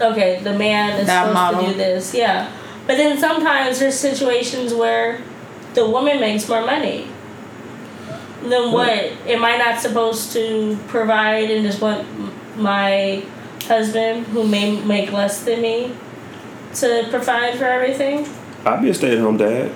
okay, 0.00 0.40
the 0.42 0.54
man 0.54 0.98
is 0.98 1.06
That 1.06 1.28
supposed 1.28 1.34
model. 1.34 1.60
to 1.66 1.72
do 1.72 1.76
this, 1.76 2.14
yeah. 2.14 2.50
But 2.86 2.96
then 2.96 3.18
sometimes 3.18 3.78
there's 3.78 3.94
situations 3.94 4.72
where 4.74 5.20
the 5.74 5.88
woman 5.88 6.18
makes 6.20 6.48
more 6.48 6.62
money. 6.64 7.06
Then 8.42 8.72
what? 8.72 8.88
Am 9.26 9.44
I 9.44 9.56
not 9.58 9.80
supposed 9.80 10.32
to 10.32 10.78
provide 10.88 11.50
and 11.50 11.64
just 11.64 11.80
want 11.80 12.06
my 12.56 13.22
husband, 13.64 14.26
who 14.28 14.46
may 14.46 14.80
make 14.80 15.12
less 15.12 15.42
than 15.44 15.62
me, 15.62 15.92
to 16.74 17.06
provide 17.10 17.56
for 17.58 17.64
everything? 17.64 18.26
I'd 18.64 18.82
be 18.82 18.90
a 18.90 18.94
stay 18.94 19.12
at 19.12 19.18
home 19.18 19.36
dad. 19.36 19.72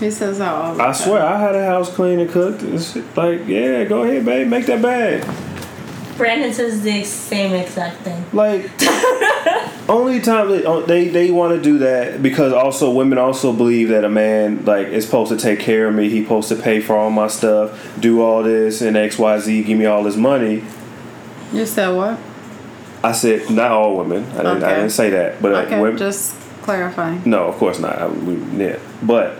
He 0.00 0.10
says 0.10 0.38
that 0.38 0.52
all 0.52 0.74
the 0.74 0.82
I 0.82 0.86
time. 0.86 0.94
swear, 0.94 1.22
I 1.22 1.38
had 1.40 1.54
a 1.54 1.64
house 1.64 1.92
clean 1.92 2.20
and 2.20 2.30
cooked. 2.30 2.62
It's 2.62 2.94
like, 3.16 3.46
yeah, 3.46 3.84
go 3.84 4.02
ahead, 4.02 4.24
babe, 4.24 4.46
make 4.46 4.66
that 4.66 4.80
bag. 4.80 5.24
Brandon 6.18 6.52
says 6.52 6.82
the 6.82 7.04
same 7.04 7.54
exact 7.54 7.98
thing. 7.98 8.24
Like, 8.32 8.70
only 9.88 10.20
time 10.20 10.50
they 10.50 10.64
oh, 10.64 10.82
they, 10.82 11.08
they 11.08 11.30
want 11.30 11.56
to 11.56 11.62
do 11.62 11.78
that 11.78 12.22
because 12.22 12.52
also 12.52 12.90
women 12.90 13.16
also 13.16 13.52
believe 13.52 13.88
that 13.88 14.04
a 14.04 14.08
man 14.08 14.64
like 14.64 14.88
is 14.88 15.04
supposed 15.04 15.30
to 15.30 15.38
take 15.38 15.60
care 15.60 15.88
of 15.88 15.94
me. 15.94 16.10
He's 16.10 16.24
supposed 16.24 16.48
to 16.50 16.56
pay 16.56 16.80
for 16.80 16.96
all 16.96 17.10
my 17.10 17.28
stuff, 17.28 17.98
do 17.98 18.20
all 18.20 18.42
this 18.42 18.82
and 18.82 18.96
X 18.96 19.18
Y 19.18 19.38
Z, 19.38 19.62
give 19.64 19.78
me 19.78 19.86
all 19.86 20.02
this 20.02 20.16
money. 20.16 20.64
You 21.52 21.64
said 21.64 21.90
what? 21.90 22.18
I 23.02 23.12
said 23.12 23.48
not 23.48 23.70
all 23.70 23.96
women. 23.96 24.24
I 24.32 24.42
didn't, 24.42 24.64
I 24.64 24.74
didn't 24.74 24.90
say 24.90 25.10
that, 25.10 25.40
but 25.40 25.52
like, 25.52 25.66
Okay, 25.68 25.80
women, 25.80 25.98
just 25.98 26.34
clarifying. 26.62 27.22
No, 27.24 27.44
of 27.44 27.54
course 27.56 27.78
not. 27.78 27.96
I, 27.96 28.08
we, 28.08 28.34
yeah. 28.62 28.78
But 29.02 29.38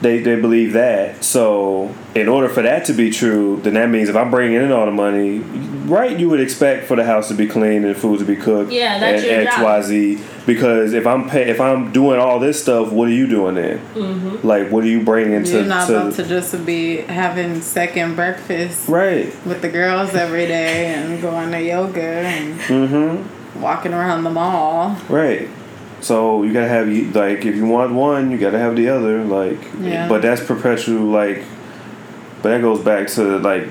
they, 0.00 0.18
they 0.20 0.40
believe 0.40 0.72
that. 0.72 1.22
So, 1.24 1.94
in 2.14 2.28
order 2.28 2.48
for 2.48 2.62
that 2.62 2.86
to 2.86 2.92
be 2.92 3.10
true, 3.10 3.60
then 3.62 3.74
that 3.74 3.88
means 3.88 4.08
if 4.08 4.16
I'm 4.16 4.30
bringing 4.30 4.60
in 4.60 4.72
all 4.72 4.86
the 4.86 4.92
money, 4.92 5.38
right, 5.38 6.18
you 6.18 6.28
would 6.30 6.40
expect 6.40 6.86
for 6.86 6.96
the 6.96 7.04
house 7.04 7.28
to 7.28 7.34
be 7.34 7.46
clean 7.46 7.84
and 7.84 7.96
food 7.96 8.18
to 8.20 8.24
be 8.24 8.36
cooked. 8.36 8.72
Yeah, 8.72 8.98
that's 8.98 9.22
and 9.22 9.30
your 9.30 9.40
X, 9.42 9.54
job. 9.56 9.64
Y, 9.64 9.82
Z. 9.82 10.24
Because 10.46 10.94
if 10.94 11.06
I'm 11.06 11.28
pay, 11.28 11.50
if 11.50 11.60
I'm 11.60 11.92
doing 11.92 12.18
all 12.18 12.40
this 12.40 12.60
stuff, 12.62 12.90
what 12.90 13.08
are 13.08 13.12
you 13.12 13.26
doing 13.26 13.54
then? 13.56 13.78
Mm-hmm. 13.94 14.46
Like, 14.46 14.70
what 14.70 14.82
are 14.84 14.88
you 14.88 15.04
bringing 15.04 15.44
to? 15.44 15.50
You're 15.50 15.64
not 15.64 15.86
to 15.88 16.00
about 16.00 16.14
to 16.14 16.26
just 16.26 16.64
be 16.64 16.96
having 17.02 17.60
second 17.60 18.16
breakfast 18.16 18.88
right. 18.88 19.26
with 19.44 19.60
the 19.60 19.68
girls 19.68 20.14
every 20.14 20.46
day 20.46 20.86
and 20.94 21.20
going 21.20 21.52
to 21.52 21.62
yoga 21.62 22.00
and 22.02 22.58
Mm-hmm. 22.60 23.60
walking 23.60 23.92
around 23.92 24.24
the 24.24 24.30
mall. 24.30 24.96
Right. 25.08 25.48
So 26.00 26.42
you 26.42 26.52
gotta 26.52 26.68
have 26.68 26.88
like 27.14 27.44
if 27.44 27.54
you 27.56 27.66
want 27.66 27.92
one, 27.92 28.30
you 28.30 28.38
gotta 28.38 28.58
have 28.58 28.76
the 28.76 28.88
other. 28.88 29.22
Like, 29.24 29.58
Yeah. 29.80 30.08
but 30.08 30.22
that's 30.22 30.42
perpetual. 30.42 31.04
Like, 31.04 31.42
but 32.42 32.50
that 32.50 32.62
goes 32.62 32.80
back 32.80 33.08
to 33.08 33.38
like 33.38 33.66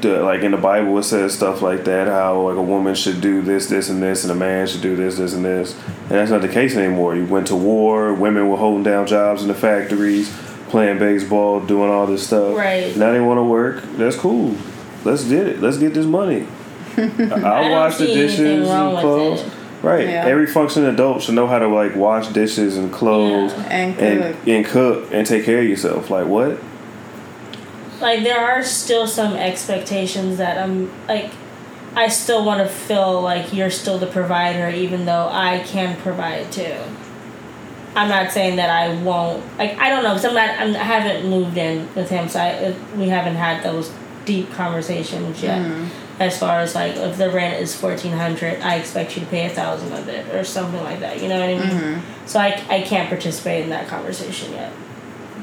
the 0.00 0.20
like 0.22 0.42
in 0.42 0.50
the 0.52 0.56
Bible 0.56 0.98
it 0.98 1.02
says 1.04 1.34
stuff 1.34 1.60
like 1.62 1.84
that. 1.84 2.06
How 2.08 2.48
like 2.48 2.56
a 2.56 2.62
woman 2.62 2.94
should 2.94 3.20
do 3.20 3.42
this, 3.42 3.66
this, 3.66 3.88
and 3.88 4.02
this, 4.02 4.22
and 4.24 4.30
a 4.32 4.34
man 4.34 4.66
should 4.66 4.82
do 4.82 4.94
this, 4.96 5.16
this, 5.16 5.32
and 5.34 5.44
this. 5.44 5.74
And 6.02 6.10
that's 6.10 6.30
not 6.30 6.40
the 6.42 6.48
case 6.48 6.76
anymore. 6.76 7.16
You 7.16 7.26
went 7.26 7.48
to 7.48 7.56
war. 7.56 8.14
Women 8.14 8.48
were 8.48 8.56
holding 8.56 8.82
down 8.84 9.06
jobs 9.06 9.42
in 9.42 9.48
the 9.48 9.54
factories, 9.54 10.32
playing 10.68 10.98
baseball, 10.98 11.60
doing 11.60 11.90
all 11.90 12.06
this 12.06 12.26
stuff. 12.26 12.56
Right. 12.56 12.96
Now 12.96 13.12
they 13.12 13.20
want 13.20 13.38
to 13.38 13.44
work. 13.44 13.82
That's 13.96 14.16
cool. 14.16 14.56
Let's 15.04 15.24
get 15.24 15.46
it. 15.48 15.60
Let's 15.60 15.78
get 15.78 15.94
this 15.94 16.06
money. 16.06 16.46
I'll 16.96 17.70
wash 17.70 17.96
the 17.96 18.06
dishes 18.06 18.68
and 18.68 18.98
clothes. 18.98 19.42
It. 19.82 19.86
Right. 19.86 20.08
Yeah. 20.08 20.26
Every 20.26 20.46
functioning 20.46 20.88
adult 20.92 21.22
should 21.22 21.34
know 21.34 21.46
how 21.46 21.58
to 21.58 21.68
like 21.68 21.96
wash 21.96 22.28
dishes 22.28 22.76
and 22.76 22.92
clothes 22.92 23.52
Yeah. 23.52 23.62
And 23.70 23.98
and 23.98 24.22
cook. 24.36 24.48
and 24.48 24.66
cook 24.66 25.08
and 25.12 25.26
take 25.26 25.44
care 25.44 25.60
of 25.60 25.66
yourself. 25.66 26.10
Like 26.10 26.26
what? 26.26 26.58
Like 28.00 28.24
there 28.24 28.40
are 28.40 28.62
still 28.62 29.06
some 29.06 29.34
expectations 29.34 30.38
that 30.38 30.58
I'm 30.58 30.90
like 31.06 31.30
I 31.94 32.08
still 32.08 32.44
want 32.44 32.66
to 32.66 32.68
feel 32.74 33.20
like 33.20 33.52
you're 33.52 33.70
still 33.70 33.98
the 33.98 34.06
provider 34.06 34.68
even 34.70 35.04
though 35.04 35.28
I 35.30 35.62
can 35.66 35.96
provide 36.00 36.50
too. 36.50 36.74
I'm 37.94 38.08
not 38.08 38.32
saying 38.32 38.56
that 38.56 38.70
I 38.70 38.94
won't. 39.02 39.42
Like 39.58 39.78
I 39.78 39.90
don't 39.90 40.02
know 40.02 40.10
because 40.10 40.24
I'm 40.24 40.34
not. 40.34 40.48
I'm, 40.58 40.74
I 40.74 40.84
haven't 40.84 41.28
moved 41.28 41.58
in 41.58 41.86
with 41.94 42.08
him, 42.08 42.26
so 42.28 42.40
I, 42.40 42.74
we 42.96 43.08
haven't 43.08 43.34
had 43.34 43.62
those 43.62 43.92
deep 44.24 44.50
conversations 44.52 45.42
yet. 45.42 45.60
Mm-hmm. 45.60 46.01
As 46.22 46.38
far 46.38 46.60
as 46.60 46.74
like 46.76 46.94
if 46.94 47.18
the 47.18 47.30
rent 47.30 47.60
is 47.60 47.74
fourteen 47.74 48.12
hundred, 48.12 48.60
I 48.62 48.76
expect 48.76 49.16
you 49.16 49.24
to 49.24 49.28
pay 49.28 49.44
a 49.46 49.48
thousand 49.50 49.92
of 49.92 50.06
it 50.08 50.32
or 50.32 50.44
something 50.44 50.80
like 50.84 51.00
that. 51.00 51.20
You 51.20 51.28
know 51.28 51.40
what 51.40 51.48
I 51.48 51.58
mean? 51.68 52.02
So 52.26 52.38
I 52.38 52.62
I 52.68 52.82
can't 52.82 53.08
participate 53.08 53.64
in 53.64 53.70
that 53.70 53.88
conversation 53.88 54.52
yet. 54.52 54.72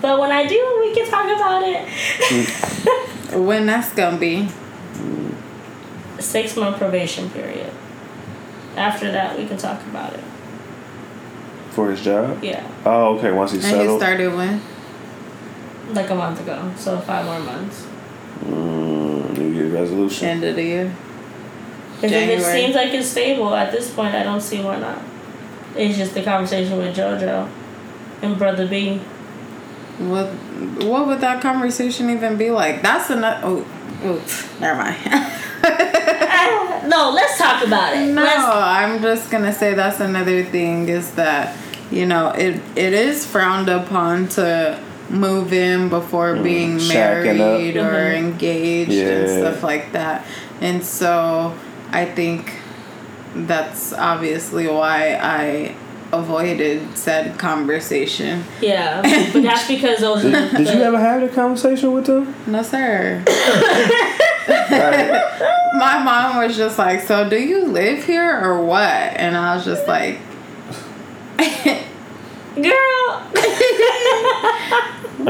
But 0.02 0.20
when 0.22 0.32
I 0.32 0.48
do, 0.48 0.78
we 0.80 0.94
can 0.96 1.06
talk 1.10 1.26
about 1.26 1.64
it. 1.66 1.88
When 3.50 3.66
that's 3.68 3.94
gonna 3.94 4.18
be. 4.18 4.48
Six 6.20 6.56
month 6.58 6.78
probation 6.78 7.30
period. 7.30 7.72
After 8.76 9.12
that, 9.12 9.38
we 9.38 9.46
can 9.46 9.58
talk 9.58 9.82
about 9.84 10.14
it. 10.14 10.24
For 11.72 11.92
his 11.92 12.02
job? 12.02 12.44
Yeah, 12.44 12.64
Oh, 12.86 13.18
okay. 13.18 13.32
Once 13.32 13.52
he's 13.52 13.64
And 13.66 13.82
he 13.82 13.98
started 13.98 14.34
when? 14.34 14.62
like 15.94 16.10
a 16.10 16.16
month 16.16 16.40
ago. 16.42 16.72
So 16.78 17.00
five 17.00 17.26
more 17.26 17.40
months. 17.40 17.86
Mm, 18.46 19.09
New 19.40 19.54
Year's 19.54 19.72
resolution. 19.72 20.28
End 20.28 20.44
of 20.44 20.56
the 20.56 20.64
year. 20.64 20.96
Because 21.96 22.12
if 22.12 22.30
it 22.30 22.44
seems 22.44 22.76
like 22.76 22.94
it's 22.94 23.08
stable 23.08 23.54
at 23.54 23.72
this 23.72 23.94
point, 23.94 24.16
I 24.16 24.24
don't 24.24 24.42
see 24.42 24.62
why 24.62 24.80
not. 24.80 25.02
It's 25.76 25.98
just 25.98 26.14
the 26.14 26.24
conversation 26.24 26.78
with 26.78 26.96
JoJo 26.96 27.50
and 28.22 28.38
Brother 28.38 28.68
B. 28.68 29.00
What 29.98 30.28
what 30.84 31.08
would 31.08 31.20
that 31.22 31.42
conversation 31.42 32.10
even 32.10 32.38
be 32.38 32.52
like? 32.52 32.82
That's 32.82 33.10
another. 33.10 33.42
Oh, 33.44 33.66
oh, 34.04 34.58
never 34.60 34.78
mind. 34.78 35.36
No, 36.90 37.12
let's 37.12 37.38
talk 37.38 37.64
about 37.66 37.96
it. 37.96 38.14
no, 38.14 38.24
Let's, 38.24 38.44
I'm 38.44 39.02
just 39.02 39.30
gonna 39.30 39.54
say 39.54 39.76
that's 39.76 40.00
another 40.00 40.44
thing 40.44 40.90
is 40.90 41.12
that 41.12 41.56
you 41.92 42.06
know 42.06 42.30
it 42.30 42.62
it 42.76 42.94
is 42.94 43.26
frowned 43.28 43.70
upon 43.70 44.28
to 44.30 44.82
move 45.10 45.52
in 45.54 45.90
before 45.90 46.36
being 46.36 46.78
shacking 46.78 47.32
up. 47.40 47.60
married 47.60 47.78
or 47.78 47.92
Mhm. 47.92 48.18
engaged 48.18 48.92
and 48.92 49.30
stuff 49.30 49.64
like 49.64 49.92
that. 49.94 50.26
And 50.62 50.84
so 50.84 51.54
I 51.92 52.06
think 52.06 52.54
that's 53.36 53.94
obviously 53.94 54.68
why 54.68 55.18
I 55.22 55.74
avoided 56.12 56.98
said 56.98 57.38
conversation. 57.38 58.44
yeah, 58.62 59.02
but 59.34 59.44
that's 59.44 59.68
because 59.68 60.00
those. 60.00 60.22
Did, 60.24 60.34
the, 60.34 60.58
did 60.58 60.68
you 60.74 60.82
ever 60.82 60.98
have 61.00 61.22
that 61.22 61.34
conversation 61.34 61.92
with 61.94 62.06
them? 62.08 62.34
No, 62.48 62.62
sir. 62.64 63.24
My 65.80 66.02
mom 66.04 66.38
was 66.38 66.58
just 66.58 66.80
like, 66.80 67.02
"So, 67.02 67.30
do 67.30 67.38
you 67.38 67.66
live 67.68 68.04
here 68.04 68.40
or 68.44 68.64
what?" 68.64 68.82
And 68.84 69.38
I 69.38 69.56
was 69.56 69.66
just 69.66 69.88
like, 69.88 70.18
girl? 72.56 73.24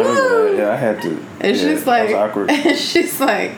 I 0.06 0.10
remember 0.10 0.52
that. 0.52 0.58
Yeah, 0.58 0.72
I 0.72 0.76
had 0.76 1.02
to. 1.04 1.10
and 1.10 1.56
yeah, 1.56 1.64
she's 1.64 1.84
that 1.84 1.88
like, 1.88 2.04
was 2.10 2.14
awkward. 2.14 2.50
and 2.52 2.78
she's 2.78 3.20
like, 3.20 3.54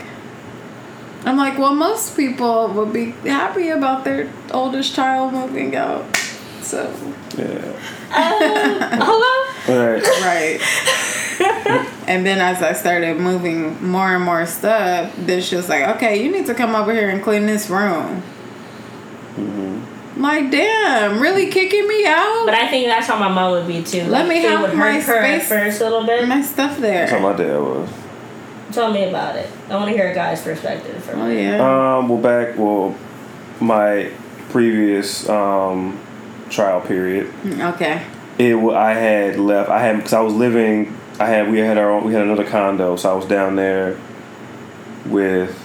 I'm 1.26 1.38
like, 1.38 1.58
well, 1.58 1.76
most 1.76 2.16
people 2.16 2.68
would 2.70 2.92
be 2.94 3.12
happy 3.30 3.70
about 3.70 4.04
their 4.04 4.32
oldest 4.52 4.96
child 4.96 5.34
moving 5.34 5.76
out. 5.76 6.16
So, 6.62 6.92
Yeah. 7.38 7.74
Hello. 9.02 9.32
Right. 9.68 10.04
right. 10.22 11.88
and 12.08 12.26
then 12.26 12.40
as 12.40 12.62
I 12.62 12.74
started 12.74 13.18
moving 13.18 13.84
more 13.86 14.16
and 14.16 14.24
more 14.24 14.46
stuff, 14.46 15.14
then 15.18 15.42
she 15.42 15.56
was 15.56 15.70
like, 15.70 15.88
okay, 15.96 16.24
you 16.24 16.32
need 16.32 16.46
to 16.48 16.54
come 16.54 16.76
over 16.76 16.92
here 16.94 17.10
and 17.10 17.22
clean 17.24 17.46
this 17.46 17.70
room. 17.70 18.22
Mm-hmm. 19.36 19.84
Like, 20.22 20.52
damn, 20.52 21.20
really 21.20 21.48
kicking 21.48 21.88
me 21.88 22.06
out? 22.06 22.44
But 22.46 22.54
I 22.54 22.68
think 22.68 22.88
that's 22.88 23.08
how 23.08 23.18
my 23.18 23.28
mom 23.30 23.52
would 23.52 23.68
be 23.68 23.82
too. 23.84 24.04
Let 24.04 24.26
Like, 24.26 24.28
me 24.30 24.38
it 24.46 24.50
have 24.50 24.62
would 24.62 24.74
my 24.78 24.92
hurt 24.94 25.04
her 25.04 25.18
at 25.18 25.42
space. 25.42 25.50
first 25.50 25.82
a 25.82 25.86
little 25.86 26.06
bit. 26.06 26.28
my 26.28 26.42
stuff 26.42 26.78
there. 26.78 27.08
That's 27.08 27.12
how 27.12 27.20
my 27.20 27.34
dad 27.36 27.58
was. 27.60 27.90
Tell 28.72 28.92
me 28.94 29.04
about 29.10 29.36
it. 29.36 29.50
I 29.70 29.76
want 29.76 29.90
to 29.90 29.94
hear 29.98 30.12
a 30.12 30.16
guy's 30.16 30.42
perspective 30.42 31.04
from 31.04 31.22
Oh 31.24 31.30
it. 31.30 31.42
yeah. 31.44 31.98
Um, 31.98 32.08
well, 32.08 32.20
back 32.22 32.58
well, 32.58 32.96
my 33.60 34.12
previous 34.50 35.28
um 35.28 36.00
trial 36.50 36.82
period, 36.82 37.34
Okay. 37.60 38.02
it 38.38 38.56
wa- 38.56 38.74
I 38.76 38.94
had 38.94 39.38
left. 39.40 39.70
I 39.70 39.80
had 39.82 39.98
because 39.98 40.14
I 40.14 40.22
was 40.22 40.34
living. 40.34 40.96
I 41.20 41.26
had 41.28 41.50
we 41.52 41.60
had 41.60 41.78
our 41.78 41.92
own, 41.92 42.06
we 42.06 42.14
had 42.14 42.22
another 42.24 42.46
condo, 42.46 42.96
so 42.96 43.12
I 43.12 43.16
was 43.16 43.26
down 43.26 43.56
there 43.56 43.98
with. 45.06 45.58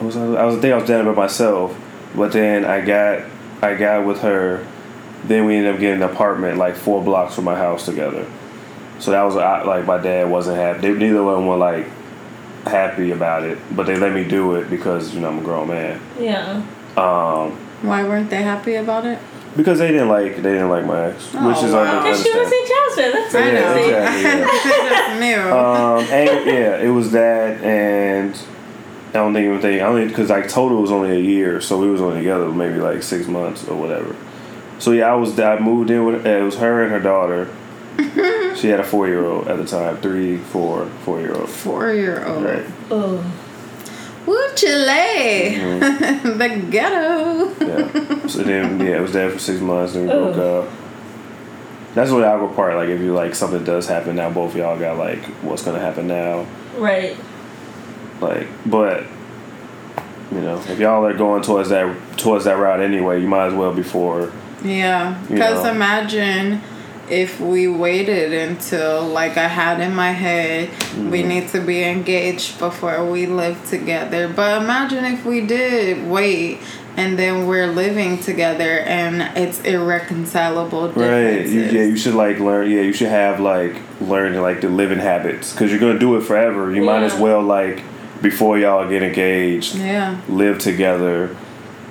I 0.00 0.04
was 0.04 0.16
I 0.16 0.24
was 0.44 0.56
I 0.56 0.60
think 0.60 0.72
I 0.72 0.76
was 0.76 0.88
down 0.88 1.04
there 1.04 1.14
by 1.14 1.22
myself, 1.22 1.76
but 2.14 2.32
then 2.32 2.64
I 2.64 2.80
got 2.80 3.22
I 3.62 3.74
got 3.74 4.06
with 4.06 4.20
her. 4.22 4.66
Then 5.24 5.44
we 5.44 5.56
ended 5.56 5.74
up 5.74 5.80
getting 5.80 6.02
an 6.02 6.08
apartment 6.10 6.56
like 6.58 6.76
four 6.76 7.02
blocks 7.04 7.34
from 7.34 7.44
my 7.44 7.54
house 7.56 7.84
together. 7.84 8.26
So 9.00 9.10
that 9.10 9.22
was 9.22 9.34
like 9.34 9.86
my 9.86 9.98
dad 9.98 10.30
wasn't 10.30 10.56
happy. 10.56 10.92
Neither 10.92 11.18
of 11.20 11.36
them 11.36 11.46
were 11.46 11.56
like 11.56 11.86
happy 12.66 13.10
about 13.10 13.42
it, 13.44 13.58
but 13.74 13.86
they 13.86 13.96
let 13.96 14.12
me 14.14 14.24
do 14.24 14.54
it 14.56 14.68
because 14.70 15.14
you 15.14 15.20
know 15.20 15.28
I'm 15.28 15.38
a 15.38 15.42
grown 15.42 15.68
man. 15.68 16.00
Yeah. 16.18 16.62
Um, 16.96 17.52
Why 17.82 18.02
weren't 18.04 18.30
they 18.30 18.42
happy 18.42 18.74
about 18.76 19.04
it? 19.06 19.18
because 19.56 19.80
they 19.80 19.88
didn't 19.90 20.08
like 20.08 20.36
they 20.36 20.52
didn't 20.52 20.68
like 20.68 20.86
my 20.86 21.06
ex, 21.06 21.28
Oh, 21.34 21.48
which 21.48 21.62
is 21.64 21.72
wow. 21.72 21.80
under- 21.98 22.02
Because 22.02 22.22
she 22.22 22.30
was 22.38 22.52
understandable. 22.52 22.56
in 22.56 22.66
Jasmine. 22.68 23.12
That's 23.12 23.34
I 23.34 23.50
know. 23.50 23.72
crazy. 23.72 23.88
exactly, 23.90 24.30
yeah. 24.30 24.46
I 24.46 24.88
just 24.88 25.20
knew. 25.20 25.52
Um, 25.58 25.98
and 26.20 26.46
yeah, 26.46 26.76
it 26.78 26.88
was 26.90 27.10
that, 27.12 27.60
and 27.62 28.36
I 29.10 29.14
don't 29.14 29.34
think 29.34 29.46
even 29.46 29.60
think 29.60 29.82
I 29.82 29.86
only 29.86 30.06
because 30.06 30.30
like 30.30 30.48
total 30.48 30.80
was 30.80 30.92
only 30.92 31.10
a 31.10 31.20
year, 31.20 31.60
so 31.60 31.78
we 31.78 31.90
was 31.90 32.00
only 32.00 32.18
together 32.18 32.48
maybe 32.48 32.78
like 32.78 33.02
six 33.02 33.26
months 33.26 33.66
or 33.66 33.76
whatever. 33.76 34.14
So 34.78 34.92
yeah, 34.92 35.12
I 35.12 35.16
was 35.16 35.38
I 35.38 35.58
moved 35.58 35.90
in 35.90 36.04
with 36.04 36.24
uh, 36.24 36.28
it 36.28 36.42
was 36.42 36.56
her 36.56 36.84
and 36.84 36.92
her 36.92 37.00
daughter. 37.00 37.48
she 38.56 38.68
had 38.68 38.78
a 38.78 38.84
four 38.84 39.08
year 39.08 39.24
old 39.24 39.48
at 39.48 39.58
the 39.58 39.66
time, 39.66 39.96
three, 39.96 40.36
four, 40.36 40.86
four 41.04 41.20
year 41.20 41.34
old. 41.34 41.48
Four 41.48 41.92
year 41.92 42.24
old. 42.24 42.44
Right. 42.44 42.66
Ooh. 42.92 43.24
Woo 44.26 44.36
mm-hmm. 44.36 44.54
Chile. 44.54 46.36
the 46.38 46.66
ghetto. 46.70 47.48
Yeah. 47.66 48.26
So 48.28 48.44
then 48.44 48.78
yeah, 48.86 48.98
it 48.98 49.00
was 49.00 49.12
there 49.12 49.30
for 49.30 49.40
six 49.40 49.60
months, 49.60 49.96
and 49.96 50.06
we 50.06 50.12
broke 50.12 50.36
up. 50.36 50.70
That's 51.94 52.12
what 52.12 52.20
the 52.20 52.28
awkward 52.28 52.54
part. 52.54 52.76
Like 52.76 52.90
if 52.90 53.00
you 53.00 53.12
like 53.12 53.34
something 53.34 53.64
does 53.64 53.88
happen 53.88 54.14
now, 54.16 54.30
both 54.30 54.52
of 54.52 54.56
y'all 54.56 54.78
got 54.78 54.98
like 54.98 55.24
what's 55.42 55.64
gonna 55.64 55.80
happen 55.80 56.06
now. 56.06 56.46
Right. 56.76 57.16
Like, 58.20 58.46
but 58.66 59.04
You 60.32 60.40
know, 60.40 60.58
if 60.68 60.78
y'all 60.78 61.04
are 61.06 61.14
going 61.14 61.42
towards 61.42 61.70
that 61.70 61.96
towards 62.16 62.44
that 62.44 62.56
route 62.58 62.80
anyway, 62.80 63.20
you 63.20 63.26
might 63.28 63.46
as 63.46 63.54
well 63.54 63.72
before. 63.74 64.32
Yeah, 64.62 65.20
because 65.28 65.64
imagine 65.66 66.60
if 67.08 67.40
we 67.40 67.66
waited 67.66 68.32
until, 68.32 69.04
like 69.08 69.36
I 69.36 69.48
had 69.48 69.80
in 69.80 69.94
my 69.94 70.12
head, 70.12 70.68
Mm-hmm. 70.68 71.10
we 71.10 71.22
need 71.22 71.48
to 71.50 71.60
be 71.60 71.82
engaged 71.84 72.58
before 72.58 73.04
we 73.08 73.26
live 73.26 73.56
together. 73.68 74.28
But 74.28 74.60
imagine 74.62 75.04
if 75.04 75.24
we 75.24 75.40
did 75.46 76.08
wait 76.10 76.58
and 76.96 77.16
then 77.18 77.46
we're 77.46 77.68
living 77.68 78.18
together 78.18 78.80
and 78.80 79.22
it's 79.36 79.60
irreconcilable 79.62 80.90
Right. 80.90 81.46
You, 81.46 81.60
yeah, 81.62 81.84
you 81.84 81.96
should 81.96 82.14
like 82.14 82.38
learn. 82.40 82.70
Yeah, 82.70 82.82
you 82.82 82.92
should 82.92 83.08
have 83.08 83.38
like 83.40 83.76
learn 84.00 84.34
like 84.42 84.60
the 84.60 84.68
living 84.68 84.98
habits 84.98 85.52
because 85.52 85.70
you're 85.70 85.80
gonna 85.80 85.98
do 85.98 86.16
it 86.16 86.22
forever. 86.22 86.74
You 86.74 86.82
might 86.82 87.02
as 87.04 87.14
well 87.14 87.40
like 87.42 87.82
before 88.22 88.58
y'all 88.58 88.88
get 88.88 89.02
engaged, 89.02 89.76
yeah. 89.76 90.20
live 90.28 90.58
together, 90.58 91.36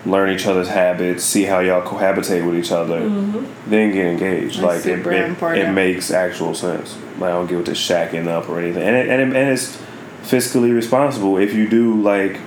learn 0.06 0.30
each 0.30 0.46
other's 0.46 0.70
habits, 0.70 1.24
see 1.24 1.44
how 1.44 1.60
y'all 1.60 1.86
cohabitate 1.86 2.46
with 2.46 2.58
each 2.58 2.72
other, 2.72 3.02
mm-hmm. 3.02 3.70
then 3.70 3.92
get 3.92 4.06
engaged. 4.06 4.60
That's 4.60 4.86
like 4.86 4.86
it, 4.86 5.06
it, 5.06 5.58
it 5.58 5.72
makes 5.72 6.12
actual 6.12 6.54
sense. 6.54 6.98
Like 7.18 7.32
I 7.32 7.34
don't 7.34 7.48
get 7.48 7.58
with 7.58 7.66
this 7.66 7.80
shacking 7.80 8.28
up 8.28 8.50
or 8.50 8.60
anything, 8.60 8.84
and 8.84 8.96
it, 8.96 9.10
and 9.10 9.22
it, 9.22 9.36
and 9.36 9.50
it's 9.50 9.78
fiscally 10.24 10.74
responsible 10.74 11.38
if 11.38 11.54
you 11.54 11.68
do 11.68 12.02
like. 12.02 12.40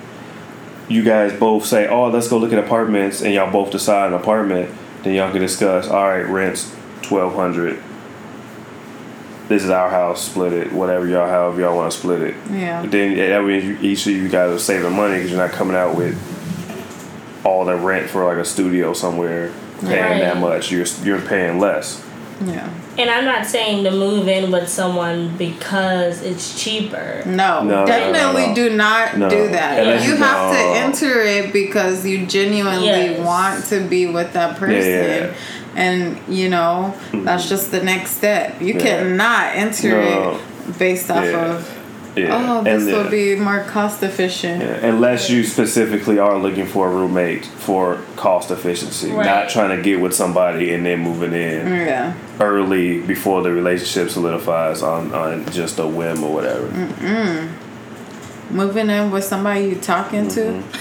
You 0.88 1.02
guys 1.02 1.32
both 1.32 1.64
say, 1.64 1.86
"Oh, 1.86 2.08
let's 2.08 2.28
go 2.28 2.38
look 2.38 2.52
at 2.52 2.58
apartments," 2.58 3.22
and 3.22 3.32
y'all 3.32 3.50
both 3.50 3.70
decide 3.70 4.08
an 4.08 4.14
apartment. 4.14 4.70
Then 5.02 5.14
y'all 5.14 5.30
can 5.30 5.40
discuss. 5.40 5.88
All 5.88 6.08
right, 6.08 6.26
rents 6.26 6.74
twelve 7.02 7.34
hundred. 7.34 7.82
This 9.52 9.64
is 9.64 9.70
our 9.70 9.90
house. 9.90 10.24
Split 10.24 10.54
it. 10.54 10.72
Whatever 10.72 11.06
y'all, 11.06 11.28
however 11.28 11.60
y'all 11.60 11.76
want 11.76 11.92
to 11.92 11.98
split 11.98 12.22
it. 12.22 12.34
Yeah. 12.50 12.86
Then 12.86 13.14
yeah, 13.14 13.28
that 13.38 13.44
means 13.44 13.64
you, 13.64 13.76
each 13.82 14.06
of 14.06 14.12
you 14.14 14.26
guys 14.30 14.50
are 14.50 14.58
saving 14.58 14.92
money 14.96 15.16
because 15.16 15.30
you're 15.30 15.38
not 15.46 15.50
coming 15.50 15.76
out 15.76 15.94
with 15.94 16.16
all 17.44 17.66
the 17.66 17.76
rent 17.76 18.08
for 18.08 18.24
like 18.24 18.38
a 18.38 18.46
studio 18.46 18.94
somewhere 18.94 19.52
paying 19.82 20.00
Right. 20.00 20.20
that 20.20 20.38
much. 20.38 20.72
You're 20.72 20.86
you're 21.04 21.20
paying 21.20 21.58
less. 21.58 22.02
Yeah. 22.46 22.66
And 22.96 23.10
I'm 23.10 23.26
not 23.26 23.44
saying 23.46 23.84
to 23.84 23.90
move 23.90 24.26
in 24.26 24.50
with 24.50 24.70
someone 24.70 25.36
because 25.36 26.22
it's 26.22 26.58
cheaper. 26.62 27.22
No, 27.26 27.62
No, 27.62 27.80
no, 27.80 27.86
definitely 27.86 28.42
no, 28.42 28.48
no. 28.48 28.54
do 28.54 28.70
not 28.76 29.18
No. 29.18 29.28
do 29.28 29.48
that. 29.48 29.80
Unless 29.80 30.06
You 30.06 30.12
you- 30.12 30.16
have 30.16 30.52
to 30.52 30.78
enter 30.80 31.20
it 31.20 31.52
because 31.52 32.06
you 32.06 32.24
genuinely 32.24 32.86
Yes. 32.86 33.20
want 33.20 33.66
to 33.66 33.80
be 33.80 34.06
with 34.06 34.32
that 34.32 34.56
person. 34.56 34.80
Yeah, 34.90 35.06
yeah. 35.26 35.26
And, 35.74 36.18
you 36.28 36.48
know, 36.48 36.94
that's 37.12 37.48
just 37.48 37.70
the 37.70 37.82
next 37.82 38.12
step. 38.12 38.60
You 38.60 38.74
Yeah. 38.74 38.80
cannot 38.80 39.54
enter 39.56 39.90
No. 40.02 40.38
it 40.68 40.78
based 40.78 41.10
off 41.10 41.24
Yeah. 41.24 41.46
of, 41.54 41.78
Yeah. 42.14 42.58
oh, 42.58 42.62
this 42.62 42.82
And 42.84 42.92
will 42.92 43.08
be 43.10 43.36
more 43.36 43.60
cost 43.60 44.02
efficient. 44.02 44.62
Unless 44.84 45.30
you 45.30 45.44
specifically 45.44 46.18
are 46.18 46.36
looking 46.36 46.66
for 46.66 46.88
a 46.88 46.90
roommate 46.90 47.46
for 47.46 47.96
cost 48.16 48.50
efficiency, 48.50 49.10
Right. 49.10 49.24
not 49.24 49.48
trying 49.48 49.74
to 49.74 49.82
get 49.82 49.98
with 50.00 50.14
somebody 50.14 50.74
and 50.74 50.84
then 50.84 50.98
moving 50.98 51.32
in 51.32 51.74
Yeah. 51.74 52.12
early 52.38 52.98
before 53.00 53.42
the 53.42 53.50
relationship 53.50 54.10
solidifies 54.10 54.82
on, 54.82 55.12
on 55.14 55.46
just 55.52 55.78
a 55.78 55.86
whim 55.86 56.22
or 56.22 56.34
whatever. 56.34 56.66
Mm. 56.66 57.48
Moving 58.50 58.90
in 58.90 59.10
with 59.10 59.24
somebody 59.24 59.64
you 59.64 59.74
talking 59.76 60.26
Mm-hmm. 60.26 60.60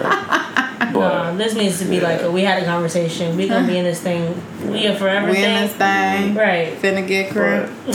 to. 0.00 0.67
But 0.78 0.92
no, 0.92 1.36
this 1.36 1.54
needs 1.54 1.78
to 1.80 1.84
be 1.84 1.96
yeah. 1.96 2.02
like 2.02 2.22
a, 2.22 2.30
we 2.30 2.42
had 2.42 2.62
a 2.62 2.66
conversation. 2.66 3.36
We 3.36 3.48
gonna 3.48 3.66
be 3.66 3.76
in 3.78 3.84
this 3.84 4.00
thing. 4.00 4.40
We 4.70 4.86
are 4.86 4.94
forever 4.94 5.30
We 5.30 5.38
in 5.38 5.42
thing. 5.42 5.62
this 5.62 5.72
thing. 5.74 6.34
Right. 6.34 6.76
Finna 6.80 7.06
get 7.06 7.32
crib. 7.32 7.70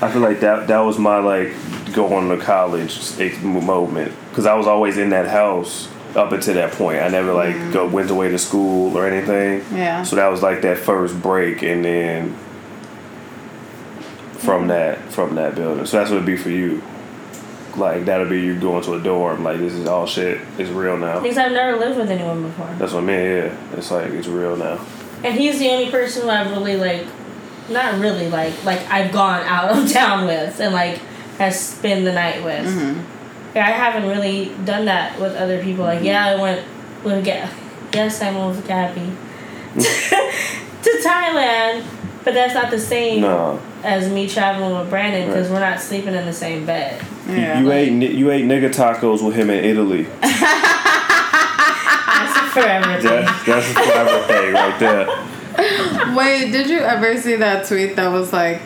I 0.00 0.10
feel 0.12 0.22
like 0.22 0.40
that 0.40 0.68
that 0.68 0.80
was 0.80 0.98
my 0.98 1.18
like 1.18 1.54
going 1.92 2.28
to 2.28 2.44
college 2.44 3.42
moment 3.42 4.12
because 4.30 4.46
I 4.46 4.54
was 4.54 4.66
always 4.66 4.98
in 4.98 5.10
that 5.10 5.26
house 5.26 5.88
up 6.16 6.32
until 6.32 6.54
that 6.54 6.72
point. 6.72 7.00
I 7.00 7.08
never 7.08 7.32
like 7.32 7.54
mm-hmm. 7.54 7.72
go 7.72 7.88
went 7.88 8.10
away 8.10 8.28
to 8.30 8.38
school 8.38 8.96
or 8.96 9.06
anything. 9.06 9.64
Yeah. 9.76 10.02
So 10.02 10.16
that 10.16 10.28
was 10.28 10.42
like 10.42 10.62
that 10.62 10.78
first 10.78 11.20
break, 11.20 11.62
and 11.62 11.84
then 11.84 12.34
from 14.38 14.62
mm-hmm. 14.62 14.68
that 14.68 15.12
from 15.12 15.34
that 15.36 15.54
building. 15.54 15.86
So 15.86 15.98
that's 15.98 16.10
what 16.10 16.16
it'd 16.16 16.26
be 16.26 16.36
for 16.36 16.50
you. 16.50 16.82
Like 17.78 18.04
that'll 18.06 18.28
be 18.28 18.40
you 18.40 18.58
going 18.58 18.82
to 18.84 18.94
a 18.94 19.00
dorm. 19.00 19.44
Like 19.44 19.58
this 19.58 19.72
is 19.72 19.86
all 19.86 20.06
shit. 20.06 20.40
It's 20.58 20.70
real 20.70 20.96
now. 20.96 21.20
Because 21.20 21.38
I've 21.38 21.52
never 21.52 21.78
lived 21.78 21.98
with 21.98 22.10
anyone 22.10 22.42
before. 22.42 22.66
That's 22.78 22.92
what 22.92 23.04
I 23.04 23.06
mean. 23.06 23.20
Yeah, 23.26 23.56
it's 23.76 23.90
like 23.90 24.10
it's 24.10 24.26
real 24.28 24.56
now. 24.56 24.84
And 25.24 25.38
he's 25.38 25.58
the 25.58 25.68
only 25.70 25.90
person 25.90 26.22
who 26.22 26.28
I've 26.30 26.50
really 26.50 26.76
like, 26.76 27.04
not 27.70 27.98
really 28.00 28.28
like, 28.28 28.64
like 28.64 28.80
I've 28.90 29.12
gone 29.12 29.42
out 29.46 29.76
of 29.76 29.90
town 29.92 30.26
with 30.26 30.60
and 30.60 30.72
like 30.74 30.98
has 31.38 31.58
spent 31.58 32.04
the 32.04 32.12
night 32.12 32.42
with. 32.44 32.66
Mm-hmm. 32.66 33.56
Yeah, 33.56 33.66
I 33.66 33.70
haven't 33.70 34.08
really 34.08 34.52
done 34.64 34.84
that 34.86 35.18
with 35.20 35.34
other 35.36 35.62
people. 35.62 35.84
Like, 35.84 36.02
yeah, 36.02 36.26
I 36.26 36.34
went 36.40 36.64
with 37.04 37.24
Ga- 37.24 37.48
yes, 37.94 38.20
I 38.22 38.30
went 38.32 38.56
with 38.56 38.66
Gabby 38.68 39.10
to 39.74 41.00
Thailand, 41.04 41.84
but 42.24 42.34
that's 42.34 42.54
not 42.54 42.70
the 42.70 42.78
same 42.78 43.22
No, 43.22 43.60
as 43.82 44.08
me 44.10 44.28
traveling 44.28 44.76
with 44.78 44.90
Brandon 44.90 45.26
because 45.28 45.48
Right. 45.48 45.54
we're 45.54 45.70
not 45.70 45.80
sleeping 45.80 46.14
in 46.14 46.26
the 46.26 46.32
same 46.32 46.66
bed. 46.66 47.00
Yeah. 47.28 47.60
you 47.60 47.70
ate 47.72 47.92
you 48.12 48.30
ate 48.30 48.44
nigga 48.44 48.70
tacos 48.72 49.22
with 49.24 49.34
him 49.36 49.50
in 49.50 49.64
Italy. 49.64 50.04
That's 50.20 50.40
a 52.36 52.50
forever 52.50 53.00
thing. 53.00 53.24
That's 53.24 53.44
that's 53.44 53.70
a 53.70 53.74
forever 53.74 54.22
thing 54.26 54.54
right 54.54 54.78
there. 54.80 55.06
Wait, 56.16 56.52
did 56.52 56.70
you 56.70 56.78
ever 56.78 57.16
see 57.20 57.36
that 57.36 57.66
tweet 57.66 57.96
that 57.96 58.08
was 58.08 58.32
like, 58.32 58.62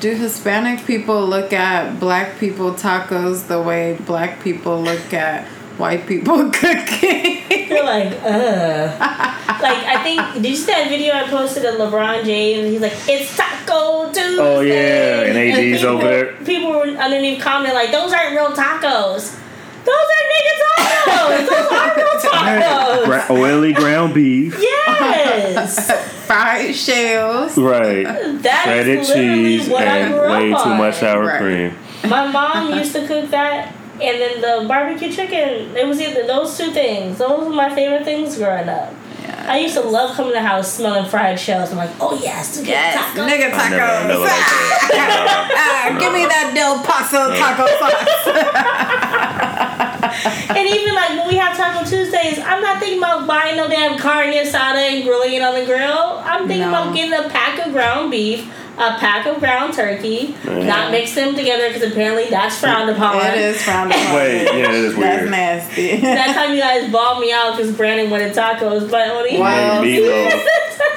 do 0.00 0.14
Hispanic 0.14 0.84
people 0.86 1.26
look 1.26 1.52
at 1.52 1.98
black 1.98 2.38
people 2.38 2.72
tacos 2.72 3.48
the 3.48 3.60
way 3.60 3.94
black 4.06 4.40
people 4.42 4.80
look 4.80 5.12
at 5.12 5.44
white 5.78 6.06
people 6.06 6.50
cooking? 6.52 7.42
You're 7.68 7.84
like, 7.84 8.12
ugh. 8.22 9.00
like, 9.00 9.84
I 9.84 10.00
think, 10.02 10.42
did 10.42 10.46
you 10.46 10.56
see 10.56 10.66
that 10.72 10.88
video 10.88 11.14
I 11.14 11.28
posted 11.28 11.64
of 11.64 11.74
LeBron 11.76 12.24
James? 12.24 12.64
And 12.64 12.72
he's 12.72 12.80
like, 12.80 12.92
it's 13.08 13.36
Taco 13.36 14.06
Tuesday. 14.12 14.36
Oh, 14.38 14.60
yeah, 14.60 15.22
and 15.22 15.36
AD's 15.38 15.80
people, 15.80 15.96
over 15.96 16.04
there. 16.08 16.32
People 16.44 16.70
were 16.70 16.86
underneath 16.86 17.42
commenting, 17.42 17.74
like, 17.74 17.90
those 17.92 18.12
aren't 18.12 18.32
real 18.32 18.52
tacos. 18.52 19.36
Those 19.84 19.94
are 19.94 20.24
nigga 20.32 20.54
tacos. 20.78 21.46
those 21.48 21.72
are 21.72 21.96
real 21.96 22.06
tacos. 22.32 23.04
Gra- 23.04 23.26
oily 23.30 23.72
ground 23.72 24.14
beef. 24.14 24.56
Yes. 24.60 25.90
Fried 26.26 26.74
shells. 26.74 27.56
Right. 27.56 28.02
That 28.04 28.62
Shredded 28.64 28.98
is 28.98 29.12
cheese 29.12 29.68
what 29.68 29.82
I 29.86 29.98
and 29.98 30.14
grew 30.14 30.28
way 30.28 30.52
up 30.52 30.62
too 30.64 30.70
on. 30.70 30.78
much 30.78 30.96
sour 30.96 31.24
Right. 31.26 31.40
cream. 31.40 31.76
My 32.10 32.26
mom 32.30 32.76
used 32.76 32.92
to 32.94 33.06
cook 33.06 33.30
that, 33.30 33.72
and 34.00 34.20
then 34.20 34.40
the 34.40 34.66
barbecue 34.68 35.10
chicken. 35.12 35.74
It 35.76 35.86
was 35.86 36.00
either 36.00 36.26
those 36.26 36.56
two 36.56 36.70
things. 36.70 37.18
Those 37.18 37.46
were 37.48 37.54
my 37.54 37.74
favorite 37.74 38.04
things 38.04 38.36
growing 38.36 38.68
up. 38.68 38.92
Yeah. 39.22 39.46
I 39.48 39.58
used 39.58 39.74
to 39.74 39.80
love 39.80 40.14
coming 40.16 40.32
to 40.32 40.38
the 40.38 40.42
house 40.46 40.72
smelling 40.72 41.08
fried 41.08 41.38
shells. 41.40 41.70
I'm 41.70 41.76
like, 41.78 41.90
oh 42.00 42.14
yes, 42.22 42.60
Yes, 42.64 42.94
tacos. 42.96 43.26
nigga 43.28 43.50
I 43.52 43.68
never, 43.70 43.82
I 43.82 44.06
never 44.06 44.26
tacos. 44.26 44.82
Ah, 45.58 45.96
give 45.98 46.12
me 46.12 46.24
that 46.26 46.52
Del 46.54 46.78
Paso 46.84 47.34
taco 47.34 47.66
sauce. 47.78 49.66
And 50.56 50.66
even 50.68 50.94
like 50.94 51.10
when 51.10 51.28
we 51.28 51.36
have 51.36 51.56
Taco 51.56 51.84
Tuesdays, 51.84 52.38
I'm 52.38 52.62
not 52.62 52.78
thinking 52.80 52.98
about 52.98 53.26
buying 53.26 53.56
no 53.56 53.68
damn 53.68 53.98
carne 53.98 54.32
asada 54.32 54.76
and 54.78 55.04
grilling 55.04 55.34
it 55.34 55.42
on 55.42 55.54
the 55.54 55.64
grill. 55.66 56.22
I'm 56.24 56.46
thinking 56.46 56.60
No. 56.62 56.68
about 56.68 56.94
getting 56.94 57.12
a 57.12 57.28
pack 57.28 57.66
of 57.66 57.72
ground 57.72 58.10
beef, 58.10 58.48
a 58.78 58.98
pack 58.98 59.26
of 59.26 59.38
ground 59.40 59.72
turkey, 59.74 60.34
not 60.44 60.90
mix 60.90 61.14
them 61.14 61.34
together 61.34 61.68
because 61.72 61.90
apparently 61.90 62.28
that's 62.28 62.58
frowned 62.58 62.90
upon. 62.90 63.16
It 63.24 63.38
is 63.38 63.62
frowned 63.62 63.90
upon. 63.90 64.14
Wait, 64.16 64.44
yeah, 64.44 64.68
it 64.68 64.74
is 64.74 64.94
weird. 64.94 65.02
That's 65.10 65.20
weird. 65.22 65.30
nasty. 65.30 66.00
That 66.02 66.34
time 66.34 66.54
you 66.54 66.60
guys 66.60 66.90
balled 66.92 67.20
me 67.20 67.32
out 67.32 67.56
because 67.56 67.74
Brandon 67.76 68.10
wanted 68.10 68.34
tacos, 68.34 68.90
but 68.90 69.14
when 69.16 69.28
he 69.28 69.38
Wow. 69.38 69.80
Made 69.82 70.02
meatloaf. 70.02 70.44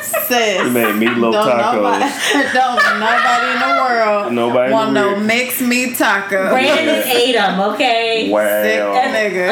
Sis. 0.27 0.61
You 0.63 0.69
made 0.71 0.95
meatloaf 0.95 1.31
Don't 1.31 1.57
nobody, 1.57 2.05
tacos. 2.05 2.53
don't 2.53 2.99
nobody 2.99 3.47
in 3.51 3.59
the 3.59 3.73
world 3.81 4.33
Nobody 4.33 4.65
in 4.67 4.71
want 4.73 4.93
the 4.93 5.01
no 5.01 5.07
world. 5.13 5.23
mixed 5.25 5.61
meat 5.61 5.97
taco. 5.97 6.49
Brandon 6.49 7.03
ate 7.07 7.33
them, 7.35 7.59
okay? 7.61 8.25
Sick 8.25 8.33
Wow. 8.33 9.13
nigga. 9.13 9.49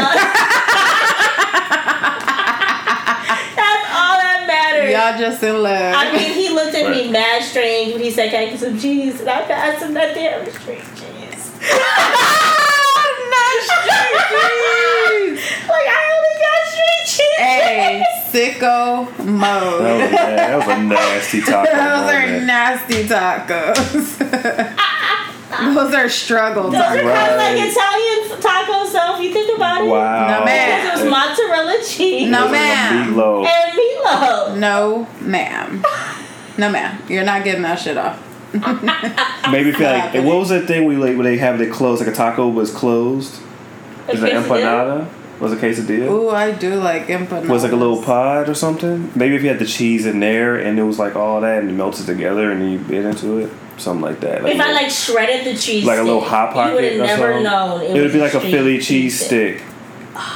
Y'all 4.92 5.18
just 5.18 5.42
in 5.44 5.62
love. 5.64 5.94
I 5.96 6.12
mean, 6.12 6.32
he 6.34 6.50
looked 6.50 6.76
at 6.76 6.90
me 6.92 7.10
mad 7.12 7.44
strange 7.44 7.94
when 7.94 8.02
he 8.04 8.12
said, 8.12 8.30
"Can 8.32 8.44
I 8.44 8.50
get 8.52 8.60
some 8.60 8.78
cheese?" 8.80 9.20
And 9.22 9.30
I 9.30 9.42
passed 9.44 9.84
him 9.84 9.94
that 9.94 10.14
damn 10.16 10.46
straight 10.52 10.80
cheese. 10.96 11.52
Not 13.34 13.56
straight 13.64 14.20
cheese. 14.30 15.44
Like 15.68 15.88
I 15.88 16.00
only 16.16 16.36
got 16.46 16.62
straight 16.72 17.06
cheese. 17.06 17.38
Hey, 17.38 18.04
sicko 18.32 19.08
That 19.18 19.26
mode. 19.26 19.82
was, 19.82 20.12
yeah, 20.12 20.36
that 20.36 20.58
was 20.58 20.68
a 20.68 20.84
nasty 20.84 21.42
taco. 21.48 21.70
Those 21.70 22.10
are 22.14 22.28
nasty 22.46 23.04
tacos. 23.04 24.06
Those 25.74 25.94
are 25.94 26.10
struggle 26.10 26.64
Those 26.64 26.76
are 26.76 26.98
tacos. 26.98 27.14
kind 27.14 27.32
of 27.32 27.38
like 27.38 27.58
Italian 27.72 28.42
tacos, 28.42 28.92
though. 28.92 29.16
If 29.18 29.22
you 29.24 29.34
think 29.34 29.56
about 29.58 29.82
it. 29.82 29.88
Wow. 29.90 30.40
No, 30.40 30.46
man. 30.46 30.82
Because 30.86 31.00
it 31.02 31.04
was 31.06 31.12
mozzarella 31.12 31.78
cheese 31.86 32.30
No, 32.30 32.42
Those 32.44 32.52
ma'am. 32.52 33.14
Meatloaf. 33.14 33.46
and 33.48 33.80
meatloaf. 33.80 34.58
No, 34.58 35.08
ma'am. 35.22 35.84
No, 36.60 36.72
ma'am. 36.72 37.00
You're 37.08 37.24
not 37.24 37.44
getting 37.44 37.62
that 37.62 37.76
shit 37.80 37.98
off. 37.98 38.18
Maybe 39.52 39.72
feel 39.72 39.92
like 39.92 40.14
what 40.16 40.38
was 40.38 40.50
that 40.50 40.66
thing 40.66 40.86
we 40.86 40.96
like 40.96 41.16
when 41.16 41.24
they 41.26 41.38
have 41.38 41.62
it 41.62 41.72
closed 41.72 42.04
like 42.04 42.12
a 42.12 42.16
taco 42.16 42.48
was 42.50 42.74
closed? 42.74 43.36
Is 44.10 44.24
it 44.24 44.34
empanada? 44.34 45.08
Was 45.40 45.54
it 45.54 45.60
quesadilla? 45.60 46.10
Ooh, 46.10 46.30
I 46.30 46.52
do 46.52 46.76
like 46.76 47.08
empanadas. 47.08 47.48
Was 47.48 47.64
like 47.64 47.72
a 47.72 47.76
little 47.76 48.02
pod 48.02 48.50
or 48.50 48.56
something? 48.56 49.12
Maybe 49.16 49.36
if 49.36 49.44
you 49.44 49.50
had 49.50 49.60
the 49.60 49.66
cheese 49.66 50.06
in 50.06 50.20
there 50.20 50.56
and 50.58 50.80
it 50.80 50.84
was 50.84 50.98
like 50.98 51.16
all 51.16 51.42
that 51.42 51.60
and 51.62 51.70
it 51.70 51.74
melted 51.74 52.06
together 52.08 52.52
and 52.52 52.72
you 52.72 52.80
bit 52.80 53.06
into 53.06 53.38
it, 53.40 53.52
something 53.78 54.02
like 54.02 54.20
that. 54.22 54.44
If 54.48 54.60
I 54.60 54.72
like 54.74 54.90
shredded 54.90 55.46
the 55.46 55.60
cheese, 55.60 55.86
like 55.86 56.00
a 56.00 56.04
little 56.04 56.22
hot 56.22 56.54
pocket 56.54 56.70
you 56.70 56.76
would 56.76 56.84
have 57.08 57.20
never 57.20 57.34
something. 57.34 57.44
known. 57.44 57.82
It, 57.82 58.02
would 58.02 58.14
be 58.14 58.20
like 58.20 58.34
a 58.34 58.40
Philly 58.42 58.80
cheese 58.80 59.24
stick 59.24 59.62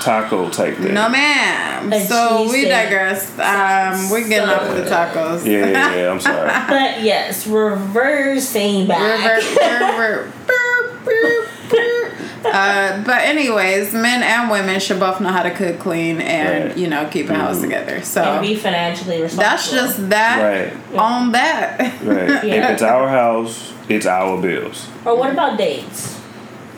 taco 0.02 0.50
type 0.52 0.78
thing. 0.78 0.94
No, 0.94 1.10
ma'am. 1.10 1.92
A 1.92 2.00
So 2.06 2.44
we 2.44 2.60
steak. 2.62 2.70
digress. 2.70 3.28
Um, 3.40 4.10
we're 4.12 4.28
getting 4.28 4.48
So 4.48 4.54
off 4.56 4.76
the 4.76 4.84
tacos. 4.84 5.46
Yeah, 5.46 5.66
yeah, 5.72 5.96
yeah, 5.96 6.12
I'm 6.12 6.20
sorry. 6.20 6.48
But 6.68 7.02
yes, 7.02 7.48
reversing 7.48 8.86
back. 8.88 9.42
Revert, 9.42 9.50
revert, 9.50 10.32
boop, 10.48 11.04
boop, 11.06 11.48
boop. 11.70 12.01
Uh, 12.44 13.04
but 13.04 13.20
anyways, 13.22 13.94
men 13.94 14.24
and 14.24 14.50
women 14.50 14.80
should 14.80 15.00
both 15.00 15.22
know 15.22 15.30
how 15.30 15.44
to 15.44 15.52
cook 15.52 15.78
clean 15.80 16.20
and 16.22 16.70
Right. 16.70 16.78
you 16.78 16.88
know 16.88 17.06
keep 17.12 17.30
a 17.30 17.36
house 17.36 17.58
Mhm. 17.58 17.62
together. 17.62 17.96
and 17.96 18.06
So 18.06 18.40
be 18.42 18.56
financially 18.56 19.22
responsible. 19.22 19.44
that's 19.44 19.72
just 19.72 20.10
that 20.10 20.42
Right, 20.42 21.00
on 21.00 21.32
that. 21.34 21.80
right. 22.04 22.44
Yeah. 22.44 22.56
If 22.66 22.70
it's 22.72 22.82
our 22.82 23.08
house, 23.10 23.74
it's 23.90 24.08
our 24.08 24.38
bills. 24.42 24.88
Or 25.06 25.16
what 25.16 25.30
about 25.32 25.58
dates? 25.58 26.18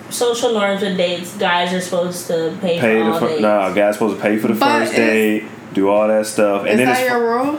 Social 0.10 0.54
norms 0.54 0.82
with 0.82 0.98
dates. 0.98 1.32
Guys 1.38 1.74
are 1.74 1.82
supposed 1.82 2.28
to 2.28 2.54
pay, 2.62 2.80
Pay 2.80 3.00
for 3.00 3.06
the 3.06 3.12
all 3.14 3.20
fir- 3.20 3.28
dates. 3.30 3.42
nah, 3.42 3.70
guy's 3.72 3.94
supposed 3.96 4.18
to 4.18 4.22
pay 4.22 4.38
for 4.38 4.48
the 4.50 4.54
But 4.56 4.80
first 4.80 4.96
date, 4.96 5.46
do 5.74 5.90
all 5.90 6.08
that 6.10 6.26
stuff, 6.28 6.62
and 6.62 6.72
Is 6.72 6.78
then 6.78 6.88
that 6.88 7.00
it's 7.00 7.10
your 7.10 7.20
rule? 7.38 7.58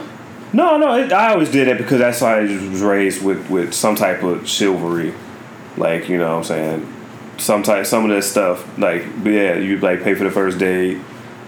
No, 0.53 0.77
no, 0.77 0.93
it, 0.93 1.11
I 1.11 1.33
always 1.33 1.49
did 1.49 1.67
that 1.67 1.77
because 1.79 1.99
that's 1.99 2.19
how 2.21 2.27
I 2.27 2.41
was 2.41 2.81
raised 2.81 3.23
with, 3.23 3.49
with 3.49 3.73
some 3.73 3.95
type 3.95 4.21
of 4.23 4.47
chivalry. 4.47 5.13
Like, 5.75 6.07
you 6.07 6.17
know 6.17 6.29
what 6.29 6.37
I'm 6.37 6.43
saying? 6.45 6.87
Some 7.37 7.63
type, 7.63 7.85
some 7.85 8.05
of 8.09 8.15
that 8.15 8.23
stuff, 8.23 8.77
like, 8.77 9.03
yeah, 9.23 9.55
you 9.55 9.77
like 9.79 10.03
pay 10.03 10.15
for 10.15 10.23
the 10.23 10.31
first 10.31 10.57
date 10.57 10.99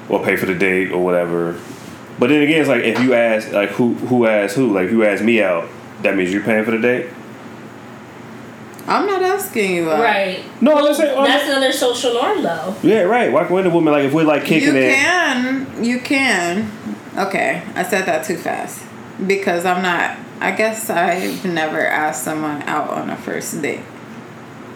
or 0.10 0.24
pay 0.24 0.36
for 0.36 0.46
the 0.46 0.56
date 0.56 0.92
or 0.92 1.04
whatever. 1.04 1.60
But 2.20 2.30
then 2.30 2.42
again, 2.42 2.60
it's 2.60 2.70
like 2.70 2.84
if 2.84 3.00
you 3.02 3.14
ask, 3.14 3.52
like, 3.52 3.70
who 3.70 3.94
who 3.94 4.26
asked 4.26 4.56
who? 4.56 4.74
Like, 4.74 4.86
if 4.88 4.92
you 4.92 5.06
ask 5.06 5.24
me 5.24 5.42
out, 5.42 5.70
that 6.02 6.16
means 6.16 6.34
you're 6.34 6.44
paying 6.44 6.66
for 6.66 6.72
the 6.72 6.80
date? 6.80 7.10
I'm 8.88 9.06
not 9.06 9.22
asking 9.22 9.76
you. 9.76 9.92
Out. 9.92 10.02
Right. 10.02 10.44
No, 10.62 10.76
I'm 10.78 10.86
just 10.86 11.00
saying, 11.00 11.14
well, 11.16 11.26
That's 11.28 11.46
another 11.50 11.74
social 11.74 12.14
norm, 12.14 12.42
though. 12.42 12.76
Yeah, 12.84 13.02
right. 13.02 13.32
Why 13.32 13.46
can't 13.46 13.68
a 13.68 13.70
woman, 13.70 13.94
like, 13.94 14.06
if 14.06 14.14
we're 14.14 14.24
like 14.24 14.46
kicking 14.46 14.70
You 14.76 14.78
it? 14.78 14.96
can. 14.96 15.84
You 15.84 16.00
can. 16.00 16.72
Okay, 17.18 17.64
I 17.76 17.84
said 17.84 18.06
that 18.06 18.26
too 18.26 18.38
fast 18.38 18.86
because 19.26 19.66
I'm 19.66 19.82
not. 19.82 20.18
I 20.40 20.52
guess 20.52 20.90
I've 20.90 21.44
never 21.46 21.86
asked 21.86 22.24
someone 22.24 22.62
out 22.64 22.92
on 22.92 23.10
a 23.10 23.18
first 23.18 23.62
date. 23.62 23.82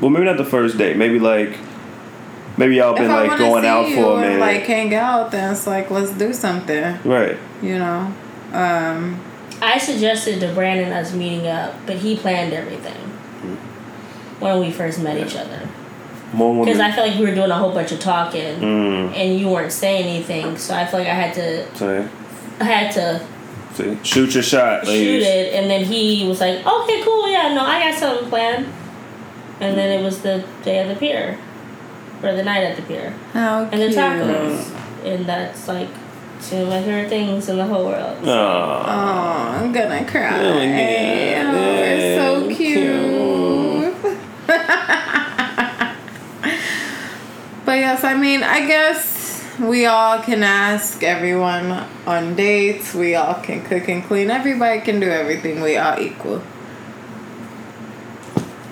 Well, 0.02 0.10
maybe 0.10 0.26
not 0.26 0.38
the 0.38 0.45
first 0.45 0.78
date. 0.78 0.98
Maybe 0.98 1.19
like, 1.19 1.57
maybe 2.57 2.76
y'all 2.76 2.94
been 2.95 3.03
if 3.06 3.10
like 3.11 3.28
want 3.30 3.40
going 3.40 3.64
see 3.64 3.68
out 3.69 3.88
you 3.90 3.95
for 3.95 4.18
a 4.18 4.22
minute. 4.22 4.40
like 4.40 4.64
hang 4.64 4.94
out, 4.95 5.32
then 5.32 5.52
it's 5.53 5.68
like 5.68 5.90
let's 5.91 6.11
do 6.11 6.34
something. 6.34 6.98
right. 7.03 7.38
You 7.61 7.78
know. 7.78 8.14
Um, 8.53 9.19
I 9.61 9.78
suggested 9.78 10.40
to 10.41 10.53
Brandon 10.53 10.91
us 10.91 11.14
meeting 11.14 11.48
up, 11.48 11.76
but 11.86 11.98
he 11.98 12.18
planned 12.18 12.52
everything 12.53 12.98
when 14.40 14.60
we 14.60 14.72
first 14.72 14.99
met 14.99 15.18
each 15.26 15.36
other. 15.36 15.69
More 16.34 16.49
women. 16.52 16.65
Because 16.65 16.80
I 16.80 16.91
felt 16.91 17.10
like 17.10 17.19
we 17.19 17.26
were 17.26 17.36
doing 17.36 17.52
a 17.52 17.56
whole 17.56 17.72
bunch 17.73 17.91
of 17.91 17.99
talking, 17.99 18.56
Mm. 18.60 19.14
and 19.15 19.40
you 19.40 19.49
weren't 19.49 19.72
saying 19.72 20.06
anything. 20.06 20.57
So 20.57 20.73
I 20.73 20.86
feel 20.86 20.99
like 21.02 21.10
I 21.10 21.14
had 21.14 21.34
to, 21.36 21.76
See, 21.78 22.10
I 22.60 22.64
had 22.64 22.91
to 22.94 23.22
see, 23.76 23.98
shoot 24.03 24.34
your 24.34 24.41
shot, 24.44 24.86
shoot 24.88 25.22
it, 25.22 25.53
and 25.53 25.69
then 25.69 25.84
he 25.86 26.26
was 26.28 26.40
like, 26.41 26.65
"Okay, 26.65 27.02
cool, 27.03 27.30
yeah, 27.30 27.53
no, 27.53 27.61
I 27.61 27.91
got 27.91 27.99
something 27.99 28.30
planned." 28.30 28.65
And 29.62 29.78
then 29.78 30.00
it 30.00 30.04
was 30.04 30.22
the 30.24 30.44
day 30.64 30.80
at 30.80 30.88
the 30.88 30.96
pier, 31.00 31.38
or 32.24 32.34
the 32.34 32.44
night 32.44 32.64
at 32.64 32.76
the 32.76 32.82
pier, 32.82 33.12
how 33.32 33.66
and 33.72 33.80
the 33.82 33.90
tacos, 33.96 34.72
and 35.06 35.26
that's 35.28 35.68
like 35.68 35.88
two 36.42 36.58
of 36.58 36.68
my 36.70 36.82
favorite 36.82 37.10
things 37.10 37.48
in 37.48 37.58
the 37.58 37.66
whole 37.66 37.86
world. 37.86 38.18
Aw. 38.28 38.28
Oh, 38.28 39.60
I'm 39.64 39.72
gonna 39.72 40.04
cry. 40.10 40.40
Oh, 40.40 40.60
yeah. 40.62 41.52
Oh, 41.54 41.84
it's 41.84 42.18
so 42.20 42.48
Yeah, 42.50 42.56
cute. 42.56 43.96
but 47.66 47.78
yes, 47.78 48.04
I 48.04 48.16
mean, 48.16 48.42
I 48.44 48.66
guess 48.66 49.44
we 49.60 49.86
all 49.86 50.20
can 50.24 50.42
ask 50.44 51.04
everyone 51.04 51.72
on 52.08 52.36
dates. 52.36 52.94
We 52.96 53.14
all 53.16 53.36
can 53.36 53.64
cook 53.64 53.88
and 53.88 54.04
clean. 54.04 54.32
Everybody 54.32 54.82
can 54.82 55.00
do 55.00 55.10
everything. 55.10 55.62
We 55.62 55.78
all 55.78 56.00
equal. 56.00 56.42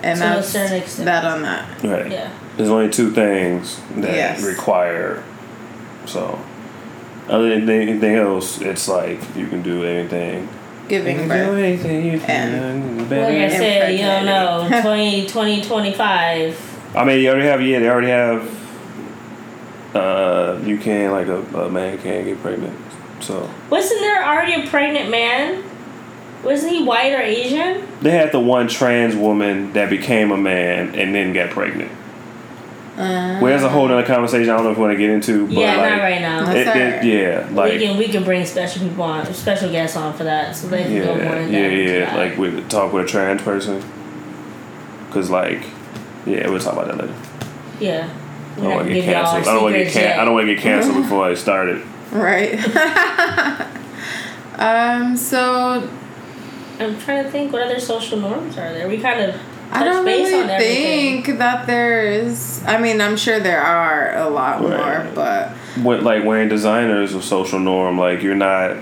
And 0.04 0.20
To 0.20 0.38
a 0.40 0.44
certain 0.44 0.78
extent. 0.78 1.06
that 1.06 1.26
on 1.26 1.42
that. 1.44 1.84
Right. 1.84 2.12
Yeah. 2.12 2.30
There's 2.58 2.70
only 2.70 2.90
two 2.90 3.12
things 3.12 3.80
that 3.98 4.12
Yes. 4.14 4.44
require. 4.44 5.24
So, 6.06 6.40
other 7.30 7.50
than 7.50 7.70
anything 7.70 8.16
else, 8.16 8.60
it's 8.62 8.88
like 8.88 9.20
you 9.36 9.48
can 9.48 9.62
do 9.62 9.84
anything. 9.84 10.48
Giving 10.88 11.16
you 11.16 11.20
can 11.22 11.28
birth. 11.30 11.48
do 11.58 11.64
anything 11.64 12.06
you 12.06 12.12
And- 12.14 12.22
can. 12.22 13.10
Like 13.10 13.20
I 13.36 13.50
said, 13.50 13.92
you 13.92 14.06
don't 14.06 14.26
know. 14.26 14.62
Impregnating. 14.66 15.30
20, 15.32 15.62
20, 15.62 15.62
25. 15.64 16.58
I 16.96 17.04
mean, 17.04 17.20
you 17.22 17.30
already 17.30 17.46
have. 17.48 17.62
Yeah, 17.62 17.80
they 17.80 17.90
already 17.90 18.08
have. 18.10 18.50
Uh, 19.94 20.60
you 20.64 20.78
can 20.78 21.12
like 21.12 21.28
a, 21.28 21.42
a 21.58 21.70
man 21.70 21.98
can 21.98 22.26
get 22.26 22.42
pregnant. 22.42 22.78
So 23.22 23.50
Wasn't 23.70 24.00
there 24.02 24.24
already 24.24 24.54
a 24.64 24.68
pregnant 24.68 25.10
man? 25.10 25.64
Wasn't 26.44 26.72
he 26.72 26.84
white 26.84 27.12
or 27.14 27.22
Asian? 27.22 27.86
they 28.02 28.12
had 28.12 28.32
the 28.32 28.40
one 28.40 28.68
trans 28.68 29.16
woman 29.16 29.74
that 29.74 29.90
became 29.90 30.32
a 30.32 30.38
man 30.38 30.96
and 30.96 31.14
then 31.14 31.34
got 31.34 31.50
pregnant. 31.50 31.92
Uh, 32.98 33.40
Well, 33.42 33.46
there's 33.46 33.64
a 33.64 33.70
whole 33.70 33.86
other 33.92 34.06
conversation 34.06 34.50
I 34.50 34.56
don't 34.56 34.66
know 34.66 34.72
if 34.72 34.78
we 34.78 34.82
want 34.84 34.94
to 34.94 34.98
get 34.98 35.10
into, 35.10 35.46
but 35.48 35.54
yeah, 35.56 35.76
like, 35.78 35.90
not 35.92 36.00
right 36.02 36.22
now. 36.22 36.46
That's 36.46 37.04
It, 37.04 37.08
it, 37.08 37.14
yeah, 37.14 37.50
like 37.54 37.74
we 37.74 37.80
can 37.80 37.98
we 37.98 38.08
can 38.10 38.24
bring 38.24 38.46
special 38.46 38.88
people 38.88 39.04
on, 39.04 39.34
special 39.34 39.70
guests 39.72 39.96
on 39.98 40.14
for 40.14 40.24
that, 40.26 40.56
so 40.56 40.68
they 40.68 40.84
can 40.84 40.92
yeah, 40.94 41.06
go 41.06 41.16
more 41.16 41.36
in 41.38 41.52
yeah, 41.52 41.60
depth. 41.62 41.74
into 41.74 41.94
yeah. 41.94 42.00
that. 42.06 42.16
Like 42.18 42.38
with 42.38 42.70
talk 42.70 42.92
with 42.94 43.06
a 43.06 43.08
trans 43.08 43.42
person, 43.42 43.82
cause 45.12 45.30
like, 45.30 45.64
yeah, 46.26 46.50
we'll 46.50 46.60
talk 46.60 46.74
about 46.74 46.88
that 46.88 46.98
later. 46.98 47.16
yeah. 47.80 48.10
I 48.58 48.62
We're 48.62 48.64
don't 48.64 48.70
not 48.70 48.76
want 48.76 48.88
gonna 48.88 48.94
get 48.94 48.96
give 48.96 49.06
y'all 49.06 49.16
our 49.26 49.32
canceled. 49.34 49.48
I 49.48 49.54
don't 49.54 49.64
want 49.64 49.74
to 49.76 49.80
get 49.84 49.88
secrets 49.94 50.08
can- 50.12 50.20
I 50.20 50.26
don't 50.26 50.34
want 50.34 50.48
to 50.48 50.54
get 50.56 50.62
canceled 50.64 50.96
before 51.04 51.26
I 51.26 51.34
started. 51.36 51.82
Right. 52.12 52.60
um. 54.58 55.16
So 55.16 55.90
I'm 56.80 57.00
trying 57.00 57.24
to 57.24 57.30
think 57.32 57.52
what 57.52 57.62
other 57.62 57.80
social 57.80 58.18
norms 58.20 58.58
are 58.58 58.72
there. 58.74 58.88
We 58.88 58.98
kind 59.00 59.20
of 59.22 59.36
touch 59.36 59.42
I 59.72 59.84
don't 59.84 60.06
base 60.06 60.30
really 60.32 60.52
on 60.54 60.60
think 60.60 61.38
that 61.38 61.68
there 61.68 62.04
is. 62.08 62.64
I 62.66 62.80
mean, 62.80 63.02
I'm 63.02 63.18
sure 63.18 63.40
there 63.40 63.62
are 63.62 64.16
a 64.18 64.30
lot 64.30 64.62
Right. 64.62 64.70
more, 65.04 65.08
but 65.14 65.50
What 65.84 66.04
like 66.04 66.24
wearing 66.24 66.50
designers 66.50 67.12
is 67.12 67.16
a 67.18 67.22
social 67.22 67.60
norm. 67.60 67.98
Like 68.00 68.24
you're 68.24 68.36
not 68.36 68.78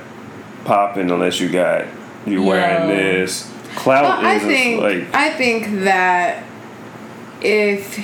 popping 0.66 1.10
unless 1.12 1.40
you 1.40 1.50
got 1.50 1.86
you 2.26 2.44
wearing 2.44 2.88
this. 2.90 3.50
Clout 3.76 4.04
well, 4.04 4.26
I 4.26 4.36
is 4.36 4.44
a- 4.44 4.48
think 4.48 4.82
like 4.82 5.16
I 5.16 5.30
think 5.32 5.84
that 5.84 6.44
if 7.42 8.00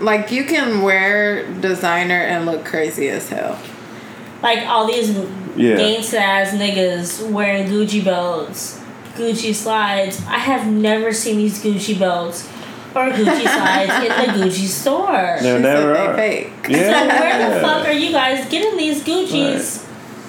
like 0.00 0.30
you 0.30 0.44
can 0.44 0.82
wear 0.82 1.50
designer 1.60 2.20
and 2.20 2.46
look 2.46 2.64
crazy 2.64 3.08
as 3.08 3.28
hell. 3.28 3.58
Like 4.42 4.66
all 4.66 4.86
these 4.86 5.10
Yeah. 5.56 5.76
gangsta 5.76 6.18
ass 6.18 6.50
niggas 6.52 7.28
wearing 7.30 7.66
Gucci 7.68 8.04
belts, 8.04 8.77
Gucci 9.18 9.54
slides. 9.54 10.20
I 10.26 10.38
have 10.38 10.66
never 10.66 11.12
seen 11.12 11.36
these 11.36 11.62
Gucci 11.62 11.98
belts 11.98 12.46
or 12.94 13.10
Gucci 13.10 13.42
slides 13.42 14.04
in 14.04 14.38
the 14.40 14.44
Gucci 14.46 14.66
store. 14.66 15.38
There 15.42 15.56
She 15.58 15.62
never 15.62 15.94
said 15.94 16.06
are. 16.10 16.14
fake 16.16 16.52
Yeah. 16.68 17.02
So 17.02 17.08
where 17.08 17.54
the 17.54 17.60
fuck 17.60 17.86
are 17.86 17.92
you 17.92 18.12
guys 18.12 18.48
getting 18.48 18.76
these 18.78 19.02
Gucci's 19.04 19.84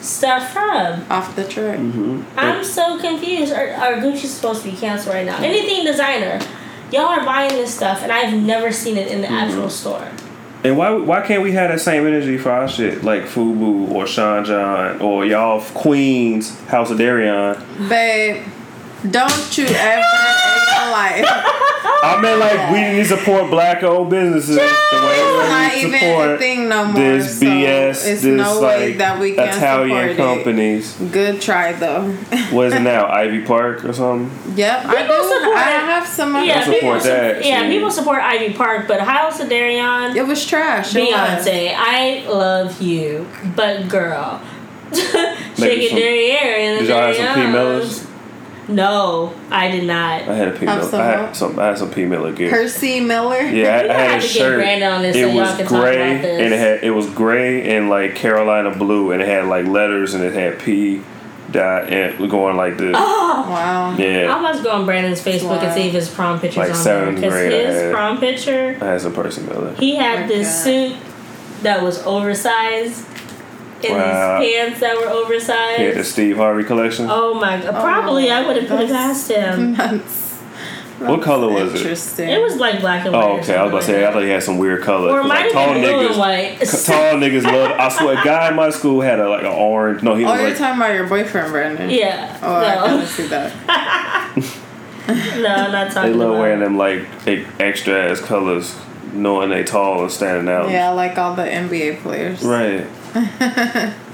stuff 0.05 0.51
from? 0.53 1.05
off 1.11 1.35
the 1.35 1.47
truck. 1.47 1.77
hmm 1.77 2.23
I'm 2.37 2.63
so 2.63 2.99
confused. 2.99 3.53
Are, 3.53 3.69
are 3.71 3.93
Gucci 3.95 4.25
supposed 4.25 4.63
to 4.63 4.71
be 4.71 4.75
canceled 4.77 5.15
right 5.15 5.25
now? 5.25 5.37
Anything 5.41 5.85
designer. 5.85 6.39
Y'all 6.91 7.05
are 7.05 7.23
buying 7.23 7.51
this 7.51 7.73
stuff 7.75 8.01
and 8.01 8.11
I've 8.11 8.33
never 8.33 8.71
seen 8.71 8.97
it 8.97 9.09
in 9.09 9.21
the 9.21 9.29
actual 9.31 9.69
store. 9.69 10.09
And 10.63 10.77
why 10.77 10.91
why 10.91 11.21
can't 11.21 11.41
we 11.41 11.53
have 11.53 11.69
that 11.69 11.79
same 11.79 12.05
energy 12.05 12.37
for 12.37 12.51
our 12.51 12.67
shit 12.67 13.01
like 13.03 13.23
Fubu 13.23 13.91
or 13.91 14.05
Sean 14.07 14.43
John 14.43 14.99
or 14.99 15.25
y'all 15.25 15.61
Queens 15.61 16.59
House 16.65 16.91
of 16.91 16.97
Deréon? 16.97 17.55
Babe, 17.87 18.43
don't 19.09 19.57
you 19.57 19.65
ever 19.65 20.01
in 20.01 20.65
your 20.75 20.91
life 20.91 21.25
I 22.01 22.19
mean 22.21 22.39
like 22.39 22.71
we 22.71 22.81
need 22.81 23.07
to 23.07 23.17
support 23.17 23.49
black 23.49 23.83
owned 23.83 24.09
businesses 24.09 24.55
the 24.55 24.61
way 24.61 24.67
not 25.49 25.73
we 25.73 25.79
even 25.81 25.93
a 25.95 25.99
support 25.99 26.39
thing 26.39 26.69
no 26.69 26.85
more. 26.85 26.93
this 26.95 27.39
so 27.39 27.45
BS, 27.45 27.89
It's 27.89 28.03
this 28.03 28.23
no 28.25 28.61
way 28.61 28.89
like 28.89 28.97
that 28.97 29.19
we 29.19 29.33
can 29.33 29.47
Italian 29.49 30.09
support 30.15 30.17
companies. 30.37 30.99
it. 31.01 31.11
Good 31.11 31.41
try 31.41 31.73
though. 31.73 32.11
What 32.51 32.67
is 32.67 32.73
it 32.73 32.81
now? 32.81 33.07
Ivy 33.07 33.41
Park 33.45 33.85
or 33.85 33.93
something? 33.93 34.57
yep, 34.57 34.85
I 34.85 35.01
People 35.01 35.15
do. 35.17 35.23
support 35.29 35.57
I 35.57 35.61
have 35.91 36.07
some. 36.07 36.35
of 36.35 36.45
Yeah, 36.45 36.59
support 36.63 36.79
people, 36.81 36.99
su- 36.99 37.07
that, 37.09 37.45
yeah, 37.45 37.61
see. 37.61 37.69
people 37.69 37.91
support 37.91 38.21
Ivy 38.21 38.53
Park, 38.53 38.87
but 38.87 38.99
House 39.01 39.39
of 39.39 39.47
Deréon, 39.49 40.15
It 40.15 40.23
was 40.27 40.45
trash. 40.45 40.95
It 40.95 41.01
was. 41.11 41.45
Beyonce, 41.45 41.73
I 41.77 42.25
love 42.27 42.81
you, 42.81 43.27
but 43.55 43.87
girl, 43.87 44.41
shake 44.93 45.03
it 45.83 45.89
some- 45.89 45.99
derriere 45.99 46.57
and 46.57 46.79
Did 46.79 46.87
the 46.87 46.91
y'all 46.93 47.07
have 47.07 47.15
some 47.15 47.35
P 47.35 47.51
Darion's. 47.51 48.07
Millers? 48.69 48.75
No, 48.75 49.33
I 49.51 49.71
did 49.71 49.83
not. 49.85 50.21
I 50.23 50.35
had 50.35 50.47
a 50.49 50.51
P 50.57 50.65
Miller. 50.65 50.81
some 50.83 51.01
I 51.01 51.05
had 51.05 51.35
some. 51.35 51.59
I 51.59 51.65
had 51.67 51.77
some 51.77 51.91
P 51.91 52.05
Miller 52.05 52.31
gear. 52.31 52.49
Percy 52.49 52.99
Miller. 52.99 53.41
Yeah, 53.41 53.67
I, 53.69 53.79
I 53.79 53.81
had 53.81 53.89
had 54.11 54.19
a 54.19 54.21
to 54.21 54.27
shirt. 54.27 54.55
Brandon 54.59 54.91
on 54.93 55.01
this 55.01 55.15
it 55.15 55.29
so 55.29 55.35
was 55.35 55.49
can 55.57 55.67
talk 55.67 55.81
gray 55.81 56.11
about 56.11 56.21
this. 56.21 56.41
and 56.41 56.53
it 56.53 56.57
had 56.59 56.83
it 56.83 56.91
was 56.91 57.09
gray 57.09 57.75
and 57.75 57.89
like 57.89 58.15
Carolina 58.15 58.75
blue 58.75 59.11
and 59.11 59.21
it 59.21 59.27
had 59.27 59.45
like 59.45 59.65
letters 59.65 60.13
and 60.13 60.23
it 60.23 60.33
had 60.33 60.59
P 60.59 61.01
dot 61.51 61.89
and 61.89 62.29
going 62.29 62.55
like 62.57 62.77
this. 62.77 62.95
Oh 62.97 63.45
Wow. 63.49 63.95
Yeah, 63.97 64.35
I 64.35 64.39
must 64.39 64.63
go 64.63 64.69
on 64.71 64.85
Brandon's 64.85 65.19
Facebook 65.23 65.63
and 65.63 65.73
see 65.73 65.87
if 65.87 65.93
his 65.93 66.07
prom 66.09 66.39
pictures 66.39 66.57
Like 66.57 66.67
on 66.69 66.73
there. 66.75 66.83
seventh 66.83 67.15
Because 67.15 67.33
grade, 67.33 67.53
I 67.53 67.55
his 67.71 67.81
had- 67.81 67.91
prom 67.93 68.19
picture, 68.19 68.77
I 68.81 68.85
had 68.85 69.01
some 69.01 69.13
Percy 69.13 69.41
Miller. 69.41 69.73
he 69.79 69.95
had 69.95 70.27
this 70.29 70.61
Okay. 70.67 70.89
suit 70.93 70.97
that 71.63 71.81
was 71.81 72.05
oversized 72.05 73.03
and 73.85 73.93
Wow. 73.97 74.39
these 74.41 74.55
pants 74.55 74.79
that 74.81 74.95
were 74.97 75.03
He 75.77 75.83
had 75.85 75.95
the. 75.97 76.03
Steve 76.03 76.37
Harvey 76.37 76.63
collection. 76.63 77.07
Oh 77.09 77.33
my 77.35 77.61
god! 77.61 77.75
Probably 77.81 78.29
oh, 78.29 78.35
I 78.35 78.47
would 78.47 78.57
have 78.57 78.67
put 78.69 78.81
it 78.81 78.89
past 78.89 79.29
him. 79.31 79.75
That's, 79.75 80.27
What 80.99 81.21
color 81.21 81.47
was 81.49 81.73
it? 81.73 81.77
Interesting. 81.77 82.27
It 82.29 82.41
was 82.41 82.57
like 82.57 82.81
black 82.81 83.05
and 83.05 83.15
oh, 83.15 83.19
white. 83.19 83.25
Oh, 83.27 83.39
okay. 83.39 83.55
I 83.55 83.63
was 83.63 83.71
about 83.71 83.79
to 83.81 83.85
say, 83.87 84.05
I 84.05 84.11
thought 84.11 84.23
he 84.23 84.29
had 84.29 84.43
some 84.43 84.57
weird 84.57 84.83
color. 84.83 85.07
that. 85.07 85.13
Or 85.19 85.23
might 85.23 85.29
like, 85.29 85.43
have 85.43 85.51
tall 85.53 85.73
been 85.73 85.83
niggas, 85.83 86.17
white. 86.17 86.59
tall 86.59 87.13
niggas 87.13 87.43
love. 87.43 87.71
I 87.79 87.87
swear, 87.89 88.19
a 88.19 88.23
guy 88.23 88.49
in 88.49 88.55
my 88.55 88.69
school 88.69 88.99
had 88.99 89.19
a 89.19 89.29
like 89.29 89.41
an 89.43 89.47
orange. 89.47 90.03
No, 90.03 90.15
he 90.15 90.25
Oh, 90.25 90.31
was 90.31 90.39
you're 90.41 90.49
like 90.49 90.57
talking 90.57 90.77
about 90.81 90.93
your 90.93 91.07
boyfriend, 91.07 91.51
Brandon. 91.53 91.89
yeah. 91.89 92.37
Oh, 92.43 92.55
I 92.55 92.75
no, 92.75 92.97
gotta 92.97 93.07
see 93.07 93.27
that. 93.27 93.53
no, 95.07 95.47
I'm 95.55 95.71
not 95.71 95.93
they 95.93 96.13
love 96.13 96.31
about. 96.31 96.39
wearing 96.41 96.59
them 96.59 96.77
like 96.77 97.05
e- 97.27 97.45
extra 97.59 98.11
ass 98.11 98.19
colors, 98.19 98.75
knowing 99.13 99.49
they 99.51 99.63
tall 99.63 100.01
and 100.03 100.11
standing 100.11 100.53
out. 100.53 100.69
Yeah, 100.69 100.89
like 100.91 101.17
all 101.17 101.33
the 101.33 101.43
NBA 101.43 102.01
players. 102.01 102.43
Right. 102.43 102.85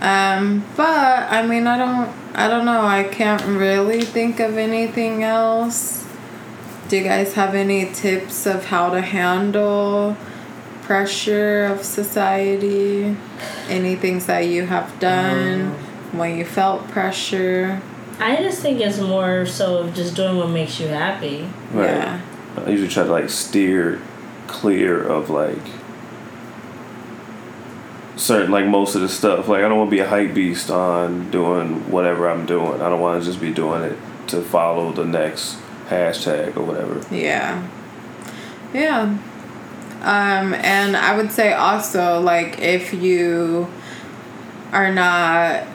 Um, 0.00 0.64
but 0.76 1.32
I 1.32 1.46
mean, 1.46 1.66
I 1.66 1.78
don't, 1.78 2.14
I 2.34 2.48
don't 2.48 2.66
know. 2.66 2.82
I 2.82 3.04
can't 3.04 3.42
really 3.44 4.02
think 4.02 4.40
of 4.40 4.58
anything 4.58 5.22
else. 5.22 6.04
Do 6.88 6.98
you 6.98 7.02
guys 7.02 7.32
have 7.32 7.54
any 7.54 7.90
tips 7.92 8.46
of 8.46 8.66
how 8.66 8.90
to 8.90 9.00
handle 9.00 10.16
pressure 10.82 11.64
of 11.64 11.82
society? 11.82 13.16
Any 13.68 13.96
things 13.96 14.26
that 14.26 14.40
you 14.40 14.66
have 14.66 15.00
done 15.00 15.70
when 16.12 16.36
you 16.36 16.44
felt 16.44 16.86
pressure? 16.88 17.80
I 18.18 18.36
just 18.36 18.60
think 18.60 18.80
it's 18.80 19.00
more 19.00 19.46
so 19.46 19.78
of 19.78 19.94
just 19.94 20.14
doing 20.14 20.36
what 20.36 20.50
makes 20.50 20.78
you 20.78 20.88
happy. 20.88 21.48
Right. 21.72 21.90
Yeah. 21.90 22.20
I 22.58 22.70
usually 22.70 22.88
try 22.88 23.04
to 23.04 23.10
like 23.10 23.30
steer 23.30 24.00
clear 24.46 25.02
of 25.02 25.30
like 25.30 25.58
certain 28.16 28.50
like 28.50 28.66
most 28.66 28.94
of 28.94 29.02
the 29.02 29.08
stuff. 29.08 29.48
Like 29.48 29.62
I 29.62 29.68
don't 29.68 29.78
want 29.78 29.90
to 29.90 29.96
be 29.96 30.00
a 30.00 30.08
hype 30.08 30.34
beast 30.34 30.70
on 30.70 31.30
doing 31.30 31.90
whatever 31.90 32.28
I'm 32.28 32.46
doing. 32.46 32.80
I 32.80 32.88
don't 32.88 33.00
want 33.00 33.22
to 33.22 33.28
just 33.28 33.40
be 33.40 33.52
doing 33.52 33.82
it 33.82 33.98
to 34.28 34.42
follow 34.42 34.92
the 34.92 35.04
next 35.04 35.58
hashtag 35.88 36.56
or 36.56 36.64
whatever. 36.64 37.02
Yeah. 37.14 37.66
Yeah. 38.72 39.18
Um, 40.02 40.54
and 40.54 40.96
I 40.96 41.16
would 41.16 41.32
say 41.32 41.52
also, 41.52 42.20
like, 42.20 42.60
if 42.60 42.92
you 42.92 43.68
are 44.72 44.92
not, 44.92 45.66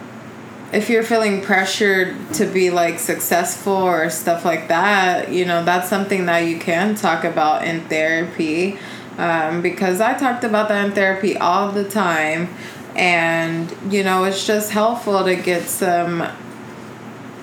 if 0.72 0.90
you're 0.90 1.04
feeling 1.04 1.42
pressured 1.42 2.16
to 2.36 2.46
be 2.46 2.70
like 2.70 3.00
successful 3.00 3.74
or 3.74 4.10
stuff 4.10 4.46
like 4.46 4.68
that, 4.70 5.32
you 5.32 5.46
know, 5.46 5.66
that's 5.66 5.90
something 5.90 6.28
that 6.28 6.40
you 6.40 6.60
can 6.60 6.96
talk 6.96 7.24
about 7.24 7.66
in 7.66 7.82
therapy. 7.88 8.78
Um, 9.18 9.62
because 9.62 10.02
I 10.02 10.14
talked 10.14 10.44
about 10.44 10.70
that 10.70 10.86
in 10.86 10.92
therapy 10.94 11.38
all 11.38 11.72
the 11.72 11.88
time. 11.88 12.50
And, 12.96 13.74
you 13.90 14.04
know, 14.04 14.24
it's 14.26 14.46
just 14.46 14.72
helpful 14.72 15.24
to 15.24 15.36
get 15.36 15.64
some 15.64 16.28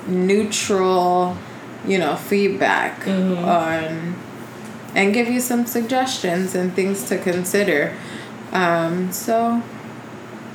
neutral, 0.07 1.37
you 1.87 1.99
know, 1.99 2.17
feedback 2.17 3.07
on 3.07 4.17
and 4.95 5.15
give 5.15 5.29
you 5.29 5.41
some 5.41 5.67
suggestions 5.67 6.55
and 6.55 6.75
things 6.75 7.09
to 7.09 7.19
consider. 7.19 7.95
Um, 8.53 9.13
so, 9.13 9.63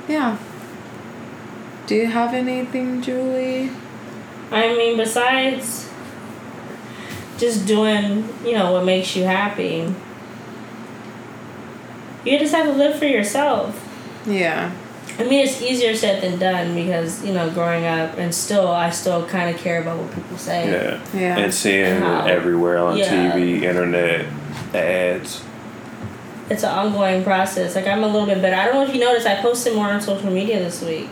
yeah. 0.08 0.38
Do 1.86 1.94
you 1.94 2.06
have 2.06 2.34
anything, 2.34 3.02
Julie? 3.02 3.70
I 4.50 4.74
mean, 4.74 4.96
besides 4.96 5.88
just 7.38 7.66
doing, 7.66 8.28
you 8.44 8.52
know, 8.52 8.72
what 8.72 8.84
makes 8.84 9.14
you 9.16 9.24
happy, 9.24 9.92
you 12.24 12.38
just 12.38 12.54
have 12.54 12.66
to 12.66 12.72
live 12.72 12.98
for 12.98 13.06
yourself. 13.06 13.80
Yeah. 14.26 14.72
I 15.18 15.22
mean, 15.24 15.44
it's 15.46 15.60
easier 15.62 15.94
said 15.94 16.22
than 16.22 16.38
done 16.38 16.74
because, 16.74 17.24
you 17.24 17.32
know, 17.32 17.48
growing 17.50 17.84
up 17.84 18.18
and 18.18 18.34
still, 18.34 18.68
I 18.68 18.90
still 18.90 19.24
kind 19.26 19.54
of 19.54 19.60
care 19.60 19.80
about 19.80 19.98
what 19.98 20.12
people 20.14 20.36
say. 20.38 20.70
Yeah. 20.70 21.00
Yeah. 21.14 21.38
And 21.38 21.54
seeing 21.54 22.00
How- 22.00 22.26
it 22.26 22.30
everywhere 22.30 22.78
on 22.78 22.96
Yeah. 22.96 23.30
TV, 23.32 23.62
internet, 23.62 24.26
ads. 24.74 25.42
It's 26.50 26.62
an 26.62 26.70
ongoing 26.70 27.22
process. 27.22 27.74
Like, 27.76 27.86
I'm 27.86 28.02
a 28.02 28.06
little 28.08 28.26
bit 28.26 28.42
better. 28.42 28.56
I 28.56 28.64
don't 28.66 28.74
know 28.74 28.82
if 28.84 28.94
you 28.94 29.00
noticed, 29.00 29.26
I 29.26 29.36
posted 29.40 29.74
more 29.74 29.88
on 29.88 30.00
social 30.00 30.30
media 30.30 30.58
this 30.58 30.82
week. 30.82 31.08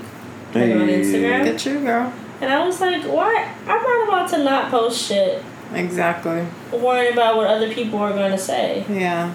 Like 0.55 0.65
on 0.65 0.89
Instagram. 0.89 1.45
Get 1.45 1.65
you, 1.65 1.81
girl. 1.81 2.13
And 2.41 2.53
I 2.53 2.67
was 2.67 2.81
like, 2.81 3.03
what? 3.05 3.47
I'm 3.69 3.83
not 3.83 4.09
about 4.09 4.29
to 4.31 4.39
not 4.45 4.71
post 4.71 5.01
shit 5.07 5.43
Exactly. 5.75 6.45
worrying 6.73 7.13
about 7.15 7.37
what 7.37 7.47
other 7.47 7.73
people 7.73 7.99
are 8.01 8.13
going 8.13 8.33
to 8.33 8.37
say. 8.39 8.85
Yeah. 8.91 9.33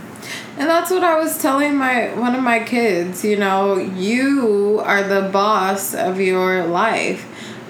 And 0.57 0.67
that's 0.67 0.89
what 0.89 1.03
I 1.03 1.19
was 1.19 1.39
telling 1.39 1.77
my 1.77 2.07
one 2.15 2.34
of 2.34 2.41
my 2.41 2.59
kids, 2.59 3.23
you 3.23 3.38
know, 3.38 3.77
you 3.77 4.81
are 4.84 5.03
the 5.03 5.29
boss 5.29 5.93
of 5.93 6.19
your 6.19 6.65
life 6.65 7.27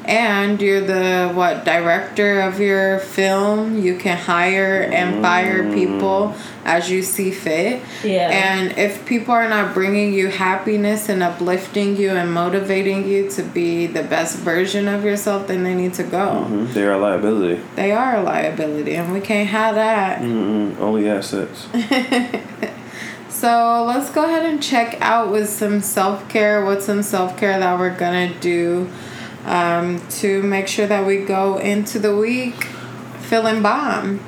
and 0.07 0.61
you're 0.61 0.81
the 0.81 1.31
what 1.33 1.65
director 1.65 2.41
of 2.41 2.59
your 2.59 2.99
film. 2.99 3.81
You 3.81 3.97
can 3.97 4.17
hire 4.17 4.81
and 4.81 5.21
fire 5.21 5.71
people 5.73 6.33
as 6.63 6.89
you 6.89 7.01
see 7.03 7.31
fit. 7.31 7.81
Yeah. 8.03 8.29
And 8.29 8.77
if 8.77 9.05
people 9.05 9.33
are 9.33 9.49
not 9.49 9.73
bringing 9.73 10.13
you 10.13 10.27
happiness 10.27 11.09
and 11.09 11.21
uplifting 11.21 11.97
you 11.97 12.11
and 12.11 12.33
motivating 12.33 13.07
you 13.07 13.29
to 13.31 13.43
be 13.43 13.87
the 13.87 14.03
best 14.03 14.37
version 14.37 14.87
of 14.87 15.03
yourself, 15.03 15.47
then 15.47 15.63
they 15.63 15.75
need 15.75 15.93
to 15.95 16.03
go. 16.03 16.47
Mhm. 16.49 16.73
They're 16.73 16.93
a 16.93 16.97
liability. 16.97 17.61
They 17.75 17.91
are 17.91 18.17
a 18.17 18.23
liability, 18.23 18.95
and 18.95 19.11
we 19.11 19.19
can't 19.19 19.49
have 19.49 19.75
that. 19.75 20.21
Mm-mm. 20.21 20.79
Only 20.79 21.09
assets. 21.09 21.67
So 23.29 23.85
let's 23.85 24.09
go 24.09 24.25
ahead 24.25 24.45
and 24.45 24.63
check 24.63 24.97
out 24.99 25.31
with 25.31 25.47
some 25.47 25.81
self 25.81 26.27
care. 26.27 26.65
What's 26.65 26.85
some 26.85 27.03
self 27.03 27.37
care 27.37 27.59
that 27.59 27.77
we're 27.77 27.95
gonna 27.95 28.33
do 28.39 28.89
um, 29.47 30.05
to 30.09 30.43
make 30.43 30.67
sure 30.67 30.85
that 30.85 31.05
we 31.07 31.17
go 31.17 31.57
into 31.57 31.97
the 31.97 32.15
week 32.15 32.65
feeling 33.21 33.63
bomb? 33.63 34.19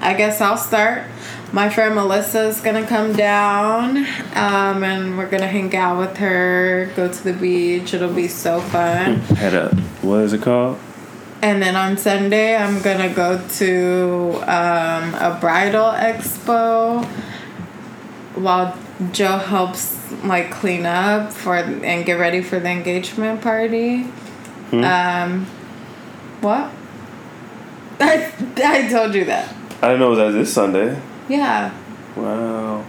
I 0.00 0.14
guess 0.14 0.40
I'll 0.40 0.56
start. 0.56 1.04
My 1.52 1.68
friend 1.68 1.96
Melissa 1.96 2.44
is 2.46 2.60
gonna 2.60 2.86
come 2.86 3.12
down, 3.12 3.98
um, 4.34 4.84
and 4.84 5.18
we're 5.18 5.28
gonna 5.28 5.48
hang 5.48 5.74
out 5.74 5.98
with 5.98 6.16
her, 6.18 6.90
go 6.94 7.12
to 7.12 7.24
the 7.24 7.32
beach. 7.32 7.92
It'll 7.92 8.12
be 8.12 8.28
so 8.28 8.60
fun. 8.60 9.16
Head 9.36 9.54
up. 9.54 9.74
what 10.00 10.20
is 10.20 10.32
it 10.32 10.42
called? 10.42 10.78
And 11.42 11.60
then 11.60 11.74
on 11.74 11.96
Sunday, 11.96 12.54
I'm 12.54 12.80
gonna 12.82 13.12
go 13.12 13.44
to 13.56 14.34
um, 14.42 15.14
a 15.14 15.36
bridal 15.40 15.90
expo 15.90 17.04
while 18.36 18.78
Joe 19.12 19.38
helps 19.38 19.96
like 20.24 20.50
clean 20.50 20.84
up 20.86 21.32
for 21.32 21.56
and 21.56 22.04
get 22.04 22.14
ready 22.18 22.42
for 22.42 22.60
the 22.60 22.68
engagement 22.68 23.40
party. 23.40 24.06
Um, 24.72 25.46
what? 26.40 26.70
I, 28.00 28.32
I 28.64 28.88
told 28.88 29.14
you 29.14 29.24
that. 29.24 29.54
I 29.82 29.88
didn't 29.88 30.00
know 30.00 30.12
it 30.12 30.24
was 30.24 30.34
this 30.34 30.52
Sunday. 30.52 31.00
Yeah, 31.28 31.72
Wow. 32.16 32.84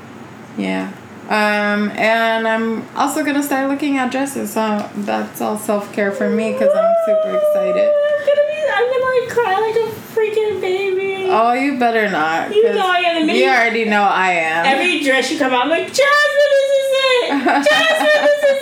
yeah. 0.58 0.92
Um, 1.30 1.90
and 1.92 2.46
I'm 2.48 2.86
also 2.98 3.24
gonna 3.24 3.42
start 3.44 3.70
looking 3.70 3.98
at 3.98 4.12
dresses. 4.12 4.52
So 4.54 4.90
that's 4.98 5.40
all 5.40 5.58
self 5.58 5.94
care 5.94 6.12
for 6.12 6.30
me 6.30 6.52
because 6.52 6.76
I'm 6.76 6.96
super 7.06 7.38
excited. 7.38 7.88
I'm 7.90 8.26
gonna 8.26 8.48
be, 8.50 8.60
I'm 8.74 8.92
gonna 8.92 9.20
like 9.22 9.30
cry 9.30 9.60
like 9.60 9.76
a 9.76 9.96
freaking 10.22 10.62
baby. 10.62 11.28
Oh, 11.30 11.54
you 11.54 11.80
better 11.80 12.10
not. 12.10 12.54
You 12.54 12.64
'cause 12.64 12.76
know 12.76 12.88
I 12.92 12.98
am. 13.00 13.28
The 13.28 13.34
You 13.34 13.44
you- 13.46 13.50
already 13.50 13.86
know 13.86 14.04
I 14.04 14.32
am. 14.34 14.66
Every 14.66 15.02
dress 15.04 15.32
you 15.32 15.38
come 15.40 15.54
out, 15.54 15.64
I'm 15.64 15.70
like, 15.70 15.88
Jasmine, 15.88 16.54
this 16.58 16.70
is 16.82 16.92
it. 17.02 17.30
Jasmine, 17.70 18.24
this 18.28 18.44
is 18.52 18.62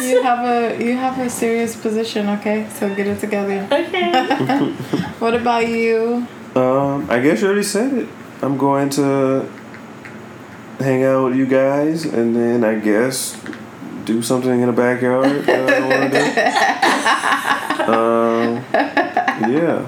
it. 0.00 0.10
you 0.10 0.22
have 0.22 0.44
a 0.44 0.84
you 0.84 0.96
have 0.96 1.18
a 1.18 1.30
serious 1.30 1.76
position, 1.76 2.28
okay? 2.28 2.66
So 2.78 2.94
get 2.94 3.06
it 3.06 3.20
together. 3.20 3.66
okay. 3.70 4.10
What 5.20 5.34
about 5.34 5.66
you? 5.68 6.26
Um, 6.56 7.08
I 7.10 7.20
guess 7.20 7.40
you 7.40 7.46
already 7.48 7.62
said 7.62 7.92
it. 7.94 8.08
I'm 8.42 8.56
going 8.58 8.90
to 8.90 9.48
hang 10.78 11.04
out 11.04 11.24
with 11.28 11.36
you 11.36 11.46
guys, 11.46 12.04
and 12.04 12.34
then 12.36 12.62
I 12.64 12.74
guess 12.78 13.36
do 14.04 14.20
something 14.22 14.60
in 14.60 14.66
the 14.66 14.72
backyard 14.72 15.46
that 15.46 15.70
I 15.72 15.80
want 15.88 16.12
to 16.12 16.18
do. 16.18 16.24
Um, 17.84 18.64
yeah. 19.52 19.84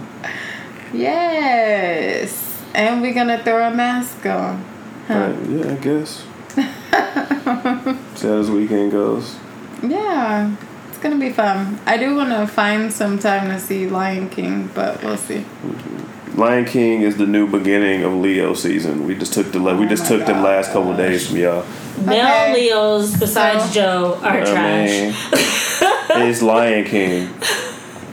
Yes. 0.93 2.63
And 2.75 3.01
we're 3.03 3.15
gonna 3.15 3.43
throw 3.43 3.67
a 3.67 3.71
mask 3.75 4.25
on. 4.27 4.65
Right, 5.09 5.37
yeah, 5.49 5.73
I 5.73 5.77
guess. 5.77 6.25
See 6.57 8.27
how 8.29 8.37
this 8.41 8.49
weekend 8.49 8.93
goes. 8.93 9.37
Yeah. 9.83 10.55
It's 10.89 10.99
gonna 10.99 11.19
be 11.19 11.31
fun. 11.31 11.79
I 11.87 11.97
do 11.97 12.15
want 12.17 12.31
to 12.31 12.47
find 12.47 12.93
some 12.93 13.19
time 13.19 13.49
to 13.51 13.59
see 13.61 13.87
Lion 13.87 14.29
King, 14.31 14.71
but 14.75 15.03
we'll 15.03 15.17
see. 15.17 15.37
Mm-hmm. 15.63 16.41
Lion 16.41 16.65
King 16.67 17.03
is 17.03 17.17
the 17.17 17.27
new 17.27 17.47
beginning 17.47 18.03
of 18.03 18.13
Leo 18.15 18.53
season. 18.55 19.07
We 19.07 19.15
just 19.15 19.33
took 19.33 19.53
the 19.53 19.61
we 19.61 19.71
Oh 19.71 19.87
just 19.89 20.03
my 20.05 20.09
took 20.17 20.27
them 20.27 20.43
last 20.43 20.73
couple 20.73 20.91
of 20.91 20.97
days 20.97 21.29
from 21.29 21.39
y'all. 21.39 21.65
Male 22.05 22.25
Okay. 22.27 22.53
Leos 22.55 23.17
besides 23.19 23.65
So- 23.67 23.73
Joe 23.73 24.19
are 24.23 24.41
I 24.41 24.45
trash. 24.45 24.89
mean, 24.91 25.15
it's 26.29 26.43
Lion 26.43 26.85
King. 26.85 27.31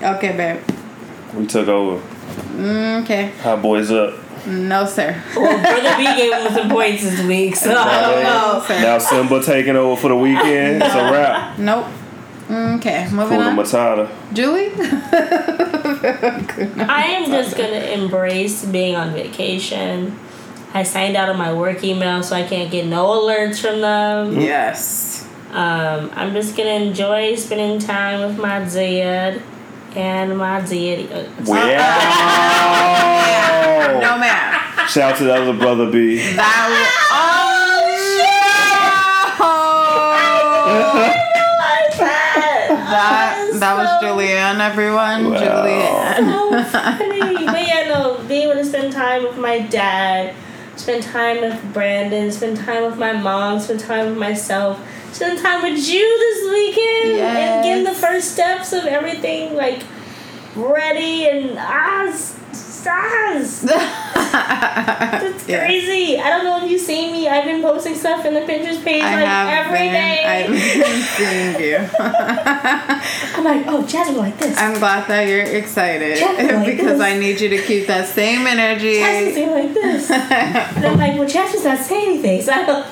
Okay, 0.02 0.36
babe. 0.38 0.62
We 1.36 1.48
took 1.48 1.68
over. 1.68 2.02
Mm, 2.56 3.04
Okay. 3.04 3.32
Hot 3.42 3.62
boys 3.62 3.92
up. 3.92 4.16
No, 4.48 4.86
sir. 4.86 5.22
Well, 5.36 5.58
Brother 5.82 5.98
B 5.98 6.04
gave 6.18 6.34
him 6.34 6.54
some 6.54 6.70
points 6.70 7.02
this 7.04 7.22
week, 7.26 7.56
so 7.56 7.72
I 7.74 8.02
don't 8.02 8.24
know. 8.24 8.64
sir. 8.68 8.82
Now 8.82 8.98
Simba 8.98 9.42
taking 9.42 9.76
over 9.78 10.00
for 10.02 10.10
the 10.10 10.16
weekend. 10.18 10.84
It's 10.84 10.94
a 10.96 11.12
wrap. 11.12 11.58
Nope. 11.58 11.86
Okay, 12.52 13.08
moving 13.12 13.38
Kuna 13.40 13.50
on. 13.52 13.56
Matata. 13.58 14.10
Julie? 14.34 14.70
I 16.90 17.04
am 17.18 17.26
just 17.32 17.56
gonna 17.58 17.72
embrace 17.96 18.66
being 18.66 18.96
on 18.96 19.14
vacation. 19.14 20.20
I 20.74 20.84
signed 20.84 21.16
out 21.16 21.30
of 21.30 21.38
my 21.38 21.54
work 21.54 21.84
email, 21.84 22.22
so 22.24 22.36
I 22.36 22.44
can't 22.44 22.70
get 22.72 22.86
no 22.86 23.06
alerts 23.08 23.60
from 23.62 23.82
them. 23.82 24.40
yes. 24.40 25.28
Um, 25.52 26.10
I'm 26.16 26.34
just 26.34 26.58
gonna 26.58 26.72
enjoy 26.72 27.36
spending 27.36 27.80
time 27.80 28.28
with 28.28 28.40
my 28.40 28.68
Zed 28.68 29.42
and 29.96 30.38
my 30.38 30.64
Zed. 30.66 31.12
Uh, 31.12 31.24
Wow. 31.46 31.66
No, 34.02 34.18
ma'am. 34.18 34.88
Shout 34.88 35.12
out 35.14 35.18
to 35.18 35.24
the 35.26 35.34
other 35.34 35.54
brother 35.54 35.90
B. 35.90 36.18
That 36.36 36.68
was. 36.70 36.90
Oh, 37.12 37.86
shit. 38.18 38.44
that, 42.70 43.50
that 43.60 43.78
was 43.78 43.90
Julianne, 44.04 44.60
everyone. 44.60 45.32
Wow. 45.32 45.40
Julianne. 45.42 46.32
so 46.32 46.64
funny. 46.70 47.46
But 47.46 47.68
yeah, 47.68 47.88
no, 47.88 48.24
being 48.28 48.50
able 48.50 48.56
to 48.62 48.66
spend 48.66 48.94
time 48.94 49.24
with 49.24 49.38
my 49.38 49.60
dad, 49.60 50.34
spend 50.76 51.04
time 51.04 51.42
with 51.42 51.74
Brandon, 51.74 52.32
spend 52.32 52.58
time 52.58 52.84
with 52.84 52.98
my 52.98 53.14
mom, 53.14 53.60
spend 53.60 53.80
time 53.80 54.08
with 54.10 54.18
myself, 54.18 54.80
spend 55.14 55.40
time 55.40 55.62
with 55.62 55.78
you 55.88 56.20
this 56.20 56.52
weekend, 56.52 57.20
and 57.22 57.64
getting 57.64 57.84
the 57.84 57.94
first 57.94 58.32
steps 58.32 58.74
of 58.74 58.86
everything 58.86 59.54
like 59.56 59.84
ready 60.56 61.28
and 61.28 61.56
ah, 61.58 62.08
s- 62.08 62.38
stars. 62.84 63.66
It's 65.26 65.48
Yeah. 65.48 65.60
crazy. 65.66 66.20
I 66.20 66.30
don't 66.30 66.44
know 66.44 66.64
if 66.64 66.70
you've 66.72 66.82
seen 66.82 67.12
me. 67.12 67.28
I've 67.28 67.46
been 67.46 67.62
posting 67.62 67.96
stuff 67.96 68.26
in 68.26 68.34
the 68.34 68.42
Pinterest 68.42 68.84
page 68.84 69.04
I 69.04 69.22
like 69.22 69.58
every 69.60 69.78
been. 69.80 69.94
day. 69.94 70.26
I've 70.26 70.48
been 70.84 71.02
seeing 71.16 71.70
you. 71.70 71.78
I'm 73.36 73.44
like, 73.44 73.66
oh, 73.68 73.86
Jasmine 73.86 74.18
like 74.18 74.38
this. 74.40 74.58
I'm 74.58 74.80
glad 74.80 75.08
that 75.08 75.28
you're 75.28 75.44
excited 75.44 76.20
like 76.22 76.66
because 76.66 76.98
this. 76.98 77.02
I 77.02 77.18
need 77.18 77.40
you 77.40 77.50
to 77.50 77.62
keep 77.62 77.88
that 77.88 78.08
same 78.08 78.46
energy. 78.48 78.96
Jasmine's 79.00 79.36
doing 79.36 79.52
like 79.52 79.74
this. 79.74 80.12
and 80.12 80.86
I'm 80.86 80.98
like, 80.98 81.18
well, 81.18 81.28
Jasmine's 81.28 81.66
not 81.66 81.80
saying 81.80 82.08
anything, 82.20 82.42
so 82.42 82.52
I 82.54 82.66
don't. 82.66 82.86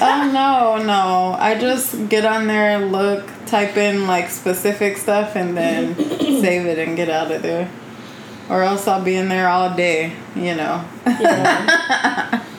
Oh 0.00 0.30
no, 0.32 0.84
no. 0.84 1.36
I 1.38 1.56
just 1.58 2.08
get 2.08 2.24
on 2.26 2.46
there 2.48 2.78
look, 2.80 3.24
type 3.46 3.76
in 3.76 4.06
like 4.06 4.30
specific 4.30 4.96
stuff 4.98 5.36
and 5.36 5.56
then 5.56 5.94
save 6.20 6.66
it 6.66 6.78
and 6.78 6.96
get 6.96 7.08
out 7.08 7.30
of 7.30 7.42
there. 7.42 7.70
Or 8.48 8.62
else 8.62 8.86
I'll 8.86 9.02
be 9.02 9.16
in 9.16 9.28
there 9.28 9.48
all 9.48 9.74
day, 9.74 10.12
you 10.34 10.54
know. 10.54 10.84
Yeah. 11.06 12.42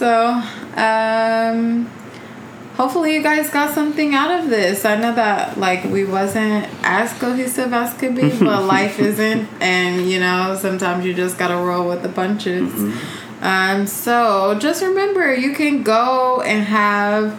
So, 0.00 0.42
um 0.76 1.90
hopefully 2.80 3.14
you 3.14 3.22
guys 3.22 3.50
got 3.50 3.74
something 3.74 4.14
out 4.14 4.40
of 4.40 4.48
this. 4.48 4.86
I 4.86 4.96
know 4.96 5.14
that 5.14 5.58
like 5.58 5.84
we 5.84 6.06
wasn't 6.06 6.66
as 6.82 7.12
cohesive 7.12 7.74
as 7.74 7.92
could 7.98 8.16
be, 8.16 8.30
but 8.38 8.64
life 8.64 8.98
isn't 8.98 9.46
and 9.60 10.10
you 10.10 10.18
know, 10.18 10.56
sometimes 10.58 11.04
you 11.04 11.12
just 11.12 11.36
gotta 11.36 11.56
roll 11.56 11.86
with 11.86 12.02
the 12.02 12.08
punches. 12.08 12.72
Um, 13.42 13.86
so 13.86 14.58
just 14.58 14.82
remember 14.82 15.34
you 15.34 15.54
can 15.54 15.82
go 15.82 16.40
and 16.40 16.64
have 16.64 17.32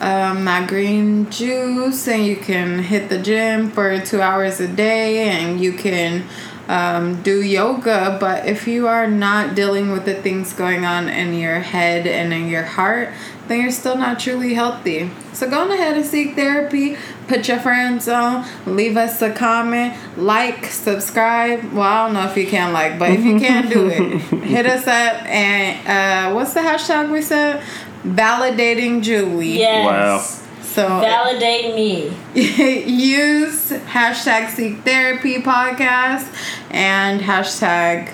um, 0.00 0.44
that 0.44 0.68
green 0.68 1.30
juice 1.30 2.06
and 2.08 2.26
you 2.26 2.36
can 2.36 2.80
hit 2.80 3.08
the 3.08 3.18
gym 3.18 3.70
for 3.70 3.98
two 4.00 4.20
hours 4.20 4.60
a 4.60 4.68
day 4.68 5.28
and 5.30 5.58
you 5.58 5.72
can 5.72 6.24
um, 6.68 7.22
do 7.22 7.42
yoga 7.42 8.16
but 8.20 8.46
if 8.46 8.66
you 8.66 8.86
are 8.86 9.08
not 9.08 9.54
dealing 9.54 9.90
with 9.90 10.04
the 10.04 10.14
things 10.14 10.52
going 10.52 10.84
on 10.84 11.08
in 11.08 11.34
your 11.34 11.60
head 11.60 12.06
and 12.06 12.32
in 12.32 12.48
your 12.48 12.62
heart 12.62 13.10
then 13.48 13.60
you're 13.60 13.70
still 13.70 13.96
not 13.96 14.18
truly 14.18 14.54
healthy. 14.54 15.10
So 15.32 15.50
go 15.50 15.62
on 15.62 15.70
ahead 15.70 15.96
and 15.96 16.06
seek 16.06 16.36
therapy. 16.36 16.96
Put 17.26 17.48
your 17.48 17.58
friends 17.58 18.08
on. 18.08 18.46
Leave 18.66 18.96
us 18.96 19.20
a 19.20 19.32
comment. 19.32 19.94
Like 20.16 20.66
subscribe. 20.66 21.72
Well 21.72 21.82
i 21.82 22.06
don't 22.06 22.14
know 22.14 22.30
if 22.30 22.36
you 22.36 22.46
can 22.46 22.72
like 22.72 22.98
but 22.98 23.10
if 23.10 23.24
you 23.24 23.38
can 23.38 23.68
do 23.68 23.88
it. 23.88 24.20
Hit 24.44 24.66
us 24.66 24.86
up 24.86 25.24
and 25.26 25.86
uh, 25.86 26.34
what's 26.34 26.54
the 26.54 26.60
hashtag 26.60 27.10
we 27.10 27.22
said? 27.22 27.62
Validating 28.04 29.02
julie. 29.02 29.58
Yes. 29.58 29.86
Wow. 29.86 30.41
So 30.74 31.00
Validate 31.00 31.74
me. 31.74 32.16
use 32.34 33.70
hashtag 33.70 34.50
seek 34.50 34.82
therapy 34.84 35.42
podcast 35.42 36.26
and 36.70 37.20
hashtag 37.20 38.12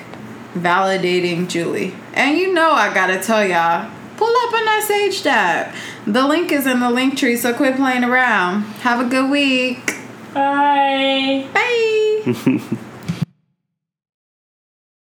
validating 0.55 1.49
Julie. 1.49 1.95
And 2.15 2.37
you 2.37 2.53
know 2.53 2.73
I 2.73 2.93
gotta 2.93 3.21
tell 3.21 3.47
y'all, 3.47 3.91
pull 4.17 4.29
up 4.29 4.55
on 4.55 4.65
that 4.65 4.85
Sage 4.87 5.23
tab. 5.23 5.75
The 6.07 6.27
link 6.27 6.51
is 6.51 6.67
in 6.67 6.81
the 6.81 6.91
link 6.91 7.17
tree, 7.17 7.37
so 7.37 7.55
quit 7.55 7.77
playing 7.77 8.05
around. 8.05 8.63
Have 8.83 9.05
a 9.07 9.09
good 9.09 9.31
week. 9.31 9.95
Bye. 10.35 11.47
Bye. 11.53 12.79